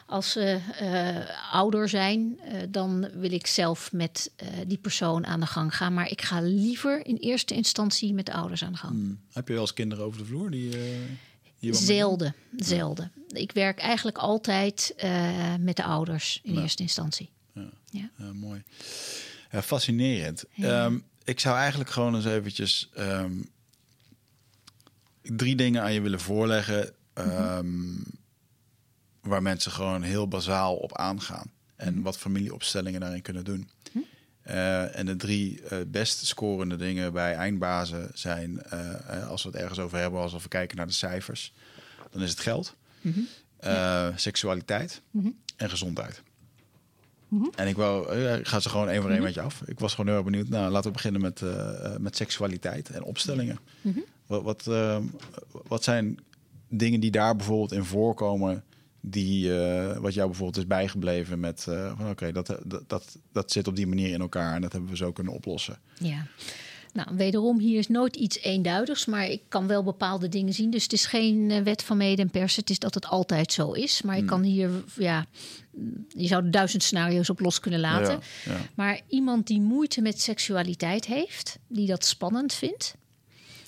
Als 0.06 0.30
ze 0.32 0.58
uh, 0.82 1.52
ouder 1.54 1.88
zijn, 1.88 2.38
uh, 2.44 2.62
dan 2.68 3.08
wil 3.14 3.32
ik 3.32 3.46
zelf 3.46 3.92
met 3.92 4.30
uh, 4.42 4.48
die 4.66 4.78
persoon 4.78 5.26
aan 5.26 5.40
de 5.40 5.46
gang 5.46 5.76
gaan. 5.76 5.94
Maar 5.94 6.10
ik 6.10 6.22
ga 6.22 6.40
liever 6.40 7.06
in 7.06 7.16
eerste 7.16 7.54
instantie 7.54 8.14
met 8.14 8.26
de 8.26 8.32
ouders 8.32 8.64
aan 8.64 8.72
de 8.72 8.78
gang. 8.78 8.92
Hmm. 8.92 9.20
Heb 9.32 9.46
je 9.46 9.52
wel 9.52 9.62
eens 9.62 9.74
kinderen 9.74 10.04
over 10.04 10.18
de 10.18 10.24
vloer? 10.24 10.50
Die, 10.50 10.72
zelden, 11.74 12.34
zelden. 12.56 13.12
Ik 13.28 13.52
werk 13.52 13.78
eigenlijk 13.78 14.18
altijd 14.18 14.94
met 15.60 15.76
de 15.76 15.84
ouders 15.84 16.40
in 16.42 16.58
eerste 16.58 16.82
instantie. 16.82 17.30
Ja, 17.54 17.70
Ja. 17.90 18.10
Mooi. 18.32 18.62
Fascinerend. 19.50 20.44
Ehm, 20.56 20.98
ik 21.24 21.40
zou 21.40 21.56
eigenlijk 21.56 21.90
gewoon 21.90 22.14
eens 22.14 22.24
eventjes 22.24 22.90
ehm, 22.94 23.32
drie 25.22 25.56
dingen 25.56 25.82
aan 25.82 25.92
je 25.92 26.00
willen 26.00 26.20
voorleggen. 26.20 26.94
ehm, 27.14 27.94
Waar 29.22 29.42
mensen 29.42 29.72
gewoon 29.72 30.02
heel 30.02 30.28
bazaal 30.28 30.76
op 30.76 30.96
aangaan. 30.96 31.50
En 31.76 32.02
wat 32.02 32.18
familieopstellingen 32.18 33.00
daarin 33.00 33.22
kunnen 33.22 33.44
doen. 33.44 33.68
Eh, 34.42 34.98
en 34.98 35.06
de 35.06 35.16
drie 35.16 35.62
eh, 35.62 35.78
best 35.86 36.26
scorende 36.26 36.76
dingen 36.76 37.12
bij 37.12 37.34
eindbazen 37.34 38.10
zijn, 38.14 38.62
eh, 38.62 39.28
als 39.28 39.42
we 39.42 39.48
het 39.48 39.58
ergens 39.58 39.78
over 39.78 39.98
hebben, 39.98 40.20
als 40.20 40.42
we 40.42 40.48
kijken 40.48 40.76
naar 40.76 40.86
de 40.86 40.92
cijfers, 40.92 41.52
dan 42.10 42.22
is 42.22 42.30
het 42.30 42.40
geld, 42.40 42.74
eh, 43.56 44.08
seksualiteit 44.16 45.02
en 45.56 45.70
gezondheid. 45.70 46.22
En 47.54 47.68
ik 47.68 47.76
wou, 47.76 48.16
ik 48.38 48.46
ga 48.46 48.60
ze 48.60 48.68
gewoon 48.68 48.88
één 48.88 49.02
voor 49.02 49.10
één 49.10 49.22
met 49.22 49.34
je 49.34 49.40
af. 49.40 49.62
Ik 49.66 49.78
was 49.78 49.90
gewoon 49.90 50.06
heel 50.06 50.16
erg 50.16 50.24
benieuwd. 50.24 50.48
Nou, 50.48 50.70
laten 50.70 50.86
we 50.86 50.96
beginnen 50.96 51.20
met, 51.20 51.42
met 51.98 52.16
seksualiteit 52.16 52.90
en 52.90 53.02
opstellingen. 53.02 53.58
Wat, 54.26 54.42
wat, 54.42 54.70
wat 55.66 55.84
zijn 55.84 56.18
dingen 56.68 57.00
die 57.00 57.10
daar 57.10 57.36
bijvoorbeeld 57.36 57.72
in 57.72 57.84
voorkomen, 57.84 58.64
die 59.04 59.58
eh, 59.58 59.96
wat 59.96 60.14
jou 60.14 60.26
bijvoorbeeld 60.26 60.58
is 60.58 60.66
bijgebleven 60.66 61.40
met 61.40 61.66
eh, 61.68 61.92
van 61.96 62.10
oké, 62.10 62.32
dat, 62.32 62.46
dat, 62.64 62.84
dat, 62.86 63.18
dat 63.32 63.52
zit 63.52 63.68
op 63.68 63.76
die 63.76 63.86
manier 63.86 64.12
in 64.12 64.20
elkaar 64.20 64.54
en 64.54 64.60
dat 64.60 64.72
hebben 64.72 64.90
we 64.90 64.96
zo 64.96 65.12
kunnen 65.12 65.32
oplossen. 65.32 65.78
Ja. 65.98 66.26
Nou, 66.92 67.08
wederom, 67.16 67.58
hier 67.58 67.78
is 67.78 67.88
nooit 67.88 68.16
iets 68.16 68.38
eenduidigs, 68.38 69.06
maar 69.06 69.28
ik 69.28 69.42
kan 69.48 69.66
wel 69.66 69.82
bepaalde 69.82 70.28
dingen 70.28 70.52
zien. 70.52 70.70
Dus 70.70 70.82
het 70.82 70.92
is 70.92 71.06
geen 71.06 71.50
eh, 71.50 71.62
wet 71.62 71.82
van 71.82 71.96
mede 71.96 72.22
en 72.22 72.30
pers. 72.30 72.56
Het 72.56 72.70
is 72.70 72.78
dat 72.78 72.94
het 72.94 73.06
altijd 73.06 73.52
zo 73.52 73.72
is. 73.72 74.02
Maar 74.02 74.16
ik 74.16 74.26
kan 74.26 74.42
hier, 74.42 74.70
ja, 74.94 75.26
je 76.08 76.26
zou 76.26 76.50
duizend 76.50 76.82
scenario's 76.82 77.30
op 77.30 77.40
los 77.40 77.60
kunnen 77.60 77.80
laten. 77.80 78.20
Ja, 78.44 78.52
ja. 78.52 78.58
Maar 78.74 79.00
iemand 79.08 79.46
die 79.46 79.60
moeite 79.60 80.00
met 80.00 80.20
seksualiteit 80.20 81.06
heeft, 81.06 81.58
die 81.66 81.86
dat 81.86 82.04
spannend 82.04 82.52
vindt, 82.52 82.94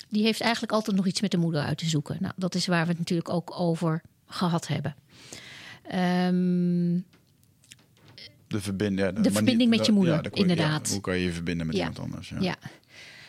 die 0.09 0.23
heeft 0.23 0.41
eigenlijk 0.41 0.73
altijd 0.73 0.97
nog 0.97 1.07
iets 1.07 1.21
met 1.21 1.31
de 1.31 1.37
moeder 1.37 1.63
uit 1.63 1.79
te 1.79 1.89
zoeken. 1.89 2.17
Nou, 2.21 2.33
dat 2.37 2.55
is 2.55 2.67
waar 2.67 2.83
we 2.83 2.91
het 2.91 2.99
natuurlijk 2.99 3.29
ook 3.29 3.61
over 3.61 4.03
gehad 4.27 4.67
hebben. 4.67 4.95
Ehm, 5.89 6.99
De, 8.47 8.61
verbind, 8.61 8.99
ja, 8.99 9.13
De 9.13 9.31
verbinding 9.33 9.71
met 9.71 9.87
je 9.87 9.93
moeder, 9.93 10.37
inderdaad. 10.37 10.87
ja, 10.87 10.93
hoe 10.93 11.03
kan 11.03 11.17
je 11.19 11.25
je 11.25 11.33
verbinden 11.33 11.67
met 11.67 11.77
Ja. 11.77 11.81
iemand 11.81 11.99
anders? 12.01 12.29
Ja. 12.29 12.37
Ja. 12.41 12.57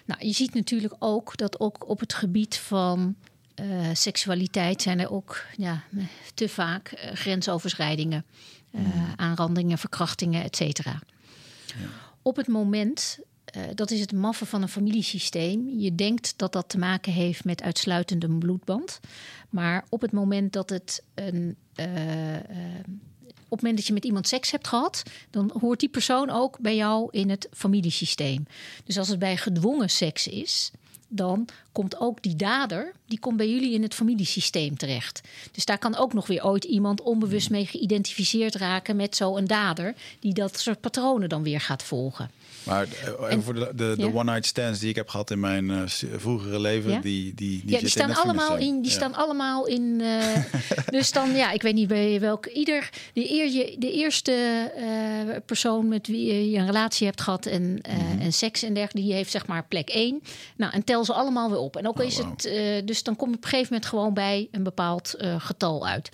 Nou, 0.05 0.25
je 0.25 0.33
ziet 0.33 0.53
natuurlijk 0.53 0.95
ook 0.99 1.37
dat 1.37 1.59
ook 1.59 1.89
op 1.89 1.99
het 1.99 2.13
gebied 2.13 2.57
van 2.57 3.15
eh, 3.55 3.89
seksualiteit 3.93 4.81
zijn 4.81 4.99
er 4.99 5.11
ook 5.11 5.43
ja, 5.57 5.83
te 6.33 6.49
vaak 6.49 6.87
eh, 6.87 7.15
grensoverschrijdingen, 7.15 8.25
eh, 8.71 8.81
aanrandingen, 9.15 9.77
verkrachtingen, 9.77 10.43
et 10.43 10.55
cetera. 10.55 10.99
Op 12.21 12.35
het 12.35 12.47
moment, 12.47 13.19
dat 13.73 13.91
is 13.91 13.99
het 13.99 14.11
maffen 14.11 14.47
van 14.47 14.61
een 14.61 14.69
familiesysteem. 14.69 15.69
Je 15.69 15.95
denkt 15.95 16.33
dat 16.37 16.53
dat 16.53 16.69
te 16.69 16.77
maken 16.77 17.11
heeft 17.13 17.43
met 17.45 17.61
uitsluitend 17.61 18.23
een 18.23 18.39
bloedband. 18.39 18.99
Maar 19.55 19.85
op 19.89 20.01
het 20.01 20.11
moment 20.11 20.53
dat 20.53 20.69
het 20.69 21.03
een. 21.13 21.55
eh, 21.75 22.35
eh, 22.35 22.43
op 23.45 23.61
het 23.61 23.61
moment 23.61 23.77
dat 23.77 23.87
je 23.87 23.93
met 23.93 24.05
iemand 24.05 24.27
seks 24.27 24.51
hebt 24.51 24.67
gehad, 24.67 25.03
dan 25.29 25.51
hoort 25.59 25.79
die 25.79 25.89
persoon 25.89 26.29
ook 26.29 26.59
bij 26.59 26.75
jou 26.75 27.07
in 27.11 27.29
het 27.29 27.47
familiesysteem. 27.53 28.45
Dus 28.85 28.97
als 28.97 29.07
het 29.07 29.19
bij 29.19 29.37
gedwongen 29.37 29.89
seks 29.89 30.27
is, 30.27 30.71
dan 31.07 31.47
komt 31.71 31.99
ook 31.99 32.21
die 32.21 32.35
dader, 32.35 32.93
die 33.05 33.19
komt 33.19 33.37
bij 33.37 33.49
jullie 33.49 33.73
in 33.73 33.81
het 33.81 33.93
familiesysteem 33.93 34.77
terecht. 34.77 35.21
Dus 35.51 35.65
daar 35.65 35.77
kan 35.77 35.95
ook 35.95 36.13
nog 36.13 36.27
weer 36.27 36.45
ooit 36.45 36.63
iemand 36.63 37.01
onbewust 37.01 37.49
mee 37.49 37.65
geïdentificeerd 37.65 38.55
raken 38.55 38.95
met 38.95 39.15
zo'n 39.15 39.45
dader, 39.45 39.95
die 40.19 40.33
dat 40.33 40.59
soort 40.59 40.81
patronen 40.81 41.29
dan 41.29 41.43
weer 41.43 41.61
gaat 41.61 41.83
volgen. 41.83 42.31
Maar 42.65 42.87
eh, 43.19 43.31
En- 43.31 43.43
voor 43.43 43.53
de, 43.53 43.71
de, 43.75 43.93
de 43.97 44.13
one-night 44.13 44.45
stands 44.45 44.79
die 44.79 44.89
ik 44.89 44.95
heb 44.95 45.07
gehad 45.09 45.31
in 45.31 45.39
mijn 45.39 45.89
s- 45.89 46.03
vroegere 46.15 46.59
leven, 46.59 46.91
Ja? 46.91 46.99
die, 46.99 47.33
die, 47.33 47.61
die, 47.65 47.71
ja, 47.73 47.79
die 47.79 47.89
staan 47.89 48.09
in 48.09 48.15
allemaal 48.15 48.57
in. 48.57 48.81
Die 48.81 48.91
Ja. 48.91 48.97
staan 48.97 49.13
allemaal 49.13 49.65
in. 49.67 50.01
dus 50.89 51.11
dan, 51.11 51.35
ja, 51.35 51.51
ik 51.51 51.61
weet 51.61 51.73
niet 51.73 51.87
bij 51.87 52.19
welk. 52.19 52.45
Ieder. 52.45 52.89
De, 53.13 53.31
eer, 53.31 53.49
je- 53.51 53.75
de 53.79 53.91
eerste 53.91 54.31
eh, 54.75 55.35
persoon 55.45 55.87
met 55.87 56.07
wie 56.07 56.49
je 56.51 56.57
een 56.57 56.65
relatie 56.65 57.05
hebt 57.07 57.21
gehad 57.21 57.45
en, 57.45 57.71
Mhm. 57.73 58.21
en 58.21 58.33
seks 58.33 58.63
en 58.63 58.73
dergelijke, 58.73 59.07
die 59.07 59.15
heeft 59.17 59.31
zeg 59.31 59.47
maar 59.47 59.65
plek 59.67 59.89
1. 59.89 60.21
Nou, 60.55 60.73
en 60.73 60.83
tel 60.83 61.05
ze 61.05 61.13
allemaal 61.13 61.49
weer 61.49 61.59
op. 61.59 61.75
En 61.75 61.87
ook 61.87 61.99
Oh, 61.99 62.05
is 62.05 62.17
het. 62.17 62.41
dus 62.87 63.03
dan 63.03 63.15
kom 63.15 63.29
je 63.29 63.35
op 63.35 63.43
een 63.43 63.49
gegeven 63.49 63.73
moment 63.73 63.89
gewoon 63.89 64.13
bij 64.13 64.47
een 64.51 64.63
bepaald 64.63 65.15
getal 65.37 65.87
uit. 65.87 66.09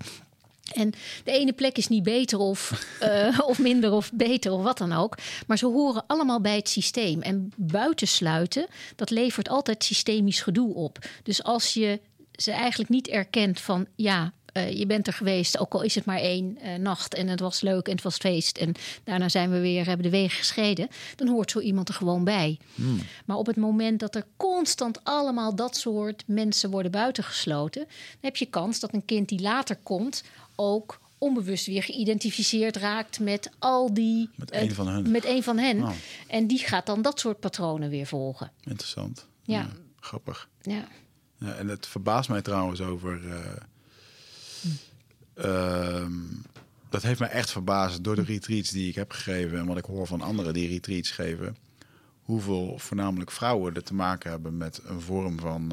En 0.74 0.92
de 1.24 1.30
ene 1.30 1.52
plek 1.52 1.76
is 1.76 1.88
niet 1.88 2.02
beter 2.02 2.38
of, 2.38 2.86
uh, 3.02 3.38
of 3.50 3.58
minder 3.58 3.92
of 3.92 4.10
beter 4.12 4.52
of 4.52 4.62
wat 4.62 4.78
dan 4.78 4.92
ook. 4.92 5.16
Maar 5.46 5.58
ze 5.58 5.66
horen 5.66 6.04
allemaal 6.06 6.40
bij 6.40 6.56
het 6.56 6.68
systeem. 6.68 7.20
En 7.22 7.52
buitensluiten, 7.56 8.66
dat 8.96 9.10
levert 9.10 9.48
altijd 9.48 9.84
systemisch 9.84 10.40
gedoe 10.40 10.74
op. 10.74 10.98
Dus 11.22 11.42
als 11.42 11.74
je 11.74 12.00
ze 12.32 12.50
eigenlijk 12.50 12.90
niet 12.90 13.08
erkent 13.08 13.60
van 13.60 13.86
ja, 13.96 14.32
uh, 14.52 14.72
je 14.72 14.86
bent 14.86 15.06
er 15.06 15.12
geweest, 15.12 15.58
ook 15.58 15.74
al 15.74 15.82
is 15.82 15.94
het 15.94 16.04
maar 16.04 16.18
één 16.18 16.58
uh, 16.62 16.74
nacht 16.74 17.14
en 17.14 17.28
het 17.28 17.40
was 17.40 17.60
leuk 17.60 17.86
en 17.86 17.92
het 17.92 18.02
was 18.02 18.16
feest 18.16 18.58
en 18.58 18.74
daarna 19.04 19.28
zijn 19.28 19.50
we 19.50 19.60
weer, 19.60 19.86
hebben 19.86 20.04
de 20.04 20.10
wegen 20.10 20.38
gescheiden, 20.38 20.88
dan 21.16 21.28
hoort 21.28 21.50
zo 21.50 21.60
iemand 21.60 21.88
er 21.88 21.94
gewoon 21.94 22.24
bij. 22.24 22.58
Hmm. 22.74 23.00
Maar 23.24 23.36
op 23.36 23.46
het 23.46 23.56
moment 23.56 24.00
dat 24.00 24.14
er 24.14 24.26
constant 24.36 25.04
allemaal 25.04 25.54
dat 25.54 25.76
soort 25.76 26.22
mensen 26.26 26.70
worden 26.70 26.90
buitengesloten, 26.90 27.80
dan 27.80 28.18
heb 28.20 28.36
je 28.36 28.46
kans 28.46 28.80
dat 28.80 28.94
een 28.94 29.04
kind 29.04 29.28
die 29.28 29.40
later 29.40 29.76
komt 29.82 30.22
ook 30.56 31.00
onbewust 31.18 31.66
weer 31.66 31.82
geïdentificeerd 31.82 32.76
raakt 32.76 33.20
met 33.20 33.50
al 33.58 33.94
die. 33.94 34.30
Met 34.36 34.52
een 34.52 34.74
van 34.74 34.88
hen. 34.88 35.10
Met 35.10 35.24
een 35.24 35.42
van 35.42 35.58
hen. 35.58 35.84
En 36.28 36.46
die 36.46 36.58
gaat 36.58 36.86
dan 36.86 37.02
dat 37.02 37.20
soort 37.20 37.40
patronen 37.40 37.90
weer 37.90 38.06
volgen. 38.06 38.50
Interessant. 38.60 39.26
Ja. 39.42 39.60
ja 39.60 39.68
grappig. 40.00 40.48
Ja. 40.60 40.88
ja. 41.38 41.54
En 41.54 41.68
het 41.68 41.86
verbaast 41.86 42.28
mij 42.28 42.42
trouwens 42.42 42.80
over. 42.80 43.24
Uh, 43.24 43.36
Ehm, 45.34 46.12
dat 46.88 47.02
heeft 47.02 47.20
mij 47.20 47.28
echt 47.28 47.50
verbaasd 47.50 48.04
door 48.04 48.14
de 48.14 48.22
retreats 48.22 48.70
die 48.70 48.88
ik 48.88 48.94
heb 48.94 49.10
gegeven 49.10 49.58
en 49.58 49.66
wat 49.66 49.78
ik 49.78 49.84
hoor 49.84 50.06
van 50.06 50.20
anderen 50.20 50.52
die 50.52 50.68
retreats 50.68 51.10
geven. 51.10 51.56
Hoeveel 52.22 52.78
voornamelijk 52.78 53.30
vrouwen 53.30 53.74
er 53.74 53.82
te 53.82 53.94
maken 53.94 54.30
hebben 54.30 54.56
met 54.56 54.80
een 54.84 55.00
vorm 55.00 55.38
van 55.38 55.72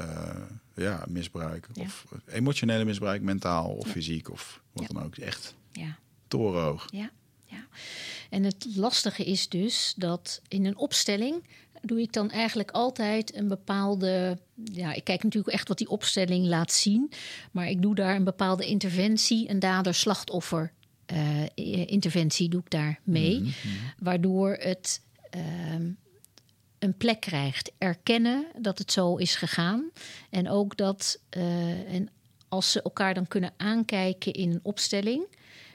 uh, 0.00 0.36
ja, 0.74 1.04
misbruik. 1.08 1.68
Of 1.80 2.04
emotionele 2.26 2.84
misbruik, 2.84 3.22
mentaal 3.22 3.70
of 3.70 3.88
fysiek 3.88 4.30
of 4.30 4.62
wat 4.72 4.86
dan 4.92 5.02
ook. 5.02 5.16
Echt 5.16 5.54
ja. 5.72 5.98
torenhoog. 6.28 6.86
Ja, 6.90 7.10
ja. 7.46 7.66
En 8.30 8.44
het 8.44 8.66
lastige 8.74 9.24
is 9.24 9.48
dus 9.48 9.94
dat 9.96 10.40
in 10.48 10.64
een 10.64 10.76
opstelling 10.76 11.42
doe 11.86 12.00
ik 12.00 12.12
dan 12.12 12.30
eigenlijk 12.30 12.70
altijd 12.70 13.36
een 13.36 13.48
bepaalde. 13.48 14.38
Ja, 14.64 14.92
ik 14.92 15.04
kijk 15.04 15.22
natuurlijk 15.22 15.54
echt 15.54 15.68
wat 15.68 15.78
die 15.78 15.88
opstelling 15.88 16.46
laat 16.46 16.72
zien. 16.72 17.12
Maar 17.50 17.68
ik 17.68 17.82
doe 17.82 17.94
daar 17.94 18.16
een 18.16 18.24
bepaalde 18.24 18.66
interventie, 18.66 19.50
een 19.50 19.58
dader-slachtoffer. 19.58 20.72
Uh, 21.12 21.42
interventie 21.86 22.48
doe 22.48 22.60
ik 22.60 22.70
daar 22.70 23.00
mee. 23.02 23.40
Mhm, 23.40 23.44
mhm. 23.44 23.76
Waardoor 23.98 24.52
het 24.52 25.00
uh, 25.36 25.42
een 26.84 26.96
plek 26.96 27.20
krijgt. 27.20 27.72
Erkennen 27.78 28.46
dat 28.58 28.78
het 28.78 28.92
zo 28.92 29.16
is 29.16 29.36
gegaan. 29.36 29.90
En 30.30 30.48
ook 30.48 30.76
dat. 30.76 31.20
Uh, 31.36 31.92
en 31.94 32.08
als 32.48 32.72
ze 32.72 32.82
elkaar 32.82 33.14
dan 33.14 33.28
kunnen 33.28 33.52
aankijken 33.56 34.32
in 34.32 34.50
een 34.50 34.60
opstelling. 34.62 35.26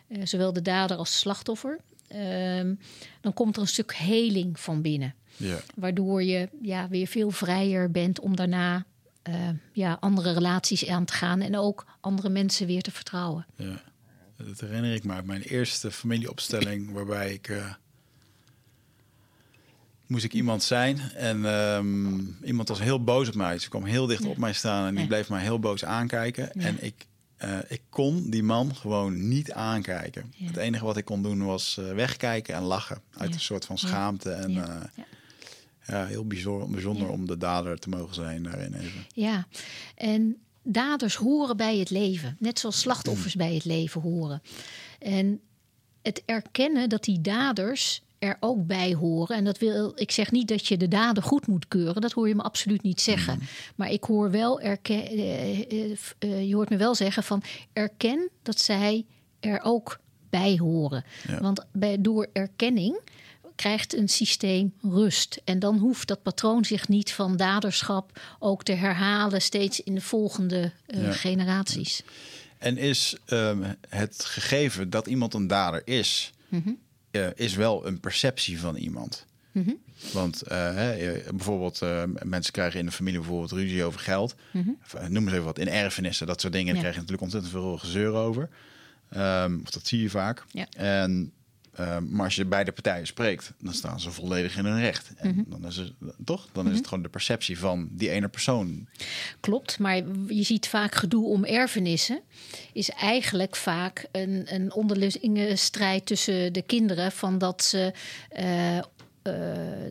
Uh, 0.08 0.26
zowel 0.26 0.54
de 0.54 0.62
dader 0.62 0.98
als 0.98 1.20
slachtoffer. 1.20 1.80
Ehm, 2.08 2.76
dan 3.22 3.34
komt 3.34 3.56
er 3.56 3.62
een 3.62 3.68
stuk 3.68 3.94
heling 3.94 4.60
van 4.60 4.82
binnen. 4.82 5.16
Ja. 5.38 5.60
Waardoor 5.76 6.24
je 6.24 6.50
ja, 6.62 6.88
weer 6.88 7.08
veel 7.08 7.32
vrijer 7.32 7.92
bent 7.92 8.20
om 8.20 8.36
daarna 8.36 8.86
uh, 9.30 9.50
ja, 9.74 9.98
andere 10.00 10.34
relaties 10.34 10.88
aan 10.88 11.06
te 11.06 11.14
gaan 11.14 11.42
en 11.42 11.58
ook 11.58 11.86
andere 12.00 12.30
mensen 12.30 12.68
weer 12.68 12.82
te 12.82 12.92
vertrouwen. 12.92 13.46
Ja, 13.56 13.82
dat 14.38 14.60
herinner 14.60 14.94
ik 14.94 15.04
me 15.04 15.14
uit 15.14 15.26
mijn 15.26 15.42
eerste 15.42 15.92
familieopstelling, 15.92 16.92
waarbij 16.92 17.34
ik. 17.34 17.48
Moest 20.10 20.24
ik 20.24 20.34
iemand 20.34 20.64
zijn 20.64 21.00
en 21.16 21.46
um, 21.46 22.38
iemand 22.44 22.68
was 22.68 22.80
heel 22.80 23.04
boos 23.04 23.28
op 23.28 23.36
mij. 23.36 23.60
Ze 23.60 23.70
kwam 23.70 23.84
heel 23.84 24.06
dicht 24.06 24.26
op 24.26 24.38
mij 24.38 24.54
staan 24.54 24.88
en 24.88 24.96
die 24.96 25.08
bleef 25.08 25.30
mij 25.30 25.42
heel 25.42 25.60
boos 25.60 25.86
aankijken. 25.86 26.54
En 26.54 26.84
ik, 26.84 27.06
uh, 27.44 27.58
ik 27.68 27.82
kon 27.90 28.30
die 28.30 28.44
man 28.44 28.76
gewoon 28.76 29.28
niet 29.28 29.52
aankijken. 29.52 30.34
Het 30.36 30.58
enige 30.58 30.86
wat 30.86 30.98
ik 30.98 31.06
kon 31.06 31.24
doen 31.24 31.46
was 31.46 31.80
wegkijken 31.94 32.56
en 32.56 32.62
lachen 32.62 33.02
uit 33.18 33.34
een 33.34 33.40
soort 33.40 33.66
van 33.66 33.78
schaamte 33.78 34.32
en 34.32 34.52
ja, 35.86 36.06
heel 36.06 36.26
bijzonder, 36.26 36.70
bijzonder 36.70 37.10
om 37.10 37.28
de 37.28 37.38
dader 37.38 37.80
te 37.80 37.90
mogen 37.90 38.16
zijn 38.16 38.44
daarin 38.44 38.74
even. 38.74 39.06
Ja, 39.14 39.48
en 39.96 40.38
daders 40.64 41.16
horen 41.16 41.58
bij 41.58 41.78
het 41.78 41.90
leven. 41.90 42.36
Net 42.40 42.60
zoals 42.60 42.80
slachtoffers 42.80 43.36
bij 43.36 43.54
het 43.54 43.66
leven 43.66 44.02
horen. 44.02 44.42
En 45.00 45.40
het 46.02 46.22
erkennen 46.26 46.90
dat 46.90 47.04
die 47.04 47.22
daders 47.22 48.02
er 48.20 48.38
ook 48.40 48.68
bij 48.68 48.94
horen. 48.94 49.36
En 49.36 49.44
dat 49.44 49.58
wil, 49.58 49.92
ik 49.96 50.12
zeg 50.12 50.32
niet 50.32 50.48
dat 50.48 50.68
je 50.68 50.78
de 50.78 50.88
dader 50.88 51.24
goed 51.24 51.48
moet 51.48 51.68
keuren. 51.68 52.02
Dat 52.02 52.12
hoor 52.12 52.28
je 52.28 52.36
me 52.36 52.42
absoluut 52.42 52.82
niet 52.82 53.02
zeggen. 53.02 53.36
Mhm. 53.36 53.46
Maar 53.76 53.92
ik 53.92 54.04
hoor 54.04 54.32
wel, 54.32 54.62
erken, 54.62 55.08
eh, 55.08 55.60
eh, 55.60 55.98
eh, 56.20 56.48
je 56.48 56.56
hoort 56.56 56.70
me 56.70 56.78
wel 56.78 56.96
zeggen 56.96 57.24
van 57.24 57.44
erken 57.74 58.30
dat 58.44 58.60
zij 58.60 59.06
er 59.40 59.60
ook 59.64 60.00
bij 60.30 60.58
horen. 60.58 61.04
Want 61.40 61.66
bij, 61.72 62.02
door 62.02 62.28
erkenning 62.34 63.00
krijgt 63.56 63.96
een 63.96 64.10
systeem 64.10 64.74
rust. 64.82 65.42
En 65.44 65.60
dan 65.60 65.78
hoeft 65.78 66.08
dat 66.08 66.22
patroon 66.22 66.66
zich 66.66 66.88
niet 66.88 67.12
van 67.12 67.38
daderschap 67.38 68.20
ook 68.40 68.64
te 68.64 68.72
herhalen, 68.72 69.42
steeds 69.42 69.84
in 69.84 69.96
de 69.96 70.02
volgende 70.02 70.72
uh, 70.88 71.12
generaties. 71.12 72.04
En 72.58 72.78
is 72.78 73.16
um, 73.28 73.76
het 73.90 74.26
gegeven 74.26 74.90
dat 74.90 75.08
iemand 75.08 75.34
een 75.34 75.48
dader 75.48 75.82
is, 75.86 76.32
mm 76.48 76.62
-hmm. 76.64 76.78
Uh, 77.12 77.28
is 77.36 77.56
wel 77.56 77.88
een 77.88 78.00
perceptie 78.00 78.60
van 78.60 78.76
iemand. 78.76 79.26
Mm 79.52 79.64
-hmm. 79.64 79.78
Want 80.14 80.44
uh, 80.52 80.76
bijvoorbeeld 81.36 81.82
mensen 82.24 82.54
krijgen 82.54 82.80
in 82.80 82.86
de 82.86 82.92
familie 82.92 83.20
bijvoorbeeld 83.20 83.52
ruzie 83.52 83.84
over 83.84 84.00
geld. 84.00 84.36
Mm 84.52 84.62
-hmm. 84.62 85.12
Noem 85.12 85.24
eens 85.24 85.34
even 85.34 85.46
wat 85.46 85.60
in 85.60 85.70
erfenissen, 85.70 86.28
dat 86.28 86.42
soort 86.42 86.54
dingen. 86.54 86.68
Ja. 86.68 86.74
Daar 86.74 86.92
krijg 86.92 86.96
je 86.96 87.02
natuurlijk 87.02 87.34
ontzettend 87.34 87.64
veel 87.64 87.78
gezeur 87.78 88.14
over. 88.14 88.50
Um, 89.18 89.62
of 89.64 89.70
dat 89.70 89.88
zie 89.88 90.02
je 90.02 90.10
vaak. 90.10 90.44
Ja. 90.52 90.68
En 90.78 91.32
Ehm, 91.80 92.04
maar 92.10 92.26
als 92.26 92.36
je 92.36 92.46
beide 92.46 92.72
partijen 92.72 93.08
spreekt, 93.08 93.54
dan 93.62 93.74
staan 93.74 94.00
ze 94.00 94.12
volledig 94.12 94.58
in 94.58 94.66
hun 94.66 94.80
recht. 94.80 95.12
En 95.16 95.36
mhm. 95.36 95.44
dan 95.48 95.66
is 95.66 95.76
het 95.76 95.94
toch? 96.26 96.48
Dan 96.52 96.66
is 96.66 96.72
het 96.72 96.80
mhm. 96.80 96.90
gewoon 96.90 97.04
de 97.04 97.10
perceptie 97.10 97.60
van 97.60 97.88
die 97.92 98.10
ene 98.10 98.28
persoon. 98.28 98.88
Klopt, 99.40 99.80
maar 99.80 99.96
je 100.28 100.44
ziet 100.44 100.68
vaak 100.68 100.96
gedoe 100.96 101.26
om 101.26 101.46
erfenissen. 101.46 102.22
Is 102.74 102.90
eigenlijk 102.90 103.56
vaak 103.56 104.08
een, 104.12 104.46
een 104.46 104.74
onderlinge 104.74 105.56
strijd 105.56 106.06
tussen 106.06 106.54
de 106.54 106.62
kinderen. 106.62 107.12
Van 107.12 107.38
dat 107.38 107.64
ze 107.64 107.94
uh, 108.40 108.80
uh, 109.24 109.34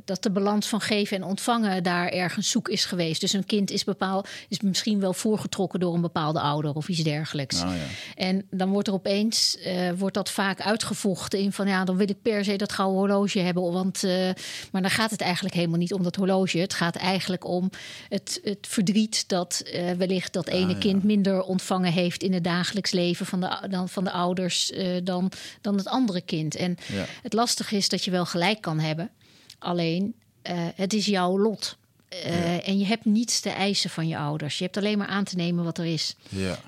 dat 0.05 0.23
de 0.23 0.31
balans 0.31 0.67
van 0.67 0.81
geven 0.81 1.17
en 1.17 1.23
ontvangen 1.23 1.83
daar 1.83 2.09
ergens 2.09 2.51
zoek 2.51 2.69
is 2.69 2.85
geweest. 2.85 3.21
Dus 3.21 3.33
een 3.33 3.47
kind 3.47 3.71
is 3.71 3.85
bepaald, 3.85 4.29
is 4.49 4.61
misschien 4.61 5.01
wel 5.01 5.13
voorgetrokken 5.13 5.81
door 5.81 5.95
een 5.95 6.01
bepaalde 6.01 6.41
ouder 6.41 6.75
of 6.75 6.89
iets 6.89 7.03
dergelijks. 7.03 7.63
Nou 7.63 7.75
ja. 7.75 7.85
En 8.15 8.47
dan 8.51 8.71
wordt 8.71 8.89
er 8.89 8.95
opeens 8.95 9.57
uh, 9.67 9.91
wordt 9.97 10.15
dat 10.15 10.31
vaak 10.31 10.61
uitgevochten 10.61 11.39
in 11.39 11.53
van 11.53 11.67
ja, 11.67 11.85
dan 11.85 11.97
wil 11.97 12.09
ik 12.09 12.23
per 12.23 12.45
se 12.45 12.57
dat 12.57 12.73
gouden 12.73 12.99
horloge 12.99 13.39
hebben. 13.39 13.73
Want, 13.73 14.05
uh, 14.05 14.31
maar 14.73 14.83
dan 14.83 14.91
gaat 14.91 15.11
het 15.11 15.21
eigenlijk 15.21 15.55
helemaal 15.55 15.79
niet 15.79 15.93
om 15.93 16.03
dat 16.03 16.17
horloge. 16.17 16.59
Het 16.59 16.75
gaat 16.75 16.97
eigenlijk 16.97 17.45
om 17.45 17.71
het, 18.09 18.41
het 18.43 18.67
verdriet 18.69 19.29
dat 19.29 19.63
wellicht 19.97 20.33
dat 20.33 20.49
ene 20.49 20.75
ah, 20.75 20.81
kind 20.81 21.05
minder 21.05 21.43
ontvangen 21.43 21.93
heeft 21.93 22.23
in 22.23 22.33
het 22.33 22.45
dagelijks 22.45 22.91
leven 22.91 23.27
van 23.27 23.41
de, 23.41 23.67
dan, 23.71 23.89
van 23.89 24.05
de 24.05 24.11
ouders 24.11 24.73
dan, 25.03 25.33
dan 25.61 25.77
het 25.77 25.87
andere 25.87 26.21
kind. 26.21 26.57
En 26.57 26.77
ja. 26.87 27.05
het 27.23 27.33
lastige 27.33 27.77
is 27.77 27.89
dat 27.89 28.05
je 28.05 28.11
wel 28.11 28.27
gelijk 28.27 28.61
kan 28.61 28.79
hebben. 28.79 29.11
Alleen, 29.59 30.15
uh, 30.51 30.53
het 30.75 30.93
is 30.93 31.07
jouw 31.07 31.39
lot. 31.39 31.77
Uh, 32.13 32.55
ja. 32.55 32.63
En 32.63 32.79
je 32.79 32.87
hebt 32.87 33.05
niets 33.05 33.41
te 33.41 33.51
eisen 33.51 33.91
van 33.91 34.09
je 34.09 34.19
ouders. 34.19 34.59
Je 34.59 34.65
hebt 34.65 34.77
alleen 34.77 34.99
maar 34.99 35.07
aan 35.07 35.25
te 35.25 35.37
nemen 35.37 35.65
wat 35.65 35.79
er 35.79 35.87
is. 35.87 36.15
Ja. 36.29 36.59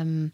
Um, 0.00 0.32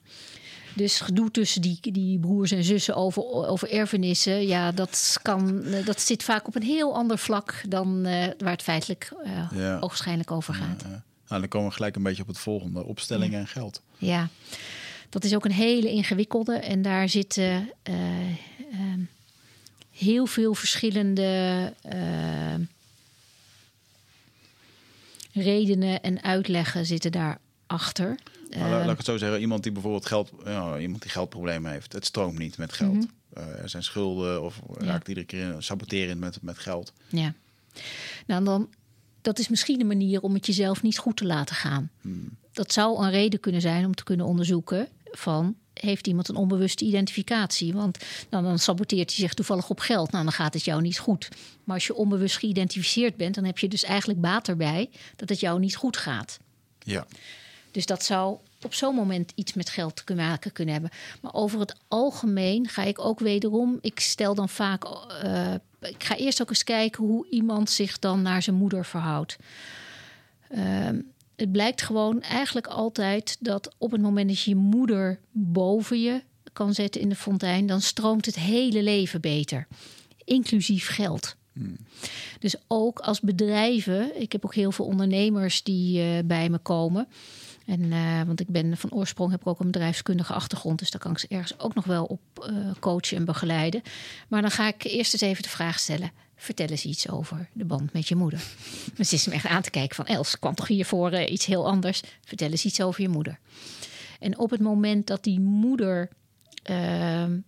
dus 0.76 1.00
gedoe 1.00 1.30
tussen 1.30 1.62
die, 1.62 1.78
die 1.80 2.18
broers 2.18 2.50
en 2.50 2.64
zussen 2.64 2.96
over, 2.96 3.22
over 3.22 3.70
erfenissen, 3.70 4.46
ja, 4.46 4.72
dat, 4.72 5.18
kan, 5.22 5.64
dat 5.84 6.00
zit 6.00 6.22
vaak 6.22 6.46
op 6.46 6.54
een 6.54 6.62
heel 6.62 6.94
ander 6.94 7.18
vlak 7.18 7.62
dan 7.68 8.06
uh, 8.06 8.26
waar 8.38 8.52
het 8.52 8.62
feitelijk 8.62 9.12
uh, 9.24 9.50
ja. 9.54 9.78
ogenschijnlijk 9.80 10.30
over 10.30 10.54
gaat. 10.54 10.82
Ja, 10.82 11.02
nou, 11.28 11.40
dan 11.40 11.48
komen 11.48 11.68
we 11.68 11.74
gelijk 11.74 11.96
een 11.96 12.02
beetje 12.02 12.22
op 12.22 12.28
het 12.28 12.38
volgende: 12.38 12.84
opstellingen 12.84 13.40
en 13.40 13.46
geld. 13.46 13.82
Ja, 13.98 14.28
dat 15.08 15.24
is 15.24 15.34
ook 15.34 15.44
een 15.44 15.52
hele 15.52 15.90
ingewikkelde. 15.90 16.54
En 16.54 16.82
daar 16.82 17.08
zitten. 17.08 17.70
Uh, 17.90 17.96
heel 19.98 20.26
veel 20.26 20.54
verschillende 20.54 21.72
uh, 21.94 22.54
redenen 25.32 26.02
en 26.02 26.22
uitleggen 26.22 26.86
zitten 26.86 27.12
daarachter. 27.12 28.18
Maar 28.58 28.70
laat, 28.70 28.80
laat 28.80 28.90
ik 28.90 28.96
het 28.96 29.06
zo 29.06 29.16
zeggen, 29.16 29.40
iemand 29.40 29.62
die 29.62 29.72
bijvoorbeeld 29.72 30.06
geld, 30.06 30.32
ja, 30.44 30.78
iemand 30.78 31.02
die 31.02 31.10
geldproblemen 31.10 31.70
heeft, 31.70 31.92
het 31.92 32.04
stroomt 32.04 32.38
niet 32.38 32.58
met 32.58 32.72
geld. 32.72 32.92
Mm 32.92 33.10
-hmm. 33.32 33.42
uh, 33.42 33.62
er 33.62 33.68
zijn 33.68 33.82
schulden 33.82 34.42
of 34.42 34.60
raakt 34.78 35.08
iedere 35.08 35.26
keer 35.26 35.54
saboterend 35.58 36.20
met, 36.20 36.42
met 36.42 36.58
geld. 36.58 36.92
Ja, 37.08 37.34
nou 38.26 38.44
dan, 38.44 38.68
dat 39.20 39.38
is 39.38 39.48
misschien 39.48 39.80
een 39.80 39.86
manier 39.86 40.20
om 40.20 40.34
het 40.34 40.46
jezelf 40.46 40.82
niet 40.82 40.98
goed 40.98 41.16
te 41.16 41.26
laten 41.26 41.56
gaan. 41.56 41.90
Hmm. 42.00 42.36
Dat 42.52 42.72
zou 42.72 43.04
een 43.04 43.10
reden 43.10 43.40
kunnen 43.40 43.60
zijn 43.60 43.84
om 43.84 43.94
te 43.94 44.04
kunnen 44.04 44.26
onderzoeken 44.26 44.88
van 45.04 45.56
heeft 45.80 46.06
iemand 46.06 46.28
een 46.28 46.36
onbewuste 46.36 46.84
identificatie. 46.84 47.72
Want 47.72 47.98
dan, 48.28 48.44
dan, 48.44 48.58
saboteert 48.58 49.10
hij 49.10 49.18
zich 49.18 49.34
toevallig 49.34 49.70
op 49.70 49.80
geld. 49.80 50.10
Nou, 50.10 50.24
dan 50.24 50.32
gaat 50.32 50.54
het 50.54 50.64
jou 50.64 50.82
niet 50.82 50.98
goed. 50.98 51.28
Maar 51.64 51.74
als 51.74 51.86
je 51.86 51.94
onbewust 51.94 52.38
geïdentificeerd 52.38 53.16
bent, 53.16 53.34
dan 53.34 53.44
heb 53.44 53.58
je 53.58 53.68
dus 53.68 53.82
eigenlijk 53.82 54.20
baat 54.20 54.48
erbij 54.48 54.90
dat 55.16 55.28
het 55.28 55.40
jou 55.40 55.58
niet 55.58 55.76
goed 55.76 55.96
gaat. 55.96 56.38
Ja. 56.78 57.06
Dus 57.70 57.86
dat 57.86 58.04
zou 58.04 58.38
op 58.62 58.74
zo'n 58.74 58.94
moment 58.94 59.32
iets 59.34 59.52
met 59.52 59.68
geld 59.68 60.06
te 60.06 60.14
maken 60.14 60.52
kunnen 60.52 60.74
hebben. 60.74 60.92
Maar 61.20 61.34
over 61.34 61.60
het 61.60 61.76
algemeen 61.88 62.68
ga 62.68 62.82
ik 62.82 62.98
ook 62.98 63.20
wederom, 63.20 63.78
ik 63.80 64.00
stel 64.00 64.34
dan 64.34 64.48
vaak, 64.48 64.84
uh, 65.24 65.54
ik 65.80 66.04
ga 66.04 66.16
eerst 66.16 66.42
ook 66.42 66.48
eens 66.48 66.64
kijken 66.64 67.04
hoe 67.04 67.26
iemand 67.30 67.70
zich 67.70 67.98
dan 67.98 68.22
naar 68.22 68.42
zijn 68.42 68.56
moeder 68.56 68.84
verhoudt. 68.84 69.36
Uh, 70.50 70.88
het 71.36 71.52
blijkt 71.52 71.82
gewoon 71.82 72.22
eigenlijk 72.22 72.66
altijd 72.66 73.36
dat 73.40 73.74
op 73.78 73.90
het 73.90 74.00
moment 74.00 74.28
dat 74.28 74.40
je 74.40 74.50
je 74.50 74.56
moeder 74.56 75.18
boven 75.32 76.00
je 76.00 76.22
kan 76.52 76.74
zetten 76.74 77.00
in 77.00 77.08
de 77.08 77.14
fontein, 77.14 77.66
dan 77.66 77.80
stroomt 77.80 78.26
het 78.26 78.36
hele 78.36 78.82
leven 78.82 79.20
beter, 79.20 79.66
inclusief 80.24 80.88
geld. 80.88 81.36
Hmm. 81.52 81.76
Dus 82.38 82.54
ook 82.66 82.98
als 82.98 83.20
bedrijven, 83.20 84.20
ik 84.20 84.32
heb 84.32 84.44
ook 84.44 84.54
heel 84.54 84.72
veel 84.72 84.84
ondernemers 84.84 85.62
die 85.62 86.02
uh, 86.02 86.18
bij 86.24 86.48
me 86.48 86.58
komen. 86.58 87.08
En, 87.66 87.80
uh, 87.80 88.22
want 88.22 88.40
ik 88.40 88.48
ben 88.48 88.76
van 88.76 88.92
oorsprong 88.92 89.30
heb 89.30 89.40
ik 89.40 89.46
ook 89.46 89.60
een 89.60 89.70
bedrijfskundige 89.70 90.32
achtergrond, 90.32 90.78
dus 90.78 90.90
daar 90.90 91.00
kan 91.00 91.10
ik 91.10 91.18
ze 91.18 91.26
ergens 91.28 91.58
ook 91.58 91.74
nog 91.74 91.84
wel 91.84 92.04
op 92.04 92.20
uh, 92.50 92.70
coachen 92.80 93.16
en 93.16 93.24
begeleiden. 93.24 93.82
Maar 94.28 94.40
dan 94.40 94.50
ga 94.50 94.68
ik 94.68 94.84
eerst 94.84 95.12
eens 95.12 95.22
even 95.22 95.42
de 95.42 95.48
vraag 95.48 95.78
stellen: 95.78 96.10
vertel 96.36 96.66
eens 96.66 96.84
iets 96.84 97.08
over 97.08 97.48
de 97.52 97.64
band 97.64 97.92
met 97.92 98.08
je 98.08 98.16
moeder. 98.16 98.44
Dus 98.96 99.12
is 99.12 99.26
me 99.26 99.34
echt 99.34 99.46
aan 99.46 99.62
te 99.62 99.70
kijken 99.70 99.96
van 99.96 100.06
Els, 100.06 100.38
kwam 100.38 100.54
toch 100.54 100.66
hiervoor 100.66 101.12
uh, 101.12 101.30
iets 101.30 101.46
heel 101.46 101.66
anders? 101.66 102.02
Vertel 102.24 102.50
eens 102.50 102.64
iets 102.64 102.80
over 102.80 103.02
je 103.02 103.08
moeder. 103.08 103.38
En 104.20 104.38
op 104.38 104.50
het 104.50 104.60
moment 104.60 105.06
dat 105.06 105.24
die 105.24 105.40
moeder 105.40 106.08
ehm, 106.62 107.38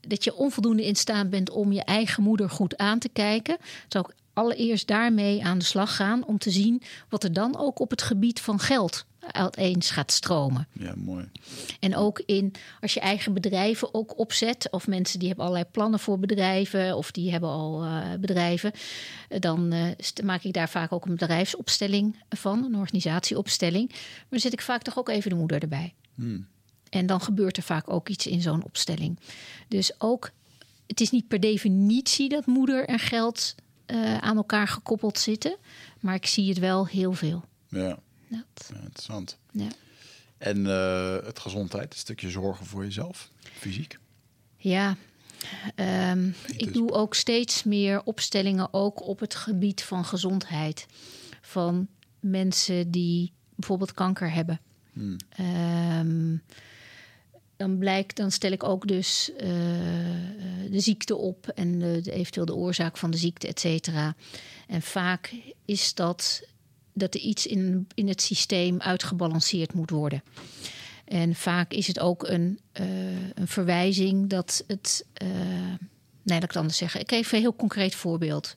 dat 0.00 0.24
je 0.24 0.34
onvoldoende 0.34 0.86
in 0.86 0.96
staat 0.96 1.30
bent 1.30 1.50
om 1.50 1.72
je 1.72 1.84
eigen 1.84 2.22
moeder 2.22 2.50
goed 2.50 2.76
aan 2.76 2.98
te 2.98 3.08
kijken, 3.08 3.56
zou 3.88 4.06
ik 4.08 4.16
allereerst 4.32 4.86
daarmee 4.86 5.44
aan 5.44 5.58
de 5.58 5.64
slag 5.64 5.96
gaan 5.96 6.26
om 6.26 6.38
te 6.38 6.50
zien 6.50 6.82
wat 7.08 7.24
er 7.24 7.32
dan 7.32 7.58
ook 7.58 7.78
op 7.78 7.90
het 7.90 8.02
gebied 8.02 8.40
van 8.40 8.58
geld 8.58 9.06
uiteens 9.20 9.90
gaat 9.90 10.12
stromen. 10.12 10.68
Ja, 10.72 10.94
mooi. 10.96 11.28
En 11.80 11.96
ook 11.96 12.22
in 12.26 12.52
als 12.80 12.94
je 12.94 13.00
eigen 13.00 13.34
bedrijven 13.34 13.94
ook 13.94 14.18
opzet, 14.18 14.68
of 14.70 14.86
mensen 14.86 15.18
die 15.18 15.28
hebben 15.28 15.46
allerlei 15.46 15.70
plannen 15.70 16.00
voor 16.00 16.18
bedrijven, 16.18 16.96
of 16.96 17.10
die 17.10 17.30
hebben 17.30 17.48
al 17.48 17.84
uh, 17.84 18.14
bedrijven, 18.20 18.72
dan 19.38 19.72
uh, 19.72 19.86
maak 20.24 20.42
ik 20.42 20.52
daar 20.52 20.68
vaak 20.68 20.92
ook 20.92 21.04
een 21.06 21.16
bedrijfsopstelling 21.16 22.16
van, 22.28 22.64
een 22.64 22.76
organisatieopstelling. 22.76 23.88
Maar 23.88 24.26
dan 24.28 24.40
zet 24.40 24.52
ik 24.52 24.62
vaak 24.62 24.82
toch 24.82 24.98
ook 24.98 25.08
even 25.08 25.30
de 25.30 25.36
moeder 25.36 25.62
erbij. 25.62 25.94
Hmm. 26.14 26.46
En 26.88 27.06
dan 27.06 27.20
gebeurt 27.20 27.56
er 27.56 27.62
vaak 27.62 27.92
ook 27.92 28.08
iets 28.08 28.26
in 28.26 28.42
zo'n 28.42 28.64
opstelling. 28.64 29.18
Dus 29.68 29.92
ook, 29.98 30.30
het 30.86 31.00
is 31.00 31.10
niet 31.10 31.28
per 31.28 31.40
definitie 31.40 32.28
dat 32.28 32.46
moeder 32.46 32.84
en 32.88 32.98
geld 32.98 33.54
uh, 33.86 34.18
aan 34.18 34.36
elkaar 34.36 34.68
gekoppeld 34.68 35.18
zitten, 35.18 35.56
maar 36.00 36.14
ik 36.14 36.26
zie 36.26 36.48
het 36.48 36.58
wel 36.58 36.86
heel 36.86 37.12
veel. 37.12 37.44
Ja, 37.68 37.98
ja 38.30 38.44
interessant. 38.82 39.38
Ja. 39.52 39.68
En 40.38 40.58
uh, 40.58 41.16
het 41.24 41.38
gezondheid, 41.38 41.92
een 41.92 41.98
stukje 41.98 42.30
zorgen 42.30 42.66
voor 42.66 42.84
jezelf, 42.84 43.30
fysiek? 43.42 43.98
Ja, 44.56 44.96
um, 46.10 46.34
ik 46.56 46.72
doe 46.72 46.92
ook 46.92 47.14
steeds 47.14 47.64
meer 47.64 48.02
opstellingen 48.02 48.72
ook 48.72 49.06
op 49.06 49.20
het 49.20 49.34
gebied 49.34 49.82
van 49.82 50.04
gezondheid. 50.04 50.86
Van 51.40 51.88
mensen 52.20 52.90
die 52.90 53.32
bijvoorbeeld 53.54 53.94
kanker 53.94 54.32
hebben. 54.32 54.60
Hmm. 54.92 55.16
Um, 55.40 56.42
dan 57.56 57.78
blijkt, 57.78 58.16
dan 58.16 58.30
stel 58.30 58.52
ik 58.52 58.64
ook 58.64 58.86
dus 58.86 59.30
uh, 59.30 59.38
de 60.70 60.80
ziekte 60.80 61.16
op 61.16 61.48
en 61.48 61.78
de, 61.78 62.00
de, 62.00 62.12
eventueel 62.12 62.46
de 62.46 62.54
oorzaak 62.54 62.96
van 62.96 63.10
de 63.10 63.16
ziekte, 63.16 63.46
et 63.46 63.60
cetera. 63.60 64.14
En 64.66 64.82
vaak 64.82 65.34
is 65.64 65.94
dat 65.94 66.42
dat 66.92 67.14
er 67.14 67.20
iets 67.20 67.46
in, 67.46 67.86
in 67.94 68.08
het 68.08 68.22
systeem 68.22 68.80
uitgebalanceerd 68.80 69.74
moet 69.74 69.90
worden. 69.90 70.22
En 71.04 71.34
vaak 71.34 71.72
is 71.72 71.86
het 71.86 71.98
ook 71.98 72.28
een, 72.28 72.60
uh, 72.80 72.86
een 73.34 73.48
verwijzing 73.48 74.28
dat 74.28 74.64
het. 74.66 75.06
Uh, 75.22 75.28
nee, 75.28 75.78
dat 76.22 76.42
ik 76.42 76.48
het 76.48 76.56
anders 76.56 76.76
zeggen. 76.76 77.00
Ik 77.00 77.08
geef 77.08 77.32
een 77.32 77.40
heel 77.40 77.56
concreet 77.56 77.94
voorbeeld. 77.94 78.56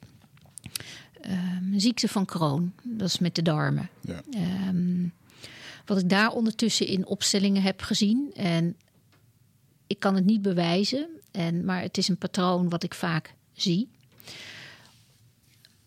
Um, 1.30 1.80
ziekte 1.80 2.08
van 2.08 2.26
Crohn, 2.26 2.74
dat 2.84 3.08
is 3.08 3.20
met 3.20 3.36
de 3.36 3.42
darmen. 3.42 3.90
Ja. 4.02 4.22
Um, 4.68 5.14
wat 5.86 6.00
ik 6.00 6.10
daar 6.10 6.32
ondertussen 6.32 6.88
in 6.88 7.06
opstellingen 7.06 7.62
heb 7.62 7.82
gezien. 7.82 8.32
En 8.36 8.76
ik 9.88 10.00
kan 10.00 10.16
het 10.16 10.26
niet 10.26 10.42
bewijzen, 10.42 11.08
en, 11.32 11.66
maar 11.66 11.82
het 11.82 11.98
is 11.98 12.08
een 12.08 12.18
patroon 12.18 12.70
wat 12.70 12.84
ik 12.84 12.94
vaak 12.94 13.34
zie. 13.54 13.90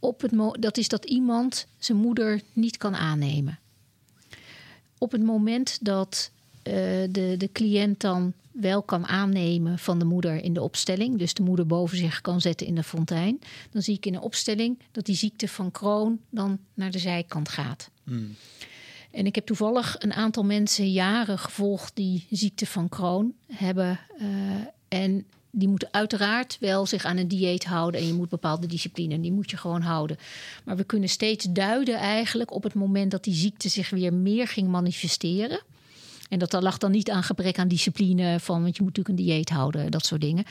Op 0.07 0.21
het 0.21 0.63
dat 0.63 0.77
is 0.77 0.89
dat 0.89 1.05
iemand 1.05 1.67
zijn 1.79 1.99
moeder 1.99 2.41
niet 2.53 2.77
kan 2.77 2.95
aannemen. 2.95 3.59
Op 4.99 5.13
het 5.13 5.23
moment 5.23 5.79
dat 5.85 6.31
uh, 6.63 6.73
de, 7.11 7.35
de 7.39 7.49
cliënt 7.53 8.01
dan 8.01 8.33
wel 8.51 8.83
kan 8.83 9.07
aannemen 9.07 9.79
van 9.79 9.99
de 9.99 10.05
moeder 10.05 10.43
in 10.43 10.53
de 10.53 10.63
opstelling, 10.63 11.19
dus 11.19 11.35
de 11.35 11.43
moeder 11.43 11.67
boven 11.67 11.97
zich 11.97 12.21
kan 12.21 12.41
zetten 12.41 12.67
in 12.67 12.75
de 12.75 12.83
fontein, 12.83 13.41
dan 13.71 13.83
zie 13.83 13.95
ik 13.97 14.07
in 14.07 14.13
de 14.13 14.21
opstelling 14.21 14.79
dat 14.93 15.07
die 15.07 15.17
ziekte 15.17 15.49
van 15.49 15.71
Crohn 15.71 16.21
dan 16.31 16.59
naar 16.75 16.91
de 16.91 16.99
zijkant 16.99 17.49
gaat. 17.49 17.91
Hmm. 18.05 18.35
En 19.11 19.27
ik 19.27 19.35
heb 19.35 19.47
toevallig 19.47 19.97
een 19.99 20.13
aantal 20.13 20.45
mensen 20.45 20.91
jaren 20.91 21.39
gevolgd 21.39 21.97
die 21.97 22.27
ziekte 22.31 22.67
van 22.67 22.89
Crohn 22.89 23.35
hebben. 23.47 24.01
Uh, 24.21 24.27
en 24.89 25.27
die 25.59 25.69
moeten 25.69 25.89
uiteraard 25.91 26.57
wel 26.61 26.87
zich 26.87 27.05
aan 27.05 27.17
een 27.17 27.29
dieet 27.29 27.65
houden. 27.65 28.01
En 28.01 28.07
je 28.07 28.13
moet 28.13 28.29
bepaalde 28.29 28.67
discipline, 28.67 29.21
die 29.21 29.33
moet 29.33 29.51
je 29.51 29.57
gewoon 29.57 29.81
houden. 29.81 30.17
Maar 30.65 30.77
we 30.77 30.85
kunnen 30.85 31.09
steeds 31.09 31.47
duiden 31.51 31.95
eigenlijk 31.95 32.53
op 32.53 32.63
het 32.63 32.75
moment 32.75 33.11
dat 33.11 33.25
die 33.25 33.35
ziekte 33.35 33.69
zich 33.69 33.91
weer 33.91 34.15
meer 34.15 34.49
ging 34.49 34.69
manifesteren. 34.69 35.61
En 36.29 36.39
dat 36.39 36.53
lag 36.53 36.79
dan 36.79 36.91
niet 36.91 37.11
aan 37.11 37.23
gebrek 37.23 37.59
aan 37.59 37.69
discipline, 37.69 38.41
van, 38.41 38.63
want 38.63 38.77
je 38.77 38.83
moet 38.83 38.97
natuurlijk 38.97 39.19
een 39.19 39.27
dieet 39.27 39.49
houden, 39.49 39.91
dat 39.91 40.07
soort 40.07 40.21
dingen. 40.21 40.45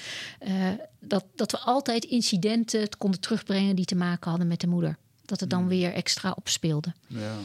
Uh, 0.47 0.51
dat, 0.99 1.26
dat 1.36 1.51
we 1.51 1.60
altijd 1.60 2.06
incidenten 2.06 2.97
konden 2.97 3.20
terugbrengen 3.20 3.76
die 3.76 3.86
te 3.86 3.95
maken 3.95 4.30
hadden 4.30 4.47
met 4.47 4.60
de 4.60 4.68
moeder. 4.68 4.97
Dat 5.26 5.39
het 5.39 5.49
dan 5.49 5.60
hmm. 5.60 5.68
weer 5.68 5.93
extra 5.93 6.34
opspeelde. 6.36 6.93
Ja. 7.08 7.36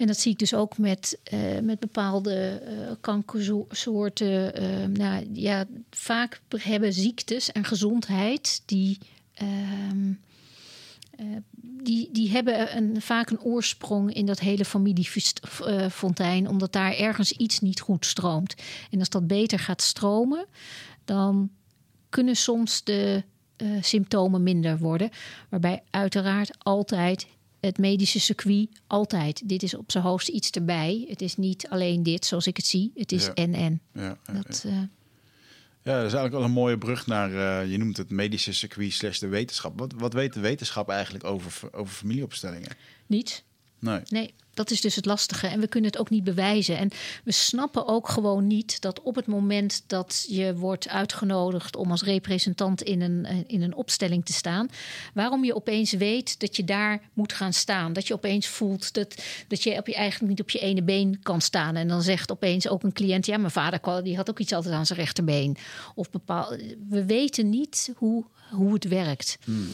En 0.00 0.06
dat 0.06 0.18
zie 0.18 0.32
ik 0.32 0.38
dus 0.38 0.54
ook 0.54 0.78
met, 0.78 1.18
uh, 1.32 1.58
met 1.58 1.80
bepaalde 1.80 2.62
uh, 2.64 2.90
kankersoorten. 3.00 4.62
Uh, 4.62 4.86
nou, 4.86 5.28
ja, 5.32 5.64
vaak 5.90 6.40
hebben 6.56 6.92
ziektes 6.92 7.52
en 7.52 7.64
gezondheid 7.64 8.62
die. 8.66 8.98
Ehm, 9.34 10.12
die, 11.82 12.08
die 12.12 12.30
hebben 12.30 12.76
een, 12.76 13.00
vaak 13.00 13.30
een 13.30 13.40
oorsprong 13.40 14.14
in 14.14 14.26
dat 14.26 14.40
hele 14.40 14.64
familiefontein, 14.64 16.48
omdat 16.48 16.72
daar 16.72 16.92
ergens 16.92 17.32
iets 17.32 17.60
niet 17.60 17.80
goed 17.80 18.06
stroomt. 18.06 18.54
En 18.90 18.98
als 18.98 19.08
dat 19.08 19.26
beter 19.26 19.58
gaat 19.58 19.82
stromen, 19.82 20.46
dan 21.04 21.50
kunnen 22.08 22.36
soms 22.36 22.84
de 22.84 23.22
symptomen 23.80 24.42
minder 24.42 24.78
worden. 24.78 25.10
Waarbij 25.48 25.82
uiteraard 25.90 26.50
altijd 26.58 27.26
het 27.60 27.78
medische 27.78 28.20
circuit 28.20 28.68
altijd. 28.86 29.48
Dit 29.48 29.62
is 29.62 29.74
op 29.76 29.90
zijn 29.90 30.04
hoogst 30.04 30.28
iets 30.28 30.50
erbij. 30.50 31.04
Het 31.08 31.22
is 31.22 31.36
niet 31.36 31.68
alleen 31.68 32.02
dit 32.02 32.24
zoals 32.24 32.46
ik 32.46 32.56
het 32.56 32.66
zie. 32.66 32.92
Het 32.94 33.12
is 33.12 33.32
en 33.32 33.54
en. 33.54 33.80
Ja, 33.92 34.18
dat, 34.32 34.62
uh... 34.66 34.72
ja, 34.72 34.86
dat 35.82 36.06
is 36.06 36.12
eigenlijk 36.12 36.32
wel 36.32 36.44
een 36.44 36.50
mooie 36.50 36.78
brug 36.78 37.06
naar, 37.06 37.30
uh, 37.30 37.70
je 37.70 37.78
noemt 37.78 37.96
het 37.96 38.10
medische 38.10 38.52
circuit 38.52 38.92
slash 38.92 39.18
de 39.18 39.28
wetenschap. 39.28 39.78
Wat, 39.78 39.92
wat 39.92 40.12
weet 40.12 40.32
de 40.32 40.40
wetenschap 40.40 40.88
eigenlijk 40.88 41.24
over, 41.24 41.68
over 41.72 41.94
familieopstellingen? 41.94 42.76
Niet. 43.06 43.44
Nee. 43.80 44.00
nee. 44.08 44.34
Dat 44.54 44.70
is 44.70 44.80
dus 44.80 44.94
het 44.94 45.04
lastige. 45.04 45.46
En 45.46 45.60
we 45.60 45.66
kunnen 45.66 45.90
het 45.90 46.00
ook 46.00 46.10
niet 46.10 46.24
bewijzen. 46.24 46.78
En 46.78 46.90
we 47.24 47.32
snappen 47.32 47.86
ook 47.86 48.08
gewoon 48.08 48.46
niet 48.46 48.80
dat 48.80 49.02
op 49.02 49.14
het 49.14 49.26
moment 49.26 49.82
dat 49.86 50.26
je 50.28 50.54
wordt 50.54 50.88
uitgenodigd 50.88 51.76
om 51.76 51.90
als 51.90 52.02
representant 52.02 52.82
in 52.82 53.00
een, 53.00 53.24
eh, 53.24 53.36
in 53.46 53.62
een 53.62 53.74
opstelling 53.74 54.24
te 54.24 54.32
staan, 54.32 54.68
waarom 55.14 55.44
je 55.44 55.54
opeens 55.54 55.92
weet 55.92 56.40
dat 56.40 56.56
je 56.56 56.64
daar 56.64 57.00
moet 57.12 57.32
gaan 57.32 57.52
staan. 57.52 57.92
Dat 57.92 58.06
je 58.06 58.14
opeens 58.14 58.46
voelt 58.46 58.94
dat, 58.94 59.22
dat 59.48 59.62
je 59.62 59.78
op 59.78 59.86
je 59.86 59.94
eigenlijk 59.94 60.30
niet 60.30 60.40
op 60.40 60.50
je 60.50 60.58
ene 60.58 60.82
been 60.82 61.22
kan 61.22 61.40
staan. 61.40 61.76
En 61.76 61.88
dan 61.88 62.02
zegt 62.02 62.30
opeens 62.30 62.68
ook 62.68 62.82
een 62.82 62.92
cliënt: 62.92 63.26
Ja, 63.26 63.36
mijn 63.36 63.50
vader 63.50 64.02
die 64.02 64.16
had 64.16 64.30
ook 64.30 64.38
iets 64.38 64.52
altijd 64.52 64.74
aan 64.74 64.86
zijn 64.86 64.98
rechterbeen. 64.98 65.56
Of 65.94 66.10
bepaal, 66.10 66.56
we 66.88 67.04
weten 67.04 67.50
niet 67.50 67.92
hoe, 67.96 68.24
hoe 68.50 68.72
het 68.72 68.84
werkt. 68.84 69.38
Hmm. 69.44 69.68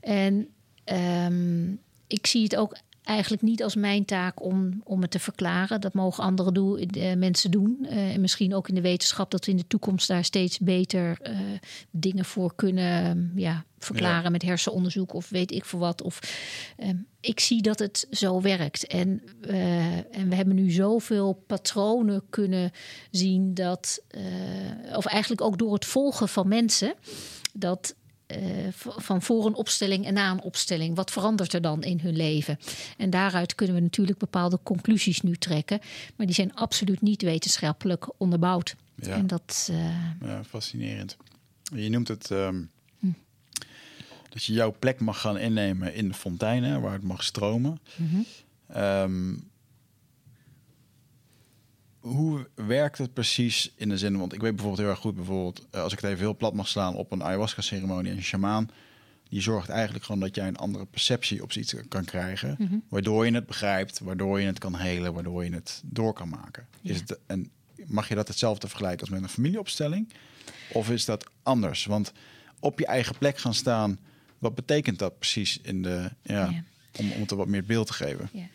En 0.00 0.48
um, 0.84 1.80
ik 2.06 2.26
zie 2.26 2.42
het 2.42 2.56
ook 2.56 2.76
eigenlijk 3.06 3.42
niet 3.42 3.62
als 3.62 3.74
mijn 3.74 4.04
taak 4.04 4.42
om, 4.42 4.80
om 4.84 5.02
het 5.02 5.10
te 5.10 5.18
verklaren. 5.18 5.80
Dat 5.80 5.94
mogen 5.94 6.24
andere 6.24 6.86
uh, 6.96 7.14
mensen 7.14 7.50
doen. 7.50 7.78
Uh, 7.82 8.14
en 8.14 8.20
misschien 8.20 8.54
ook 8.54 8.68
in 8.68 8.74
de 8.74 8.80
wetenschap 8.80 9.30
dat 9.30 9.44
we 9.44 9.50
in 9.50 9.56
de 9.56 9.66
toekomst 9.66 10.08
daar 10.08 10.24
steeds 10.24 10.58
beter 10.58 11.18
uh, 11.22 11.38
dingen 11.90 12.24
voor 12.24 12.54
kunnen 12.54 13.32
ja, 13.34 13.64
verklaren 13.78 14.32
met 14.32 14.42
hersenonderzoek 14.42 15.14
of 15.14 15.28
weet 15.28 15.50
ik 15.50 15.64
voor 15.64 15.80
wat. 15.80 16.02
Of, 16.02 16.20
ik 17.20 17.40
zie 17.40 17.62
dat 17.62 17.78
het 17.78 18.06
zo 18.10 18.40
werkt. 18.40 18.86
En, 18.86 19.22
en 20.10 20.28
we 20.28 20.34
hebben 20.34 20.54
nu 20.54 20.70
zoveel 20.70 21.44
patronen 21.46 22.22
kunnen 22.30 22.70
zien 23.10 23.54
dat, 23.54 24.02
of 24.94 25.06
eigenlijk 25.06 25.42
ook 25.42 25.58
door 25.58 25.74
het 25.74 25.84
volgen 25.84 26.28
van 26.28 26.48
mensen, 26.48 26.94
dat 27.52 27.94
eh, 27.94 28.05
van 28.76 29.22
voor 29.22 29.46
een 29.46 29.54
opstelling 29.54 30.06
en 30.06 30.14
na 30.14 30.30
een 30.30 30.42
opstelling. 30.42 30.96
Wat 30.96 31.10
verandert 31.10 31.52
er 31.52 31.60
dan 31.60 31.82
in 31.82 32.00
hun 32.00 32.16
leven? 32.16 32.58
En 32.96 33.10
daaruit 33.10 33.54
kunnen 33.54 33.74
we 33.74 33.80
natuurlijk 33.80 34.18
bepaalde 34.18 34.58
conclusies 34.62 35.20
nu 35.20 35.36
trekken. 35.36 35.80
Maar 36.16 36.26
die 36.26 36.34
zijn 36.34 36.54
absoluut 36.54 37.00
niet 37.00 37.22
wetenschappelijk 37.22 38.08
onderbouwd. 38.16 38.76
Ja. 38.94 39.14
En 39.14 39.26
dat, 39.26 39.68
uh... 39.70 39.88
ja, 40.20 40.44
fascinerend. 40.44 41.16
Je 41.74 41.88
noemt 41.88 42.08
het 42.08 42.30
um, 42.30 42.70
hm. 42.98 43.06
dat 44.28 44.44
je 44.44 44.52
jouw 44.52 44.74
plek 44.78 45.00
mag 45.00 45.20
gaan 45.20 45.38
innemen 45.38 45.94
in 45.94 46.08
de 46.08 46.14
fonteinen 46.14 46.80
waar 46.80 46.92
het 46.92 47.02
mag 47.02 47.24
stromen. 47.24 47.80
Mm 47.96 48.08
-hmm. 48.08 48.82
um, 48.82 49.50
hoe 52.06 52.48
werkt 52.54 52.98
het 52.98 53.12
precies 53.12 53.72
in 53.76 53.88
de 53.88 53.98
zin? 53.98 54.18
Want 54.18 54.32
ik 54.32 54.40
weet 54.40 54.50
bijvoorbeeld 54.50 54.82
heel 54.82 54.90
erg 54.90 55.00
goed, 55.00 55.14
bijvoorbeeld, 55.14 55.66
als 55.70 55.92
ik 55.92 56.00
het 56.00 56.10
even 56.10 56.22
heel 56.22 56.36
plat 56.36 56.54
mag 56.54 56.68
slaan 56.68 56.94
op 56.94 57.12
een 57.12 57.22
ayahuasca-ceremonie, 57.22 58.12
een 58.12 58.22
shamaan, 58.22 58.70
die 59.28 59.40
zorgt 59.40 59.68
eigenlijk 59.68 60.04
gewoon 60.04 60.20
dat 60.20 60.34
jij 60.34 60.48
een 60.48 60.56
andere 60.56 60.86
perceptie 60.86 61.42
op 61.42 61.52
iets 61.52 61.74
kan 61.88 62.04
krijgen, 62.04 62.54
mm 62.58 62.66
-hmm. 62.66 62.82
waardoor 62.88 63.26
je 63.26 63.32
het 63.32 63.46
begrijpt, 63.46 64.00
waardoor 64.00 64.40
je 64.40 64.46
het 64.46 64.58
kan 64.58 64.74
helen, 64.74 65.14
waardoor 65.14 65.44
je 65.44 65.52
het 65.52 65.82
door 65.84 66.12
kan 66.12 66.28
maken. 66.28 66.66
Ja. 66.80 66.90
Is 66.90 67.00
het, 67.00 67.18
en 67.26 67.50
mag 67.86 68.08
je 68.08 68.14
dat 68.14 68.28
hetzelfde 68.28 68.68
vergelijken 68.68 69.00
als 69.00 69.10
met 69.10 69.22
een 69.22 69.28
familieopstelling? 69.28 70.12
Of 70.72 70.90
is 70.90 71.04
dat 71.04 71.26
anders? 71.42 71.84
Want 71.84 72.12
op 72.60 72.78
je 72.78 72.86
eigen 72.86 73.18
plek 73.18 73.38
gaan 73.38 73.54
staan, 73.54 73.98
wat 74.38 74.54
betekent 74.54 74.98
dat 74.98 75.18
precies 75.18 75.58
in 75.62 75.82
de, 75.82 76.10
ja, 76.22 76.50
ja. 76.50 76.62
Om, 76.98 77.12
om 77.12 77.20
het 77.20 77.30
er 77.30 77.36
wat 77.36 77.48
meer 77.48 77.64
beeld 77.64 77.86
te 77.86 77.92
geven? 77.92 78.28
Ja. 78.32 78.46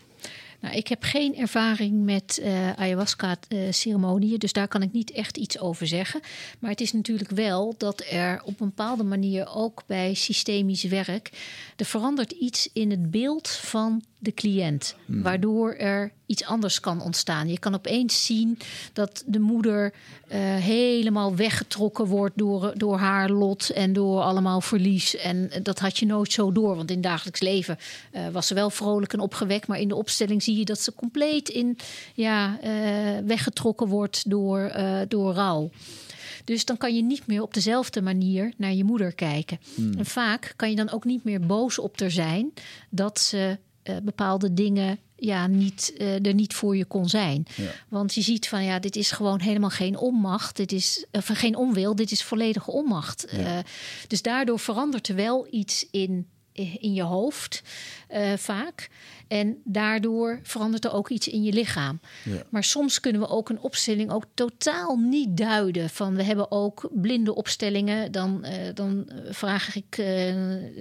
Nou, 0.62 0.76
ik 0.76 0.88
heb 0.88 1.04
geen 1.04 1.36
ervaring 1.36 2.04
met 2.04 2.40
uh, 2.44 2.72
ayahuasca-ceremonieën, 2.72 4.38
dus 4.38 4.54
daar 4.54 4.68
kan 4.68 4.82
ik 4.82 4.92
niet 4.92 5.12
echt 5.12 5.38
iets 5.38 5.60
over 5.60 5.88
zeggen. 5.88 6.22
Maar 6.60 6.70
het 6.70 6.82
is 6.82 6.94
natuurlijk 6.94 7.30
wel 7.30 7.76
dat 7.78 8.04
er 8.10 8.42
op 8.44 8.60
een 8.60 8.68
bepaalde 8.68 9.04
manier 9.04 9.56
ook 9.56 9.84
bij 9.86 10.14
systemisch 10.14 10.84
werk. 10.84 11.30
er 11.76 11.86
verandert 11.86 12.32
iets 12.32 12.70
in 12.74 12.90
het 12.90 13.12
beeld 13.12 13.50
van 13.50 14.04
de 14.22 14.34
cliënt, 14.34 14.96
hmm. 15.06 15.22
waardoor 15.22 15.74
er 15.74 16.12
iets 16.26 16.46
anders 16.46 16.80
kan 16.80 17.02
ontstaan. 17.02 17.50
Je 17.50 17.60
kan 17.60 17.74
opeens 17.74 18.26
zien 18.26 18.58
dat 18.94 19.24
de 19.26 19.40
moeder 19.40 19.94
uh, 19.94 20.38
helemaal 20.56 21.36
weggetrokken 21.36 22.06
wordt 22.06 22.38
door, 22.38 22.74
door 22.78 22.98
haar 22.98 23.30
lot 23.30 23.70
en 23.70 23.94
door 23.94 24.22
allemaal 24.22 24.62
verlies. 24.62 25.16
En 25.16 25.52
dat 25.64 25.80
had 25.80 25.98
je 25.98 26.06
nooit 26.06 26.32
zo 26.32 26.52
door, 26.52 26.76
want 26.76 26.90
in 26.90 26.96
het 26.96 27.06
dagelijks 27.06 27.40
leven 27.40 27.78
uh, 28.14 28.28
was 28.28 28.48
ze 28.48 28.54
wel 28.54 28.70
vrolijk 28.70 29.14
en 29.14 29.20
opgewekt, 29.20 29.68
maar 29.68 29.80
in 29.80 29.88
de 29.88 29.96
opstelling 29.96 30.44
zie 30.44 30.58
je 30.58 30.66
dat 30.66 30.80
ze 30.80 30.94
compleet 30.94 31.50
in, 31.50 31.78
ja, 32.14 32.60
uh, 32.64 32.70
weggetrokken 33.26 33.88
wordt 33.88 34.30
door, 34.30 34.72
door 35.08 35.34
rouw. 35.34 35.70
Dus 36.46 36.66
dan 36.66 36.78
kan 36.78 36.96
je 36.96 37.04
niet 37.04 37.28
meer 37.28 37.42
op 37.42 37.54
dezelfde 37.54 38.02
manier 38.02 38.54
naar 38.58 38.74
je 38.74 38.84
moeder 38.84 39.14
kijken. 39.14 39.60
Hmm. 39.76 39.94
En 39.98 40.06
vaak 40.06 40.54
kan 40.56 40.70
je 40.70 40.76
dan 40.76 40.92
ook 40.92 41.06
niet 41.06 41.24
meer 41.24 41.40
boos 41.40 41.80
op 41.80 42.00
haar 42.00 42.12
zijn 42.12 42.54
dat 42.90 43.20
ze 43.20 43.58
uh, 43.84 43.96
bepaalde 44.04 44.54
dingen 44.54 45.00
ja, 45.16 45.48
niet, 45.48 45.94
uh, 45.98 46.26
er 46.26 46.34
niet 46.34 46.54
voor 46.54 46.78
je 46.78 46.86
kon 46.86 47.10
zijn. 47.10 47.46
Ja. 47.56 47.72
Want 47.88 48.14
je 48.14 48.22
ziet 48.22 48.48
van 48.48 48.64
ja, 48.64 48.80
dit 48.80 48.96
is 48.96 49.12
gewoon 49.12 49.40
helemaal 49.40 49.70
geen 49.70 49.98
onmacht. 49.98 50.56
Dit 50.56 50.72
is 50.72 51.06
of 51.12 51.30
geen 51.34 51.56
onwil, 51.56 51.96
dit 51.96 52.12
is 52.12 52.24
volledige 52.24 52.72
onmacht. 52.72 53.28
Ja. 53.32 53.38
Uh, 53.38 53.64
dus 54.08 54.22
daardoor 54.22 54.60
verandert 54.60 55.08
er 55.08 55.16
wel 55.16 55.48
iets 55.52 55.88
in, 55.92 56.28
in 56.54 56.94
je 56.94 57.02
hoofd 57.02 57.64
uh, 58.12 58.34
vaak. 58.38 58.90
En 59.28 59.62
daardoor 59.64 60.40
verandert 60.44 60.86
er 60.86 60.94
ook 60.94 61.10
iets 61.10 61.28
in 61.28 61.44
je 61.44 61.54
lichaam. 61.54 62.00
Ja. 62.24 62.44
Maar 62.50 62.64
soms 62.64 63.00
kunnen 63.00 63.22
we 63.22 63.28
ook 63.28 63.50
een 63.50 63.60
opstelling 63.60 64.12
ook 64.12 64.26
totaal 64.34 64.96
niet 64.98 65.38
duiden. 65.38 65.90
Van 65.90 66.16
we 66.16 66.24
hebben 66.24 66.52
ook 66.52 66.90
blinde 66.92 67.36
opstellingen. 67.36 68.12
Dan, 68.12 68.46
uh, 68.46 68.52
dan 68.74 69.10
vraag 69.30 69.76
ik 69.76 69.98
uh, 69.98 70.36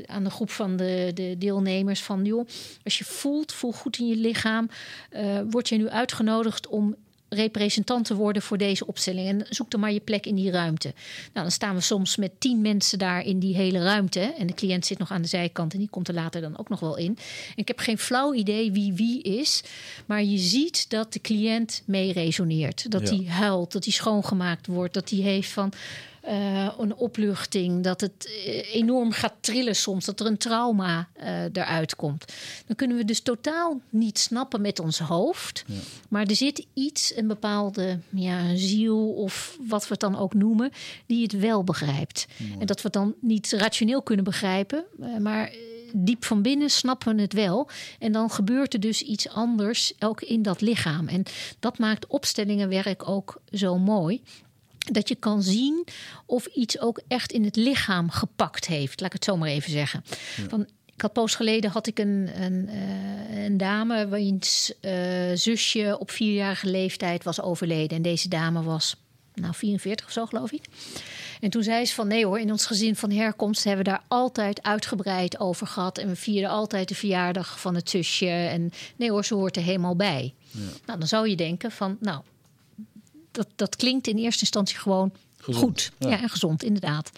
aan 0.06 0.24
de 0.24 0.30
groep 0.30 0.50
van 0.50 0.76
de, 0.76 1.10
de 1.14 1.34
deelnemers 1.38 2.02
van 2.02 2.24
joh, 2.24 2.46
als 2.84 2.98
je 2.98 3.04
voelt, 3.04 3.52
voel 3.52 3.72
goed 3.72 3.98
in 3.98 4.06
je 4.06 4.16
lichaam. 4.16 4.68
Word 5.50 5.68
je 5.68 5.76
nu 5.76 5.88
uitgenodigd 5.88 6.66
om 6.66 6.96
representant 7.30 8.04
te 8.04 8.14
worden 8.14 8.42
voor 8.42 8.58
deze 8.58 8.86
opstelling. 8.86 9.28
En 9.28 9.46
zoek 9.48 9.70
dan 9.70 9.80
maar 9.80 9.92
je 9.92 10.00
plek 10.00 10.26
in 10.26 10.34
die 10.34 10.50
ruimte. 10.50 10.88
Nou, 11.32 11.46
dan 11.46 11.50
staan 11.50 11.74
we 11.74 11.80
soms 11.80 12.16
met 12.16 12.30
tien 12.38 12.60
mensen 12.60 12.98
daar 12.98 13.24
in 13.24 13.38
die 13.38 13.54
hele 13.54 13.82
ruimte. 13.82 14.20
En 14.20 14.46
de 14.46 14.54
cliënt 14.54 14.86
zit 14.86 14.98
nog 14.98 15.10
aan 15.10 15.22
de 15.22 15.28
zijkant 15.28 15.72
en 15.72 15.78
die 15.78 15.88
komt 15.88 16.08
er 16.08 16.14
later 16.14 16.40
dan 16.40 16.58
ook 16.58 16.68
nog 16.68 16.80
wel 16.80 16.96
in. 16.96 17.16
En 17.48 17.56
ik 17.56 17.68
heb 17.68 17.78
geen 17.78 17.98
flauw 17.98 18.34
idee 18.34 18.72
wie 18.72 18.92
wie 18.92 19.22
is. 19.22 19.62
Maar 20.06 20.22
je 20.22 20.38
ziet 20.38 20.90
dat 20.90 21.12
de 21.12 21.20
cliënt 21.20 21.82
mee 21.86 22.12
resoneert. 22.12 22.90
Dat 22.90 23.08
hij 23.08 23.18
ja. 23.18 23.30
huilt, 23.30 23.72
dat 23.72 23.84
hij 23.84 23.92
schoongemaakt 23.92 24.66
wordt. 24.66 24.94
Dat 24.94 25.10
hij 25.10 25.18
heeft 25.18 25.50
van 25.50 25.72
uh, 26.28 26.72
een 26.78 26.94
opluchting, 26.94 27.84
dat 27.84 28.00
het 28.00 28.28
enorm 28.72 29.12
gaat 29.12 29.34
trillen 29.40 29.76
soms, 29.76 30.04
dat 30.04 30.20
er 30.20 30.26
een 30.26 30.38
trauma 30.38 31.08
uh, 31.20 31.42
eruit 31.42 31.96
komt. 31.96 32.24
Dan 32.66 32.76
kunnen 32.76 32.96
we 32.96 33.04
dus 33.04 33.20
totaal 33.20 33.80
niet 33.90 34.18
snappen 34.18 34.60
met 34.60 34.78
ons 34.78 34.98
hoofd. 34.98 35.64
Ja. 35.66 35.74
Maar 36.08 36.26
er 36.26 36.36
zit 36.36 36.66
iets, 36.74 37.16
een 37.16 37.26
bepaalde 37.26 37.98
ja, 38.08 38.56
ziel 38.56 39.12
of 39.12 39.58
wat 39.68 39.82
we 39.82 39.88
het 39.90 40.00
dan 40.00 40.16
ook 40.16 40.34
noemen, 40.34 40.70
die 41.06 41.22
het 41.22 41.32
wel 41.32 41.64
begrijpt. 41.64 42.26
Mooi. 42.38 42.60
En 42.60 42.66
dat 42.66 42.76
we 42.76 42.82
het 42.82 42.92
dan 42.92 43.14
niet 43.20 43.52
rationeel 43.52 44.02
kunnen 44.02 44.24
begrijpen, 44.24 44.84
uh, 45.00 45.16
maar 45.16 45.52
diep 45.92 46.24
van 46.24 46.42
binnen 46.42 46.70
snappen 46.70 47.16
we 47.16 47.22
het 47.22 47.32
wel. 47.32 47.68
En 47.98 48.12
dan 48.12 48.30
gebeurt 48.30 48.74
er 48.74 48.80
dus 48.80 49.02
iets 49.02 49.28
anders 49.28 49.92
ook 49.98 50.22
in 50.22 50.42
dat 50.42 50.60
lichaam. 50.60 51.08
En 51.08 51.22
dat 51.58 51.78
maakt 51.78 52.06
opstellingenwerk 52.06 53.08
ook 53.08 53.40
zo 53.52 53.78
mooi 53.78 54.22
dat 54.92 55.08
je 55.08 55.14
kan 55.14 55.42
zien 55.42 55.86
of 56.26 56.46
iets 56.46 56.80
ook 56.80 57.00
echt 57.08 57.32
in 57.32 57.44
het 57.44 57.56
lichaam 57.56 58.10
gepakt 58.10 58.66
heeft. 58.66 59.00
Laat 59.00 59.08
ik 59.08 59.14
het 59.14 59.24
zo 59.24 59.36
maar 59.36 59.48
even 59.48 59.70
zeggen. 59.70 60.04
Ja. 60.36 60.48
Van, 60.48 60.66
ik 61.00 61.00
had 61.06 61.12
poos 61.12 61.34
geleden 61.34 61.70
had 61.70 61.86
ik 61.86 61.98
een, 61.98 62.30
een, 62.42 62.68
uh, 62.68 63.44
een 63.44 63.56
dame 63.56 64.08
wiens 64.08 64.72
uh, 64.80 64.92
zusje 65.34 65.96
op 65.98 66.10
vierjarige 66.10 66.66
leeftijd 66.66 67.24
was 67.24 67.40
overleden. 67.40 67.96
En 67.96 68.02
deze 68.02 68.28
dame 68.28 68.62
was 68.62 68.96
nou 69.34 69.54
44 69.54 70.06
of 70.06 70.12
zo, 70.12 70.26
geloof 70.26 70.52
ik. 70.52 70.64
En 71.40 71.50
toen 71.50 71.62
zei 71.62 71.86
ze 71.86 71.94
van 71.94 72.08
nee 72.08 72.26
hoor, 72.26 72.40
in 72.40 72.50
ons 72.50 72.66
gezin 72.66 72.96
van 72.96 73.10
herkomst 73.10 73.64
hebben 73.64 73.84
we 73.84 73.90
daar 73.90 74.02
altijd 74.08 74.62
uitgebreid 74.62 75.40
over 75.40 75.66
gehad. 75.66 75.98
En 75.98 76.08
we 76.08 76.16
vierden 76.16 76.50
altijd 76.50 76.88
de 76.88 76.94
verjaardag 76.94 77.60
van 77.60 77.74
het 77.74 77.90
zusje. 77.90 78.26
En 78.26 78.72
nee 78.96 79.10
hoor, 79.10 79.24
ze 79.24 79.34
hoort 79.34 79.56
er 79.56 79.62
helemaal 79.62 79.96
bij. 79.96 80.34
Ja. 80.50 80.60
Nou, 80.86 80.98
dan 80.98 81.08
zou 81.08 81.28
je 81.28 81.36
denken 81.36 81.70
van 81.70 81.96
nou, 82.00 82.22
dat, 83.30 83.48
dat 83.56 83.76
klinkt 83.76 84.06
in 84.06 84.16
eerste 84.16 84.40
instantie 84.40 84.78
gewoon 84.78 85.12
gezond. 85.36 85.64
goed. 85.64 85.92
Ja. 85.98 86.08
ja. 86.08 86.22
en 86.22 86.28
gezond, 86.28 86.62
inderdaad. 86.62 87.10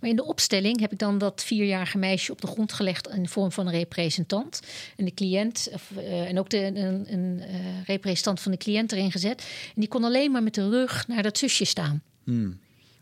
Maar 0.00 0.10
in 0.10 0.16
de 0.16 0.24
opstelling 0.24 0.80
heb 0.80 0.92
ik 0.92 0.98
dan 0.98 1.18
dat 1.18 1.44
vierjarige 1.44 1.98
meisje 1.98 2.32
op 2.32 2.40
de 2.40 2.46
grond 2.46 2.72
gelegd 2.72 3.08
in 3.08 3.22
de 3.22 3.28
vorm 3.28 3.52
van 3.52 3.66
een 3.66 3.72
representant. 3.72 4.60
En 4.96 5.04
de 5.04 5.14
cliënt, 5.14 5.68
of, 5.72 5.90
uh, 5.96 6.28
en 6.28 6.38
ook 6.38 6.50
de, 6.50 6.64
een, 6.64 7.12
een 7.12 7.38
uh, 7.38 7.84
representant 7.86 8.40
van 8.40 8.52
de 8.52 8.58
cliënt 8.58 8.92
erin 8.92 9.10
gezet. 9.10 9.40
En 9.74 9.80
die 9.80 9.88
kon 9.88 10.04
alleen 10.04 10.30
maar 10.30 10.42
met 10.42 10.54
de 10.54 10.68
rug 10.68 11.08
naar 11.08 11.22
dat 11.22 11.38
zusje 11.38 11.64
staan. 11.64 12.02
Hmm. 12.24 12.58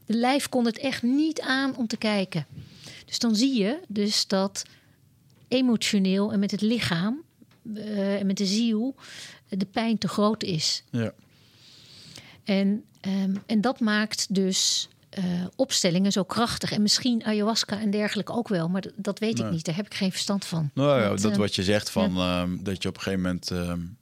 De 0.06 0.14
lijf 0.14 0.48
kon 0.48 0.64
het 0.64 0.78
echt 0.78 1.02
niet 1.02 1.40
aan 1.40 1.76
om 1.76 1.86
te 1.86 1.96
kijken. 1.96 2.46
Dus 3.04 3.18
dan 3.18 3.36
zie 3.36 3.62
je 3.62 3.78
dus 3.88 4.26
dat 4.26 4.62
emotioneel 5.48 6.32
en 6.32 6.38
met 6.38 6.50
het 6.50 6.60
lichaam 6.60 7.22
uh, 7.64 8.20
en 8.20 8.26
met 8.26 8.36
de 8.36 8.46
ziel 8.46 8.94
de 9.48 9.66
pijn 9.66 9.98
te 9.98 10.09
groot 10.09 10.42
is. 10.42 10.82
Ja. 10.90 11.14
En, 12.52 12.84
um, 13.06 13.42
en 13.46 13.60
dat 13.60 13.80
maakt 13.80 14.34
dus 14.34 14.88
uh, 15.18 15.24
opstellingen 15.56 16.12
zo 16.12 16.22
krachtig. 16.22 16.72
En 16.72 16.82
misschien 16.82 17.24
ayahuasca 17.24 17.80
en 17.80 17.90
dergelijke 17.90 18.32
ook 18.32 18.48
wel. 18.48 18.68
Maar 18.68 18.84
dat 18.96 19.18
weet 19.18 19.36
nee. 19.36 19.46
ik 19.46 19.52
niet. 19.52 19.64
Daar 19.64 19.76
heb 19.76 19.86
ik 19.86 19.94
geen 19.94 20.10
verstand 20.10 20.44
van. 20.44 20.70
Nou 20.74 21.00
ja, 21.00 21.08
dat, 21.08 21.20
dat 21.20 21.32
uh, 21.32 21.38
wat 21.38 21.54
je 21.54 21.62
zegt 21.62 21.90
van 21.90 22.14
ja. 22.14 22.42
um, 22.42 22.62
dat 22.62 22.82
je 22.82 22.88
op 22.88 22.96
een 22.96 23.02
gegeven 23.02 23.22
moment... 23.22 23.50
Um, 23.50 23.96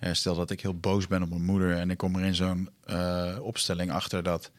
ja, 0.00 0.14
stel 0.14 0.34
dat 0.34 0.50
ik 0.50 0.60
heel 0.60 0.78
boos 0.78 1.06
ben 1.06 1.22
op 1.22 1.28
mijn 1.28 1.44
moeder... 1.44 1.76
en 1.76 1.90
ik 1.90 1.96
kom 1.96 2.16
er 2.16 2.24
in 2.24 2.34
zo'n 2.34 2.68
uh, 2.86 3.38
opstelling 3.40 3.90
achter 3.90 4.22
dat... 4.22 4.50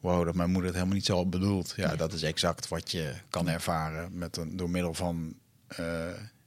wow, 0.00 0.24
dat 0.24 0.34
mijn 0.34 0.50
moeder 0.50 0.66
het 0.66 0.74
helemaal 0.74 0.96
niet 0.96 1.06
zo 1.06 1.26
bedoelt. 1.26 1.72
Ja, 1.76 1.90
ja. 1.90 1.96
dat 1.96 2.12
is 2.12 2.22
exact 2.22 2.68
wat 2.68 2.90
je 2.90 3.14
kan 3.30 3.48
ervaren... 3.48 4.18
Met 4.18 4.36
een, 4.36 4.56
door 4.56 4.70
middel 4.70 4.94
van 4.94 5.34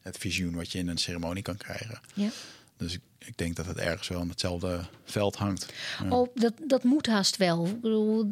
het 0.02 0.18
visioen 0.18 0.56
wat 0.56 0.72
je 0.72 0.80
in 0.80 0.88
een 0.88 0.98
ceremonie 0.98 1.44
kan 1.44 1.58
krijgen. 1.58 2.00
Ja. 2.14 2.30
Dus 2.78 2.94
ik, 2.94 3.02
ik, 3.26 3.38
denk 3.38 3.56
dat 3.56 3.66
het 3.66 3.78
ergens 3.78 4.08
wel 4.08 4.22
in 4.22 4.30
hetzelfde 4.30 4.80
veld 5.04 5.36
hangt. 5.36 5.74
Ja. 6.04 6.10
Oh, 6.10 6.28
dat, 6.36 6.54
dat 6.68 6.84
moet 6.84 7.08
haast 7.08 7.38
wel. 7.38 7.66
Ik 7.66 7.82
bedoel, 7.82 8.26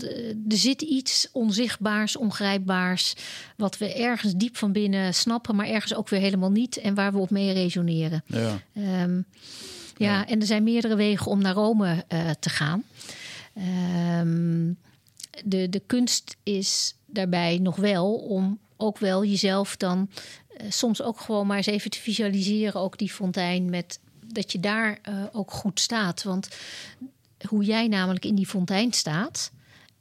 er 0.49 0.57
zit 0.57 0.81
iets 0.81 1.29
onzichtbaars, 1.31 2.15
ongrijpbaars, 2.15 3.15
wat 3.57 3.77
we 3.77 3.93
ergens 3.93 4.33
diep 4.33 4.57
van 4.57 4.71
binnen 4.71 5.13
snappen, 5.13 5.55
maar 5.55 5.67
ergens 5.67 5.95
ook 5.95 6.09
weer 6.09 6.19
helemaal 6.19 6.51
niet 6.51 6.77
en 6.77 6.95
waar 6.95 7.11
we 7.11 7.17
op 7.17 7.29
mee 7.29 7.53
resoneren. 7.53 8.23
Ja. 8.25 8.61
Um, 9.03 9.25
ja, 9.97 10.07
ja, 10.07 10.27
en 10.27 10.39
er 10.39 10.45
zijn 10.45 10.63
meerdere 10.63 10.95
wegen 10.95 11.31
om 11.31 11.41
naar 11.41 11.53
Rome 11.53 12.05
uh, 12.09 12.29
te 12.39 12.49
gaan. 12.49 12.83
Um, 14.19 14.77
de, 15.43 15.69
de 15.69 15.81
kunst 15.85 16.37
is 16.43 16.95
daarbij 17.05 17.57
nog 17.57 17.75
wel 17.75 18.13
om 18.13 18.59
ook 18.77 18.97
wel 18.97 19.25
jezelf 19.25 19.77
dan 19.77 20.09
uh, 20.57 20.71
soms 20.71 21.01
ook 21.01 21.19
gewoon 21.19 21.47
maar 21.47 21.57
eens 21.57 21.65
even 21.65 21.91
te 21.91 21.99
visualiseren. 21.99 22.81
Ook 22.81 22.97
die 22.97 23.11
fontein 23.11 23.69
met 23.69 23.99
dat 24.33 24.51
je 24.51 24.59
daar 24.59 24.99
uh, 25.09 25.23
ook 25.31 25.51
goed 25.51 25.79
staat. 25.79 26.23
Want 26.23 26.47
hoe 27.47 27.63
jij 27.63 27.87
namelijk 27.87 28.25
in 28.25 28.35
die 28.35 28.47
fontein 28.47 28.93
staat. 28.93 29.51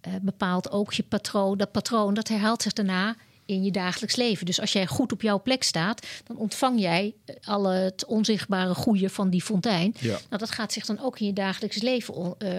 uh, 0.06 0.14
bepaalt 0.22 0.70
ook 0.70 0.92
je 0.92 1.02
patroon. 1.02 1.58
Dat 1.58 1.72
patroon 1.72 2.14
dat 2.14 2.28
herhaalt 2.28 2.62
zich 2.62 2.72
daarna 2.72 3.16
in 3.50 3.64
je 3.64 3.70
dagelijks 3.70 4.16
leven. 4.16 4.46
Dus 4.46 4.60
als 4.60 4.72
jij 4.72 4.86
goed 4.86 5.12
op 5.12 5.22
jouw 5.22 5.42
plek 5.42 5.62
staat, 5.62 6.06
dan 6.26 6.36
ontvang 6.36 6.80
jij 6.80 7.14
eh, 7.24 7.34
al 7.44 7.64
het 7.64 8.04
onzichtbare 8.04 8.74
goede 8.74 9.10
van 9.10 9.30
die 9.30 9.42
fontein. 9.42 9.94
Ja. 9.98 10.08
Nou, 10.08 10.38
dat 10.38 10.50
gaat 10.50 10.72
zich 10.72 10.86
dan 10.86 11.00
ook 11.00 11.18
in 11.18 11.26
je 11.26 11.32
dagelijks 11.32 11.82
leven 11.82 12.34
uh, 12.38 12.50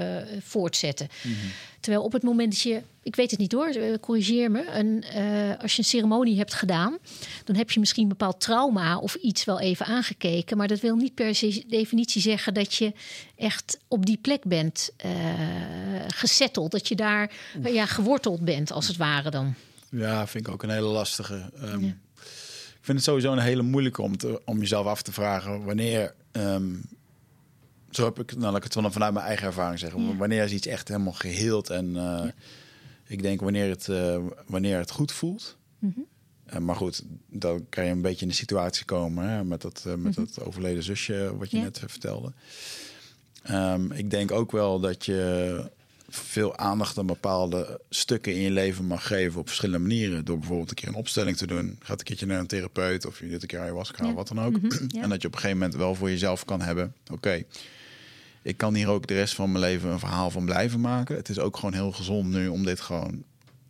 voortzetten. 0.41 1.07
Mhm. 1.21 1.35
Terwijl 1.79 2.03
op 2.03 2.11
het 2.11 2.23
moment 2.23 2.51
dat 2.51 2.61
je, 2.61 2.81
ik 3.03 3.15
weet 3.15 3.31
het 3.31 3.39
niet 3.39 3.51
hoor, 3.51 3.67
eh, 3.67 3.93
corrigeer 4.01 4.51
me, 4.51 4.65
een, 4.67 5.03
uh, 5.15 5.61
als 5.61 5.71
je 5.71 5.77
een 5.77 5.85
ceremonie 5.85 6.37
hebt 6.37 6.53
gedaan, 6.53 6.97
dan 7.43 7.55
heb 7.55 7.71
je 7.71 7.79
misschien 7.79 8.03
een 8.03 8.09
bepaald 8.09 8.41
trauma 8.41 8.97
of 8.97 9.15
iets 9.15 9.43
wel 9.43 9.59
even 9.59 9.85
aangekeken. 9.85 10.57
Maar 10.57 10.67
dat 10.67 10.79
wil 10.79 10.95
niet 10.95 11.13
per 11.13 11.35
se 11.35 11.63
definitie 11.67 12.21
zeggen 12.21 12.53
dat 12.53 12.73
je 12.73 12.93
echt 13.35 13.77
op 13.87 14.05
die 14.05 14.17
plek 14.17 14.43
bent 14.43 14.91
uh, 15.05 15.11
gesetteld. 16.07 16.71
Dat 16.71 16.87
je 16.87 16.95
daar 16.95 17.31
ja, 17.63 17.85
geworteld 17.85 18.41
bent, 18.41 18.71
als 18.71 18.87
het 18.87 18.97
ware 18.97 19.29
dan. 19.29 19.55
Ja, 19.91 20.27
vind 20.27 20.47
ik 20.47 20.53
ook 20.53 20.63
een 20.63 20.69
hele 20.69 20.87
lastige. 20.87 21.51
Um, 21.63 21.83
ja. 21.83 21.97
Ik 22.81 22.87
vind 22.87 22.97
het 22.97 23.07
sowieso 23.07 23.31
een 23.31 23.39
hele 23.39 23.61
moeilijke 23.61 24.01
om, 24.01 24.17
te, 24.17 24.41
om 24.45 24.59
jezelf 24.59 24.85
af 24.85 25.01
te 25.01 25.11
vragen 25.11 25.63
wanneer. 25.63 26.13
Um, 26.31 26.81
zo 27.89 28.05
heb 28.05 28.19
ik, 28.19 28.31
nou, 28.31 28.43
laat 28.45 28.65
ik 28.65 28.73
het 28.73 28.93
vanuit 28.93 29.13
mijn 29.13 29.25
eigen 29.25 29.47
ervaring 29.47 29.79
zeggen. 29.79 30.07
Ja. 30.07 30.15
Wanneer 30.15 30.43
is 30.43 30.51
iets 30.51 30.67
echt 30.67 30.87
helemaal 30.87 31.13
geheeld 31.13 31.69
en 31.69 31.87
uh, 31.87 31.93
ja. 31.93 32.33
ik 33.07 33.21
denk 33.21 33.41
wanneer 33.41 33.69
het, 33.69 33.87
uh, 33.87 34.17
wanneer 34.47 34.77
het 34.77 34.91
goed 34.91 35.11
voelt. 35.11 35.57
Mm 35.79 35.93
-hmm. 35.95 36.05
uh, 36.53 36.59
maar 36.59 36.75
goed, 36.75 37.03
dan 37.27 37.65
kan 37.69 37.85
je 37.85 37.91
een 37.91 38.01
beetje 38.01 38.21
in 38.21 38.27
de 38.27 38.33
situatie 38.33 38.85
komen 38.85 39.29
hè, 39.29 39.43
met, 39.43 39.61
dat, 39.61 39.81
met 39.85 39.97
mm 39.97 40.03
-hmm. 40.03 40.13
dat 40.13 40.45
overleden 40.45 40.83
zusje 40.83 41.37
wat 41.37 41.51
je 41.51 41.57
net 41.57 41.81
vertelde. 41.85 42.33
Um, 43.49 43.91
ik 43.91 44.09
denk 44.09 44.31
ook 44.31 44.51
wel 44.51 44.79
dat 44.79 45.05
je 45.05 45.71
veel 46.11 46.57
aandacht 46.57 46.97
aan 46.97 47.05
bepaalde 47.05 47.81
stukken 47.89 48.33
in 48.33 48.41
je 48.41 48.51
leven 48.51 48.85
mag 48.85 49.07
geven 49.07 49.39
op 49.39 49.47
verschillende 49.47 49.87
manieren. 49.87 50.25
Door 50.25 50.37
bijvoorbeeld 50.37 50.69
een 50.69 50.75
keer 50.75 50.87
een 50.87 50.95
opstelling 50.95 51.37
te 51.37 51.47
doen. 51.47 51.79
Gaat 51.79 51.99
een 51.99 52.05
keertje 52.05 52.25
naar 52.25 52.39
een 52.39 52.47
therapeut 52.47 53.05
of 53.05 53.19
je 53.19 53.29
doet 53.29 53.41
een 53.41 53.47
keer 53.47 53.59
ayahuasca, 53.59 54.05
ja. 54.05 54.13
wat 54.13 54.27
dan 54.27 54.41
ook. 54.41 54.61
Mm 54.61 54.69
-hmm, 54.69 54.87
ja. 54.95 55.01
En 55.01 55.09
dat 55.09 55.21
je 55.21 55.27
op 55.27 55.33
een 55.33 55.39
gegeven 55.39 55.61
moment 55.61 55.77
wel 55.77 55.95
voor 55.95 56.09
jezelf 56.09 56.45
kan 56.45 56.61
hebben. 56.61 56.93
Oké, 57.03 57.13
okay, 57.13 57.45
ik 58.41 58.57
kan 58.57 58.75
hier 58.75 58.87
ook 58.87 59.07
de 59.07 59.13
rest 59.13 59.35
van 59.35 59.51
mijn 59.51 59.63
leven 59.63 59.89
een 59.89 59.99
verhaal 59.99 60.29
van 60.29 60.45
blijven 60.45 60.81
maken. 60.81 61.15
Het 61.15 61.29
is 61.29 61.39
ook 61.39 61.55
gewoon 61.55 61.73
heel 61.73 61.91
gezond 61.91 62.27
nu 62.27 62.47
om 62.47 62.65
dit 62.65 62.79
gewoon 62.79 63.23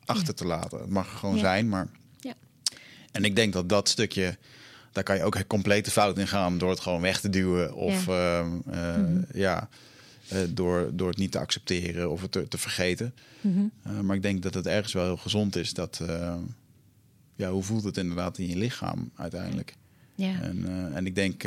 achter 0.05 0.27
ja. 0.27 0.33
te 0.33 0.45
laten. 0.45 0.79
Het 0.79 0.89
mag 0.89 1.11
er 1.11 1.17
gewoon 1.17 1.39
zijn, 1.39 1.69
maar... 1.69 1.87
En 3.11 3.23
ik 3.23 3.35
denk 3.35 3.53
dat 3.53 3.69
dat 3.69 3.89
stukje... 3.89 4.37
Daar 4.91 5.03
kan 5.03 5.15
je 5.15 5.23
ook 5.23 5.47
compleet 5.47 5.85
de 5.85 5.91
fout 5.91 6.17
in 6.17 6.27
gaan 6.27 6.57
door 6.57 6.69
het 6.69 6.79
gewoon 6.79 7.01
weg 7.01 7.19
te 7.19 7.29
duwen. 7.29 7.73
Of 7.73 8.05
ja, 8.05 8.41
uh, 8.41 8.47
uh, 8.67 8.95
mm 8.95 9.05
-hmm. 9.05 9.25
ja 9.33 9.69
uh, 10.33 10.39
door, 10.49 10.89
door 10.93 11.07
het 11.07 11.17
niet 11.17 11.31
te 11.31 11.39
accepteren 11.39 12.11
of 12.11 12.21
het 12.21 12.31
te, 12.31 12.47
te 12.47 12.57
vergeten. 12.57 13.13
Mm 13.41 13.53
-hmm. 13.53 13.71
uh, 13.93 13.99
maar 13.99 14.15
ik 14.15 14.21
denk 14.21 14.41
dat 14.41 14.53
het 14.53 14.67
ergens 14.67 14.93
wel 14.93 15.03
heel 15.03 15.17
gezond 15.17 15.55
is 15.55 15.73
dat. 15.73 15.99
Uh, 16.01 16.35
ja, 17.35 17.51
hoe 17.51 17.63
voelt 17.63 17.83
het 17.83 17.97
inderdaad 17.97 18.37
in 18.37 18.47
je 18.47 18.57
lichaam 18.57 19.11
uiteindelijk? 19.15 19.75
Ja. 20.15 20.41
En, 20.41 20.91
en 20.93 21.05
ik 21.05 21.15
denk. 21.15 21.41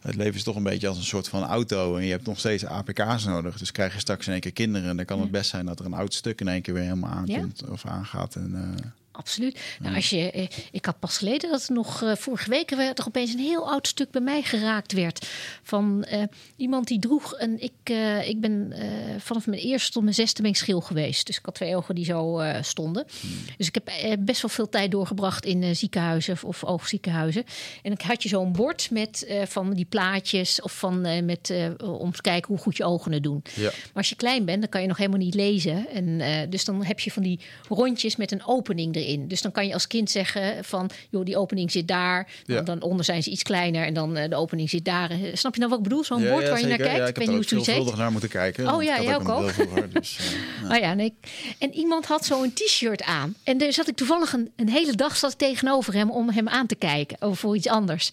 het 0.00 0.14
leven 0.14 0.34
is 0.34 0.42
toch 0.42 0.56
een 0.56 0.62
beetje 0.62 0.88
als 0.88 0.98
een 0.98 1.04
soort 1.04 1.28
van 1.28 1.42
auto. 1.42 1.96
En 1.96 2.04
je 2.04 2.10
hebt 2.10 2.26
nog 2.26 2.38
steeds 2.38 2.64
APK's 2.64 3.24
nodig. 3.24 3.58
Dus 3.58 3.72
krijg 3.72 3.92
je 3.92 4.00
straks 4.00 4.26
in 4.26 4.32
één 4.32 4.40
keer 4.40 4.52
kinderen. 4.52 4.88
En 4.88 4.96
dan 4.96 5.04
kan 5.04 5.20
het 5.20 5.30
best 5.30 5.50
zijn 5.50 5.66
dat 5.66 5.78
er 5.78 5.86
een 5.86 5.92
oud 5.92 6.14
stuk 6.14 6.40
in 6.40 6.48
één 6.48 6.62
keer 6.62 6.74
weer 6.74 6.82
helemaal 6.82 7.10
aankomt 7.10 7.62
ja. 7.66 7.72
of 7.72 7.86
aangaat. 7.86 8.34
En, 8.34 8.76
Absoluut. 9.16 9.60
Nou, 9.80 9.94
als 9.94 10.10
je, 10.10 10.48
ik 10.70 10.84
had 10.84 10.98
pas 10.98 11.18
geleden 11.18 11.50
dat 11.50 11.68
nog 11.68 12.02
uh, 12.02 12.14
vorige 12.14 12.50
week 12.50 12.70
werd 12.70 12.98
er 12.98 13.06
opeens 13.06 13.32
een 13.32 13.38
heel 13.38 13.70
oud 13.70 13.86
stuk 13.86 14.10
bij 14.10 14.20
mij 14.20 14.42
geraakt 14.42 14.92
werd. 14.92 15.26
Van 15.62 16.06
uh, 16.12 16.22
iemand 16.56 16.86
die 16.86 16.98
droeg 16.98 17.34
een. 17.38 17.62
Ik, 17.62 17.96
ik 18.26 18.40
ben 18.40 18.72
vanaf 19.18 19.46
mijn 19.46 19.60
eerste 19.60 19.92
tot 19.92 20.02
mijn 20.02 20.14
zesde 20.14 20.42
ben 20.42 20.50
ik 20.50 20.56
schil 20.56 20.80
geweest. 20.80 21.26
Dus 21.26 21.38
ik 21.38 21.44
had 21.44 21.54
twee 21.54 21.76
ogen 21.76 21.94
die 21.94 22.04
zo 22.04 22.42
stonden. 22.60 23.06
Hmm. 23.20 23.30
Dus 23.56 23.66
ik 23.66 23.74
heb 23.74 24.18
best 24.18 24.42
wel 24.42 24.50
veel 24.50 24.68
tijd 24.68 24.90
doorgebracht 24.90 25.44
in 25.44 25.76
ziekenhuizen 25.76 26.38
of 26.42 26.64
oogziekenhuizen. 26.64 27.44
En 27.82 27.94
dan 27.94 28.06
had 28.06 28.22
je 28.22 28.28
zo'n 28.28 28.52
bord 28.52 28.90
met 28.90 29.36
van 29.44 29.74
die 29.74 29.84
plaatjes 29.84 30.60
of 30.60 30.78
van 30.78 31.24
met 31.24 31.52
om 31.80 32.12
te 32.12 32.22
kijken 32.22 32.48
hoe 32.48 32.62
goed 32.62 32.76
je 32.76 32.84
ogen 32.84 33.12
het 33.12 33.22
doen. 33.22 33.42
Ja. 33.54 33.62
Maar 33.62 33.92
als 33.94 34.08
je 34.08 34.16
klein 34.16 34.44
bent, 34.44 34.60
dan 34.60 34.68
kan 34.68 34.80
je 34.80 34.86
nog 34.86 34.96
helemaal 34.96 35.18
niet 35.18 35.34
lezen. 35.34 35.88
En 35.88 36.50
dus 36.50 36.64
dan 36.64 36.84
heb 36.84 37.00
je 37.00 37.10
van 37.10 37.22
die 37.22 37.40
rondjes 37.68 38.16
met 38.16 38.32
een 38.32 38.46
opening 38.46 38.94
erin. 38.94 39.04
In. 39.06 39.28
Dus 39.28 39.42
dan 39.42 39.52
kan 39.52 39.66
je 39.66 39.72
als 39.72 39.86
kind 39.86 40.10
zeggen 40.10 40.64
van, 40.64 40.90
joh, 41.10 41.24
die 41.24 41.36
opening 41.36 41.70
zit 41.70 41.88
daar. 41.88 42.28
Dan, 42.46 42.56
ja. 42.56 42.62
dan 42.62 42.82
onder 42.82 43.04
zijn 43.04 43.22
ze 43.22 43.30
iets 43.30 43.42
kleiner 43.42 43.84
en 43.84 43.94
dan 43.94 44.16
uh, 44.16 44.28
de 44.28 44.36
opening 44.36 44.70
zit 44.70 44.84
daar. 44.84 45.10
Snap 45.32 45.54
je 45.54 45.58
nou 45.58 45.70
wat 45.70 45.78
ik 45.78 45.84
bedoel? 45.84 46.04
Zo'n 46.04 46.28
bord 46.28 46.48
waar 46.48 46.60
je 46.60 46.66
naar 46.66 46.76
kijkt. 46.76 47.08
Ik 47.08 47.16
weet 47.16 47.26
heb 47.26 47.36
niet 47.36 47.50
hoe 47.50 47.86
het 47.86 47.96
naar 47.96 48.12
moeten 48.12 48.28
kijken. 48.28 48.74
Oh 48.74 48.82
ja, 48.82 48.96
ik 48.96 49.02
jij 49.02 49.14
ook. 49.14 49.28
ook. 49.28 49.50
Vroeger, 49.50 49.92
dus, 49.92 50.18
oh 50.70 50.76
ja, 50.76 50.94
nee. 50.94 51.14
En 51.58 51.74
iemand 51.74 52.06
had 52.06 52.24
zo'n 52.24 52.52
t-shirt 52.52 53.02
aan. 53.02 53.34
En 53.42 53.58
daar 53.58 53.72
zat 53.72 53.88
ik 53.88 53.96
toevallig 53.96 54.32
een, 54.32 54.50
een 54.56 54.68
hele 54.68 54.94
dag 54.94 55.16
zat 55.16 55.38
tegenover 55.38 55.94
hem 55.94 56.10
om 56.10 56.30
hem 56.30 56.48
aan 56.48 56.66
te 56.66 56.74
kijken. 56.74 57.16
Of 57.20 57.38
voor 57.38 57.56
iets 57.56 57.68
anders. 57.68 58.10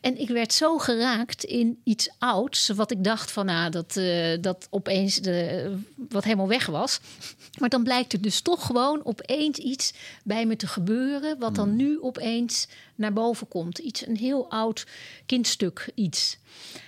En 0.00 0.20
ik 0.20 0.28
werd 0.28 0.52
zo 0.52 0.78
geraakt 0.78 1.44
in 1.44 1.80
iets 1.84 2.10
ouds. 2.18 2.68
Wat 2.68 2.90
ik 2.90 3.04
dacht 3.04 3.30
van, 3.30 3.46
nou, 3.46 3.70
dat, 3.70 3.96
uh, 3.96 4.36
dat 4.40 4.66
opeens 4.70 5.16
de, 5.16 5.70
wat 6.08 6.24
helemaal 6.24 6.48
weg 6.48 6.66
was. 6.66 7.00
Maar 7.58 7.68
dan 7.68 7.82
blijkt 7.82 8.12
er 8.12 8.20
dus 8.20 8.40
toch 8.40 8.66
gewoon 8.66 9.00
opeens 9.04 9.58
iets 9.58 9.92
bij 10.24 10.35
me 10.44 10.56
te 10.56 10.66
gebeuren. 10.66 11.38
Wat 11.38 11.54
dan 11.54 11.76
nu 11.76 12.00
opeens 12.00 12.68
naar 12.94 13.12
boven 13.12 13.48
komt. 13.48 13.78
Iets, 13.78 14.06
een 14.06 14.16
heel 14.16 14.50
oud 14.50 14.86
kindstuk 15.26 15.90
iets. 15.94 16.38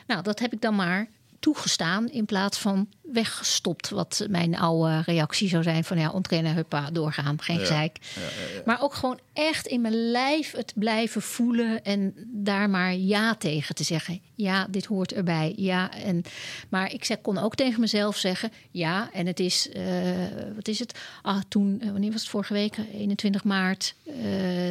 Nou, 0.07 0.23
dat 0.23 0.39
heb 0.39 0.53
ik 0.53 0.61
dan 0.61 0.75
maar 0.77 1.09
toegestaan 1.39 2.11
in 2.11 2.25
plaats 2.25 2.59
van 2.59 2.89
weggestopt. 3.13 3.89
Wat 3.89 4.27
mijn 4.31 4.57
oude 4.57 5.01
reactie 5.01 5.49
zou 5.49 5.63
zijn 5.63 5.85
van 5.85 5.99
ja, 5.99 6.11
ontkennen, 6.11 6.55
huppa, 6.55 6.91
doorgaan, 6.91 7.43
geen 7.43 7.59
gezeik. 7.59 7.99
Ja, 8.01 8.21
ja, 8.21 8.55
ja, 8.55 8.63
maar 8.65 8.83
ook 8.83 8.95
gewoon 8.95 9.21
echt 9.33 9.67
in 9.67 9.81
mijn 9.81 10.11
lijf 10.11 10.53
het 10.53 10.73
blijven 10.75 11.23
voelen 11.23 11.85
en 11.85 12.15
daar 12.27 12.71
maar 12.71 12.95
ja 12.95 13.35
tegen 13.35 13.75
te 13.75 13.85
zeggen. 13.85 14.21
Ja, 14.35 14.67
dit 14.71 14.85
hoort 14.85 15.13
erbij. 15.13 15.53
Ja, 15.57 15.93
en, 15.93 16.23
maar 16.69 16.93
ik 16.93 17.05
zeg, 17.05 17.21
kon 17.21 17.39
ook 17.39 17.55
tegen 17.55 17.81
mezelf 17.81 18.17
zeggen, 18.17 18.53
ja, 18.71 19.11
en 19.13 19.27
het 19.27 19.41
is, 19.41 19.69
uh, 19.77 19.85
wat 20.55 20.69
is 20.69 20.79
het? 20.79 20.99
Ah, 21.23 21.41
toen, 21.49 21.81
uh, 21.83 21.91
wanneer 21.91 22.13
was 22.13 22.21
het 22.21 22.31
vorige 22.31 22.53
week? 22.53 22.77
21 22.93 23.45
maart 23.45 23.95
uh, 24.05 24.15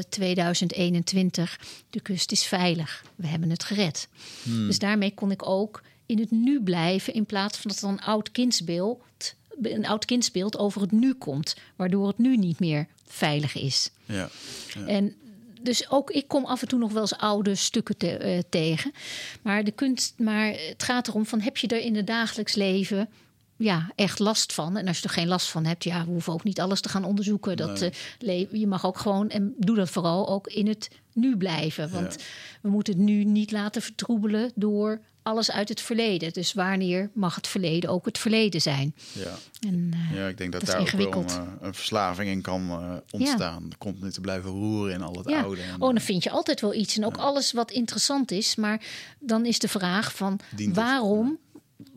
2021. 0.09 1.59
De 1.89 2.01
kust 2.01 2.31
is 2.31 2.43
veilig. 2.43 3.03
We 3.15 3.27
hebben 3.27 3.49
het 3.49 3.63
gered. 3.63 4.07
Hmm. 4.43 4.67
Dus 4.67 4.79
daarmee 4.79 5.13
kon 5.13 5.31
ik 5.31 5.49
ook 5.49 5.81
in 6.07 6.19
het 6.19 6.31
nu 6.31 6.61
blijven 6.61 7.13
in 7.13 7.25
plaats 7.25 7.57
van 7.57 7.71
dat 7.71 7.81
er 7.81 7.89
een 7.89 8.01
oud 8.01 8.31
kindsbeeld, 8.31 9.35
een 9.61 9.85
oud 9.85 10.05
kindsbeeld 10.05 10.57
over 10.57 10.81
het 10.81 10.91
nu 10.91 11.13
komt, 11.13 11.55
waardoor 11.75 12.07
het 12.07 12.17
nu 12.17 12.37
niet 12.37 12.59
meer 12.59 12.87
veilig 13.07 13.55
is. 13.55 13.91
Ja, 14.05 14.29
ja. 14.73 14.85
En 14.85 15.15
dus 15.61 15.89
ook 15.89 16.11
ik 16.11 16.27
kom 16.27 16.45
af 16.45 16.61
en 16.61 16.67
toe 16.67 16.79
nog 16.79 16.91
wel 16.91 17.01
eens 17.01 17.17
oude 17.17 17.55
stukken 17.55 17.97
te, 17.97 18.35
uh, 18.35 18.39
tegen. 18.49 18.91
Maar 19.41 19.63
de 19.63 19.71
kunst, 19.71 20.13
maar 20.17 20.47
het 20.47 20.83
gaat 20.83 21.07
erom 21.07 21.25
van 21.25 21.41
heb 21.41 21.57
je 21.57 21.67
er 21.67 21.79
in 21.79 21.95
het 21.95 22.07
dagelijks 22.07 22.55
leven 22.55 23.09
ja, 23.57 23.91
echt 23.95 24.19
last 24.19 24.53
van. 24.53 24.77
En 24.77 24.87
als 24.87 24.97
je 24.97 25.03
er 25.03 25.09
geen 25.09 25.27
last 25.27 25.47
van 25.47 25.65
hebt, 25.65 25.83
ja, 25.83 26.05
we 26.05 26.11
hoeven 26.11 26.33
ook 26.33 26.43
niet 26.43 26.59
alles 26.59 26.81
te 26.81 26.89
gaan 26.89 27.03
onderzoeken. 27.03 27.57
Dat, 27.57 27.79
nee. 28.19 28.47
uh, 28.51 28.59
je 28.59 28.67
mag 28.67 28.85
ook 28.85 28.97
gewoon, 28.97 29.29
en 29.29 29.53
doe 29.57 29.75
dat 29.75 29.89
vooral 29.89 30.29
ook 30.29 30.47
in 30.47 30.67
het 30.67 30.89
nu 31.13 31.37
blijven. 31.37 31.89
Want 31.91 32.13
Ja. 32.13 32.25
we 32.61 32.69
moeten 32.69 32.93
het 32.93 33.03
nu 33.03 33.23
niet 33.23 33.51
laten 33.51 33.81
vertroebelen 33.81 34.51
door 34.55 35.01
alles 35.21 35.51
uit 35.51 35.69
het 35.69 35.81
verleden. 35.81 36.33
Dus 36.33 36.53
wanneer 36.53 37.09
mag 37.13 37.35
het 37.35 37.47
verleden 37.47 37.89
ook 37.89 38.05
het 38.05 38.17
verleden 38.17 38.61
zijn? 38.61 38.95
Ja. 39.11 39.33
En, 39.67 39.91
uh, 39.93 40.17
ja, 40.17 40.27
ik 40.27 40.37
denk 40.37 40.51
dat, 40.51 40.65
daar 40.65 40.79
ook 40.79 40.89
wel 40.89 40.99
ingewikkeld. 40.99 41.31
een, 41.31 41.57
een 41.67 41.73
verslaving 41.73 42.29
in 42.29 42.41
kan 42.41 42.69
uh, 42.69 42.93
ontstaan. 43.11 43.65
Ja. 43.69 43.75
Komt 43.77 44.01
nu 44.01 44.11
te 44.11 44.21
blijven 44.21 44.49
roeren 44.49 44.93
in 44.93 45.01
al 45.01 45.13
het 45.13 45.29
ja. 45.29 45.41
oude. 45.41 45.61
En, 45.61 45.73
oh, 45.73 45.93
dan 45.93 46.01
vind 46.01 46.23
je 46.23 46.29
altijd 46.29 46.61
wel 46.61 46.73
iets. 46.73 46.97
En 46.97 47.05
ook 47.05 47.17
alles 47.17 47.51
wat 47.51 47.71
interessant 47.71 48.31
is. 48.31 48.55
Maar 48.55 48.81
dan 49.19 49.45
is 49.45 49.59
de 49.59 49.67
vraag 49.67 50.15
van 50.15 50.39
Dient 50.55 50.75
het? 50.75 50.85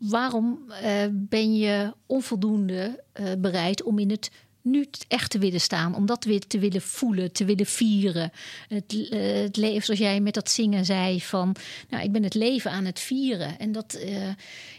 Waarom, 0.00 0.64
uh, 0.82 1.04
ben 1.12 1.56
je 1.56 1.94
onvoldoende 2.06 3.02
uh, 3.20 3.26
bereid 3.38 3.82
om 3.82 3.98
in 3.98 4.10
het 4.10 4.30
nu 4.62 4.86
echt 5.08 5.30
te 5.30 5.38
willen 5.38 5.60
staan, 5.60 5.94
om 5.94 6.06
dat 6.06 6.24
weer 6.24 6.46
te 6.46 6.58
willen 6.58 6.82
voelen, 6.82 7.32
te 7.32 7.44
willen 7.44 7.66
vieren. 7.66 8.32
Het, 8.68 8.92
uh, 8.92 9.42
het 9.42 9.56
leven, 9.56 9.82
zoals 9.82 10.00
jij 10.00 10.20
met 10.20 10.34
dat 10.34 10.50
zingen 10.50 10.84
zei, 10.84 11.20
van 11.20 11.56
nou, 11.88 12.04
ik 12.04 12.12
ben 12.12 12.22
het 12.22 12.34
leven 12.34 12.70
aan 12.70 12.84
het 12.84 13.00
vieren. 13.00 13.58
En 13.58 13.72
dat, 13.72 13.98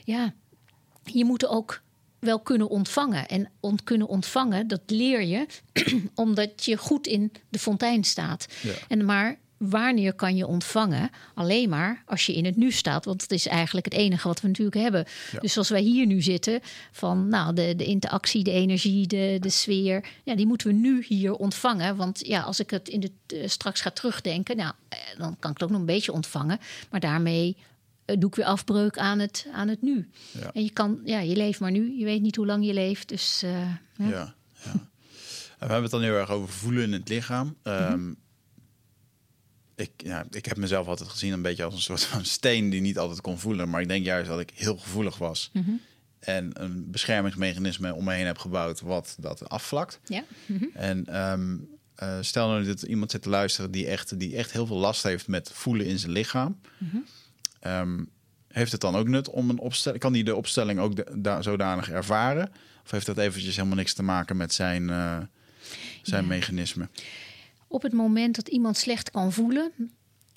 ja, 0.03 0.33
je 1.03 1.25
moet 1.25 1.47
ook 1.47 1.81
wel 2.19 2.39
kunnen 2.39 2.69
ontvangen. 2.69 3.27
En 3.27 3.49
kunnen 3.83 4.07
ontvangen, 4.07 4.67
dat 4.67 4.81
leer 4.85 5.23
je 5.23 5.45
omdat 6.15 6.65
je 6.65 6.77
goed 6.77 7.07
in 7.07 7.31
de 7.49 7.59
fontein 7.59 8.03
staat. 8.03 8.47
Ja. 8.61 8.73
En 8.87 9.05
maar 9.05 9.39
wanneer 9.69 10.13
kan 10.13 10.35
je 10.35 10.47
ontvangen? 10.47 11.09
Alleen 11.33 11.69
maar 11.69 12.03
als 12.05 12.25
je 12.25 12.33
in 12.33 12.45
het 12.45 12.55
nu 12.55 12.71
staat. 12.71 13.05
Want 13.05 13.19
dat 13.19 13.31
is 13.31 13.47
eigenlijk 13.47 13.85
het 13.85 13.93
enige 13.93 14.27
wat 14.27 14.41
we 14.41 14.47
natuurlijk 14.47 14.75
hebben. 14.75 15.05
Ja. 15.31 15.39
Dus 15.39 15.57
als 15.57 15.69
wij 15.69 15.81
hier 15.81 16.05
nu 16.05 16.21
zitten, 16.21 16.59
van 16.91 17.27
nou, 17.27 17.53
de, 17.53 17.75
de 17.75 17.85
interactie, 17.85 18.43
de 18.43 18.51
energie, 18.51 19.07
de, 19.07 19.37
de 19.39 19.49
sfeer, 19.49 20.05
ja, 20.23 20.35
die 20.35 20.47
moeten 20.47 20.67
we 20.67 20.73
nu 20.73 21.05
hier 21.07 21.33
ontvangen. 21.33 21.95
Want 21.95 22.27
ja, 22.27 22.41
als 22.41 22.59
ik 22.59 22.69
het 22.69 22.89
in 22.89 22.99
de, 22.99 23.11
uh, 23.33 23.47
straks 23.47 23.81
ga 23.81 23.89
terugdenken, 23.89 24.57
nou, 24.57 24.73
dan 25.17 25.35
kan 25.39 25.51
ik 25.51 25.57
het 25.57 25.63
ook 25.63 25.69
nog 25.69 25.79
een 25.79 25.85
beetje 25.85 26.11
ontvangen. 26.11 26.59
Maar 26.89 26.99
daarmee 26.99 27.57
eh, 28.05 28.15
doe 28.19 28.29
ik 28.29 28.35
weer 28.35 28.45
afbreuk 28.45 28.97
aan 28.97 29.19
het, 29.19 29.47
aan 29.53 29.67
het 29.67 29.81
nu. 29.81 30.09
Ja. 30.31 30.51
En 30.53 30.63
je 30.63 30.71
kan, 30.71 30.99
ja, 31.03 31.19
je 31.19 31.35
leeft 31.35 31.59
maar 31.59 31.71
nu. 31.71 31.97
Je 31.97 32.05
weet 32.05 32.21
niet 32.21 32.35
hoe 32.35 32.45
lang 32.45 32.65
je 32.65 32.73
leeft. 32.73 33.09
Dus 33.09 33.39
ja. 33.39 33.81
ja. 33.97 34.35
we 35.59 35.67
hebben 35.67 35.81
het 35.81 35.91
dan 35.91 36.01
heel 36.01 36.15
erg 36.15 36.29
over 36.29 36.49
voelen 36.49 36.83
in 36.83 36.93
het 36.93 37.09
lichaam. 37.09 37.55
Um, 37.63 38.17
ik, 39.81 39.91
ja, 39.97 40.25
ik 40.29 40.45
heb 40.45 40.57
mezelf 40.57 40.87
altijd 40.87 41.09
gezien 41.09 41.33
een 41.33 41.41
beetje 41.41 41.63
als 41.63 41.73
een 41.73 41.81
soort 41.81 42.03
van 42.13 42.25
steen 42.25 42.69
die 42.69 42.81
niet 42.81 42.97
altijd 42.97 43.21
kon 43.21 43.39
voelen. 43.39 43.69
Maar 43.69 43.81
ik 43.81 43.87
denk 43.87 44.05
juist 44.05 44.27
dat 44.29 44.39
ik 44.39 44.51
heel 44.53 44.77
gevoelig 44.77 45.17
was. 45.17 45.49
Mhm. 45.53 45.71
En 46.19 46.51
een 46.53 46.91
beschermingsmechanisme 46.91 47.93
om 47.93 48.03
me 48.03 48.13
heen 48.13 48.25
heb 48.25 48.37
gebouwd 48.37 48.81
wat 48.81 49.15
dat 49.19 49.49
afvlakt. 49.49 49.99
Ja. 50.05 50.23
Mhm. 50.45 50.65
En 50.73 51.21
um, 51.31 51.69
uh, 52.03 52.17
stel 52.21 52.47
nou 52.47 52.63
dat 52.63 52.81
iemand 52.81 53.11
zit 53.11 53.21
te 53.21 53.29
luisteren 53.29 53.71
die 53.71 53.87
echt, 53.87 54.19
die 54.19 54.35
echt 54.35 54.51
heel 54.51 54.65
veel 54.65 54.77
last 54.77 55.03
heeft 55.03 55.27
met 55.27 55.51
voelen 55.53 55.85
in 55.85 55.99
zijn 55.99 56.11
lichaam. 56.11 56.59
Mhm. 56.77 56.97
Um, 57.67 58.09
heeft 58.47 58.71
het 58.71 58.81
dan 58.81 58.95
ook 58.95 59.07
nut 59.07 59.29
om 59.29 59.49
een 59.49 59.59
opstelling? 59.59 60.01
Kan 60.01 60.13
die 60.13 60.23
de 60.23 60.35
opstelling 60.35 60.79
ook 60.79 60.95
de, 60.95 61.05
da, 61.15 61.41
zodanig 61.41 61.89
ervaren? 61.89 62.51
Of 62.83 62.91
heeft 62.91 63.05
dat 63.05 63.17
eventjes 63.17 63.55
helemaal 63.55 63.77
niks 63.77 63.93
te 63.93 64.03
maken 64.03 64.37
met 64.37 64.53
zijn, 64.53 64.83
uh, 64.83 65.17
zijn 66.01 66.21
Ja. 66.21 66.27
mechanisme? 66.27 66.89
Op 67.71 67.81
het 67.81 67.93
moment 67.93 68.35
dat 68.35 68.47
iemand 68.47 68.77
slecht 68.77 69.11
kan 69.11 69.31
voelen 69.31 69.71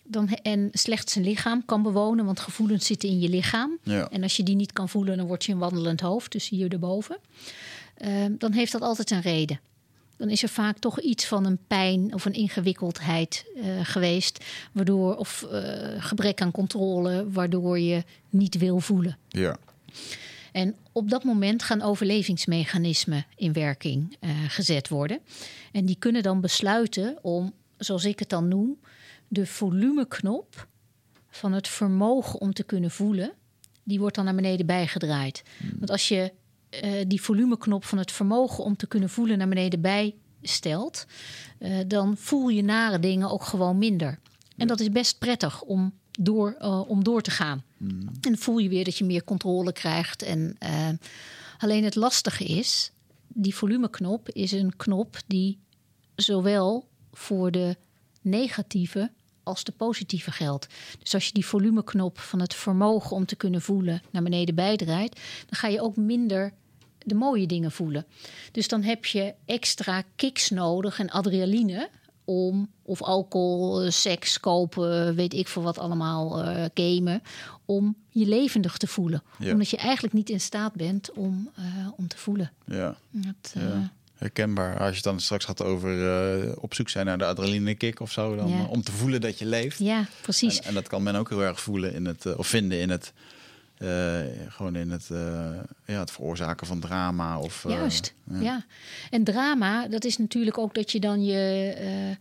dan, 0.04 0.28
en 0.28 0.68
slecht 0.72 1.10
zijn 1.10 1.24
lichaam 1.24 1.64
kan 1.64 1.82
bewonen, 1.82 2.24
want 2.24 2.40
gevoelens 2.40 2.86
zitten 2.86 3.08
in 3.08 3.20
je 3.20 3.28
lichaam. 3.28 3.78
Ja. 3.82 4.08
En 4.08 4.22
als 4.22 4.36
je 4.36 4.42
die 4.42 4.56
niet 4.56 4.72
kan 4.72 4.88
voelen, 4.88 5.16
dan 5.16 5.26
word 5.26 5.44
je 5.44 5.52
een 5.52 5.58
wandelend 5.58 6.00
hoofd, 6.00 6.32
dus 6.32 6.48
hier 6.48 6.72
erboven. 6.72 7.16
Uh, 8.04 8.24
dan 8.38 8.52
heeft 8.52 8.72
dat 8.72 8.80
altijd 8.80 9.10
een 9.10 9.20
reden. 9.20 9.60
Dan 10.16 10.30
is 10.30 10.42
er 10.42 10.48
vaak 10.48 10.78
toch 10.78 11.00
iets 11.00 11.26
van 11.26 11.44
een 11.44 11.58
pijn 11.66 12.14
of 12.14 12.24
een 12.24 12.32
ingewikkeldheid 12.32 13.44
uh, 13.56 13.64
geweest, 13.82 14.44
waardoor 14.72 15.16
of 15.16 15.46
uh, 15.52 15.60
gebrek 15.98 16.40
aan 16.40 16.50
controle, 16.50 17.30
waardoor 17.30 17.78
je 17.78 18.04
niet 18.30 18.58
wil 18.58 18.80
voelen. 18.80 19.18
Ja. 19.28 19.56
En 20.52 20.74
op 20.94 21.10
dat 21.10 21.24
moment 21.24 21.62
gaan 21.62 21.82
overlevingsmechanismen 21.82 23.26
in 23.36 23.52
werking 23.52 24.16
uh, 24.20 24.30
gezet 24.48 24.88
worden. 24.88 25.18
En 25.72 25.84
die 25.84 25.96
kunnen 25.98 26.22
dan 26.22 26.40
besluiten 26.40 27.18
om, 27.22 27.52
zoals 27.78 28.04
ik 28.04 28.18
het 28.18 28.28
dan 28.28 28.48
noem, 28.48 28.78
de 29.28 29.46
volumeknop 29.46 30.68
van 31.28 31.52
het 31.52 31.68
vermogen 31.68 32.40
om 32.40 32.52
te 32.52 32.62
kunnen 32.64 32.90
voelen, 32.90 33.32
die 33.82 33.98
wordt 33.98 34.14
dan 34.16 34.24
naar 34.24 34.34
beneden 34.34 34.66
bijgedraaid. 34.66 35.42
Hmm. 35.58 35.72
Want 35.78 35.90
als 35.90 36.08
je 36.08 36.32
uh, 36.84 36.90
die 37.06 37.22
volumeknop 37.22 37.84
van 37.84 37.98
het 37.98 38.12
vermogen 38.12 38.64
om 38.64 38.76
te 38.76 38.86
kunnen 38.86 39.08
voelen 39.08 39.38
naar 39.38 39.48
beneden 39.48 39.80
bijstelt, 39.80 41.06
uh, 41.58 41.78
dan 41.86 42.16
voel 42.16 42.48
je 42.48 42.62
nare 42.62 42.98
dingen 42.98 43.30
ook 43.30 43.44
gewoon 43.44 43.78
minder. 43.78 44.18
En 44.56 44.66
dat 44.66 44.80
is 44.80 44.90
best 44.90 45.18
prettig 45.18 45.62
om 45.62 45.92
door, 46.18 46.56
uh, 46.60 46.90
om 46.90 47.04
door 47.04 47.22
te 47.22 47.30
gaan. 47.30 47.62
Mm. 47.84 48.08
En 48.20 48.38
voel 48.38 48.58
je 48.58 48.68
weer 48.68 48.84
dat 48.84 48.98
je 48.98 49.04
meer 49.04 49.24
controle 49.24 49.72
krijgt. 49.72 50.22
En, 50.22 50.56
uh, 50.62 50.88
alleen 51.58 51.84
het 51.84 51.94
lastige 51.94 52.44
is, 52.44 52.90
die 53.28 53.54
volumeknop 53.54 54.28
is 54.30 54.52
een 54.52 54.76
knop 54.76 55.16
die 55.26 55.58
zowel 56.14 56.88
voor 57.12 57.50
de 57.50 57.76
negatieve 58.20 59.10
als 59.42 59.64
de 59.64 59.72
positieve 59.72 60.30
geldt. 60.30 60.66
Dus 60.98 61.14
als 61.14 61.26
je 61.26 61.32
die 61.32 61.46
volumeknop 61.46 62.18
van 62.18 62.40
het 62.40 62.54
vermogen 62.54 63.16
om 63.16 63.26
te 63.26 63.36
kunnen 63.36 63.62
voelen 63.62 64.02
naar 64.10 64.22
beneden 64.22 64.54
bijdraait, 64.54 65.20
dan 65.46 65.58
ga 65.58 65.68
je 65.68 65.80
ook 65.80 65.96
minder 65.96 66.52
de 66.98 67.14
mooie 67.14 67.46
dingen 67.46 67.72
voelen. 67.72 68.06
Dus 68.52 68.68
dan 68.68 68.82
heb 68.82 69.04
je 69.04 69.34
extra 69.44 70.04
kicks 70.16 70.50
nodig 70.50 70.98
en 70.98 71.10
adrenaline 71.10 71.88
om 72.24 72.70
of 72.82 73.02
alcohol, 73.02 73.90
seks 73.90 74.40
kopen, 74.40 75.14
weet 75.14 75.34
ik 75.34 75.48
veel 75.48 75.62
wat 75.62 75.78
allemaal, 75.78 76.44
uh, 76.44 76.64
gamen, 76.74 77.22
om 77.64 77.96
je 78.08 78.26
levendig 78.26 78.76
te 78.76 78.86
voelen. 78.86 79.22
Ja. 79.38 79.52
Omdat 79.52 79.70
je 79.70 79.76
eigenlijk 79.76 80.14
niet 80.14 80.30
in 80.30 80.40
staat 80.40 80.72
bent 80.72 81.12
om, 81.12 81.50
uh, 81.58 81.64
om 81.96 82.08
te 82.08 82.18
voelen. 82.18 82.52
Ja. 82.66 82.96
Dat, 83.10 83.54
uh... 83.56 83.62
ja. 83.62 83.92
Herkenbaar. 84.14 84.78
Als 84.80 84.96
je 84.96 85.02
dan 85.02 85.20
straks 85.20 85.44
gaat 85.44 85.62
over 85.62 86.60
op 86.60 86.74
zoek 86.74 86.88
zijn 86.88 87.06
naar 87.06 87.18
de 87.18 87.24
adrenaline 87.24 87.74
kick 87.74 88.00
of 88.00 88.12
zo, 88.12 88.36
dan 88.36 88.48
ja. 88.48 88.64
om 88.64 88.82
te 88.82 88.92
voelen 88.92 89.20
dat 89.20 89.38
je 89.38 89.46
leeft. 89.46 89.78
Ja, 89.78 90.06
precies. 90.22 90.58
En, 90.60 90.64
en, 90.64 90.74
dat 90.74 90.88
kan 90.88 91.02
men 91.02 91.14
ook 91.14 91.28
heel 91.28 91.42
erg 91.42 91.60
voelen 91.60 91.94
in 91.94 92.06
het 92.06 92.36
of 92.36 92.46
vinden 92.46 92.80
in 92.80 92.90
het. 92.90 93.12
Uh, 93.78 94.20
gewoon 94.48 94.76
in 94.76 94.90
het, 94.90 95.08
uh, 95.12 95.18
ja, 95.86 95.98
het 95.98 96.10
veroorzaken 96.10 96.66
van 96.66 96.80
drama. 96.80 97.38
Of, 97.38 97.64
uh, 97.64 97.72
Juist, 97.72 98.14
ja. 98.24 98.40
ja. 98.40 98.64
En 99.10 99.24
drama, 99.24 99.88
dat 99.88 100.04
is 100.04 100.16
natuurlijk 100.16 100.58
ook 100.58 100.74
dat 100.74 100.92
je 100.92 101.00
dan 101.00 101.24
je. 101.24 102.16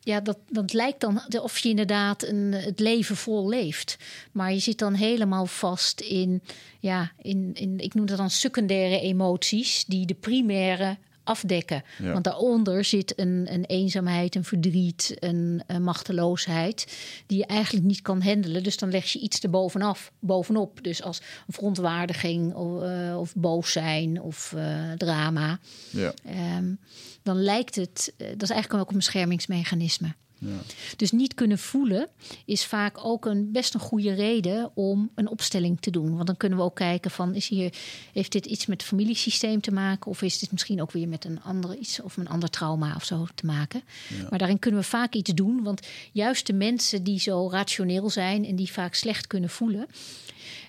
ja, 0.00 0.20
dat, 0.20 0.38
dat 0.48 0.72
lijkt 0.72 1.00
dan 1.00 1.20
of 1.42 1.58
je 1.58 1.68
inderdaad 1.68 2.22
een, 2.22 2.52
het 2.52 2.80
leven 2.80 3.16
vol 3.16 3.48
leeft. 3.48 3.96
Maar 4.32 4.52
je 4.52 4.58
zit 4.58 4.78
dan 4.78 4.94
helemaal 4.94 5.46
vast 5.46 6.00
in, 6.00 6.42
ja, 6.80 7.12
in, 7.22 7.50
in, 7.54 7.78
ik 7.78 7.94
noem 7.94 8.06
dat 8.06 8.16
dan 8.16 8.30
secundaire 8.30 9.00
emoties, 9.00 9.84
die 9.84 10.06
de 10.06 10.14
primaire 10.14 10.96
afdekken. 11.26 11.82
Ja. 12.02 12.12
Want 12.12 12.24
daaronder 12.24 12.84
zit 12.84 13.18
een, 13.18 13.46
een, 13.50 13.64
eenzaamheid, 13.64 14.34
een 14.34 14.44
verdriet, 14.44 15.16
een, 15.18 15.62
een, 15.66 15.82
machteloosheid... 15.82 16.96
die 17.26 17.38
je 17.38 17.46
eigenlijk 17.46 17.86
niet 17.86 18.02
kan 18.02 18.22
handelen. 18.22 18.62
Dus 18.62 18.76
dan 18.76 18.90
leg 18.90 19.04
je 19.04 19.18
iets 19.18 19.40
erbovenaf, 19.40 20.12
bovenop. 20.18 20.82
Dus 20.82 21.02
als 21.02 21.18
een 21.46 21.54
verontwaardiging 21.54 22.54
of, 22.54 22.82
uh, 22.82 23.18
of 23.18 23.34
boos 23.34 23.72
zijn 23.72 24.20
of 24.22 24.52
uh, 24.56 24.92
drama. 24.92 25.58
Ja. 25.90 26.12
Um, 26.56 26.78
dan 27.22 27.42
lijkt 27.42 27.74
het... 27.74 28.12
Uh, 28.18 28.28
dat 28.28 28.42
is 28.42 28.50
eigenlijk 28.50 28.82
ook 28.82 28.90
een 28.90 28.96
beschermingsmechanisme. 28.96 30.14
Ja. 30.38 30.56
Dus 30.96 31.12
niet 31.12 31.34
kunnen 31.34 31.58
voelen 31.58 32.08
is 32.44 32.64
vaak 32.64 33.04
ook 33.04 33.26
een 33.26 33.52
best 33.52 33.74
een 33.74 33.80
goede 33.80 34.12
reden 34.12 34.70
om 34.74 35.10
een 35.14 35.28
opstelling 35.28 35.80
te 35.80 35.90
doen. 35.90 36.14
Want 36.14 36.26
dan 36.26 36.36
kunnen 36.36 36.58
we 36.58 36.64
ook 36.64 36.74
kijken 36.74 37.10
van 37.10 37.34
is 37.34 37.48
hier, 37.48 37.72
heeft 38.12 38.32
dit 38.32 38.46
iets 38.46 38.66
met 38.66 38.80
het 38.80 38.90
familiesysteem 38.90 39.60
te 39.60 39.72
maken? 39.72 40.10
Of 40.10 40.22
is 40.22 40.38
dit 40.38 40.52
misschien 40.52 40.82
ook 40.82 40.92
weer 40.92 41.08
met 41.08 41.24
een 41.24 41.42
andere 41.42 41.78
iets 41.78 42.00
of 42.00 42.16
een 42.16 42.28
ander 42.28 42.50
trauma 42.50 42.94
of 42.96 43.04
zo 43.04 43.26
te 43.34 43.46
maken? 43.46 43.82
Ja. 44.08 44.26
Maar 44.30 44.38
daarin 44.38 44.58
kunnen 44.58 44.80
we 44.80 44.86
vaak 44.86 45.14
iets 45.14 45.34
doen. 45.34 45.62
Want 45.62 45.86
juist 46.12 46.46
de 46.46 46.52
mensen 46.52 47.04
die 47.04 47.20
zo 47.20 47.50
rationeel 47.50 48.10
zijn 48.10 48.44
en 48.44 48.56
die 48.56 48.72
vaak 48.72 48.94
slecht 48.94 49.26
kunnen 49.26 49.50
voelen, 49.50 49.86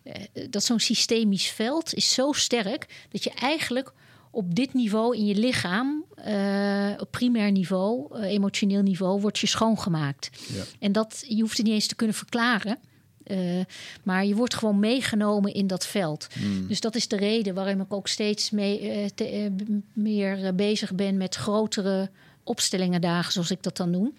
uh, 0.04 0.14
dat 0.50 0.64
zo'n 0.64 0.80
systemisch 0.80 1.48
veld 1.48 1.94
is 1.94 2.14
zo 2.14 2.32
sterk 2.32 3.08
dat 3.10 3.24
je 3.24 3.32
eigenlijk 3.32 3.94
op 4.32 4.56
dit 4.56 4.74
niveau 4.74 5.18
in 5.18 5.26
je 5.26 5.36
lichaam, 5.36 6.04
uh, 6.28 6.92
op 6.98 7.12
primair 7.12 7.52
niveau, 7.52 8.18
uh, 8.18 8.24
emotioneel 8.24 8.82
niveau, 8.82 9.22
wordt 9.22 9.40
je 9.40 9.48
schoongemaakt. 9.48 10.30
Ja. 10.54 10.64
En 10.80 10.92
dat, 10.92 11.24
je 11.28 11.42
hoeft 11.42 11.58
het 11.58 11.66
niet 11.66 11.76
eens 11.76 11.88
te 11.88 11.96
kunnen 11.96 12.16
verklaren. 12.16 12.78
Uh, 13.26 13.62
maar 14.04 14.26
je 14.26 14.36
wordt 14.36 14.56
gewoon 14.56 14.80
meegenomen 14.80 15.54
in 15.54 15.68
dat 15.68 15.86
veld. 15.86 16.28
Mm. 16.40 16.68
Dus 16.68 16.80
dat 16.80 16.96
is 16.96 17.08
de 17.08 17.16
reden 17.16 17.54
waarom 17.54 17.82
ik 17.82 17.94
ook 17.94 18.08
steeds 18.08 18.50
mee, 18.50 19.12
te, 19.16 19.52
meer 19.94 20.56
bezig 20.56 20.94
ben 20.94 21.18
met 21.18 21.36
grotere 21.36 22.10
opstellingendagen, 22.44 23.32
zoals 23.32 23.52
ik 23.52 23.64
dat 23.64 23.78
dan 23.78 23.90
noem. 23.90 24.14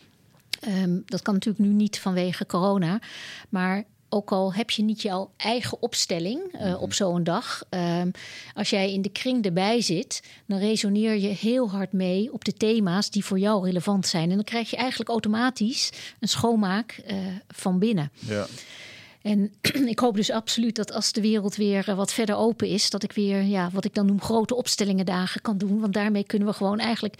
Um, 0.66 1.02
dat 1.06 1.22
kan 1.22 1.35
natuurlijk 1.35 1.64
nu 1.64 1.72
niet 1.72 1.98
vanwege 1.98 2.47
corona. 2.47 3.01
Maar 3.48 3.85
ook 4.09 4.32
al 4.32 4.55
heb 4.55 4.70
je 4.70 4.82
niet 4.82 5.02
jouw 5.02 5.30
eigen 5.36 5.82
opstelling 5.82 6.55
uh, 6.55 6.60
mm-hmm. 6.60 6.74
op 6.74 6.94
zo'n 6.94 7.24
dag. 7.24 7.62
Uh, 7.70 8.02
als 8.55 8.70
jij 8.70 8.93
in 8.93 9.02
de 9.02 9.09
kring 9.09 9.44
erbij 9.44 9.80
zit, 9.80 10.22
dan 10.47 10.59
resoneer 10.59 11.16
je 11.16 11.28
heel 11.28 11.70
hard 11.70 11.93
mee 11.93 12.32
op 12.32 12.44
de 12.44 12.52
thema's 12.52 13.10
die 13.10 13.24
voor 13.24 13.39
jou 13.39 13.64
relevant 13.64 14.06
zijn. 14.06 14.30
En 14.30 14.35
dan 14.35 14.44
krijg 14.44 14.70
je 14.70 14.76
eigenlijk 14.76 15.10
automatisch 15.10 15.90
een 16.20 16.28
schoonmaak 16.28 17.02
uh, 17.10 17.16
van 17.48 17.78
binnen. 17.78 18.10
Ja. 18.18 18.47
En 19.22 19.52
ik 19.94 19.98
hoop 19.98 20.16
dus 20.16 20.30
absoluut 20.30 20.76
dat 20.76 20.93
als 20.93 21.12
de 21.12 21.20
wereld 21.20 21.56
weer 21.56 21.94
wat 21.94 22.12
verder 22.12 22.36
open 22.36 22.68
is, 22.68 22.90
dat 22.90 23.02
ik 23.02 23.12
weer, 23.12 23.43
ja, 23.43 23.70
wat 23.72 23.85
ik 23.85 23.94
dan 23.94 24.06
noem, 24.06 24.20
grote 24.20 24.55
opstellingen 24.55 25.06
dagen 25.06 25.40
kan 25.40 25.59
doen. 25.59 25.80
Want 25.80 25.93
daarmee 25.93 26.24
kunnen 26.24 26.48
we 26.48 26.55
gewoon 26.55 26.78
eigenlijk 26.78 27.14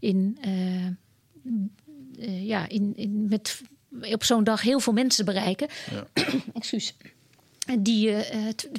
in, 0.00 0.38
uh, 0.46 2.46
ja, 2.46 2.68
in, 2.68 2.92
in, 2.96 3.26
met 3.28 3.62
op 4.02 4.24
zo'n 4.24 4.44
dag 4.44 4.62
heel 4.62 4.80
veel 4.80 4.92
mensen 4.92 5.24
bereiken. 5.24 5.68
Ja. 5.90 6.06
Excuus. 6.54 6.94
Die, 7.78 8.08
uh, 8.08 8.18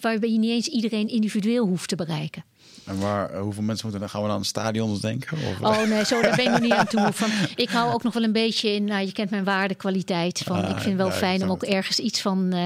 waarbij 0.01 0.31
je 0.31 0.37
niet 0.37 0.51
eens 0.51 0.67
iedereen 0.67 1.07
individueel 1.07 1.65
hoeft 1.65 1.89
te 1.89 1.95
bereiken. 1.95 2.43
En 2.85 2.99
waar, 2.99 3.37
hoeveel 3.37 3.63
mensen 3.63 3.87
moeten 3.87 3.99
dan 3.99 4.09
gaan 4.09 4.21
we 4.21 4.27
dan 4.27 4.37
aan 4.37 4.45
stadions 4.45 5.01
denken? 5.01 5.37
Of? 5.37 5.61
Oh 5.61 5.83
nee, 5.83 6.05
zo 6.05 6.21
daar 6.21 6.35
ben 6.35 6.45
ik 6.45 6.51
nog 6.51 6.59
niet 6.59 6.71
aan 6.71 6.87
toe. 6.87 7.13
Van, 7.13 7.29
ik 7.55 7.69
hou 7.69 7.93
ook 7.93 8.03
nog 8.03 8.13
wel 8.13 8.23
een 8.23 8.31
beetje 8.31 8.69
in. 8.69 8.83
Nou, 8.83 9.05
je 9.05 9.11
kent 9.11 9.29
mijn 9.29 9.43
waardekwaliteit. 9.43 10.39
Van, 10.39 10.63
ah, 10.63 10.69
ik 10.69 10.75
vind 10.75 10.85
het 10.85 10.95
wel 10.95 11.07
ja, 11.07 11.13
fijn 11.13 11.43
om 11.43 11.51
ook 11.51 11.63
ergens 11.63 11.99
iets 11.99 12.21
van. 12.21 12.53
Uh, 12.53 12.65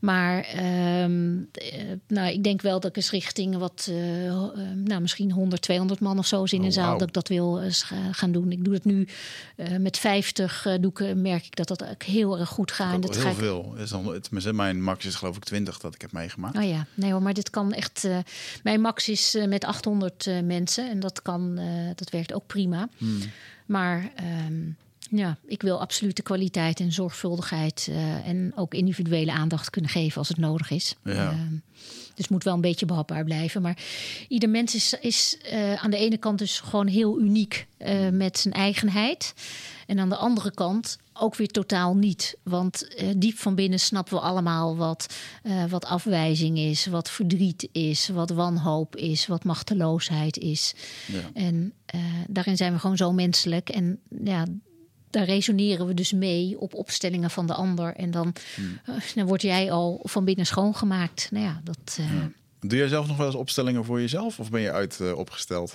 maar 0.00 0.46
um, 1.02 1.50
nou, 2.08 2.32
ik 2.32 2.44
denk 2.44 2.62
wel 2.62 2.80
dat 2.80 2.90
ik 2.90 2.96
eens 2.96 3.10
richting 3.10 3.56
wat, 3.56 3.90
nou, 4.84 5.00
misschien 5.00 5.32
100, 5.32 5.62
200 5.62 6.00
man 6.00 6.18
of 6.18 6.26
zo 6.26 6.42
in 6.42 6.58
oh, 6.58 6.64
een 6.64 6.72
zaal 6.72 6.90
wow. 6.90 6.98
dat 6.98 7.08
ik 7.08 7.14
dat 7.14 7.28
wil 7.28 7.60
gaan 8.10 8.32
doen. 8.32 8.52
Ik 8.52 8.64
doe 8.64 8.74
het 8.74 8.84
nu 8.84 9.08
met 9.78 9.98
50 9.98 10.66
doeken. 10.80 11.22
Merk 11.22 11.46
ik 11.46 11.56
dat 11.56 11.68
dat 11.68 11.84
ook 11.84 12.02
heel 12.02 12.38
erg 12.38 12.48
goed 12.48 12.72
gaat. 12.72 13.02
Dat 13.02 13.16
heel 13.16 13.26
ik... 13.26 13.36
veel. 13.36 13.74
Is 13.76 13.90
dan, 13.90 14.06
het, 14.12 14.52
mijn 14.52 14.82
max 14.82 15.04
is 15.04 15.14
geloof 15.14 15.36
ik 15.36 15.44
20 15.44 15.78
dat 15.78 15.94
ik 15.94 16.00
heb 16.00 16.12
meegemaakt. 16.12 16.56
Oh 16.56 16.68
ja, 16.68 16.86
nee 16.94 17.12
hoor, 17.12 17.22
maar 17.22 17.34
dit 17.34 17.50
kan 17.50 17.72
echt. 17.72 18.08
mijn 18.62 18.80
max 18.80 19.08
is 19.08 19.36
met 19.54 19.64
800 19.64 20.26
uh, 20.26 20.40
mensen. 20.40 20.90
En 20.90 21.00
dat 21.00 21.22
kan, 21.22 21.58
uh, 21.58 21.90
dat 21.94 22.10
werkt 22.10 22.32
ook 22.32 22.46
prima. 22.46 22.88
Hmm. 22.98 23.18
Maar 23.66 24.10
um, 24.46 24.76
Ja, 25.16 25.38
ik 25.46 25.62
wil 25.62 25.80
absoluut 25.80 26.16
de 26.16 26.22
kwaliteit 26.22 26.80
en 26.80 26.92
zorgvuldigheid 26.92 27.86
uh, 27.90 28.28
en 28.28 28.52
ook 28.56 28.74
individuele 28.74 29.32
aandacht 29.32 29.70
kunnen 29.70 29.90
geven 29.90 30.18
als 30.18 30.28
het 30.28 30.36
nodig 30.36 30.70
is. 30.70 30.94
Ja. 31.04 31.32
Uh, 31.32 31.38
dus 31.78 32.24
het 32.24 32.30
moet 32.30 32.44
wel 32.44 32.54
een 32.54 32.60
beetje 32.60 32.86
behapbaar 32.86 33.24
blijven. 33.24 33.62
Maar 33.62 33.78
ieder 34.28 34.48
mens 34.48 34.74
is, 34.74 34.94
is 35.00 35.38
uh, 35.52 35.84
aan 35.84 35.90
de 35.90 35.96
ene 35.96 36.16
kant 36.16 36.38
dus 36.38 36.60
gewoon 36.60 36.86
heel 36.86 37.20
uniek 37.20 37.66
met 38.10 38.38
zijn 38.38 38.54
eigenheid. 38.54 39.34
En 39.86 39.98
aan 39.98 40.08
de 40.08 40.16
andere 40.16 40.54
kant 40.54 40.98
ook 41.12 41.34
weer 41.34 41.48
totaal 41.48 41.96
niet. 41.96 42.36
Want 42.42 42.88
diep 43.16 43.38
van 43.38 43.54
binnen 43.54 43.80
snappen 43.80 44.14
we 44.14 44.20
allemaal 44.20 44.76
wat, 44.76 45.14
wat 45.68 45.84
afwijzing 45.84 46.58
is, 46.58 46.86
wat 46.86 47.10
verdriet 47.10 47.68
is, 47.72 48.08
wat 48.08 48.30
wanhoop 48.30 48.96
is, 48.96 49.26
wat 49.26 49.44
machteloosheid 49.44 50.38
is. 50.38 50.74
Ja. 51.06 51.30
En 51.34 51.72
daarin 52.28 52.56
zijn 52.56 52.72
we 52.72 52.78
gewoon 52.78 52.96
zo 52.96 53.12
menselijk. 53.12 53.68
En 53.68 54.00
ja, 54.24 54.44
daar 55.14 55.24
resoneren 55.24 55.86
we 55.86 55.94
dus 55.94 56.12
mee 56.12 56.60
op 56.60 56.74
opstellingen 56.74 57.30
van 57.30 57.46
de 57.46 57.54
ander. 57.54 57.94
En 57.94 58.10
dan, 58.10 58.34
Hmm. 58.54 58.80
uh, 58.88 58.94
dan 59.14 59.26
word 59.26 59.42
jij 59.42 59.70
al 59.70 60.00
van 60.02 60.24
binnen 60.24 60.46
schoongemaakt. 60.46 61.28
Nou 61.30 61.44
ja, 61.44 61.60
dat. 61.64 61.96
Uh, 62.00 62.14
ja. 62.14 62.30
Doe 62.60 62.78
jij 62.78 62.88
zelf 62.88 63.06
nog 63.06 63.16
wel 63.16 63.26
eens 63.26 63.34
opstellingen 63.34 63.84
voor 63.84 64.00
jezelf 64.00 64.38
of 64.40 64.50
ben 64.50 64.60
je 64.60 64.72
uit 64.72 64.98
uh, 65.02 65.18
opgesteld? 65.18 65.74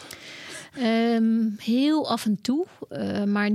Um, 0.79 1.55
heel 1.59 2.09
af 2.09 2.25
en 2.25 2.41
toe. 2.41 2.65
Maar, 3.25 3.51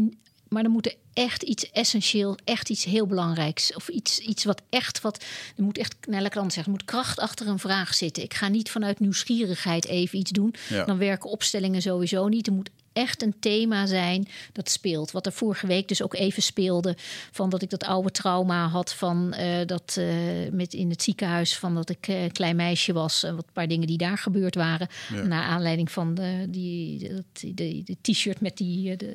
maar 0.49 0.65
er 0.65 0.71
moet 0.71 0.87
er 0.87 0.95
echt 1.13 1.43
iets 1.43 1.71
essentieel, 1.71 2.37
echt 2.45 2.71
iets 2.71 2.85
heel 2.85 3.07
belangrijks. 3.07 3.75
Of 3.75 3.89
iets, 3.89 4.19
iets 4.19 4.45
wat 4.45 4.63
echt 4.71 5.01
wat. 5.01 5.25
Er 5.57 5.63
moet 5.63 5.79
echt, 5.79 5.97
nou, 6.07 6.19
laat 6.19 6.27
ik 6.27 6.33
dan 6.35 6.51
zeggen, 6.51 6.65
er 6.73 6.79
moet 6.79 6.85
kracht 6.85 7.19
achter 7.19 7.49
een 7.49 7.59
vraag 7.59 7.95
zitten. 7.95 8.23
Ik 8.23 8.35
ga 8.35 8.49
niet 8.49 8.71
vanuit 8.71 9.01
nieuwsgierigheid 9.01 9.87
even 9.87 10.19
iets 10.19 10.31
doen. 10.31 10.55
Ja. 10.69 10.85
Dan 10.85 10.99
werken 10.99 11.31
opstellingen 11.31 11.83
sowieso 11.83 12.29
niet. 12.29 12.47
Er 12.47 12.53
moet 12.53 12.71
echt 12.95 13.23
een 13.23 13.35
thema 13.41 13.87
zijn 13.87 14.29
dat 14.53 14.71
speelt. 14.71 15.11
Wat 15.11 15.27
er 15.27 15.33
vorige 15.33 15.67
week 15.67 15.89
dus 15.89 16.03
ook 16.03 16.15
even 16.15 16.43
speelde. 16.43 16.97
Van 17.31 17.51
dat 17.51 17.63
ik 17.63 17.71
dat 17.71 17.85
oude 17.85 18.11
trauma 18.11 18.69
had 18.69 18.95
van 18.95 19.35
uh, 19.39 19.67
dat 19.67 19.97
uh, 19.99 20.07
met 20.51 20.75
in 20.75 20.91
het 20.91 21.03
ziekenhuis 21.03 21.57
van 21.57 21.75
dat 21.75 21.91
ik 21.91 22.09
uh, 22.09 22.23
een 22.23 22.33
klein 22.33 22.57
meisje 22.57 22.93
was. 22.93 23.23
En 23.23 23.37
wat 23.37 23.53
paar 23.53 23.69
dingen 23.69 23.87
die 23.87 23.99
daar 23.99 24.19
gebeurd 24.19 24.55
waren. 24.55 24.89
Ja. 25.15 25.23
Naar 25.23 25.43
aanleiding 25.43 25.91
van 25.91 26.15
de, 26.15 26.47
die, 26.49 27.11
de, 27.33 27.83
de 27.85 27.97
t-shirt 28.01 28.41
met 28.41 28.57
die. 28.57 28.97
De, 28.97 29.13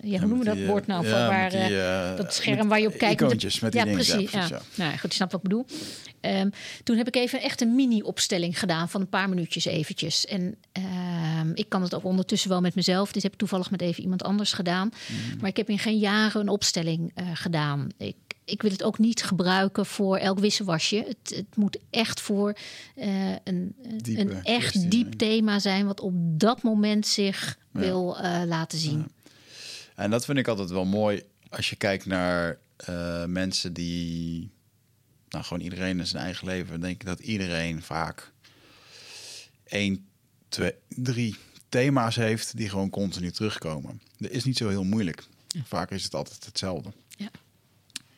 ja, 0.00 0.18
hoe 0.18 0.18
noemen 0.18 0.38
we 0.38 0.44
dat 0.44 0.54
die, 0.54 0.66
woord 0.66 0.86
nou? 0.86 1.06
ja, 1.06 1.10
van 1.10 1.26
waar, 1.26 1.50
die, 1.50 1.70
uh, 1.70 2.16
dat 2.16 2.34
scherm 2.34 2.68
waar 2.68 2.80
je 2.80 2.86
op 2.86 2.98
kijkt. 2.98 3.20
Icoontjes 3.20 3.60
met 3.60 3.72
die 3.72 3.80
ja, 3.80 3.86
dingen. 3.86 4.04
precies. 4.04 4.30
Ja, 4.30 4.46
precies, 4.46 4.76
Nou, 4.76 4.98
goed, 4.98 5.10
je 5.10 5.16
snapt 5.16 5.32
wat 5.32 5.42
ik 5.42 5.48
bedoel. 5.48 5.66
Um, 6.20 6.50
toen 6.82 6.96
heb 6.96 7.06
ik 7.06 7.16
even 7.16 7.40
echt 7.40 7.60
een 7.60 7.74
mini-opstelling 7.74 8.58
gedaan 8.58 8.88
van 8.88 9.00
een 9.00 9.08
paar 9.08 9.28
minuutjes 9.28 9.64
eventjes. 9.64 10.26
En 10.26 10.56
um, 11.42 11.50
ik 11.54 11.68
kan 11.68 11.82
het 11.82 11.94
ook 11.94 12.04
ondertussen 12.04 12.50
wel 12.50 12.60
met 12.60 12.74
mezelf. 12.74 13.12
Dit 13.12 13.22
heb 13.22 13.32
ik 13.32 13.38
toevallig 13.38 13.70
met 13.70 13.80
even 13.80 14.02
iemand 14.02 14.22
anders 14.22 14.52
gedaan. 14.52 14.90
Mm. 15.08 15.38
Maar 15.40 15.48
ik 15.48 15.56
heb 15.56 15.68
in 15.68 15.78
geen 15.78 15.98
jaren 15.98 16.40
een 16.40 16.48
opstelling 16.48 17.12
uh, 17.14 17.30
gedaan. 17.34 17.88
Ik, 17.96 18.16
ik 18.44 18.62
wil 18.62 18.70
het 18.70 18.82
ook 18.82 18.98
niet 18.98 19.22
gebruiken 19.22 19.86
voor 19.86 20.16
elk 20.16 20.38
wisselwasje. 20.38 21.04
Het, 21.08 21.36
het 21.36 21.56
moet 21.56 21.78
echt 21.90 22.20
voor 22.20 22.56
uh, 22.96 23.06
een, 23.44 23.74
Diepe 24.02 24.20
een 24.20 24.44
echt 24.44 24.90
diep 24.90 25.12
thema 25.12 25.58
zijn... 25.58 25.86
wat 25.86 26.00
op 26.00 26.12
dat 26.16 26.62
moment 26.62 27.06
zich 27.06 27.58
ja. 27.72 27.80
wil 27.80 28.16
uh, 28.22 28.42
laten 28.46 28.78
zien. 28.78 28.98
Ja. 28.98 29.15
En 29.96 30.10
dat 30.10 30.24
vind 30.24 30.38
ik 30.38 30.48
altijd 30.48 30.70
wel 30.70 30.84
mooi 30.84 31.22
als 31.48 31.70
je 31.70 31.76
kijkt 31.76 32.06
naar 32.06 32.58
uh, 32.88 33.24
mensen 33.24 33.72
die. 33.72 34.50
Nou, 35.28 35.44
gewoon 35.44 35.62
iedereen 35.62 35.98
in 35.98 36.06
zijn 36.06 36.22
eigen 36.22 36.46
leven. 36.46 36.70
Dan 36.70 36.80
denk 36.80 37.00
ik 37.00 37.06
dat 37.06 37.20
iedereen 37.20 37.82
vaak 37.82 38.32
één, 39.64 40.06
twee, 40.48 40.74
drie 40.88 41.36
thema's 41.68 42.16
heeft 42.16 42.56
die 42.56 42.68
gewoon 42.68 42.90
continu 42.90 43.30
terugkomen. 43.30 44.00
Dat 44.18 44.30
is 44.30 44.44
niet 44.44 44.56
zo 44.56 44.68
heel 44.68 44.84
moeilijk. 44.84 45.24
Vaak 45.64 45.90
is 45.90 46.04
het 46.04 46.14
altijd 46.14 46.44
hetzelfde. 46.44 46.92
Ja. 47.16 47.30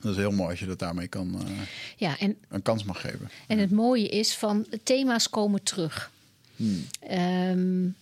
Dat 0.01 0.13
is 0.13 0.17
heel 0.17 0.31
mooi 0.31 0.51
als 0.51 0.59
je 0.59 0.67
dat 0.67 0.79
daarmee 0.79 1.09
kan 1.09 1.35
uh, 1.35 1.61
ja, 1.97 2.19
en, 2.19 2.37
een 2.49 2.63
kans 2.63 2.85
mag 2.85 3.01
geven. 3.01 3.31
En 3.47 3.59
het 3.59 3.71
mooie 3.71 4.09
is 4.09 4.35
van 4.37 4.67
thema's 4.83 5.31
komen 5.31 5.63
terug. 5.63 6.11
Hmm. 6.57 6.87
Um, 7.11 7.97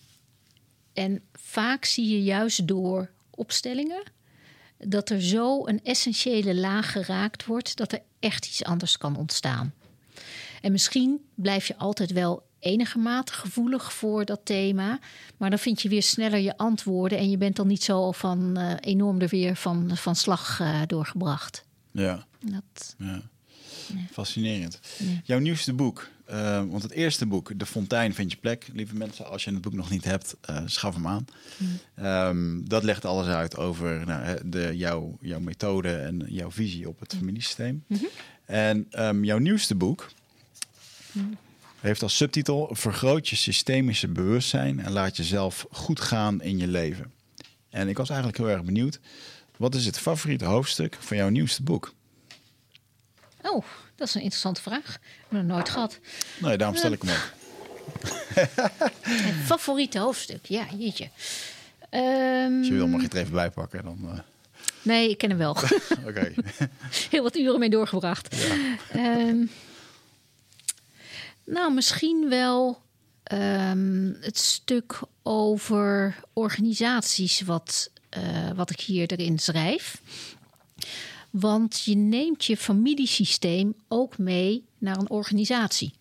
en 0.93 1.21
vaak 1.33 1.85
zie 1.85 2.09
je 2.09 2.23
juist 2.23 2.67
door 2.67 3.09
opstellingen 3.37 4.03
dat 4.77 5.09
er 5.09 5.21
zo 5.21 5.67
een 5.67 5.83
essentiële 5.83 6.55
laag 6.55 6.91
geraakt 6.91 7.45
wordt 7.45 7.77
dat 7.77 7.91
er 7.91 8.01
echt 8.19 8.45
iets 8.45 8.63
anders 8.63 8.97
kan 8.97 9.15
ontstaan. 9.15 9.73
En 10.61 10.71
misschien 10.71 11.25
blijf 11.35 11.67
je 11.67 11.77
altijd 11.77 12.11
wel 12.11 12.45
enige 12.59 12.97
mate 12.97 13.33
gevoelig 13.33 13.93
voor 13.93 14.25
dat 14.25 14.39
thema, 14.43 14.99
maar 15.37 15.49
dan 15.49 15.59
vind 15.59 15.81
je 15.81 15.89
weer 15.89 16.03
sneller 16.03 16.39
je 16.39 16.57
antwoorden 16.57 17.17
en 17.17 17.29
je 17.29 17.37
bent 17.37 17.55
dan 17.55 17.67
niet 17.67 17.83
zo 17.83 18.11
van 18.11 18.57
uh, 18.57 18.73
enorm 18.79 19.21
er 19.21 19.27
weer 19.27 19.55
van, 19.55 19.97
van 19.97 20.15
slag 20.15 20.59
uh, 20.59 20.81
doorgebracht. 20.87 21.65
Ja. 21.91 22.25
Dat, 22.39 22.95
ja. 22.97 23.21
ja. 23.87 24.01
Fascinerend. 24.11 24.79
Ja. 24.97 25.21
Jouw 25.23 25.39
nieuwste 25.39 25.73
boek, 25.73 26.09
uh, 26.31 26.63
want 26.69 26.83
het 26.83 26.91
eerste 26.91 27.25
boek, 27.25 27.59
De 27.59 27.65
Fontein, 27.65 28.13
vind 28.13 28.31
je 28.31 28.37
plek. 28.37 28.67
Lieve 28.73 28.95
mensen, 28.95 29.29
als 29.29 29.43
je 29.43 29.51
het 29.51 29.61
boek 29.61 29.73
nog 29.73 29.89
niet 29.89 30.03
hebt, 30.03 30.35
uh, 30.49 30.61
schaf 30.65 30.93
hem 30.93 31.07
aan. 31.07 31.27
Mm. 31.57 32.05
Um, 32.05 32.69
dat 32.69 32.83
legt 32.83 33.05
alles 33.05 33.27
uit 33.27 33.57
over 33.57 34.05
nou, 34.05 34.39
de, 34.45 34.77
jouw, 34.77 35.17
jouw 35.21 35.39
methode 35.39 35.95
en 35.95 36.25
jouw 36.27 36.51
visie 36.51 36.87
op 36.87 36.99
het 36.99 37.15
familiesysteem. 37.15 37.83
Mm 37.87 37.97
-hmm. 37.97 38.07
En 38.45 38.87
um, 38.99 39.23
jouw 39.23 39.37
nieuwste 39.37 39.75
boek 39.75 40.07
mm. 41.11 41.37
heeft 41.79 42.01
als 42.01 42.17
subtitel 42.17 42.69
Vergroot 42.71 43.29
je 43.29 43.35
systemische 43.35 44.07
bewustzijn 44.07 44.79
en 44.79 44.91
laat 44.91 45.17
jezelf 45.17 45.65
goed 45.71 45.99
gaan 45.99 46.41
in 46.41 46.57
je 46.57 46.67
leven. 46.67 47.11
En 47.69 47.87
ik 47.87 47.97
was 47.97 48.09
eigenlijk 48.09 48.37
heel 48.39 48.49
erg 48.49 48.63
benieuwd. 48.63 48.99
Wat 49.57 49.75
is 49.75 49.85
het 49.85 49.99
favoriete 49.99 50.45
hoofdstuk 50.45 50.97
van 50.99 51.17
jouw 51.17 51.29
nieuwste 51.29 51.63
boek? 51.63 51.93
Oh, 53.41 53.63
dat 53.97 54.07
is 54.07 54.13
een 54.13 54.21
interessante 54.21 54.61
vraag. 54.61 54.95
Ik 54.95 55.37
heb 55.37 55.43
nooit 55.43 55.69
gehad. 55.69 55.99
Nee, 56.39 56.57
daarom 56.57 56.77
stel 56.77 56.91
ik 56.91 57.01
hem 57.01 57.11
ook. 57.15 57.35
Favoriete 59.45 59.99
hoofdstuk, 59.99 60.45
ja, 60.45 60.65
jeetje. 60.77 61.09
Um, 61.91 62.57
Als 62.57 62.67
je 62.67 62.73
wil, 62.73 62.87
mag 62.87 62.99
je 62.99 63.05
het 63.05 63.13
er 63.13 63.19
even 63.19 63.33
bij 63.33 63.49
pakken. 63.49 63.83
Dan, 63.83 63.99
uh... 64.03 64.19
Nee, 64.81 65.09
ik 65.09 65.17
ken 65.17 65.29
hem 65.29 65.37
wel. 65.37 65.57
Oké. 66.07 66.33
Heel 67.09 67.23
wat 67.23 67.35
uren 67.35 67.59
mee 67.59 67.69
doorgebracht. 67.69 68.35
Ja. 68.93 69.17
Um, 69.17 69.49
nou, 71.43 71.73
misschien 71.73 72.29
wel 72.29 72.81
um, 73.31 74.17
het 74.21 74.37
stuk 74.37 74.99
over 75.23 76.15
organisaties 76.33 77.41
wat, 77.41 77.89
uh, 78.17 78.51
wat 78.55 78.69
ik 78.69 78.79
hier 78.79 79.11
erin 79.11 79.39
schrijf. 79.39 80.01
Want 81.29 81.81
je 81.85 81.95
neemt 81.95 82.45
je 82.45 82.57
familiesysteem 82.57 83.73
ook 83.87 84.17
mee 84.17 84.63
naar 84.77 84.97
een 84.97 85.09
organisatie. 85.09 85.93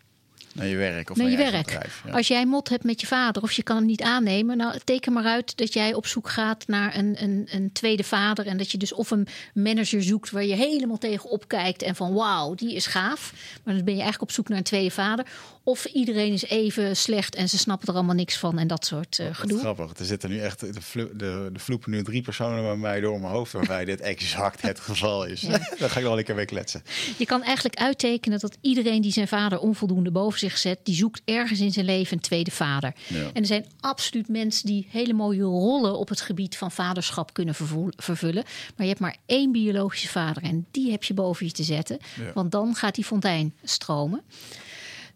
Naar 0.56 0.66
je 0.66 0.76
werk 0.76 1.10
of 1.10 1.16
naar 1.16 1.26
je, 1.26 1.32
je 1.32 1.50
werk. 1.50 1.66
Bedrijf, 1.66 2.02
ja. 2.06 2.12
Als 2.12 2.28
jij 2.28 2.46
mot 2.46 2.68
hebt 2.68 2.84
met 2.84 3.00
je 3.00 3.06
vader 3.06 3.42
of 3.42 3.52
je 3.52 3.62
kan 3.62 3.76
hem 3.76 3.86
niet 3.86 4.02
aannemen, 4.02 4.56
nou 4.56 4.78
teken 4.84 5.12
maar 5.12 5.24
uit 5.24 5.56
dat 5.56 5.72
jij 5.72 5.94
op 5.94 6.06
zoek 6.06 6.28
gaat 6.28 6.66
naar 6.66 6.96
een, 6.96 7.22
een, 7.22 7.46
een 7.50 7.72
tweede 7.72 8.04
vader. 8.04 8.46
En 8.46 8.56
dat 8.56 8.70
je 8.70 8.78
dus 8.78 8.92
of 8.92 9.10
een 9.10 9.26
manager 9.54 10.02
zoekt 10.02 10.30
waar 10.30 10.44
je 10.44 10.54
helemaal 10.54 10.98
tegen 10.98 11.30
opkijkt 11.30 11.82
en 11.82 11.94
van 11.94 12.14
wauw, 12.14 12.54
die 12.54 12.74
is 12.74 12.86
gaaf. 12.86 13.32
Maar 13.64 13.74
dan 13.74 13.84
ben 13.84 13.94
je 13.94 14.00
eigenlijk 14.00 14.30
op 14.30 14.36
zoek 14.36 14.48
naar 14.48 14.58
een 14.58 14.64
tweede 14.64 14.90
vader. 14.90 15.26
Of 15.68 15.84
iedereen 15.84 16.32
is 16.32 16.44
even 16.44 16.96
slecht 16.96 17.34
en 17.34 17.48
ze 17.48 17.58
snappen 17.58 17.88
er 17.88 17.94
allemaal 17.94 18.14
niks 18.14 18.36
van 18.36 18.58
en 18.58 18.66
dat 18.66 18.84
soort 18.84 19.18
uh, 19.18 19.26
gedoe. 19.32 19.58
Grappig. 19.58 19.98
Er 19.98 20.04
zitten 20.04 20.30
nu 20.30 20.40
echt, 20.40 20.60
de, 20.60 20.80
vlo 20.80 21.08
de, 21.16 21.48
de 21.52 21.58
vloepen 21.58 21.90
nu 21.90 22.02
drie 22.02 22.22
personen 22.22 22.62
bij 22.62 22.76
mij 22.76 23.00
door 23.00 23.20
mijn 23.20 23.32
hoofd 23.32 23.52
waarbij 23.52 23.84
dit 23.84 24.00
exact 24.00 24.62
het 24.62 24.80
geval 24.80 25.24
is. 25.24 25.40
Ja. 25.40 25.48
Daar 25.78 25.90
ga 25.90 25.98
ik 25.98 26.04
wel 26.04 26.18
een 26.18 26.24
keer 26.24 26.34
mee 26.34 26.44
kletsen. 26.44 26.82
Je 27.16 27.24
kan 27.24 27.42
eigenlijk 27.42 27.78
uittekenen 27.78 28.38
dat 28.38 28.56
iedereen 28.60 29.02
die 29.02 29.12
zijn 29.12 29.28
vader 29.28 29.58
onvoldoende 29.58 30.10
boven 30.10 30.38
zich 30.38 30.58
zet, 30.58 30.78
die 30.82 30.94
zoekt 30.94 31.22
ergens 31.24 31.60
in 31.60 31.72
zijn 31.72 31.86
leven 31.86 32.16
een 32.16 32.22
tweede 32.22 32.50
vader. 32.50 32.94
Ja. 33.06 33.30
En 33.32 33.40
er 33.40 33.46
zijn 33.46 33.66
absoluut 33.80 34.28
mensen 34.28 34.66
die 34.66 34.86
hele 34.90 35.12
mooie 35.12 35.42
rollen 35.42 35.98
op 35.98 36.08
het 36.08 36.20
gebied 36.20 36.56
van 36.56 36.70
vaderschap 36.70 37.32
kunnen 37.32 37.54
vervullen. 37.96 38.44
Maar 38.44 38.86
je 38.86 38.92
hebt 38.92 39.00
maar 39.00 39.16
één 39.26 39.52
biologische 39.52 40.08
vader 40.08 40.42
en 40.42 40.66
die 40.70 40.90
heb 40.90 41.04
je 41.04 41.14
boven 41.14 41.46
je 41.46 41.52
te 41.52 41.62
zetten. 41.62 41.98
Ja. 42.16 42.32
Want 42.34 42.50
dan 42.50 42.74
gaat 42.74 42.94
die 42.94 43.04
fontein 43.04 43.54
stromen. 43.62 44.22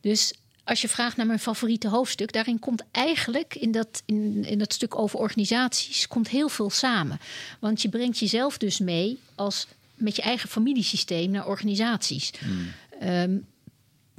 Dus 0.00 0.34
als 0.64 0.80
je 0.80 0.88
vraagt 0.88 1.16
naar 1.16 1.26
mijn 1.26 1.38
favoriete 1.38 1.88
hoofdstuk, 1.88 2.32
daarin 2.32 2.58
komt 2.58 2.82
eigenlijk 2.90 3.54
in 3.54 3.72
dat, 3.72 4.02
in, 4.06 4.44
in 4.44 4.58
dat 4.58 4.72
stuk 4.72 4.98
over 4.98 5.18
organisaties 5.18 6.08
komt 6.08 6.28
heel 6.28 6.48
veel 6.48 6.70
samen. 6.70 7.20
Want 7.58 7.82
je 7.82 7.88
brengt 7.88 8.18
jezelf 8.18 8.58
dus 8.58 8.78
mee 8.78 9.18
als 9.34 9.66
met 9.94 10.16
je 10.16 10.22
eigen 10.22 10.48
familiesysteem 10.48 11.30
naar 11.30 11.46
organisaties. 11.46 12.32
Hmm. 12.38 12.72
Um, 13.08 13.46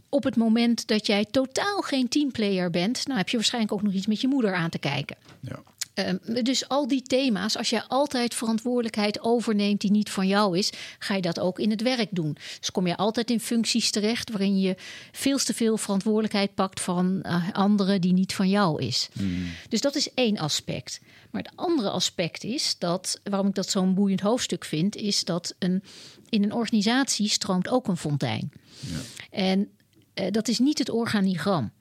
op 0.10 0.24
het 0.24 0.36
moment 0.36 0.88
dat 0.88 1.08
jij 1.08 1.26
totaal 1.32 1.82
geen 1.82 2.08
teamplayer 2.08 2.70
bent, 2.70 3.06
nou 3.06 3.18
heb 3.18 3.30
je 3.30 3.38
waarschijnlijk 3.38 3.74
ook 3.74 3.82
nog 3.82 3.94
iets 3.94 4.08
met 4.08 4.22
je 4.22 4.28
moeder 4.28 4.54
aan 4.54 4.70
te 4.70 4.78
kijken. 4.78 5.16
Ja. 5.40 5.60
Ehm, 5.94 6.44
dus 6.44 6.68
al 6.68 6.88
die 6.88 7.02
thema's, 7.02 7.58
als 7.58 7.70
jij 7.70 7.84
altijd 7.88 8.34
verantwoordelijkheid 8.34 9.22
overneemt 9.22 9.82
die 9.82 9.92
niet 9.92 10.10
van 10.10 10.28
jou 10.28 10.58
is, 10.58 10.72
ga 11.00 11.16
je 11.16 11.22
dat 11.22 11.40
ook 11.40 11.60
in 11.60 11.70
het 11.70 11.82
werk 11.82 12.10
doen. 12.12 12.38
Dus 12.60 12.72
kom 12.72 12.88
je 12.88 12.98
altijd 12.98 13.30
in 13.32 13.40
functies 13.40 13.92
terecht 13.92 14.30
waarin 14.30 14.60
je 14.60 14.76
veel 15.12 15.38
te 15.38 15.54
veel 15.54 15.78
verantwoordelijkheid 15.78 16.56
pakt 16.56 16.82
van 16.82 17.20
uh, 17.24 17.50
anderen 17.52 18.02
die 18.02 18.14
niet 18.14 18.34
van 18.34 18.50
jou 18.50 18.84
is. 18.84 19.10
Hmm. 19.14 19.46
Dus 19.70 19.82
dat 19.82 19.96
is 19.96 20.14
één 20.14 20.38
aspect. 20.38 21.02
Maar 21.32 21.42
het 21.42 21.52
andere 21.56 21.90
aspect 21.90 22.44
is 22.44 22.76
dat, 22.78 23.20
waarom 23.24 23.48
ik 23.48 23.56
dat 23.56 23.70
zo'n 23.70 23.94
boeiend 23.94 24.22
hoofdstuk 24.22 24.66
vind, 24.66 24.96
is 24.96 25.24
dat 25.24 25.56
een, 25.60 25.84
in 26.30 26.44
een 26.44 26.54
organisatie 26.54 27.30
stroomt 27.30 27.70
ook 27.70 27.88
een 27.88 27.98
fontein. 27.98 28.52
Ja. 28.80 29.00
En 29.30 29.70
uh, 30.16 30.26
dat 30.32 30.48
is 30.48 30.60
niet 30.60 30.78
het 30.78 30.90
organigram. 30.90 31.72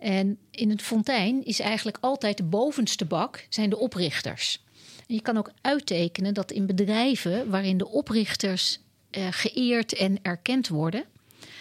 En 0.00 0.38
in 0.50 0.70
het 0.70 0.82
fontein 0.82 1.44
is 1.44 1.60
eigenlijk 1.60 1.98
altijd 2.00 2.36
de 2.36 2.42
bovenste 2.42 3.04
bak 3.04 3.46
zijn 3.48 3.70
de 3.70 3.78
oprichters. 3.78 4.62
En 5.06 5.14
je 5.14 5.20
kan 5.20 5.36
ook 5.36 5.50
uittekenen 5.60 6.34
dat 6.34 6.50
in 6.50 6.66
bedrijven 6.66 7.50
waarin 7.50 7.78
de 7.78 7.88
oprichters 7.88 8.78
uh, 9.10 9.26
geëerd 9.30 9.94
en 9.94 10.18
erkend 10.22 10.68
worden, 10.68 11.04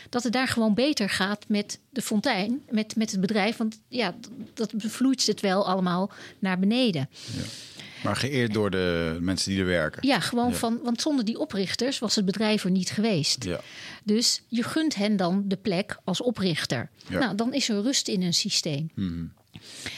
dat 0.10 0.24
het 0.24 0.34
daar 0.34 0.48
gewoon 0.48 0.74
beter 0.74 1.10
gaat 1.10 1.46
met 1.48 1.80
de 1.90 2.02
fontein, 2.02 2.62
met, 2.70 2.96
met 2.96 3.12
het 3.12 3.22
bedrijf. 3.22 3.58
Want 3.58 3.80
ja, 3.88 4.16
dat 4.54 4.74
bevloeit 4.74 5.26
het 5.26 5.42
wel 5.42 5.68
allemaal 5.68 6.12
naar 6.40 6.60
beneden. 6.60 7.10
Ja. 7.36 7.42
Maar 8.04 8.16
geëerd 8.16 8.54
door 8.54 8.72
de 8.72 9.18
mensen 9.22 9.52
die 9.52 9.60
er 9.60 9.66
werken. 9.66 10.08
Ja, 10.08 10.20
gewoon 10.20 10.54
van, 10.54 10.80
want 10.84 11.02
zonder 11.02 11.26
die 11.26 11.40
oprichters 11.40 12.00
was 12.00 12.16
het 12.16 12.26
bedrijf 12.26 12.64
er 12.64 12.72
niet 12.72 12.90
geweest. 12.90 13.44
Ja. 13.44 13.62
Dus 14.04 14.42
je 14.48 14.64
gunt 14.64 14.96
hen 14.96 15.18
dan 15.18 15.44
de 15.46 15.58
plek 15.58 16.00
als 16.04 16.22
oprichter. 16.22 16.90
Nou, 17.10 17.36
dan 17.36 17.54
is 17.54 17.70
er 17.70 17.82
rust 17.82 18.08
in 18.08 18.22
een 18.22 18.34
systeem. 18.34 18.90
Mhm. 18.96 19.26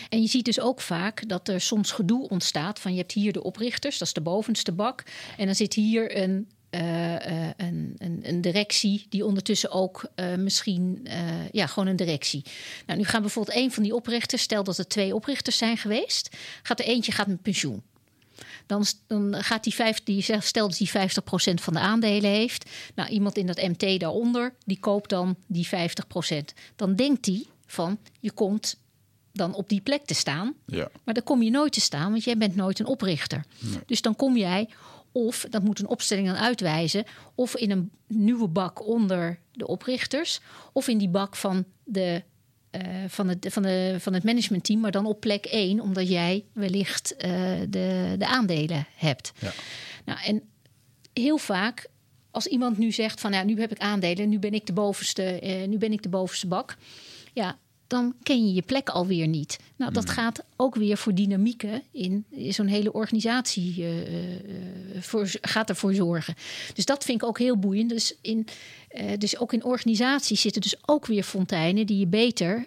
En 0.10 0.22
je 0.22 0.28
ziet 0.28 0.46
dus 0.46 0.60
ook 0.60 0.82
vaak 0.82 1.28
dat 1.28 1.48
er 1.48 1.62
soms 1.62 1.92
gedoe 1.92 2.30
ontstaat 2.30 2.80
van 2.80 2.92
je 2.92 2.98
hebt 2.98 3.12
hier 3.12 3.34
de 3.34 3.44
oprichters, 3.44 3.98
dat 3.98 4.08
is 4.08 4.14
de 4.14 4.22
bovenste 4.22 4.72
bak. 4.72 5.04
En 5.38 5.46
dan 5.46 5.56
zit 5.56 5.74
hier 5.74 6.18
een, 6.18 6.48
uh, 6.72 7.12
uh, 7.14 7.50
een, 7.58 7.96
een, 7.98 8.20
een, 8.24 8.42
directie 8.42 9.06
die 9.10 9.26
ondertussen 9.26 9.72
ook 9.72 10.10
uh, 10.16 10.36
misschien, 10.36 11.08
ja, 11.52 11.68
gewoon 11.68 11.88
een 11.88 11.96
directie. 11.96 12.44
Nou, 12.86 13.00
nu 13.00 13.06
gaan 13.06 13.22
bijvoorbeeld 13.22 13.58
een 13.58 13.72
van 13.72 13.84
die 13.84 13.96
oprichters, 13.96 14.42
stel 14.42 14.64
dat 14.64 14.78
er 14.78 14.88
twee 14.88 15.16
oprichters 15.16 15.58
zijn 15.58 15.78
geweest, 15.78 16.38
gaat 16.64 16.80
er 16.80 16.86
eentje 16.86 17.12
gaat 17.12 17.28
met 17.28 17.42
pensioen. 17.42 17.84
Dan, 18.72 18.86
dan 19.08 19.44
gaat 19.44 19.64
die 19.64 19.74
50, 19.74 20.06
die 20.06 20.42
stel 20.42 20.68
dat 20.68 20.78
hij 20.78 21.10
50% 21.10 21.54
van 21.54 21.74
de 21.74 21.80
aandelen 21.80 22.30
heeft. 22.30 22.70
Nou, 22.96 23.10
iemand 23.10 23.38
in 23.38 23.46
dat 23.46 23.62
MT 23.62 24.00
daaronder, 24.00 24.54
die 24.66 24.80
koopt 24.80 25.10
dan 25.10 25.36
die 25.48 25.68
50%. 25.68 25.70
Dan 26.76 26.96
denkt 26.96 27.26
hij 27.26 27.46
van, 27.66 28.00
je 28.20 28.32
komt 28.32 28.80
dan 29.32 29.54
op 29.54 29.70
die 29.70 29.82
plek 29.82 30.06
te 30.06 30.14
staan. 30.14 30.54
Ja. 30.66 30.90
Maar 31.04 31.14
dan 31.14 31.24
kom 31.24 31.42
je 31.42 31.50
nooit 31.50 31.74
te 31.74 31.82
staan, 31.82 32.12
want 32.12 32.24
jij 32.24 32.38
bent 32.38 32.56
nooit 32.56 32.80
een 32.80 32.86
oprichter. 32.86 33.46
Dus 33.86 34.02
dan 34.02 34.16
kom 34.16 34.38
jij, 34.38 34.70
of 35.12 35.46
dat 35.50 35.64
moet 35.64 35.80
een 35.80 35.88
opstelling 35.88 36.28
dan 36.28 36.36
uitwijzen, 36.36 37.04
of 37.36 37.56
in 37.56 37.72
een 37.72 37.92
nieuwe 38.08 38.48
bak 38.48 38.88
onder 38.88 39.40
de 39.52 39.68
oprichters, 39.68 40.40
of 40.74 40.88
in 40.88 40.98
die 40.98 41.10
bak 41.10 41.36
van 41.36 41.66
de 41.84 42.24
uh, 42.72 42.82
van, 43.08 43.28
het, 43.28 43.48
van, 43.50 43.64
de, 43.64 43.96
van 44.00 44.14
het 44.14 44.24
managementteam, 44.24 44.80
maar 44.80 44.92
dan 44.92 45.06
op 45.06 45.20
plek 45.20 45.46
1, 45.46 45.80
omdat 45.80 46.10
jij 46.10 46.46
wellicht 46.54 47.14
uh, 47.14 47.22
de, 47.70 48.16
de 48.18 48.28
aandelen 48.28 48.88
hebt. 48.96 49.32
Ja. 49.40 49.52
Nou, 50.06 50.20
en 50.26 50.42
heel 51.14 51.38
vaak, 51.38 51.88
als 52.32 52.46
iemand 52.48 52.78
nu 52.78 52.92
zegt 52.92 53.20
van 53.20 53.32
ja, 53.32 53.44
nu 53.44 53.60
heb 53.60 53.72
ik 53.72 53.80
aandelen, 53.80 54.30
nu 54.30 54.40
ben 54.40 54.54
ik 54.54 54.66
de 54.66 54.74
bovenste, 54.74 55.40
uh, 55.44 55.68
nu 55.68 55.78
ben 55.78 55.92
ik 55.92 56.04
de 56.04 56.10
bovenste 56.10 56.48
bak. 56.48 56.78
Ja, 57.34 57.58
dan 57.92 58.16
ken 58.24 58.48
je 58.48 58.54
je 58.54 58.62
plek 58.62 58.90
alweer 58.90 59.28
niet. 59.28 59.60
Nou, 59.76 59.94
dat 59.94 60.04
hmm. 60.04 60.14
gaat 60.14 60.44
ook 60.56 60.76
weer 60.76 60.98
voor 60.98 61.16
dynamieken 61.16 61.82
in 61.92 62.26
zo'n 62.50 62.68
hele 62.68 62.94
organisatie 62.94 63.78
uh, 63.78 63.88
voor, 65.00 65.32
gaat 65.42 65.70
ervoor 65.70 65.94
zorgen. 65.94 66.36
Dus 66.74 66.86
dat 66.86 67.04
vind 67.04 67.22
ik 67.22 67.28
ook 67.28 67.40
heel 67.40 67.58
boeiend. 67.58 67.90
Dus, 67.90 68.16
in, 68.22 68.48
uh, 68.92 69.12
dus 69.18 69.38
ook 69.38 69.54
in 69.54 69.64
organisaties 69.64 70.42
zitten 70.42 70.62
dus 70.62 70.76
ook 70.86 71.06
weer 71.06 71.24
fonteinen 71.24 71.86
die 71.86 72.00
je 72.00 72.08
beter 72.08 72.66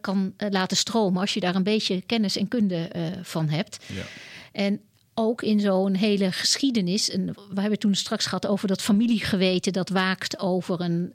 kan 0.00 0.34
laten 0.36 0.76
stromen 0.76 1.20
als 1.20 1.34
je 1.34 1.40
daar 1.40 1.54
een 1.54 1.62
beetje 1.62 2.02
kennis 2.06 2.36
en 2.36 2.48
kunde 2.48 2.90
van 3.22 3.48
hebt. 3.48 3.84
Ja. 3.86 4.02
En 4.52 4.80
ook 5.14 5.42
in 5.42 5.60
zo'n 5.60 5.94
hele 5.94 6.32
geschiedenis. 6.32 7.10
En 7.10 7.34
we 7.54 7.60
hebben 7.60 7.78
toen 7.78 7.94
straks 7.94 8.24
gehad 8.26 8.46
over 8.46 8.68
dat 8.68 8.82
familiegeweten 8.82 9.72
dat 9.72 9.88
waakt 9.88 10.38
over 10.38 10.80
een 10.80 11.12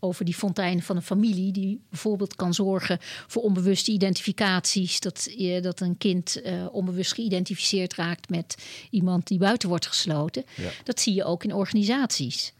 over 0.00 0.24
die 0.24 0.34
fontein 0.34 0.82
van 0.82 0.96
een 0.96 1.02
familie, 1.02 1.52
die 1.52 1.80
bijvoorbeeld 1.90 2.36
kan 2.36 2.54
zorgen 2.54 2.98
voor 3.26 3.42
onbewuste 3.42 3.90
identificaties. 3.90 5.00
Dat, 5.00 5.28
je, 5.36 5.60
dat 5.60 5.80
een 5.80 5.98
kind 5.98 6.40
uh, 6.44 6.66
onbewust 6.72 7.14
geïdentificeerd 7.14 7.94
raakt 7.94 8.28
met 8.28 8.56
iemand 8.90 9.26
die 9.26 9.38
buiten 9.38 9.68
wordt 9.68 9.86
gesloten. 9.86 10.44
Dat 10.84 11.00
zie 11.00 11.14
je 11.14 11.24
ook 11.24 11.44
in 11.44 11.54
organisaties. 11.54 12.52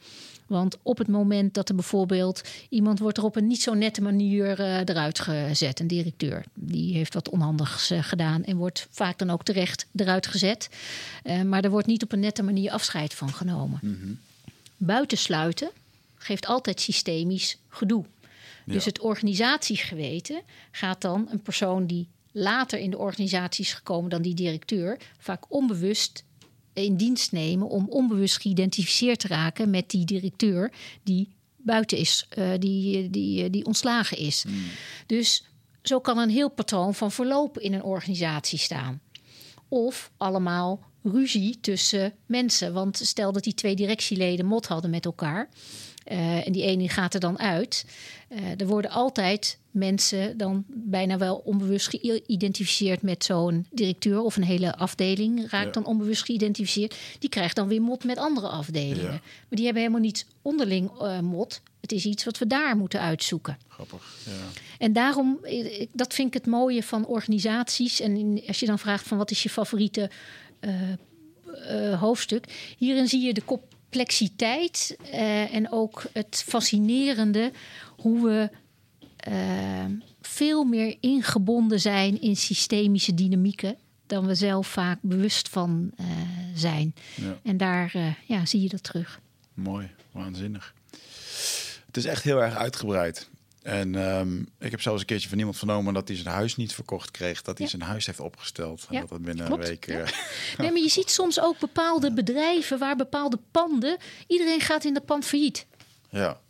Want 0.46 0.76
op 0.82 0.98
het 0.98 1.08
moment 1.08 1.54
dat 1.54 1.68
er 1.68 1.74
bijvoorbeeld 1.74 2.42
iemand 2.68 2.98
wordt 2.98 3.18
er 3.18 3.24
op 3.24 3.36
een 3.36 3.46
niet 3.46 3.62
zo 3.62 3.74
nette 3.74 4.02
manier 4.02 4.60
uh, 4.60 4.78
eruit 4.78 5.18
gezet, 5.18 5.80
een 5.80 5.86
directeur, 5.86 6.44
die 6.54 6.94
heeft 6.94 7.14
wat 7.14 7.28
onhandigs 7.28 7.90
uh, 7.90 8.02
gedaan 8.02 8.44
en 8.44 8.56
wordt 8.56 8.86
vaak 8.90 9.18
dan 9.18 9.30
ook 9.30 9.44
terecht 9.44 9.86
eruit 9.96 10.26
gezet. 10.26 10.68
Maar 11.44 11.64
er 11.64 11.70
wordt 11.70 11.86
niet 11.86 12.02
op 12.02 12.12
een 12.12 12.20
nette 12.20 12.42
manier 12.42 12.70
afscheid 12.70 13.14
van 13.14 13.32
genomen. 13.32 13.78
Mm 13.82 13.98
-hmm. 14.00 14.18
Buitensluiten 14.76 15.70
geeft 16.16 16.46
altijd 16.46 16.80
systemisch 16.80 17.58
gedoe. 17.68 18.04
Dus 18.64 18.84
het 18.84 19.00
organisatiegeweten 19.00 20.42
gaat 20.70 21.00
dan 21.00 21.28
een 21.30 21.42
persoon 21.42 21.86
die 21.86 22.08
later 22.32 22.78
in 22.78 22.90
de 22.90 22.98
organisatie 22.98 23.64
is 23.64 23.72
gekomen 23.72 24.10
dan 24.10 24.22
die 24.22 24.34
directeur, 24.34 24.98
vaak 25.18 25.44
onbewust 25.48 26.24
in 26.72 26.96
dienst 26.96 27.32
nemen 27.32 27.68
om 27.68 27.88
onbewust 27.88 28.40
geïdentificeerd 28.40 29.18
te 29.18 29.28
raken 29.28 29.70
met 29.70 29.90
die 29.90 30.04
directeur 30.04 30.72
die 31.02 31.28
buiten 31.56 31.98
is, 31.98 32.28
uh, 32.38 32.50
die, 32.58 33.10
die, 33.10 33.50
die 33.50 33.64
ontslagen 33.64 34.16
is. 34.16 34.42
Hmm. 34.42 34.64
Dus 35.06 35.44
zo 35.82 36.00
kan 36.00 36.18
een 36.18 36.30
heel 36.30 36.50
patroon 36.50 36.94
van 36.94 37.12
verlopen 37.12 37.62
in 37.62 37.72
een 37.72 37.82
organisatie 37.82 38.58
staan. 38.58 39.00
Of 39.68 40.10
allemaal 40.16 40.80
ruzie 41.12 41.58
tussen 41.60 42.12
mensen. 42.26 42.72
Want 42.72 42.96
stel 43.02 43.32
dat 43.32 43.44
die 43.44 43.54
twee 43.54 43.76
directieleden 43.76 44.46
mot 44.46 44.66
hadden 44.66 44.90
met 44.90 45.04
elkaar. 45.04 45.48
Uh, 46.12 46.46
en 46.46 46.52
die 46.52 46.62
ene 46.62 46.88
gaat 46.88 47.14
er 47.14 47.20
dan 47.20 47.38
uit. 47.38 47.86
Uh, 48.28 48.60
er 48.60 48.66
worden 48.66 48.90
altijd 48.90 49.58
mensen 49.70 50.36
dan 50.36 50.64
bijna 50.68 51.18
wel 51.18 51.36
onbewust 51.44 51.88
geïdentificeerd 51.88 53.02
met 53.02 53.24
zo'n 53.24 53.66
directeur 53.70 54.20
of 54.20 54.36
een 54.36 54.42
hele 54.44 54.76
afdeling 54.76 55.50
raakt 55.50 55.74
dan 55.74 55.84
onbewust 55.84 56.24
geïdentificeerd. 56.24 56.96
Die 57.18 57.28
krijgt 57.28 57.56
dan 57.56 57.68
weer 57.68 57.82
mot 57.82 58.04
met 58.04 58.18
andere 58.18 58.48
afdelingen. 58.48 59.10
Maar 59.10 59.46
die 59.48 59.64
hebben 59.64 59.82
helemaal 59.82 60.04
niet 60.04 60.26
onderling 60.42 60.90
uh, 61.02 61.20
mot. 61.20 61.60
Het 61.80 61.92
is 61.92 62.04
iets 62.04 62.24
wat 62.24 62.38
we 62.38 62.46
daar 62.46 62.76
moeten 62.76 63.00
uitzoeken. 63.00 63.58
Grappig. 63.68 64.16
Ja. 64.24 64.32
En 64.78 64.92
daarom, 64.92 65.40
dat 65.92 66.14
vind 66.14 66.28
ik 66.28 66.34
het 66.34 66.46
mooie 66.46 66.82
van 66.82 67.06
organisaties. 67.06 68.00
En 68.00 68.42
als 68.46 68.60
je 68.60 68.66
dan 68.66 68.78
vraagt 68.78 69.06
van 69.06 69.18
wat 69.18 69.30
is 69.30 69.42
je 69.42 69.50
favoriete 69.50 70.10
hoofdstuk. 71.98 72.74
Hierin 72.78 73.08
zie 73.08 73.26
je 73.26 73.34
de 73.34 73.44
complexiteit 73.44 74.96
uh, 75.04 75.54
en 75.54 75.72
ook 75.72 76.04
het 76.12 76.44
fascinerende 76.46 77.52
hoe 77.96 78.24
we 78.26 78.50
veel 80.20 80.64
meer 80.64 80.96
ingebonden 81.00 81.80
zijn 81.80 82.20
in 82.20 82.36
systemische 82.36 83.14
dynamieken 83.14 83.76
dan 84.06 84.26
we 84.26 84.34
zelf 84.34 84.66
vaak 84.66 84.98
bewust 85.02 85.48
van 85.48 85.90
uh, 86.00 86.06
zijn. 86.54 86.94
Ja. 87.14 87.38
En 87.42 87.56
daar 87.56 88.16
ja, 88.26 88.46
zie 88.46 88.62
je 88.62 88.68
dat 88.68 88.82
terug. 88.82 89.20
Mooi, 89.54 89.90
waanzinnig. 90.10 90.74
Het 91.86 91.96
is 91.96 92.04
echt 92.04 92.22
heel 92.22 92.42
erg 92.42 92.54
uitgebreid. 92.54 93.28
En 93.66 93.94
um, 93.94 94.48
ik 94.58 94.70
heb 94.70 94.80
zelfs 94.80 95.00
een 95.00 95.06
keertje 95.06 95.28
van 95.28 95.38
iemand 95.38 95.56
vernomen 95.56 95.94
dat 95.94 96.08
hij 96.08 96.16
zijn 96.16 96.34
huis 96.34 96.56
niet 96.56 96.74
verkocht 96.74 97.10
kreeg. 97.10 97.42
Dat 97.42 97.58
hij 97.58 97.66
zijn 97.66 97.82
huis 97.82 98.06
heeft 98.06 98.20
opgesteld. 98.20 98.86
En 98.90 99.00
dat 99.00 99.08
dat 99.08 99.22
binnen 99.22 99.52
een 99.52 99.58
week. 99.58 99.86
Ja. 99.86 99.96
nee, 100.58 100.70
maar 100.70 100.80
je 100.80 100.88
ziet 100.88 101.10
soms 101.10 101.40
ook 101.40 101.58
bepaalde 101.58 102.12
bedrijven 102.12 102.78
waar 102.78 102.96
bepaalde 102.96 103.38
panden. 103.50 103.96
Iedereen 104.26 104.60
gaat 104.60 104.84
in 104.84 104.94
dat 104.94 105.04
pand 105.04 105.24
failliet. 105.24 105.66
Ja. 106.10 106.40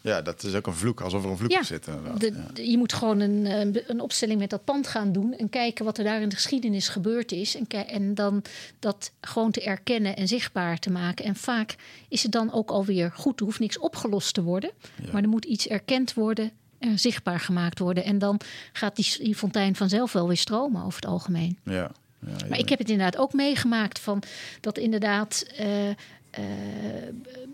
Ja, 0.00 0.22
dat 0.22 0.42
is 0.42 0.54
ook 0.54 0.66
een 0.66 0.74
vloek, 0.74 1.00
alsof 1.00 1.24
er 1.24 1.30
een 1.30 1.36
vloek 1.36 1.50
ja, 1.50 1.62
zit. 1.62 1.84
De, 2.18 2.70
je 2.70 2.78
moet 2.78 2.92
gewoon 2.92 3.20
een, 3.20 3.46
een 3.90 4.00
opstelling 4.00 4.40
met 4.40 4.50
dat 4.50 4.64
pand 4.64 4.86
gaan 4.86 5.12
doen 5.12 5.34
en 5.34 5.48
kijken 5.48 5.84
wat 5.84 5.98
er 5.98 6.04
daar 6.04 6.20
in 6.20 6.28
de 6.28 6.34
geschiedenis 6.34 6.88
gebeurd 6.88 7.32
is. 7.32 7.56
En, 7.56 7.66
en 7.86 8.14
dan 8.14 8.42
dat 8.78 9.12
gewoon 9.20 9.50
te 9.50 9.62
erkennen 9.62 10.16
en 10.16 10.28
zichtbaar 10.28 10.78
te 10.78 10.90
maken. 10.90 11.24
En 11.24 11.36
vaak 11.36 11.76
is 12.08 12.22
het 12.22 12.32
dan 12.32 12.52
ook 12.52 12.70
alweer 12.70 13.12
goed. 13.16 13.40
Er 13.40 13.46
hoeft 13.46 13.60
niks 13.60 13.78
opgelost 13.78 14.34
te 14.34 14.42
worden, 14.42 14.70
maar 15.12 15.22
er 15.22 15.28
moet 15.28 15.44
iets 15.44 15.68
erkend 15.68 16.14
worden 16.14 16.52
zichtbaar 16.94 17.40
gemaakt 17.40 17.78
worden. 17.78 18.04
En 18.04 18.18
dan 18.18 18.40
gaat 18.72 18.96
die, 18.96 19.14
die 19.18 19.34
fontein 19.34 19.76
vanzelf 19.76 20.12
wel 20.12 20.26
weer 20.26 20.36
stromen 20.36 20.84
over 20.84 21.00
het 21.00 21.10
algemeen. 21.10 21.58
Ja. 21.64 21.90
ja 22.26 22.36
maar 22.48 22.58
ik 22.58 22.68
heb 22.68 22.78
het 22.78 22.90
inderdaad 22.90 23.20
ook 23.20 23.32
meegemaakt 23.32 23.98
van 23.98 24.22
dat 24.60 24.78
inderdaad. 24.78 25.46
Uh, 25.60 25.88
uh, 25.88 25.94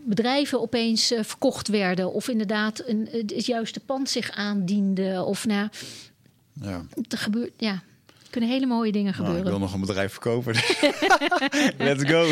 bedrijven 0.04 0.60
opeens 0.60 1.12
uh, 1.12 1.22
verkocht 1.22 1.68
werden, 1.68 2.12
of 2.12 2.28
inderdaad 2.28 2.82
een, 2.86 3.08
het 3.12 3.46
juiste 3.46 3.80
pand 3.80 4.10
zich 4.10 4.30
aandiende, 4.30 5.24
of 5.24 5.46
nou, 5.46 5.68
ja. 6.52 6.84
het 6.94 7.14
gebeurt, 7.14 7.52
ja. 7.56 7.82
Kunnen 8.30 8.50
hele 8.50 8.66
mooie 8.66 8.92
dingen 8.92 9.12
Nou, 9.12 9.16
gebeuren. 9.16 9.42
ik 9.44 9.50
wil 9.50 9.58
nog 9.58 9.74
een 9.74 9.80
bedrijf 9.80 10.12
verkopen. 10.12 10.54
Let's 11.86 12.04
go. 12.10 12.24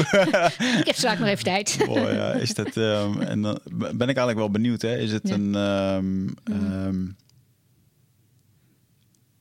ik 0.78 0.86
heb 0.86 0.94
straks 0.94 1.18
nog 1.18 1.28
even 1.28 1.44
tijd. 1.44 1.76
Ja, 1.94 2.32
is 2.32 2.54
dat, 2.54 2.76
ehm, 2.76 3.20
en 3.20 3.42
dan 3.42 3.58
ben 3.72 3.88
ik 4.08 4.16
eigenlijk 4.16 4.38
wel 4.38 4.50
benieuwd. 4.50 4.82
Hè? 4.82 4.96
Is 4.98 5.12
het 5.12 5.28
Ja. 5.28 5.34
een. 5.34 5.54
ehm, 5.54 6.28
ehm, 6.62 7.06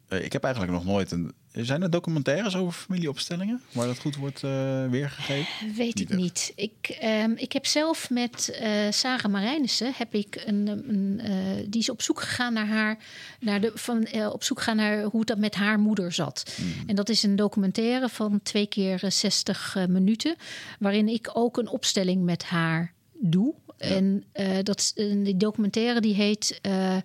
eh, 0.07 0.23
ik 0.25 0.33
heb 0.33 0.43
eigenlijk 0.43 0.73
nog 0.73 0.85
nooit 0.85 1.11
een. 1.11 1.33
Zijn 1.65 1.81
er 1.81 1.89
documentaires 1.89 2.55
over 2.55 2.73
familieopstellingen 2.73 3.61
waar 3.71 3.87
dat 3.87 3.99
goed 3.99 4.15
wordt 4.15 4.43
eh, 4.43 4.85
weergegeven? 4.89 5.73
Weet 5.75 5.95
Niet 5.95 5.99
ik 5.99 6.09
echt. 6.09 6.19
niet. 6.19 6.53
Ik, 6.55 6.89
ehm, 6.99 7.31
ik 7.35 7.51
heb 7.51 7.65
zelf 7.65 8.09
met 8.09 8.49
eh 8.61 8.69
Sarah 8.89 9.31
Marijnissen 9.31 9.91
heb 9.95 10.13
ik 10.13 10.43
een, 10.45 10.67
een 10.67 11.19
eh, 11.19 11.31
die 11.69 11.81
is 11.81 11.89
op 11.89 12.01
zoek 12.01 12.21
gegaan 12.21 12.53
naar 12.53 12.67
haar, 12.67 12.97
naar 13.39 13.61
de 13.61 13.71
van 13.75 14.03
eh, 14.05 14.29
op 14.33 14.43
zoek 14.43 14.57
gegaan 14.57 14.75
naar 14.75 15.03
hoe 15.03 15.25
dat 15.25 15.37
met 15.37 15.55
haar 15.55 15.79
moeder 15.79 16.11
zat. 16.11 16.53
Hmm. 16.55 16.89
En 16.89 16.95
dat 16.95 17.09
is 17.09 17.23
een 17.23 17.35
documentaire 17.35 18.09
van 18.09 18.39
twee 18.43 18.67
keer 18.67 19.03
eh, 19.03 19.09
60 19.09 19.75
eh, 19.75 19.85
minuten, 19.85 20.35
waarin 20.79 21.07
ik 21.07 21.29
ook 21.33 21.57
een 21.57 21.69
opstelling 21.69 22.23
met 22.23 22.43
haar 22.43 22.93
doe. 23.19 23.53
En 23.77 24.23
eh, 24.31 24.57
dat 24.63 24.91
die 24.95 25.37
documentaire 25.37 26.01
die 26.01 26.13
heet 26.13 26.59
eh, 26.61 26.95
eh, 26.95 27.01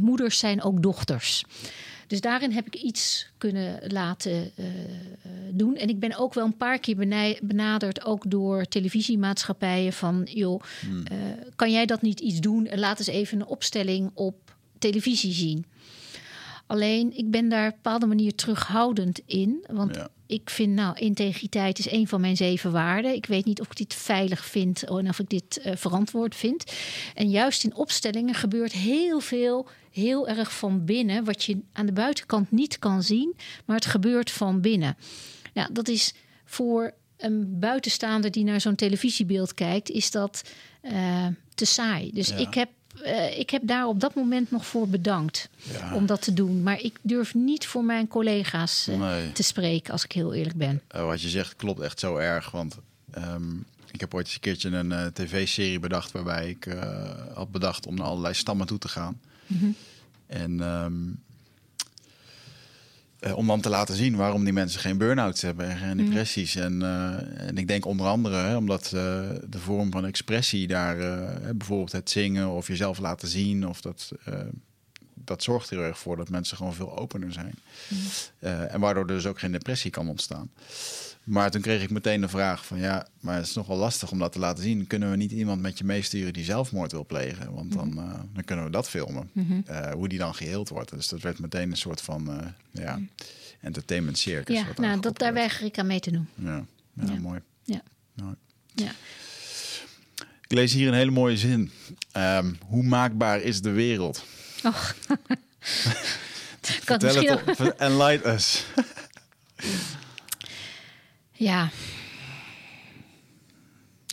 Moeders 0.00 0.38
zijn 0.38 0.62
ook 0.62 0.82
dochters. 0.82 1.44
Dus 2.12 2.20
daarin 2.20 2.52
heb 2.52 2.66
ik 2.66 2.74
iets 2.74 3.26
kunnen 3.38 3.80
laten 3.86 4.32
eh, 4.32 4.66
eh, 4.66 5.30
doen. 5.50 5.76
En 5.76 5.88
ik 5.88 5.98
ben 5.98 6.18
ook 6.18 6.34
wel 6.34 6.44
een 6.44 6.56
paar 6.56 6.78
keer 6.78 6.96
benaderd, 7.42 8.04
ook 8.04 8.30
door 8.30 8.64
televisiemaatschappijen, 8.64 9.92
van 9.92 10.26
joh, 10.30 10.62
eh, 11.04 11.16
kan 11.56 11.70
jij 11.70 11.86
dat 11.86 12.02
niet 12.02 12.20
iets 12.20 12.40
doen? 12.40 12.66
En 12.66 12.78
laat 12.78 12.98
eens 12.98 13.08
even 13.08 13.40
een 13.40 13.46
opstelling 13.46 14.10
op 14.14 14.54
televisie 14.78 15.32
zien. 15.32 15.64
Alleen, 16.66 17.16
ik 17.16 17.30
ben 17.30 17.48
daar 17.48 17.66
op 17.66 17.72
een 17.72 17.80
bepaalde 17.82 18.06
manier 18.06 18.34
terughoudend 18.34 19.20
in. 19.26 19.64
Want 19.70 19.94
Ja. 19.94 20.08
ik 20.26 20.50
vind, 20.50 20.74
nou, 20.74 20.98
integriteit 20.98 21.78
is 21.78 21.90
een 21.90 22.08
van 22.08 22.20
mijn 22.20 22.36
zeven 22.36 22.72
waarden. 22.72 23.14
Ik 23.14 23.26
weet 23.26 23.44
niet 23.44 23.60
of 23.60 23.66
ik 23.66 23.76
dit 23.76 23.94
veilig 23.94 24.44
vind 24.44 24.82
en 24.82 25.08
of 25.08 25.18
ik 25.18 25.28
dit 25.28 25.60
verantwoord 25.74 26.34
vind. 26.34 26.72
En 27.14 27.30
juist 27.30 27.64
in 27.64 27.74
opstellingen 27.74 28.34
gebeurt 28.34 28.72
heel 28.72 29.20
veel, 29.20 29.68
heel 29.92 30.28
erg 30.28 30.52
van 30.56 30.84
binnen, 30.84 31.24
wat 31.24 31.44
je 31.44 31.58
aan 31.72 31.86
de 31.86 31.92
buitenkant 31.92 32.50
niet 32.50 32.78
kan 32.78 33.02
zien, 33.02 33.36
maar 33.64 33.76
het 33.76 33.86
gebeurt 33.86 34.30
van 34.30 34.60
binnen. 34.60 34.96
Nou, 35.54 35.72
dat 35.72 35.88
is 35.88 36.14
voor 36.44 36.92
een 37.16 37.58
buitenstaander 37.58 38.30
die 38.30 38.44
naar 38.44 38.60
zo'n 38.60 38.74
televisiebeeld 38.74 39.54
kijkt, 39.54 39.90
is 39.90 40.10
dat 40.10 40.42
eh, 40.80 41.26
te 41.54 41.64
saai. 41.64 42.10
Dus 42.12 42.28
Ja. 42.28 42.36
ik 42.36 42.54
heb. 42.54 42.68
eh, 43.02 43.38
ik 43.38 43.50
heb 43.50 43.62
daar 43.64 43.86
op 43.86 44.00
dat 44.00 44.14
moment 44.14 44.50
nog 44.50 44.66
voor 44.66 44.88
bedankt 44.88 45.48
Ja. 45.72 45.94
om 45.94 46.06
dat 46.06 46.22
te 46.22 46.32
doen. 46.32 46.62
Maar 46.62 46.80
ik 46.80 46.98
durf 47.02 47.34
niet 47.34 47.66
voor 47.66 47.84
mijn 47.84 48.08
collega's 48.08 48.86
eh, 48.88 48.98
Nee. 48.98 49.32
te 49.32 49.42
spreken, 49.42 49.92
als 49.92 50.04
ik 50.04 50.12
heel 50.12 50.34
eerlijk 50.34 50.56
ben. 50.56 50.82
Wat 50.88 51.22
je 51.22 51.28
zegt 51.28 51.56
klopt 51.56 51.80
echt 51.80 51.98
zo 52.00 52.16
erg. 52.16 52.50
Want 52.50 52.76
ehm, 53.10 53.56
ik 53.92 54.00
heb 54.00 54.14
ooit 54.14 54.24
eens 54.26 54.34
een 54.34 54.40
keertje 54.40 54.70
een 54.70 55.12
tv-serie 55.12 55.78
bedacht... 55.78 56.12
waarbij 56.12 56.48
ik 56.50 56.66
had 57.34 57.50
bedacht 57.50 57.86
om 57.86 57.94
naar 57.94 58.06
allerlei 58.06 58.34
stammen 58.34 58.66
toe 58.66 58.78
te 58.78 58.88
gaan. 58.88 59.20
En 60.26 60.60
ehm, 60.60 60.92
eh, 63.18 63.36
om 63.36 63.46
dan 63.46 63.60
te 63.60 63.68
laten 63.68 63.94
zien 63.94 64.16
waarom 64.16 64.44
die 64.44 64.52
mensen 64.52 64.80
geen 64.80 64.98
burn-outs 64.98 65.42
hebben 65.42 65.68
en 65.68 65.76
geen 65.76 65.96
depressies. 65.96 66.56
En, 66.56 66.82
eh, 66.82 67.48
en 67.48 67.58
ik 67.58 67.68
denk 67.68 67.84
onder 67.84 68.06
andere 68.06 68.36
hè, 68.36 68.56
omdat 68.56 68.84
eh, 68.84 68.90
de 69.48 69.58
vorm 69.58 69.90
van 69.90 70.06
expressie 70.06 70.66
daar... 70.66 70.96
bijvoorbeeld 71.56 71.92
het 71.92 72.10
zingen 72.10 72.48
of 72.48 72.66
jezelf 72.66 72.98
laten 72.98 73.28
zien... 73.28 73.68
of 73.68 73.80
dat, 73.80 74.12
dat 75.24 75.42
zorgt 75.42 75.70
er 75.70 75.78
erg 75.78 75.98
voor 75.98 76.16
dat 76.16 76.28
mensen 76.28 76.56
gewoon 76.56 76.74
veel 76.74 76.98
opener 76.98 77.32
zijn. 77.32 77.54
Eh, 78.38 78.74
en 78.74 78.80
waardoor 78.80 79.02
er 79.02 79.14
dus 79.14 79.26
ook 79.26 79.38
geen 79.38 79.52
depressie 79.52 79.90
kan 79.90 80.08
ontstaan. 80.08 80.50
Maar 81.24 81.50
toen 81.50 81.60
kreeg 81.60 81.82
ik 81.82 81.90
meteen 81.90 82.20
de 82.20 82.28
vraag 82.28 82.66
van 82.66 82.78
ja, 82.78 83.06
maar 83.20 83.36
het 83.36 83.46
is 83.46 83.54
nog 83.54 83.66
wel 83.66 83.76
lastig 83.76 84.10
om 84.10 84.18
dat 84.18 84.32
te 84.32 84.38
laten 84.38 84.62
zien. 84.62 84.86
Kunnen 84.86 85.10
we 85.10 85.16
niet 85.16 85.32
iemand 85.32 85.60
met 85.60 85.78
je 85.78 85.84
meesturen 85.84 86.32
die 86.32 86.44
zelfmoord 86.44 86.92
wil 86.92 87.06
plegen? 87.06 87.54
Want 87.54 87.72
dan, 87.72 87.98
eh, 87.98 88.20
dan 88.32 88.44
kunnen 88.44 88.64
we 88.64 88.70
dat 88.70 88.88
filmen. 88.88 89.30
Eh, 89.66 89.92
hoe 89.92 90.08
die 90.08 90.18
dan 90.18 90.34
geheeld 90.34 90.68
wordt. 90.68 90.90
Dus 90.90 91.08
dat 91.08 91.20
werd 91.20 91.38
meteen 91.38 91.70
een 91.70 91.76
soort 91.76 92.00
van 92.00 92.30
eh, 92.40 92.46
ja, 92.70 93.00
entertainment 93.60 94.18
circus. 94.18 94.56
Ja, 94.56 94.62
nou, 94.62 94.74
daar 94.76 95.00
dat, 95.00 95.18
daar 95.18 95.32
weiger 95.32 95.66
ik 95.66 95.78
aan 95.78 95.86
mee 95.86 96.00
te 96.00 96.10
doen. 96.10 96.28
Ja, 96.34 96.64
ja, 96.92 97.12
Ja. 97.12 97.20
mooi. 97.20 97.40
Ja. 97.64 97.82
Ja. 98.74 98.92
ik 100.40 100.52
lees 100.52 100.72
hier 100.72 100.88
een 100.88 100.94
hele 100.94 101.10
mooie 101.10 101.36
zin. 101.36 101.70
Ehm, 102.12 102.52
hoe 102.66 102.82
maakbaar 102.82 103.40
is 103.40 103.60
de 103.60 103.70
wereld? 103.70 104.24
Och. 104.64 104.94
kan 106.84 107.00
Vertel 107.00 108.08
het 108.08 108.26
us. 108.26 108.64
Ja. 111.42 111.70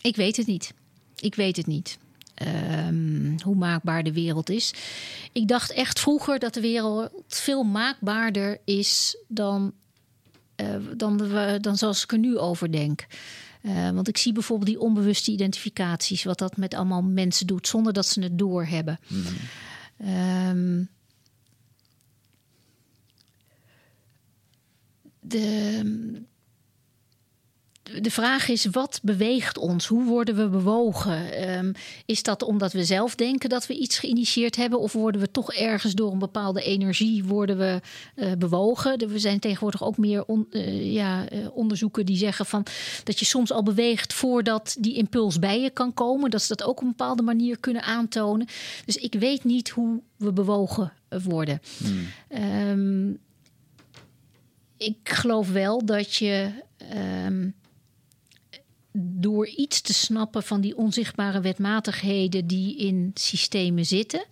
Ik 0.01 0.15
weet 0.15 0.37
het 0.37 0.47
niet. 0.47 0.73
Ik 1.15 1.35
weet 1.35 1.57
het 1.57 1.67
niet. 1.67 1.97
Ehm, 2.33 3.39
hoe 3.43 3.55
maakbaar 3.55 4.03
de 4.03 4.13
wereld 4.13 4.49
is. 4.49 4.73
Ik 5.31 5.47
dacht 5.47 5.71
echt 5.71 5.99
vroeger 5.99 6.39
dat 6.39 6.53
de 6.53 6.61
wereld 6.61 7.11
veel 7.27 7.63
maakbaarder 7.63 8.59
is 8.65 9.17
dan, 9.27 9.73
eh, 10.55 10.75
dan, 10.97 11.17
dan 11.61 11.77
zoals 11.77 12.03
ik 12.03 12.11
er 12.11 12.17
nu 12.17 12.37
over 12.37 12.71
denk. 12.71 13.07
Eh, 13.61 13.89
want 13.89 14.07
ik 14.07 14.17
zie 14.17 14.33
bijvoorbeeld 14.33 14.69
die 14.69 14.79
onbewuste 14.79 15.31
identificaties, 15.31 16.23
wat 16.23 16.39
dat 16.39 16.57
met 16.57 16.73
allemaal 16.73 17.03
mensen 17.03 17.47
doet 17.47 17.67
zonder 17.67 17.93
dat 17.93 18.05
ze 18.05 18.21
het 18.21 18.37
doorhebben. 18.37 18.99
Ehm 19.97 20.83
de, 25.29 26.25
de 28.01 28.11
vraag 28.11 28.47
is, 28.47 28.65
wat 28.65 28.99
beweegt 29.03 29.57
ons? 29.57 29.85
Hoe 29.87 30.03
worden 30.03 30.35
we 30.35 30.47
bewogen? 30.47 31.31
Ehm, 31.33 31.73
is 32.05 32.23
dat 32.23 32.43
omdat 32.43 32.73
we 32.73 32.83
zelf 32.83 33.15
denken 33.15 33.49
dat 33.49 33.67
we 33.67 33.77
iets 33.77 33.99
geïnitieerd 33.99 34.55
hebben? 34.55 34.79
Of 34.79 34.93
worden 34.93 35.21
we 35.21 35.31
toch 35.31 35.53
ergens 35.53 35.93
door 35.93 36.11
een 36.11 36.19
bepaalde 36.19 36.61
energie 36.61 37.23
worden 37.23 37.57
we, 37.57 37.79
eh, 38.15 38.31
bewogen? 38.37 38.97
Er 38.97 39.19
zijn 39.19 39.39
tegenwoordig 39.39 39.83
ook 39.83 39.97
meer 39.97 40.25
on- 40.25 40.47
eh, 40.51 40.93
ja, 40.93 41.27
eh, 41.29 41.37
onderzoeken 41.53 42.05
die 42.05 42.17
zeggen 42.17 42.45
van, 42.45 42.65
dat 43.03 43.19
je 43.19 43.25
soms 43.25 43.51
al 43.51 43.63
beweegt 43.63 44.13
voordat 44.13 44.75
die 44.79 44.95
impuls 44.95 45.39
bij 45.39 45.61
je 45.61 45.69
kan 45.69 45.93
komen. 45.93 46.29
Dat 46.29 46.41
ze 46.41 46.55
dat 46.55 46.67
ook 46.67 46.77
op 46.77 46.81
een 46.83 46.87
bepaalde 46.87 47.23
manier 47.23 47.59
kunnen 47.59 47.83
aantonen. 47.83 48.47
Dus 48.85 48.95
ik 48.95 49.13
weet 49.13 49.43
niet 49.43 49.69
hoe 49.69 50.01
we 50.15 50.33
bewogen 50.33 50.93
worden. 51.23 51.61
Ehm, 52.29 53.09
ik 54.77 54.97
geloof 55.03 55.51
wel 55.51 55.85
dat 55.85 56.15
je 56.15 56.49
ehm, 56.77 57.49
door 58.91 59.47
iets 59.47 59.81
te 59.81 59.93
snappen 59.93 60.43
van 60.43 60.61
die 60.61 60.77
onzichtbare 60.77 61.41
wetmatigheden 61.41 62.47
die 62.47 62.77
in 62.77 63.11
systemen 63.13 63.85
zitten, 63.85 64.23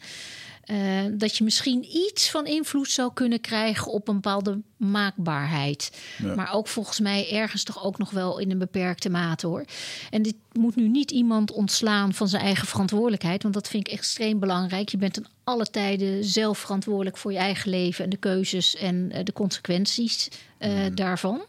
eh, 0.67 0.77
dat 1.11 1.37
je 1.37 1.43
misschien 1.43 1.85
iets 1.89 2.29
van 2.29 2.45
invloed 2.45 2.89
zou 2.89 3.13
kunnen 3.13 3.41
krijgen 3.41 3.91
op 3.91 4.07
een 4.07 4.15
bepaalde 4.15 4.61
maakbaarheid. 4.77 6.01
Ja. 6.17 6.35
Maar 6.35 6.53
ook 6.53 6.67
volgens 6.67 6.99
mij 6.99 7.31
ergens 7.31 7.63
toch 7.63 7.83
ook 7.83 7.97
nog 7.97 8.09
wel 8.09 8.39
in 8.39 8.51
een 8.51 8.57
beperkte 8.57 9.09
mate 9.09 9.47
hoor. 9.47 9.65
En 10.09 10.21
dit 10.21 10.35
moet 10.51 10.75
nu 10.75 10.87
niet 10.87 11.11
iemand 11.11 11.51
ontslaan 11.51 12.13
van 12.13 12.27
zijn 12.27 12.41
eigen 12.41 12.67
verantwoordelijkheid, 12.67 13.41
want 13.41 13.53
dat 13.53 13.67
vind 13.67 13.87
ik 13.87 13.93
extreem 13.93 14.39
belangrijk. 14.39 14.89
Je 14.89 14.97
bent 14.97 15.17
in 15.17 15.25
alle 15.43 15.65
tijden 15.65 16.23
zelf 16.23 16.57
verantwoordelijk 16.57 17.17
voor 17.17 17.31
je 17.31 17.37
eigen 17.37 17.69
leven 17.69 18.03
en 18.03 18.09
de 18.09 18.17
keuzes 18.17 18.75
en 18.75 19.11
eh, 19.11 19.23
de 19.23 19.33
consequenties 19.33 20.27
eh, 20.57 20.71
daarvan. 20.93 21.41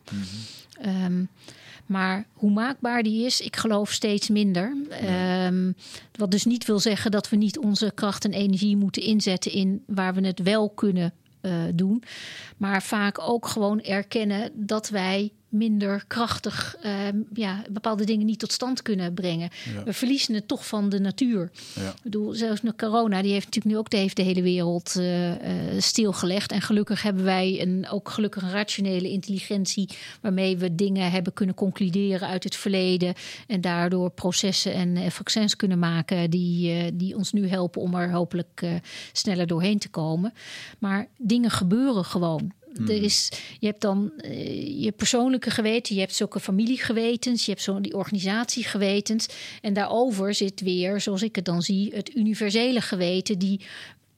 Ehm, 0.80 1.24
maar 1.88 2.26
hoe 2.32 2.50
maakbaar 2.50 3.02
die 3.02 3.26
is, 3.26 3.40
ik 3.40 3.56
geloof 3.56 3.92
steeds 3.92 4.28
minder. 4.28 4.76
Ehm, 4.90 5.72
wat 6.12 6.30
dus 6.30 6.44
niet 6.44 6.66
wil 6.66 6.78
zeggen 6.78 7.10
dat 7.10 7.28
we 7.28 7.36
niet 7.36 7.58
onze 7.58 7.92
kracht 7.94 8.24
en 8.24 8.32
energie 8.32 8.76
moeten 8.76 9.02
inzetten 9.02 9.52
in 9.52 9.82
waar 9.86 10.14
we 10.14 10.26
het 10.26 10.42
wel 10.42 10.70
kunnen 10.70 11.12
eh, 11.40 11.52
doen. 11.74 12.02
Maar 12.56 12.82
vaak 12.82 13.18
ook 13.20 13.46
gewoon 13.46 13.80
erkennen 13.80 14.50
dat 14.54 14.88
wij 14.88 15.32
minder 15.48 16.04
krachtig 16.06 16.76
ehm, 16.82 17.16
ja, 17.32 17.62
bepaalde 17.70 18.04
dingen 18.04 18.26
niet 18.26 18.38
tot 18.38 18.52
stand 18.52 18.82
kunnen 18.82 19.14
brengen. 19.14 19.48
Ja. 19.74 19.84
We 19.84 19.92
verliezen 19.92 20.34
het 20.34 20.48
toch 20.48 20.66
van 20.66 20.88
de 20.88 21.00
natuur. 21.00 21.50
Ja. 21.74 21.88
Ik 21.88 22.02
bedoel, 22.02 22.32
zelfs 22.32 22.60
met 22.60 22.76
corona, 22.76 23.22
die 23.22 23.32
heeft 23.32 23.44
natuurlijk 23.44 23.74
nu 23.74 23.80
ook 23.80 23.90
de, 23.90 23.96
heeft 23.96 24.16
de 24.16 24.22
hele 24.22 24.42
wereld 24.42 24.96
eh, 24.96 25.30
eh, 25.30 25.80
stilgelegd. 25.80 26.52
En 26.52 26.60
gelukkig 26.60 27.02
hebben 27.02 27.24
wij 27.24 27.60
een, 27.60 27.88
ook 27.90 28.08
gelukkig 28.08 28.42
een 28.42 28.50
rationele 28.50 29.10
intelligentie... 29.10 29.88
waarmee 30.20 30.56
we 30.56 30.74
dingen 30.74 31.10
hebben 31.10 31.32
kunnen 31.32 31.54
concluderen 31.54 32.28
uit 32.28 32.44
het 32.44 32.56
verleden... 32.56 33.14
en 33.46 33.60
daardoor 33.60 34.10
processen 34.10 34.72
en 34.72 34.96
eh, 34.96 35.10
vaccins 35.10 35.56
kunnen 35.56 35.78
maken... 35.78 36.30
Die, 36.30 36.96
die 36.96 37.16
ons 37.16 37.32
nu 37.32 37.48
helpen 37.48 37.82
om 37.82 37.94
er 37.94 38.12
hopelijk 38.12 38.66
sneller 39.12 39.46
doorheen 39.46 39.78
te 39.78 39.88
komen. 39.88 40.32
Maar 40.78 41.08
dingen 41.16 41.50
gebeuren 41.50 42.04
gewoon. 42.04 42.52
Er 42.88 43.02
is, 43.02 43.28
je 43.58 43.66
hebt 43.66 43.80
dan 43.80 44.12
eh, 44.16 44.82
je 44.82 44.92
persoonlijke 44.92 45.50
geweten, 45.50 45.94
je 45.94 46.00
hebt 46.00 46.14
zulke 46.14 46.40
familiegewetens, 46.40 47.44
je 47.44 47.50
hebt 47.50 47.62
zo 47.62 47.80
die 47.80 47.96
organisatiegewetens. 47.96 49.26
En 49.60 49.72
daarover 49.72 50.34
zit 50.34 50.60
weer, 50.60 51.00
zoals 51.00 51.22
ik 51.22 51.36
het 51.36 51.44
dan 51.44 51.62
zie, 51.62 51.94
het 51.94 52.14
universele 52.14 52.80
geweten, 52.80 53.38
die 53.38 53.60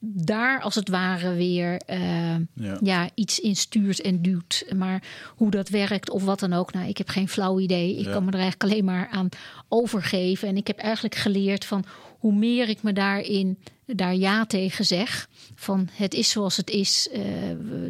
daar 0.03 0.61
als 0.61 0.75
het 0.75 0.89
ware 0.89 1.33
weer 1.33 1.81
uh, 1.89 2.35
ja. 2.53 2.77
ja. 2.81 3.09
iets 3.15 3.39
in 3.39 3.55
stuurt 3.55 4.01
en 4.01 4.21
duwt. 4.21 4.65
Maar 4.75 5.03
hoe 5.35 5.51
dat 5.51 5.69
werkt 5.69 6.09
of 6.09 6.23
wat 6.23 6.39
dan 6.39 6.53
ook, 6.53 6.73
nou, 6.73 6.87
ik 6.87 6.97
heb 6.97 7.09
geen 7.09 7.29
flauw 7.29 7.59
idee. 7.59 7.97
Ik 7.97 8.05
kan 8.05 8.25
me 8.25 8.31
er 8.31 8.39
eigenlijk 8.39 8.63
alleen 8.63 8.85
maar 8.85 9.07
aan 9.11 9.29
overgeven. 9.67 10.47
En 10.47 10.57
ik 10.57 10.67
heb 10.67 10.77
eigenlijk 10.77 11.15
geleerd 11.15 11.65
van 11.65 11.85
hoe 12.21 12.33
meer 12.33 12.69
ik 12.69 12.83
me 12.83 12.93
daarin 12.93 13.57
daar 13.85 14.15
ja 14.15 14.45
tegen 14.45 14.85
zeg. 14.85 15.29
Van 15.55 15.89
het 15.91 16.13
is 16.13 16.29
zoals 16.29 16.57
het 16.57 16.69
is. 16.69 17.07
Uh, 17.13 17.21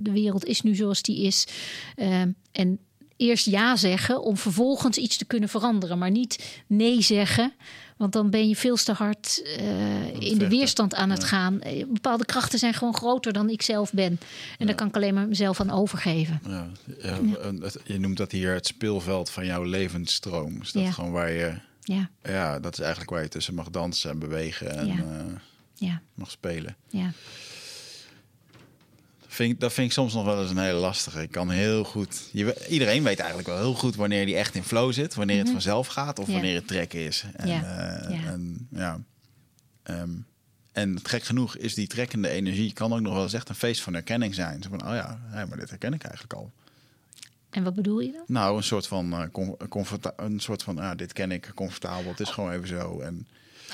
de 0.02 0.12
wereld 0.12 0.46
is 0.46 0.62
nu 0.62 0.76
zoals 0.76 1.02
die 1.02 1.26
is. 1.26 1.48
Uh, 1.96 2.22
en 2.52 2.80
eerst 3.18 3.46
ja 3.46 3.76
zeggen 3.76 4.22
om 4.22 4.38
vervolgens 4.38 4.98
iets 4.98 5.18
te 5.18 5.26
kunnen 5.26 5.50
veranderen. 5.50 5.98
Maar 5.98 6.12
niet 6.12 6.62
nee 6.68 7.02
zeggen. 7.02 7.54
Want 7.98 8.14
dan 8.14 8.30
ben 8.30 8.48
je 8.48 8.56
veel 8.56 8.76
te 8.76 8.92
hard 8.92 9.56
uh, 9.60 10.22
in 10.30 10.38
de 10.38 10.48
weerstand 10.48 10.96
aan 10.96 11.10
het 11.10 11.24
gaan. 11.24 11.62
Bepaalde 11.88 12.26
krachten 12.26 12.60
zijn 12.60 12.74
gewoon 12.74 12.96
groter 12.96 13.34
dan 13.34 13.50
ik 13.50 13.62
zelf 13.62 13.94
ben. 13.94 14.06
En 14.06 14.20
ja. 14.58 14.66
daar 14.66 14.76
kan 14.76 14.88
ik 14.88 14.96
alleen 14.96 15.14
maar 15.14 15.28
mezelf 15.28 15.60
aan 15.60 15.72
overgeven. 15.72 16.42
Ja. 16.48 16.70
ja 17.02 17.20
je 17.86 18.00
noemt 18.00 18.18
dat 18.18 18.32
hier 18.32 18.54
het 18.54 18.68
speelveld 18.68 19.30
van 19.30 19.46
jouw 19.46 19.64
levensstroom. 19.64 20.62
Is 20.62 20.72
dat 20.72 20.94
gewoon 20.94 21.12
waar 21.12 21.32
je... 21.32 21.70
Ja. 21.84 22.10
ja, 22.24 22.60
dat 22.60 22.74
is 22.74 22.80
eigenlijk 22.80 23.12
waar 23.12 23.22
je 23.22 23.28
tussen 23.28 23.54
mag 23.54 23.70
dansen 23.70 24.10
en 24.12 24.20
bewegen 24.20 24.78
en 24.78 25.42
ja. 25.76 26.02
mag 26.14 26.32
spelen. 26.32 26.76
Ja. 26.90 27.12
Vind, 29.28 29.60
dat 29.60 29.74
vind 29.74 29.88
ik 29.88 29.94
soms 29.94 30.14
nog 30.14 30.26
wel 30.26 30.42
eens 30.42 30.50
een 30.50 30.58
hele 30.58 30.80
lastige. 30.80 31.22
Ik 31.22 31.32
kan 31.32 31.50
heel 31.50 31.84
goed. 31.84 32.30
Je, 32.32 32.68
iedereen 32.70 33.04
weet 33.04 33.20
eigenlijk 33.20 33.50
wel 33.50 33.58
heel 33.58 33.74
goed 33.74 33.96
wanneer 33.96 34.26
die 34.26 34.36
echt 34.36 34.56
in 34.56 34.64
flow 34.64 34.94
zit, 34.94 35.14
wanneer 35.14 35.38
het 35.38 35.46
mhm. 35.46 35.54
vanzelf 35.54 35.88
gaat 35.88 36.20
of 36.20 36.28
wanneer 36.28 36.56
het 36.56 36.68
trekken 36.68 37.00
is. 37.00 37.26
En 37.36 37.48
ja, 37.48 37.62
uh, 38.10 38.28
en, 38.28 38.68
ja. 38.72 39.00
Um, 39.84 40.26
en 40.72 41.00
gek 41.04 41.24
genoeg 41.24 41.58
is 41.58 41.74
die 41.74 41.88
trekkende 41.88 42.30
energie 42.30 42.74
kan 42.74 42.94
ook 42.94 43.02
nog 43.02 43.14
wel 43.14 43.24
eens 43.24 43.34
echt 43.34 43.50
een 43.50 43.56
feest 43.56 43.82
van 43.82 43.94
herkenning 43.94 44.36
zijn. 44.36 44.62
Zo 44.62 44.70
van, 44.70 44.88
oh 44.88 44.94
ja, 44.94 45.20
maar 45.32 45.58
dit 45.58 45.70
herken 45.70 45.94
ik 45.94 46.04
eigenlijk 46.04 46.34
al. 46.34 46.52
En 47.52 47.64
wat 47.64 47.74
bedoel 47.74 48.00
je 48.00 48.12
dan? 48.12 48.24
Nou, 48.28 48.58
een 48.58 48.64
soort 48.64 48.88
van, 48.88 49.14
uh, 49.14 49.48
een 50.16 50.40
soort 50.40 50.64
van, 50.64 50.80
ah, 50.80 50.98
dit 50.98 51.14
ken 51.14 51.32
ik, 51.32 51.52
comfortabel. 51.56 52.10
Het 52.10 52.20
is 52.20 52.30
gewoon 52.30 52.52
even 52.52 52.68
zo. 52.68 53.00
En, 53.00 53.28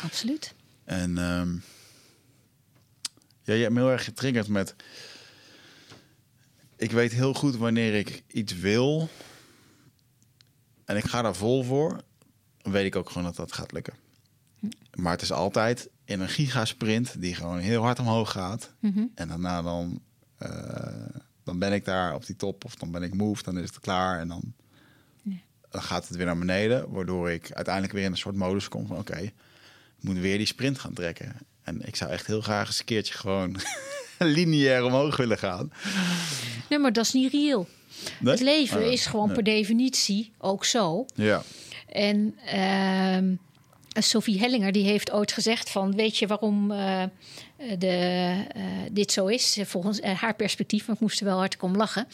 Absoluut. 0.03 0.53
En 0.83 1.17
um, 1.17 1.63
ja, 3.43 3.53
je 3.53 3.61
hebt 3.61 3.73
me 3.73 3.79
heel 3.79 3.91
erg 3.91 4.03
getriggerd 4.03 4.47
met 4.47 4.75
ik 6.75 6.91
weet 6.91 7.11
heel 7.11 7.33
goed 7.33 7.55
wanneer 7.55 7.93
ik 7.95 8.23
iets 8.27 8.59
wil 8.59 9.09
en 10.85 10.97
ik 10.97 11.05
ga 11.05 11.21
daar 11.21 11.35
vol 11.35 11.63
voor, 11.63 12.01
dan 12.61 12.71
weet 12.71 12.85
ik 12.85 12.95
ook 12.95 13.07
gewoon 13.07 13.23
dat 13.23 13.35
dat 13.35 13.53
gaat 13.53 13.71
lukken. 13.71 13.93
Maar 14.93 15.11
het 15.11 15.21
is 15.21 15.31
altijd 15.31 15.89
in 16.05 16.19
een 16.19 16.29
gigasprint 16.29 17.21
die 17.21 17.35
gewoon 17.35 17.57
heel 17.57 17.81
hard 17.81 17.99
omhoog 17.99 18.31
gaat. 18.31 18.73
Mhm. 18.79 19.05
En 19.15 19.27
daarna 19.27 19.61
dan, 19.61 20.01
uh, 20.39 20.49
dan 21.47 21.59
ben 21.59 21.73
ik 21.73 21.85
daar 21.85 22.15
op 22.15 22.25
die 22.25 22.35
top 22.35 22.65
of 22.65 22.75
dan 22.75 22.91
ben 22.91 23.03
ik 23.03 23.13
moved, 23.13 23.45
dan 23.45 23.57
is 23.57 23.69
het 23.69 23.79
klaar 23.79 24.19
en 24.19 24.27
dan, 24.27 24.53
dan 25.69 25.81
gaat 25.81 26.07
het 26.07 26.17
weer 26.17 26.25
naar 26.25 26.37
beneden. 26.37 26.89
Waardoor 26.89 27.31
ik 27.31 27.51
uiteindelijk 27.51 27.93
weer 27.93 28.03
in 28.03 28.11
een 28.11 28.17
soort 28.17 28.35
modus 28.35 28.67
kom 28.67 28.87
van 28.87 28.97
oké, 28.97 29.17
ik 29.17 29.33
moet 29.99 30.17
weer 30.17 30.37
die 30.37 30.45
sprint 30.45 30.79
gaan 30.79 30.93
trekken. 30.93 31.35
En 31.63 31.87
ik 31.87 31.95
zou 31.95 32.11
echt 32.11 32.27
heel 32.27 32.41
graag 32.41 32.67
eens 32.67 32.79
een 32.79 32.85
keertje 32.85 33.13
gewoon 33.13 33.59
lineair 34.37 34.83
omhoog 34.83 35.17
willen 35.17 35.37
gaan. 35.37 35.71
Nee, 36.69 36.79
maar 36.79 36.93
dat 36.93 37.05
is 37.05 37.13
niet 37.13 37.31
reëel. 37.31 37.67
Het 38.23 38.39
leven 38.39 38.83
ah, 38.83 38.91
is 38.91 39.05
gewoon 39.05 39.31
per 39.31 39.43
definitie 39.43 40.31
ook 40.37 40.65
zo. 40.65 41.05
Ja. 41.15 41.43
En 41.87 42.37
uh, 42.45 43.37
Sophie 43.99 44.39
Hellinger 44.39 44.71
die 44.71 44.83
heeft 44.83 45.11
ooit 45.11 45.31
gezegd 45.31 45.69
van... 45.69 45.95
weet 45.95 46.17
je 46.17 46.27
waarom 46.27 46.71
uh, 46.71 47.03
de, 47.77 48.33
uh, 48.57 48.63
dit 48.91 49.11
zo 49.11 49.25
is? 49.25 49.59
Volgens 49.63 50.01
haar 50.01 50.35
perspectief, 50.35 50.87
maar 50.87 50.95
ik 50.95 51.01
moest 51.01 51.19
er 51.19 51.25
wel 51.25 51.37
hard 51.37 51.57
om 51.59 51.75
lachen. 51.75 52.07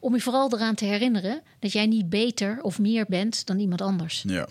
Om 0.00 0.14
je 0.14 0.20
vooral 0.20 0.52
eraan 0.52 0.74
te 0.74 0.84
herinneren 0.84 1.42
dat 1.58 1.72
jij 1.72 1.86
niet 1.86 2.08
beter 2.08 2.58
of 2.62 2.78
meer 2.78 3.04
bent 3.08 3.46
dan 3.46 3.58
iemand 3.58 3.80
anders. 3.80 4.24
Ja. 4.26 4.48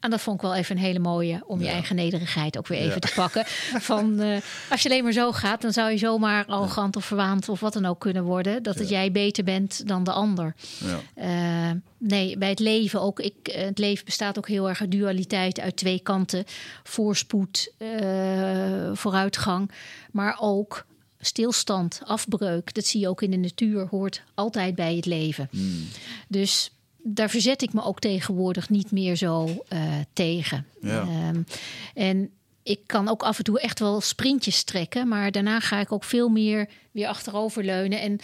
En 0.00 0.10
dat 0.10 0.20
vond 0.20 0.36
ik 0.36 0.42
wel 0.42 0.54
even 0.54 0.76
een 0.76 0.82
hele 0.82 0.98
mooie 0.98 1.42
om 1.46 1.60
je 1.60 1.68
eigen 1.68 1.96
nederigheid 1.96 2.58
ook 2.58 2.66
weer 2.66 2.78
even 2.78 3.00
te 3.00 3.12
pakken. 3.14 3.44
Van 3.90 4.20
uh, 4.20 4.36
als 4.70 4.82
je 4.82 4.88
alleen 4.88 5.02
maar 5.02 5.12
zo 5.12 5.32
gaat, 5.32 5.62
dan 5.62 5.72
zou 5.72 5.90
je 5.90 5.98
zomaar 5.98 6.46
arrogant 6.46 6.96
of 6.96 7.04
verwaand 7.04 7.48
of 7.48 7.60
wat 7.60 7.72
dan 7.72 7.86
ook 7.86 8.00
kunnen 8.00 8.24
worden. 8.24 8.62
Dat 8.62 8.78
het 8.78 8.88
jij 8.88 9.12
beter 9.12 9.44
bent 9.44 9.88
dan 9.88 10.04
de 10.04 10.12
ander. 10.12 10.54
Uh, 11.18 11.70
nee, 11.98 12.38
bij 12.38 12.48
het 12.48 12.58
leven 12.58 13.00
ook. 13.00 13.20
Ik, 13.20 13.34
eh, 13.42 13.64
het 13.64 13.78
leven 13.78 14.04
bestaat 14.04 14.38
ook 14.38 14.48
heel 14.48 14.68
erg 14.68 14.80
uit 14.80 14.90
dualiteit 14.90 15.60
uit 15.60 15.76
twee 15.76 16.00
kanten: 16.00 16.44
voorspoed, 16.82 17.72
uh, 17.78 18.90
vooruitgang, 18.92 19.70
maar 20.10 20.36
ook 20.40 20.86
stilstand, 21.20 22.00
afbreuk. 22.04 22.74
Dat 22.74 22.86
zie 22.86 23.00
je 23.00 23.08
ook 23.08 23.22
in 23.22 23.30
de 23.30 23.36
natuur, 23.36 23.86
hoort 23.90 24.22
altijd 24.34 24.74
bij 24.74 24.96
het 24.96 25.06
leven. 25.06 25.48
Hmm. 25.50 25.88
Dus 26.28 26.70
daar 27.08 27.30
verzet 27.30 27.62
ik 27.62 27.72
me 27.72 27.84
ook 27.84 28.00
tegenwoordig 28.00 28.68
niet 28.68 28.90
meer 28.90 29.16
zo 29.16 29.44
uh, 29.44 29.80
tegen. 30.12 30.66
Ja. 30.80 31.00
Um, 31.28 31.46
en 31.94 32.30
ik 32.62 32.80
kan 32.86 33.08
ook 33.08 33.22
af 33.22 33.38
en 33.38 33.44
toe 33.44 33.60
echt 33.60 33.78
wel 33.78 34.00
sprintjes 34.00 34.62
trekken, 34.64 35.08
maar 35.08 35.32
daarna 35.32 35.60
ga 35.60 35.80
ik 35.80 35.92
ook 35.92 36.04
veel 36.04 36.28
meer 36.28 36.68
weer 36.90 37.08
achteroverleunen. 37.08 38.00
En 38.00 38.18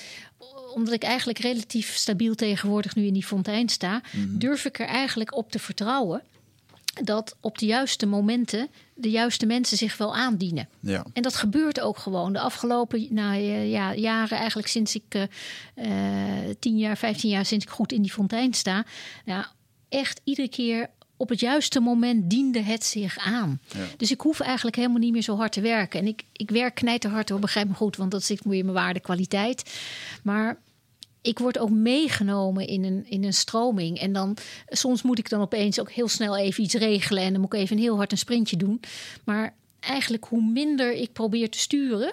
omdat 0.74 0.94
ik 0.94 1.02
eigenlijk 1.02 1.38
relatief 1.38 1.94
stabiel 1.94 2.34
tegenwoordig 2.34 2.94
nu 2.94 3.06
in 3.06 3.12
die 3.12 3.24
fontein 3.24 3.68
sta, 3.68 4.02
mm 4.12 4.22
-hmm. 4.22 4.38
durf 4.38 4.64
ik 4.64 4.78
er 4.78 4.86
eigenlijk 4.86 5.36
op 5.36 5.50
te 5.50 5.58
vertrouwen 5.58 6.22
dat 6.92 7.36
op 7.40 7.58
de 7.58 7.66
juiste 7.66 8.06
momenten 8.06 8.68
de 8.94 9.10
juiste 9.10 9.46
mensen 9.46 9.76
zich 9.76 9.96
wel 9.96 10.16
aandienen. 10.16 10.68
Ja. 10.80 11.04
En 11.12 11.22
dat 11.22 11.34
gebeurt 11.34 11.80
ook 11.80 11.98
gewoon. 11.98 12.32
De 12.32 12.40
afgelopen 12.40 13.06
nou, 13.10 13.34
ja, 13.42 13.94
jaren, 13.94 14.38
eigenlijk 14.38 14.68
sinds 14.68 14.94
ik 14.94 15.14
uh, 15.14 15.84
tien 16.58 16.78
jaar, 16.78 16.96
vijftien 16.96 17.30
jaar, 17.30 17.46
sinds 17.46 17.64
ik 17.64 17.70
goed 17.70 17.92
in 17.92 18.02
die 18.02 18.12
fontein 18.12 18.54
sta. 18.54 18.84
Ja, 19.24 19.52
echt 19.88 20.20
iedere 20.24 20.48
keer 20.48 20.90
op 21.16 21.28
het 21.28 21.40
juiste 21.40 21.80
moment 21.80 22.30
diende 22.30 22.62
het 22.62 22.84
zich 22.84 23.18
aan. 23.18 23.60
Ja. 23.74 23.80
Dus 23.96 24.10
ik 24.10 24.20
hoef 24.20 24.40
eigenlijk 24.40 24.76
helemaal 24.76 24.98
niet 24.98 25.12
meer 25.12 25.22
zo 25.22 25.36
hard 25.36 25.52
te 25.52 25.60
werken. 25.60 26.00
En 26.00 26.06
ik, 26.06 26.24
ik 26.32 26.50
werk 26.50 26.74
knijterhard, 26.74 27.28
hoor, 27.28 27.38
begrijp 27.38 27.68
me 27.68 27.74
goed, 27.74 27.96
want 27.96 28.10
dat 28.10 28.24
zit 28.24 28.44
meer 28.44 28.58
in 28.58 28.64
mijn 28.64 28.76
waarde 28.76 29.00
kwaliteit. 29.00 29.80
Maar 30.22 30.58
ik 31.22 31.38
word 31.38 31.58
ook 31.58 31.70
meegenomen 31.70 32.66
in 32.66 32.84
een, 32.84 33.06
in 33.08 33.24
een 33.24 33.32
stroming. 33.32 33.98
En 33.98 34.12
dan 34.12 34.36
soms 34.68 35.02
moet 35.02 35.18
ik 35.18 35.28
dan 35.28 35.40
opeens 35.40 35.80
ook 35.80 35.90
heel 35.90 36.08
snel 36.08 36.36
even 36.36 36.64
iets 36.64 36.74
regelen. 36.74 37.22
En 37.22 37.32
dan 37.32 37.40
moet 37.40 37.52
ik 37.52 37.60
even 37.60 37.78
heel 37.78 37.96
hard 37.96 38.12
een 38.12 38.18
sprintje 38.18 38.56
doen. 38.56 38.80
Maar 39.24 39.54
eigenlijk 39.80 40.24
hoe 40.24 40.42
minder 40.42 40.92
ik 40.92 41.12
probeer 41.12 41.50
te 41.50 41.58
sturen, 41.58 42.12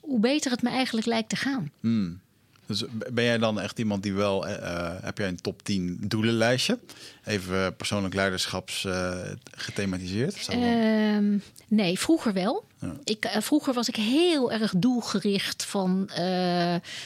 hoe 0.00 0.20
beter 0.20 0.50
het 0.50 0.62
me 0.62 0.68
eigenlijk 0.68 1.06
lijkt 1.06 1.28
te 1.28 1.36
gaan. 1.36 1.70
Hmm. 1.80 2.22
Dus 2.66 2.84
ben 3.12 3.24
jij 3.24 3.38
dan 3.38 3.60
echt 3.60 3.78
iemand 3.78 4.02
die 4.02 4.12
wel, 4.12 4.48
uh, 4.48 4.90
heb 5.00 5.18
jij 5.18 5.28
een 5.28 5.40
top 5.40 5.62
10 5.62 5.98
doelenlijstje? 6.00 6.78
Even 7.24 7.76
persoonlijk 7.76 8.14
leiderschaps 8.14 8.84
uh, 8.84 9.16
gethematiseerd? 9.50 10.48
Uh, 10.54 11.40
nee, 11.68 11.98
vroeger 11.98 12.32
wel. 12.32 12.64
Ik, 13.04 13.26
vroeger 13.38 13.74
was 13.74 13.88
ik 13.88 13.96
heel 13.96 14.52
erg 14.52 14.74
doelgericht 14.76 15.64
van 15.64 16.10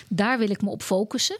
daar 0.08 0.38
wil 0.38 0.50
ik 0.50 0.62
me 0.62 0.70
op 0.70 0.82
focussen. 0.82 1.38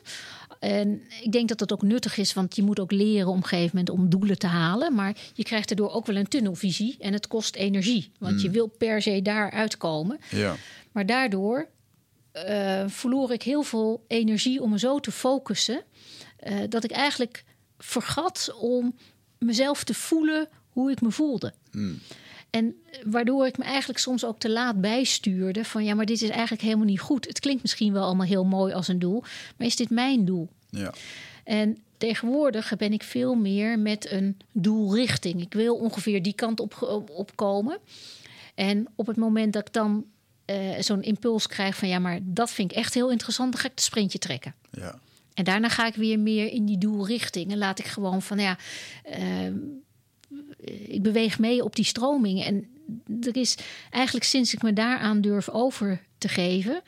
En 0.59 1.03
ik 1.23 1.33
denk 1.33 1.49
dat 1.49 1.59
dat 1.59 1.73
ook 1.73 1.83
nuttig 1.83 2.17
is, 2.17 2.33
want 2.33 2.57
je 2.57 2.63
moet 2.63 2.81
ook 2.81 2.93
leren 2.93 3.29
op 3.29 3.37
een 3.37 3.45
gegeven 3.45 3.77
moment 3.77 3.91
om 3.91 4.09
doelen 4.09 4.39
te 4.39 4.47
halen. 4.47 4.95
Maar 4.95 5.17
je 5.35 5.43
krijgt 5.43 5.69
daardoor 5.69 5.91
ook 5.91 6.07
wel 6.07 6.17
een 6.17 6.29
tunnelvisie 6.29 6.97
en 6.99 7.13
het 7.13 7.27
kost 7.27 7.55
energie. 7.55 8.11
Want 8.19 8.41
je 8.41 8.47
hmm. 8.47 8.57
wil 8.57 8.67
per 8.67 9.03
se 9.03 9.23
daar 9.23 9.51
uitkomen. 9.51 10.21
Ja. 10.31 10.57
Maar 10.93 11.07
daardoor 11.07 11.69
uh, 12.35 12.85
verloor 12.87 13.33
ik 13.33 13.43
heel 13.43 13.63
veel 13.63 14.05
energie 14.09 14.63
om 14.63 14.71
me 14.71 14.79
zo 14.79 15.01
te 15.01 15.13
focussen. 15.13 15.83
Uh, 16.47 16.59
dat 16.69 16.85
ik 16.85 16.91
eigenlijk 16.91 17.45
vergat 17.79 18.55
om 18.61 18.97
mezelf 19.39 19.85
te 19.85 19.95
voelen 19.95 20.49
hoe 20.69 20.91
ik 20.91 21.01
me 21.01 21.11
voelde. 21.11 21.53
Hmm. 21.71 21.99
En 22.51 22.75
waardoor 23.05 23.47
ik 23.47 23.59
me 23.59 23.65
eigenlijk 23.65 23.99
soms 23.99 24.25
ook 24.25 24.39
te 24.39 24.51
laat 24.51 24.81
bijstuurde 24.81 25.65
van 25.65 25.85
ja, 25.85 25.95
maar 25.95 26.07
dit 26.07 26.23
is 26.23 26.29
eigenlijk 26.29 26.63
helemaal 26.63 26.87
niet 26.87 27.01
goed. 27.01 27.27
Het 27.27 27.41
klinkt 27.41 27.63
misschien 27.63 27.93
wel 27.93 28.05
allemaal 28.05 28.27
heel 28.27 28.45
mooi 28.45 28.75
als 28.75 28.89
een 28.89 28.99
doel, 28.99 29.23
maar 29.57 29.67
is 29.67 29.77
dit 29.77 29.91
mijn 29.91 30.25
doel? 30.25 30.49
Ja. 30.71 30.95
En 31.45 31.79
tegenwoordig 31.99 32.77
ben 32.77 32.93
ik 32.93 33.03
veel 33.03 33.35
meer 33.35 33.79
met 33.79 34.11
een 34.11 34.37
doelrichting. 34.53 35.41
Ik 35.41 35.53
wil 35.53 35.77
ongeveer 35.77 36.23
die 36.23 36.33
kant 36.33 36.61
op, 36.61 37.05
op 37.13 37.37
komen. 37.37 37.79
En 38.55 38.87
op 38.95 39.07
het 39.07 39.17
moment 39.17 39.53
dat 39.53 39.67
ik 39.67 39.73
dan 39.73 40.05
uh, 40.47 40.81
zo'n 40.81 41.03
impuls 41.03 41.47
krijg 41.47 41.77
van 41.77 41.89
ja, 41.89 41.99
maar 41.99 42.19
dat 42.23 42.51
vind 42.51 42.71
ik 42.71 42.77
echt 42.77 42.95
heel 42.95 43.11
interessant, 43.11 43.53
dan 43.53 43.61
ga 43.61 43.67
ik 43.67 43.75
het 43.75 43.85
sprintje 43.85 44.19
trekken. 44.19 44.55
Ja. 44.71 44.99
En 45.35 45.45
daarna 45.45 45.69
ga 45.69 45.87
ik 45.87 45.95
weer 45.95 46.19
meer 46.19 46.53
in 46.53 46.67
die 46.67 46.79
doelrichting 46.79 47.51
en 47.51 47.59
laat 47.59 47.79
ik 47.79 47.87
gewoon 47.87 48.23
van 48.23 48.39
ja, 48.39 48.59
uh, 49.19 49.53
ik 50.67 51.03
beweeg 51.03 51.39
mee 51.39 51.65
op 51.65 51.77
die 51.77 51.85
stroming. 51.85 52.45
En 52.45 52.67
er 53.21 53.37
is 53.37 53.59
eigenlijk 53.91 54.25
sinds 54.25 54.55
ik 54.55 54.63
me 54.63 54.73
daaraan 54.73 55.21
durf 55.21 55.49
over 55.49 56.03
te 56.19 56.29
geven, 56.29 56.83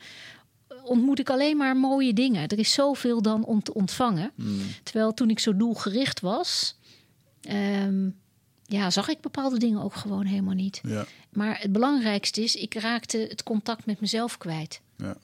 ontmoet 0.83 1.19
ik 1.19 1.29
alleen 1.29 1.57
maar 1.57 1.77
mooie 1.77 2.13
dingen. 2.13 2.47
Er 2.47 2.59
is 2.59 2.73
zoveel 2.73 3.21
dan 3.21 3.45
om 3.45 3.63
te 3.63 3.73
ontvangen. 3.73 4.31
Hmm. 4.35 4.61
Terwijl 4.83 5.13
toen 5.13 5.29
ik 5.29 5.39
zo 5.39 5.57
doelgericht 5.57 6.19
was, 6.19 6.75
um, 7.49 8.19
ja, 8.65 8.89
zag 8.89 9.07
ik 9.07 9.21
bepaalde 9.21 9.57
dingen 9.57 9.81
ook 9.81 9.95
gewoon 9.95 10.25
helemaal 10.25 10.53
niet. 10.53 10.81
Ja. 10.83 11.05
Maar 11.29 11.59
het 11.59 11.71
belangrijkste 11.71 12.43
is, 12.43 12.55
ik 12.55 12.73
raakte 12.73 13.17
het 13.17 13.43
contact 13.43 13.85
met 13.85 13.99
mezelf 13.99 14.37
kwijt. 14.37 14.81
Ja, 14.97 15.17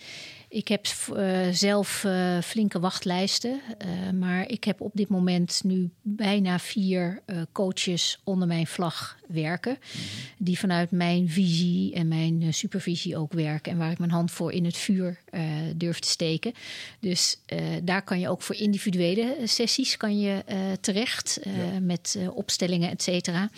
Ik 0.49 0.68
heb 0.68 0.88
uh, 1.14 1.48
zelf 1.52 2.03
uh, 2.03 2.41
flinke 2.41 2.80
wachtlijsten, 2.80 3.61
uh, 3.86 4.19
maar 4.19 4.49
ik 4.49 4.64
heb 4.64 4.82
op 4.82 4.91
dit 4.94 5.07
moment 5.10 5.61
nu 5.64 5.90
bijna 6.02 6.60
vier 6.60 7.22
coaches 7.52 8.19
onder 8.24 8.48
mijn 8.48 8.68
vlag 8.68 9.18
werken. 9.28 9.78
-hmm. 9.91 10.02
Die 10.38 10.60
vanuit 10.60 10.91
mijn 10.91 11.30
visie 11.30 11.94
en 11.94 12.07
mijn 12.07 12.53
supervisie 12.53 13.18
ook 13.18 13.34
werken. 13.34 13.72
En 13.72 13.78
waar 13.78 13.91
ik 13.91 13.99
mijn 13.99 14.11
hand 14.11 14.32
voor 14.32 14.52
in 14.52 14.65
het 14.65 14.78
vuur 14.78 15.19
durf 15.76 15.99
te 15.99 16.10
steken. 16.10 16.53
Dus 16.99 17.40
daar 17.84 18.02
kan 18.02 18.19
je 18.19 18.30
ook 18.30 18.41
voor 18.41 18.56
individuele 18.56 19.38
sessies 19.44 19.98
kan 19.98 20.19
je, 20.19 20.44
terecht. 20.82 21.40
Ja. 21.44 21.80
Met 21.80 22.18
opstellingen, 22.34 22.90
et 22.90 23.02
cetera. 23.02 23.49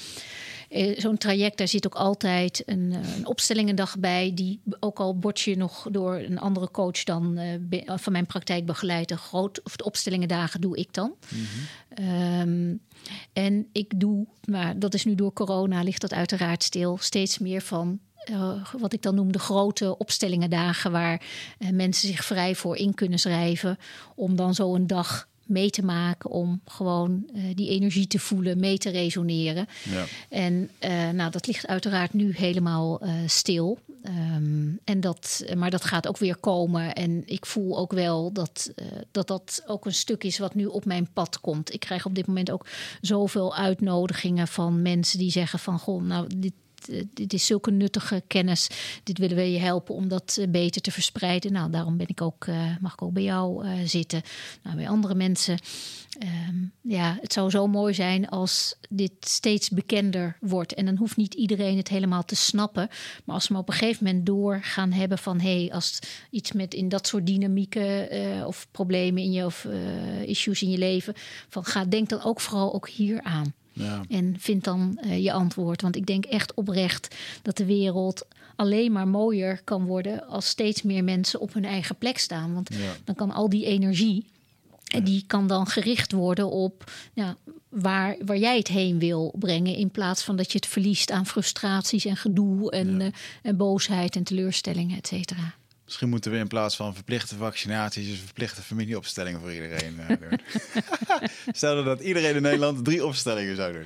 Uh, 0.69 0.99
Zo'n 0.99 1.17
traject, 1.17 1.57
daar 1.57 1.67
zit 1.67 1.85
ook 1.85 1.95
altijd 1.95 2.63
een, 2.65 2.93
een, 3.15 3.25
opstellingendag 3.25 3.99
bij. 3.99 4.31
Die 4.33 4.61
ook 4.79 4.99
al 4.99 5.17
word 5.19 5.39
je 5.39 5.57
nog 5.57 5.87
door 5.91 6.15
een 6.15 6.39
andere 6.39 6.71
coach 6.71 7.03
dan 7.03 7.39
uh, 7.39 7.81
van 7.85 8.11
mijn 8.11 8.25
praktijk 8.25 8.65
begeleid. 8.65 9.07
De, 9.07 9.17
groot, 9.17 9.63
of 9.63 9.75
de 9.75 9.83
opstellingendagen 9.83 10.61
doe 10.61 10.77
ik 10.77 10.93
dan. 10.93 11.15
Mm 11.29 11.39
-hmm. 11.39 12.39
um, 12.39 12.81
en 13.33 13.67
ik 13.71 13.99
doe, 13.99 14.27
maar 14.43 14.79
dat 14.79 14.93
is 14.93 15.05
nu 15.05 15.15
door 15.15 15.33
corona, 15.33 15.83
ligt 15.83 16.01
dat 16.01 16.13
uiteraard 16.13 16.63
stil. 16.63 16.97
Steeds 16.97 17.37
meer 17.37 17.61
van 17.61 17.99
uh, 18.29 18.65
wat 18.77 18.93
ik 18.93 19.01
dan 19.01 19.15
noem 19.15 19.31
de 19.31 19.39
grote 19.39 19.97
opstellingendagen, 19.97 20.91
waar 20.91 21.21
uh, 21.59 21.69
mensen 21.69 22.07
zich 22.07 22.25
vrij 22.25 22.55
voor 22.55 22.75
in 22.75 22.93
kunnen 22.93 23.19
schrijven. 23.19 23.77
Om 24.15 24.35
dan 24.35 24.53
zo 24.53 24.75
een 24.75 24.87
dag 24.87 25.27
mee 25.49 25.69
te 25.69 25.83
maken 25.85 26.29
om 26.29 26.61
gewoon 26.65 27.29
uh, 27.35 27.43
die 27.55 27.69
energie 27.69 28.07
te 28.07 28.19
voelen, 28.19 28.59
mee 28.59 28.77
te 28.77 28.89
resoneren. 28.89 29.67
Ja. 29.83 30.05
En 30.29 30.69
uh, 30.83 31.09
nou, 31.09 31.31
dat 31.31 31.47
ligt 31.47 31.67
uiteraard 31.67 32.13
nu 32.13 32.33
helemaal 32.35 33.03
uh, 33.03 33.11
stil. 33.25 33.79
Um, 34.03 34.79
en 34.83 34.99
dat, 34.99 35.45
maar 35.55 35.69
dat 35.69 35.85
gaat 35.85 36.07
ook 36.07 36.17
weer 36.17 36.37
komen. 36.37 36.93
En 36.93 37.23
ik 37.25 37.45
voel 37.45 37.77
ook 37.77 37.91
wel 37.91 38.31
dat, 38.31 38.73
dat 39.11 39.27
dat 39.27 39.63
ook 39.67 39.85
een 39.85 39.93
stuk 39.93 40.23
is 40.23 40.37
wat 40.37 40.55
nu 40.55 40.65
op 40.65 40.85
mijn 40.85 41.09
pad 41.13 41.39
komt. 41.39 41.73
Ik 41.73 41.79
krijg 41.79 42.05
op 42.05 42.15
dit 42.15 42.27
moment 42.27 42.51
ook 42.51 42.65
zoveel 43.01 43.55
uitnodigingen 43.55 44.47
van 44.47 44.81
mensen 44.81 45.19
die 45.19 45.31
zeggen 45.31 45.59
van 45.59 45.79
goh, 45.79 46.03
nou 46.03 46.27
dit 46.37 46.53
dit 47.13 47.33
is 47.33 47.45
zulke 47.45 47.71
nuttige 47.71 48.23
kennis. 48.27 48.69
Dit 49.03 49.17
willen 49.17 49.35
we 49.35 49.51
je 49.51 49.59
helpen 49.59 49.95
om 49.95 50.07
dat 50.07 50.45
beter 50.49 50.81
te 50.81 50.91
verspreiden. 50.91 51.51
Nou, 51.51 51.71
daarom 51.71 51.97
ben 51.97 52.07
ik 52.07 52.21
ook, 52.21 52.45
uh, 52.45 52.75
mag 52.81 52.93
ik 52.93 53.01
ook 53.01 53.13
bij 53.13 53.23
jou 53.23 53.65
uh, 53.65 53.71
zitten. 53.85 54.21
Nou, 54.63 54.75
bij 54.75 54.89
andere 54.89 55.15
mensen. 55.15 55.57
Um, 56.49 56.71
ja, 56.81 57.17
het 57.21 57.33
zou 57.33 57.49
zo 57.49 57.67
mooi 57.67 57.93
zijn 57.93 58.29
als 58.29 58.75
dit 58.89 59.11
steeds 59.19 59.69
bekender 59.69 60.37
wordt. 60.39 60.73
En 60.73 60.85
dan 60.85 60.97
hoeft 60.97 61.17
niet 61.17 61.33
iedereen 61.33 61.77
het 61.77 61.87
helemaal 61.87 62.25
te 62.25 62.35
snappen. 62.35 62.89
Maar 63.25 63.35
als 63.35 63.47
we 63.47 63.57
op 63.57 63.67
een 63.67 63.73
gegeven 63.73 64.05
moment 64.05 64.25
door 64.25 64.59
gaan 64.61 64.91
hebben 64.91 65.17
van... 65.17 65.39
hé, 65.39 65.59
hey, 65.59 65.73
als 65.73 65.99
iets 66.29 66.51
met 66.51 66.73
in 66.73 66.89
dat 66.89 67.07
soort 67.07 67.25
dynamieken 67.25 68.07
of 68.45 68.67
problemen 68.71 69.23
in 69.23 69.31
je... 69.31 69.45
of 69.45 69.67
issues 70.25 70.61
in 70.61 70.69
je 70.69 70.77
leven... 70.77 71.13
van 71.49 71.65
ga, 71.65 71.85
denk 71.85 72.09
dan 72.09 72.23
ook 72.23 72.41
vooral 72.41 72.73
ook 72.73 72.89
hier 72.89 73.21
aan. 73.21 73.53
Ja. 73.79 74.01
En 74.09 74.35
vind 74.39 74.63
dan 74.63 74.99
uh, 75.05 75.23
je 75.23 75.31
antwoord. 75.31 75.81
Want 75.81 75.95
ik 75.95 76.05
denk 76.05 76.25
echt 76.25 76.53
oprecht 76.53 77.15
dat 77.41 77.57
de 77.57 77.65
wereld 77.65 78.27
alleen 78.55 78.91
maar 78.91 79.07
mooier 79.07 79.61
kan 79.63 79.85
worden 79.85 80.27
als 80.27 80.47
steeds 80.47 80.81
meer 80.81 81.03
mensen 81.03 81.39
op 81.39 81.53
hun 81.53 81.65
eigen 81.65 81.95
plek 81.95 82.17
staan. 82.17 82.53
Want 82.53 82.69
ja. 82.73 82.95
dan 83.03 83.15
kan 83.15 83.31
al 83.31 83.49
die 83.49 83.65
energie. 83.65 84.25
En 84.89 85.03
die 85.03 85.23
kan 85.27 85.47
dan 85.47 85.67
gericht 85.67 86.11
worden 86.11 86.49
op 86.51 86.91
ja, 87.13 87.37
waar, 87.69 88.15
waar 88.25 88.37
jij 88.37 88.57
het 88.57 88.67
heen 88.67 88.99
wil 88.99 89.33
brengen. 89.39 89.75
In 89.75 89.89
plaats 89.89 90.23
van 90.23 90.35
dat 90.35 90.51
je 90.51 90.57
het 90.57 90.67
verliest 90.67 91.11
aan 91.11 91.25
frustraties 91.25 92.05
en 92.05 92.17
gedoe 92.17 92.71
en, 92.71 92.99
Ja. 92.99 93.05
uh, 93.05 93.11
en 93.41 93.57
boosheid 93.57 94.15
en 94.15 94.23
teleurstellingen, 94.23 94.97
et 94.97 95.07
cetera. 95.07 95.53
Misschien 95.89 96.09
moeten 96.09 96.31
we 96.31 96.37
in 96.37 96.47
plaats 96.47 96.75
van 96.75 96.93
verplichte 96.93 97.35
vaccinaties... 97.35 98.07
dus 98.07 98.19
verplichte 98.19 98.61
familieopstellingen 98.61 99.39
voor 99.39 99.53
iedereen 99.53 99.99
uh, 99.99 100.07
doen. 100.07 100.39
Stel 101.51 101.83
dat 101.83 101.99
iedereen 101.99 102.35
in 102.35 102.41
Nederland 102.41 102.85
drie 102.85 103.05
opstellingen 103.05 103.55
zou 103.55 103.73
doen. 103.73 103.83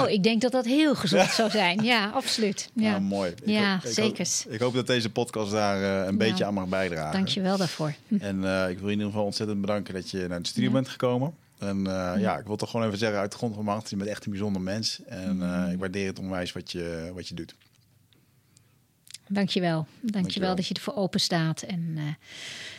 Oh, 0.00 0.10
ik 0.10 0.22
denk 0.22 0.40
dat 0.40 0.52
dat 0.52 0.64
heel 0.64 0.94
gezond 0.94 1.30
zou 1.30 1.50
zijn. 1.60 1.84
Ja, 1.84 2.08
absoluut. 2.08 2.70
Ja, 2.74 2.90
Nou, 2.90 3.02
mooi. 3.02 3.30
Ik 3.30 3.38
Ja, 3.44 3.80
zeker. 3.84 4.26
Ik 4.48 4.60
hoop 4.60 4.74
dat 4.74 4.86
deze 4.86 5.10
podcast 5.10 5.50
daar 5.50 5.80
uh, 5.80 5.88
een 5.88 6.04
Nou, 6.04 6.16
beetje 6.16 6.44
aan 6.44 6.54
mag 6.54 6.66
bijdragen. 6.68 7.12
Dank 7.12 7.28
je 7.28 7.40
wel 7.40 7.56
daarvoor. 7.56 7.94
Hm. 8.08 8.16
En 8.20 8.42
uh, 8.42 8.68
ik 8.70 8.78
wil 8.78 8.86
in 8.86 8.92
ieder 8.92 9.06
geval 9.06 9.24
ontzettend 9.24 9.60
bedanken 9.60 9.94
dat 9.94 10.10
je 10.10 10.26
naar 10.28 10.42
de 10.42 10.48
studio 10.48 10.68
Ja. 10.68 10.74
bent 10.74 10.88
gekomen. 10.88 11.34
En 11.58 11.78
uh, 11.78 12.12
ja, 12.18 12.38
ik 12.38 12.46
wil 12.46 12.56
toch 12.56 12.70
gewoon 12.70 12.86
even 12.86 12.98
zeggen 12.98 13.18
uit 13.18 13.30
de 13.30 13.36
grond 13.36 13.54
van 13.54 13.64
mijn 13.64 13.76
hart, 13.76 13.90
je 13.90 13.96
bent 13.96 14.10
echt 14.10 14.24
een 14.24 14.30
bijzonder 14.30 14.62
mens. 14.62 15.00
En 15.06 15.38
uh, 15.42 15.72
ik 15.72 15.78
waardeer 15.78 16.06
het 16.06 16.18
onwijs 16.18 16.52
wat 16.52 16.72
je, 16.72 17.10
wat 17.14 17.28
je 17.28 17.34
doet. 17.34 17.54
Dank 19.28 19.48
je 19.48 19.60
wel. 19.60 19.76
Dank 19.76 19.88
je 20.04 20.10
Dankjewel. 20.10 20.48
wel 20.48 20.56
dat 20.56 20.66
je 20.66 20.74
ervoor 20.74 20.94
open 20.94 21.20
staat. 21.20 21.62
En 21.62 21.80
uh, 21.96 22.02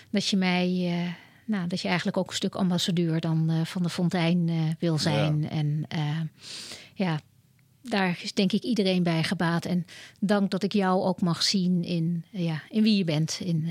dat 0.09 0.27
je 0.27 0.37
mij, 0.37 0.69
uh, 0.69 1.13
nou, 1.45 1.67
dat 1.67 1.81
je 1.81 1.87
eigenlijk 1.87 2.17
ook 2.17 2.29
een 2.29 2.35
stuk 2.35 2.55
ambassadeur 2.55 3.19
dan 3.19 3.51
uh, 3.51 3.65
van 3.65 3.83
de 3.83 3.89
fontein 3.89 4.75
wil 4.79 4.97
zijn. 4.97 5.41
Ja. 5.41 5.49
En 5.49 5.87
ja, 6.93 7.19
daar 7.81 8.19
is 8.23 8.33
denk 8.33 8.51
ik 8.51 8.63
iedereen 8.63 9.03
bij 9.03 9.23
gebaat. 9.23 9.65
En 9.65 9.85
dank 10.19 10.51
dat 10.51 10.63
ik 10.63 10.73
jou 10.73 11.03
ook 11.03 11.21
mag 11.21 11.43
zien 11.43 11.83
in, 11.83 12.23
ja, 12.29 12.61
in 12.69 12.83
wie 12.83 12.97
je 12.97 13.03
bent. 13.03 13.39
In, 13.43 13.69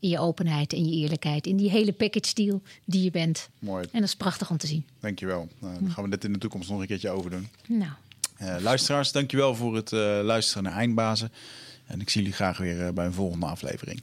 in 0.00 0.08
je 0.08 0.18
openheid, 0.18 0.72
in 0.72 0.88
je 0.88 0.96
eerlijkheid. 0.96 1.46
In 1.46 1.56
die 1.56 1.70
hele 1.70 1.92
package 1.92 2.34
deal 2.34 2.62
die 2.84 3.02
je 3.02 3.10
bent. 3.10 3.48
Mooi, 3.58 3.82
En 3.82 4.00
dat 4.00 4.08
is 4.08 4.16
prachtig 4.16 4.50
om 4.50 4.56
te 4.56 4.66
zien. 4.66 4.84
dankjewel. 5.00 5.48
Nou, 5.58 5.78
dan 5.80 5.90
gaan 5.90 6.04
we 6.04 6.10
dit 6.10 6.24
in 6.24 6.32
de 6.32 6.38
toekomst 6.38 6.70
nog 6.70 6.80
een 6.80 6.86
keertje 6.86 7.10
overdoen. 7.10 7.48
Nou, 7.66 7.90
Uh, 8.42 8.56
luisteraars, 8.60 9.12
dankjewel 9.12 9.54
voor 9.54 9.76
het 9.76 9.92
uh, 9.92 10.20
luisteren 10.22 10.62
naar 10.62 10.72
Eindbazen. 10.72 11.32
En 11.88 12.00
ik 12.00 12.10
zie 12.10 12.20
jullie 12.20 12.36
graag 12.36 12.58
weer 12.58 12.86
uh, 12.86 12.88
bij 12.88 13.06
een 13.06 13.12
volgende 13.12 13.46
aflevering. 13.46 14.00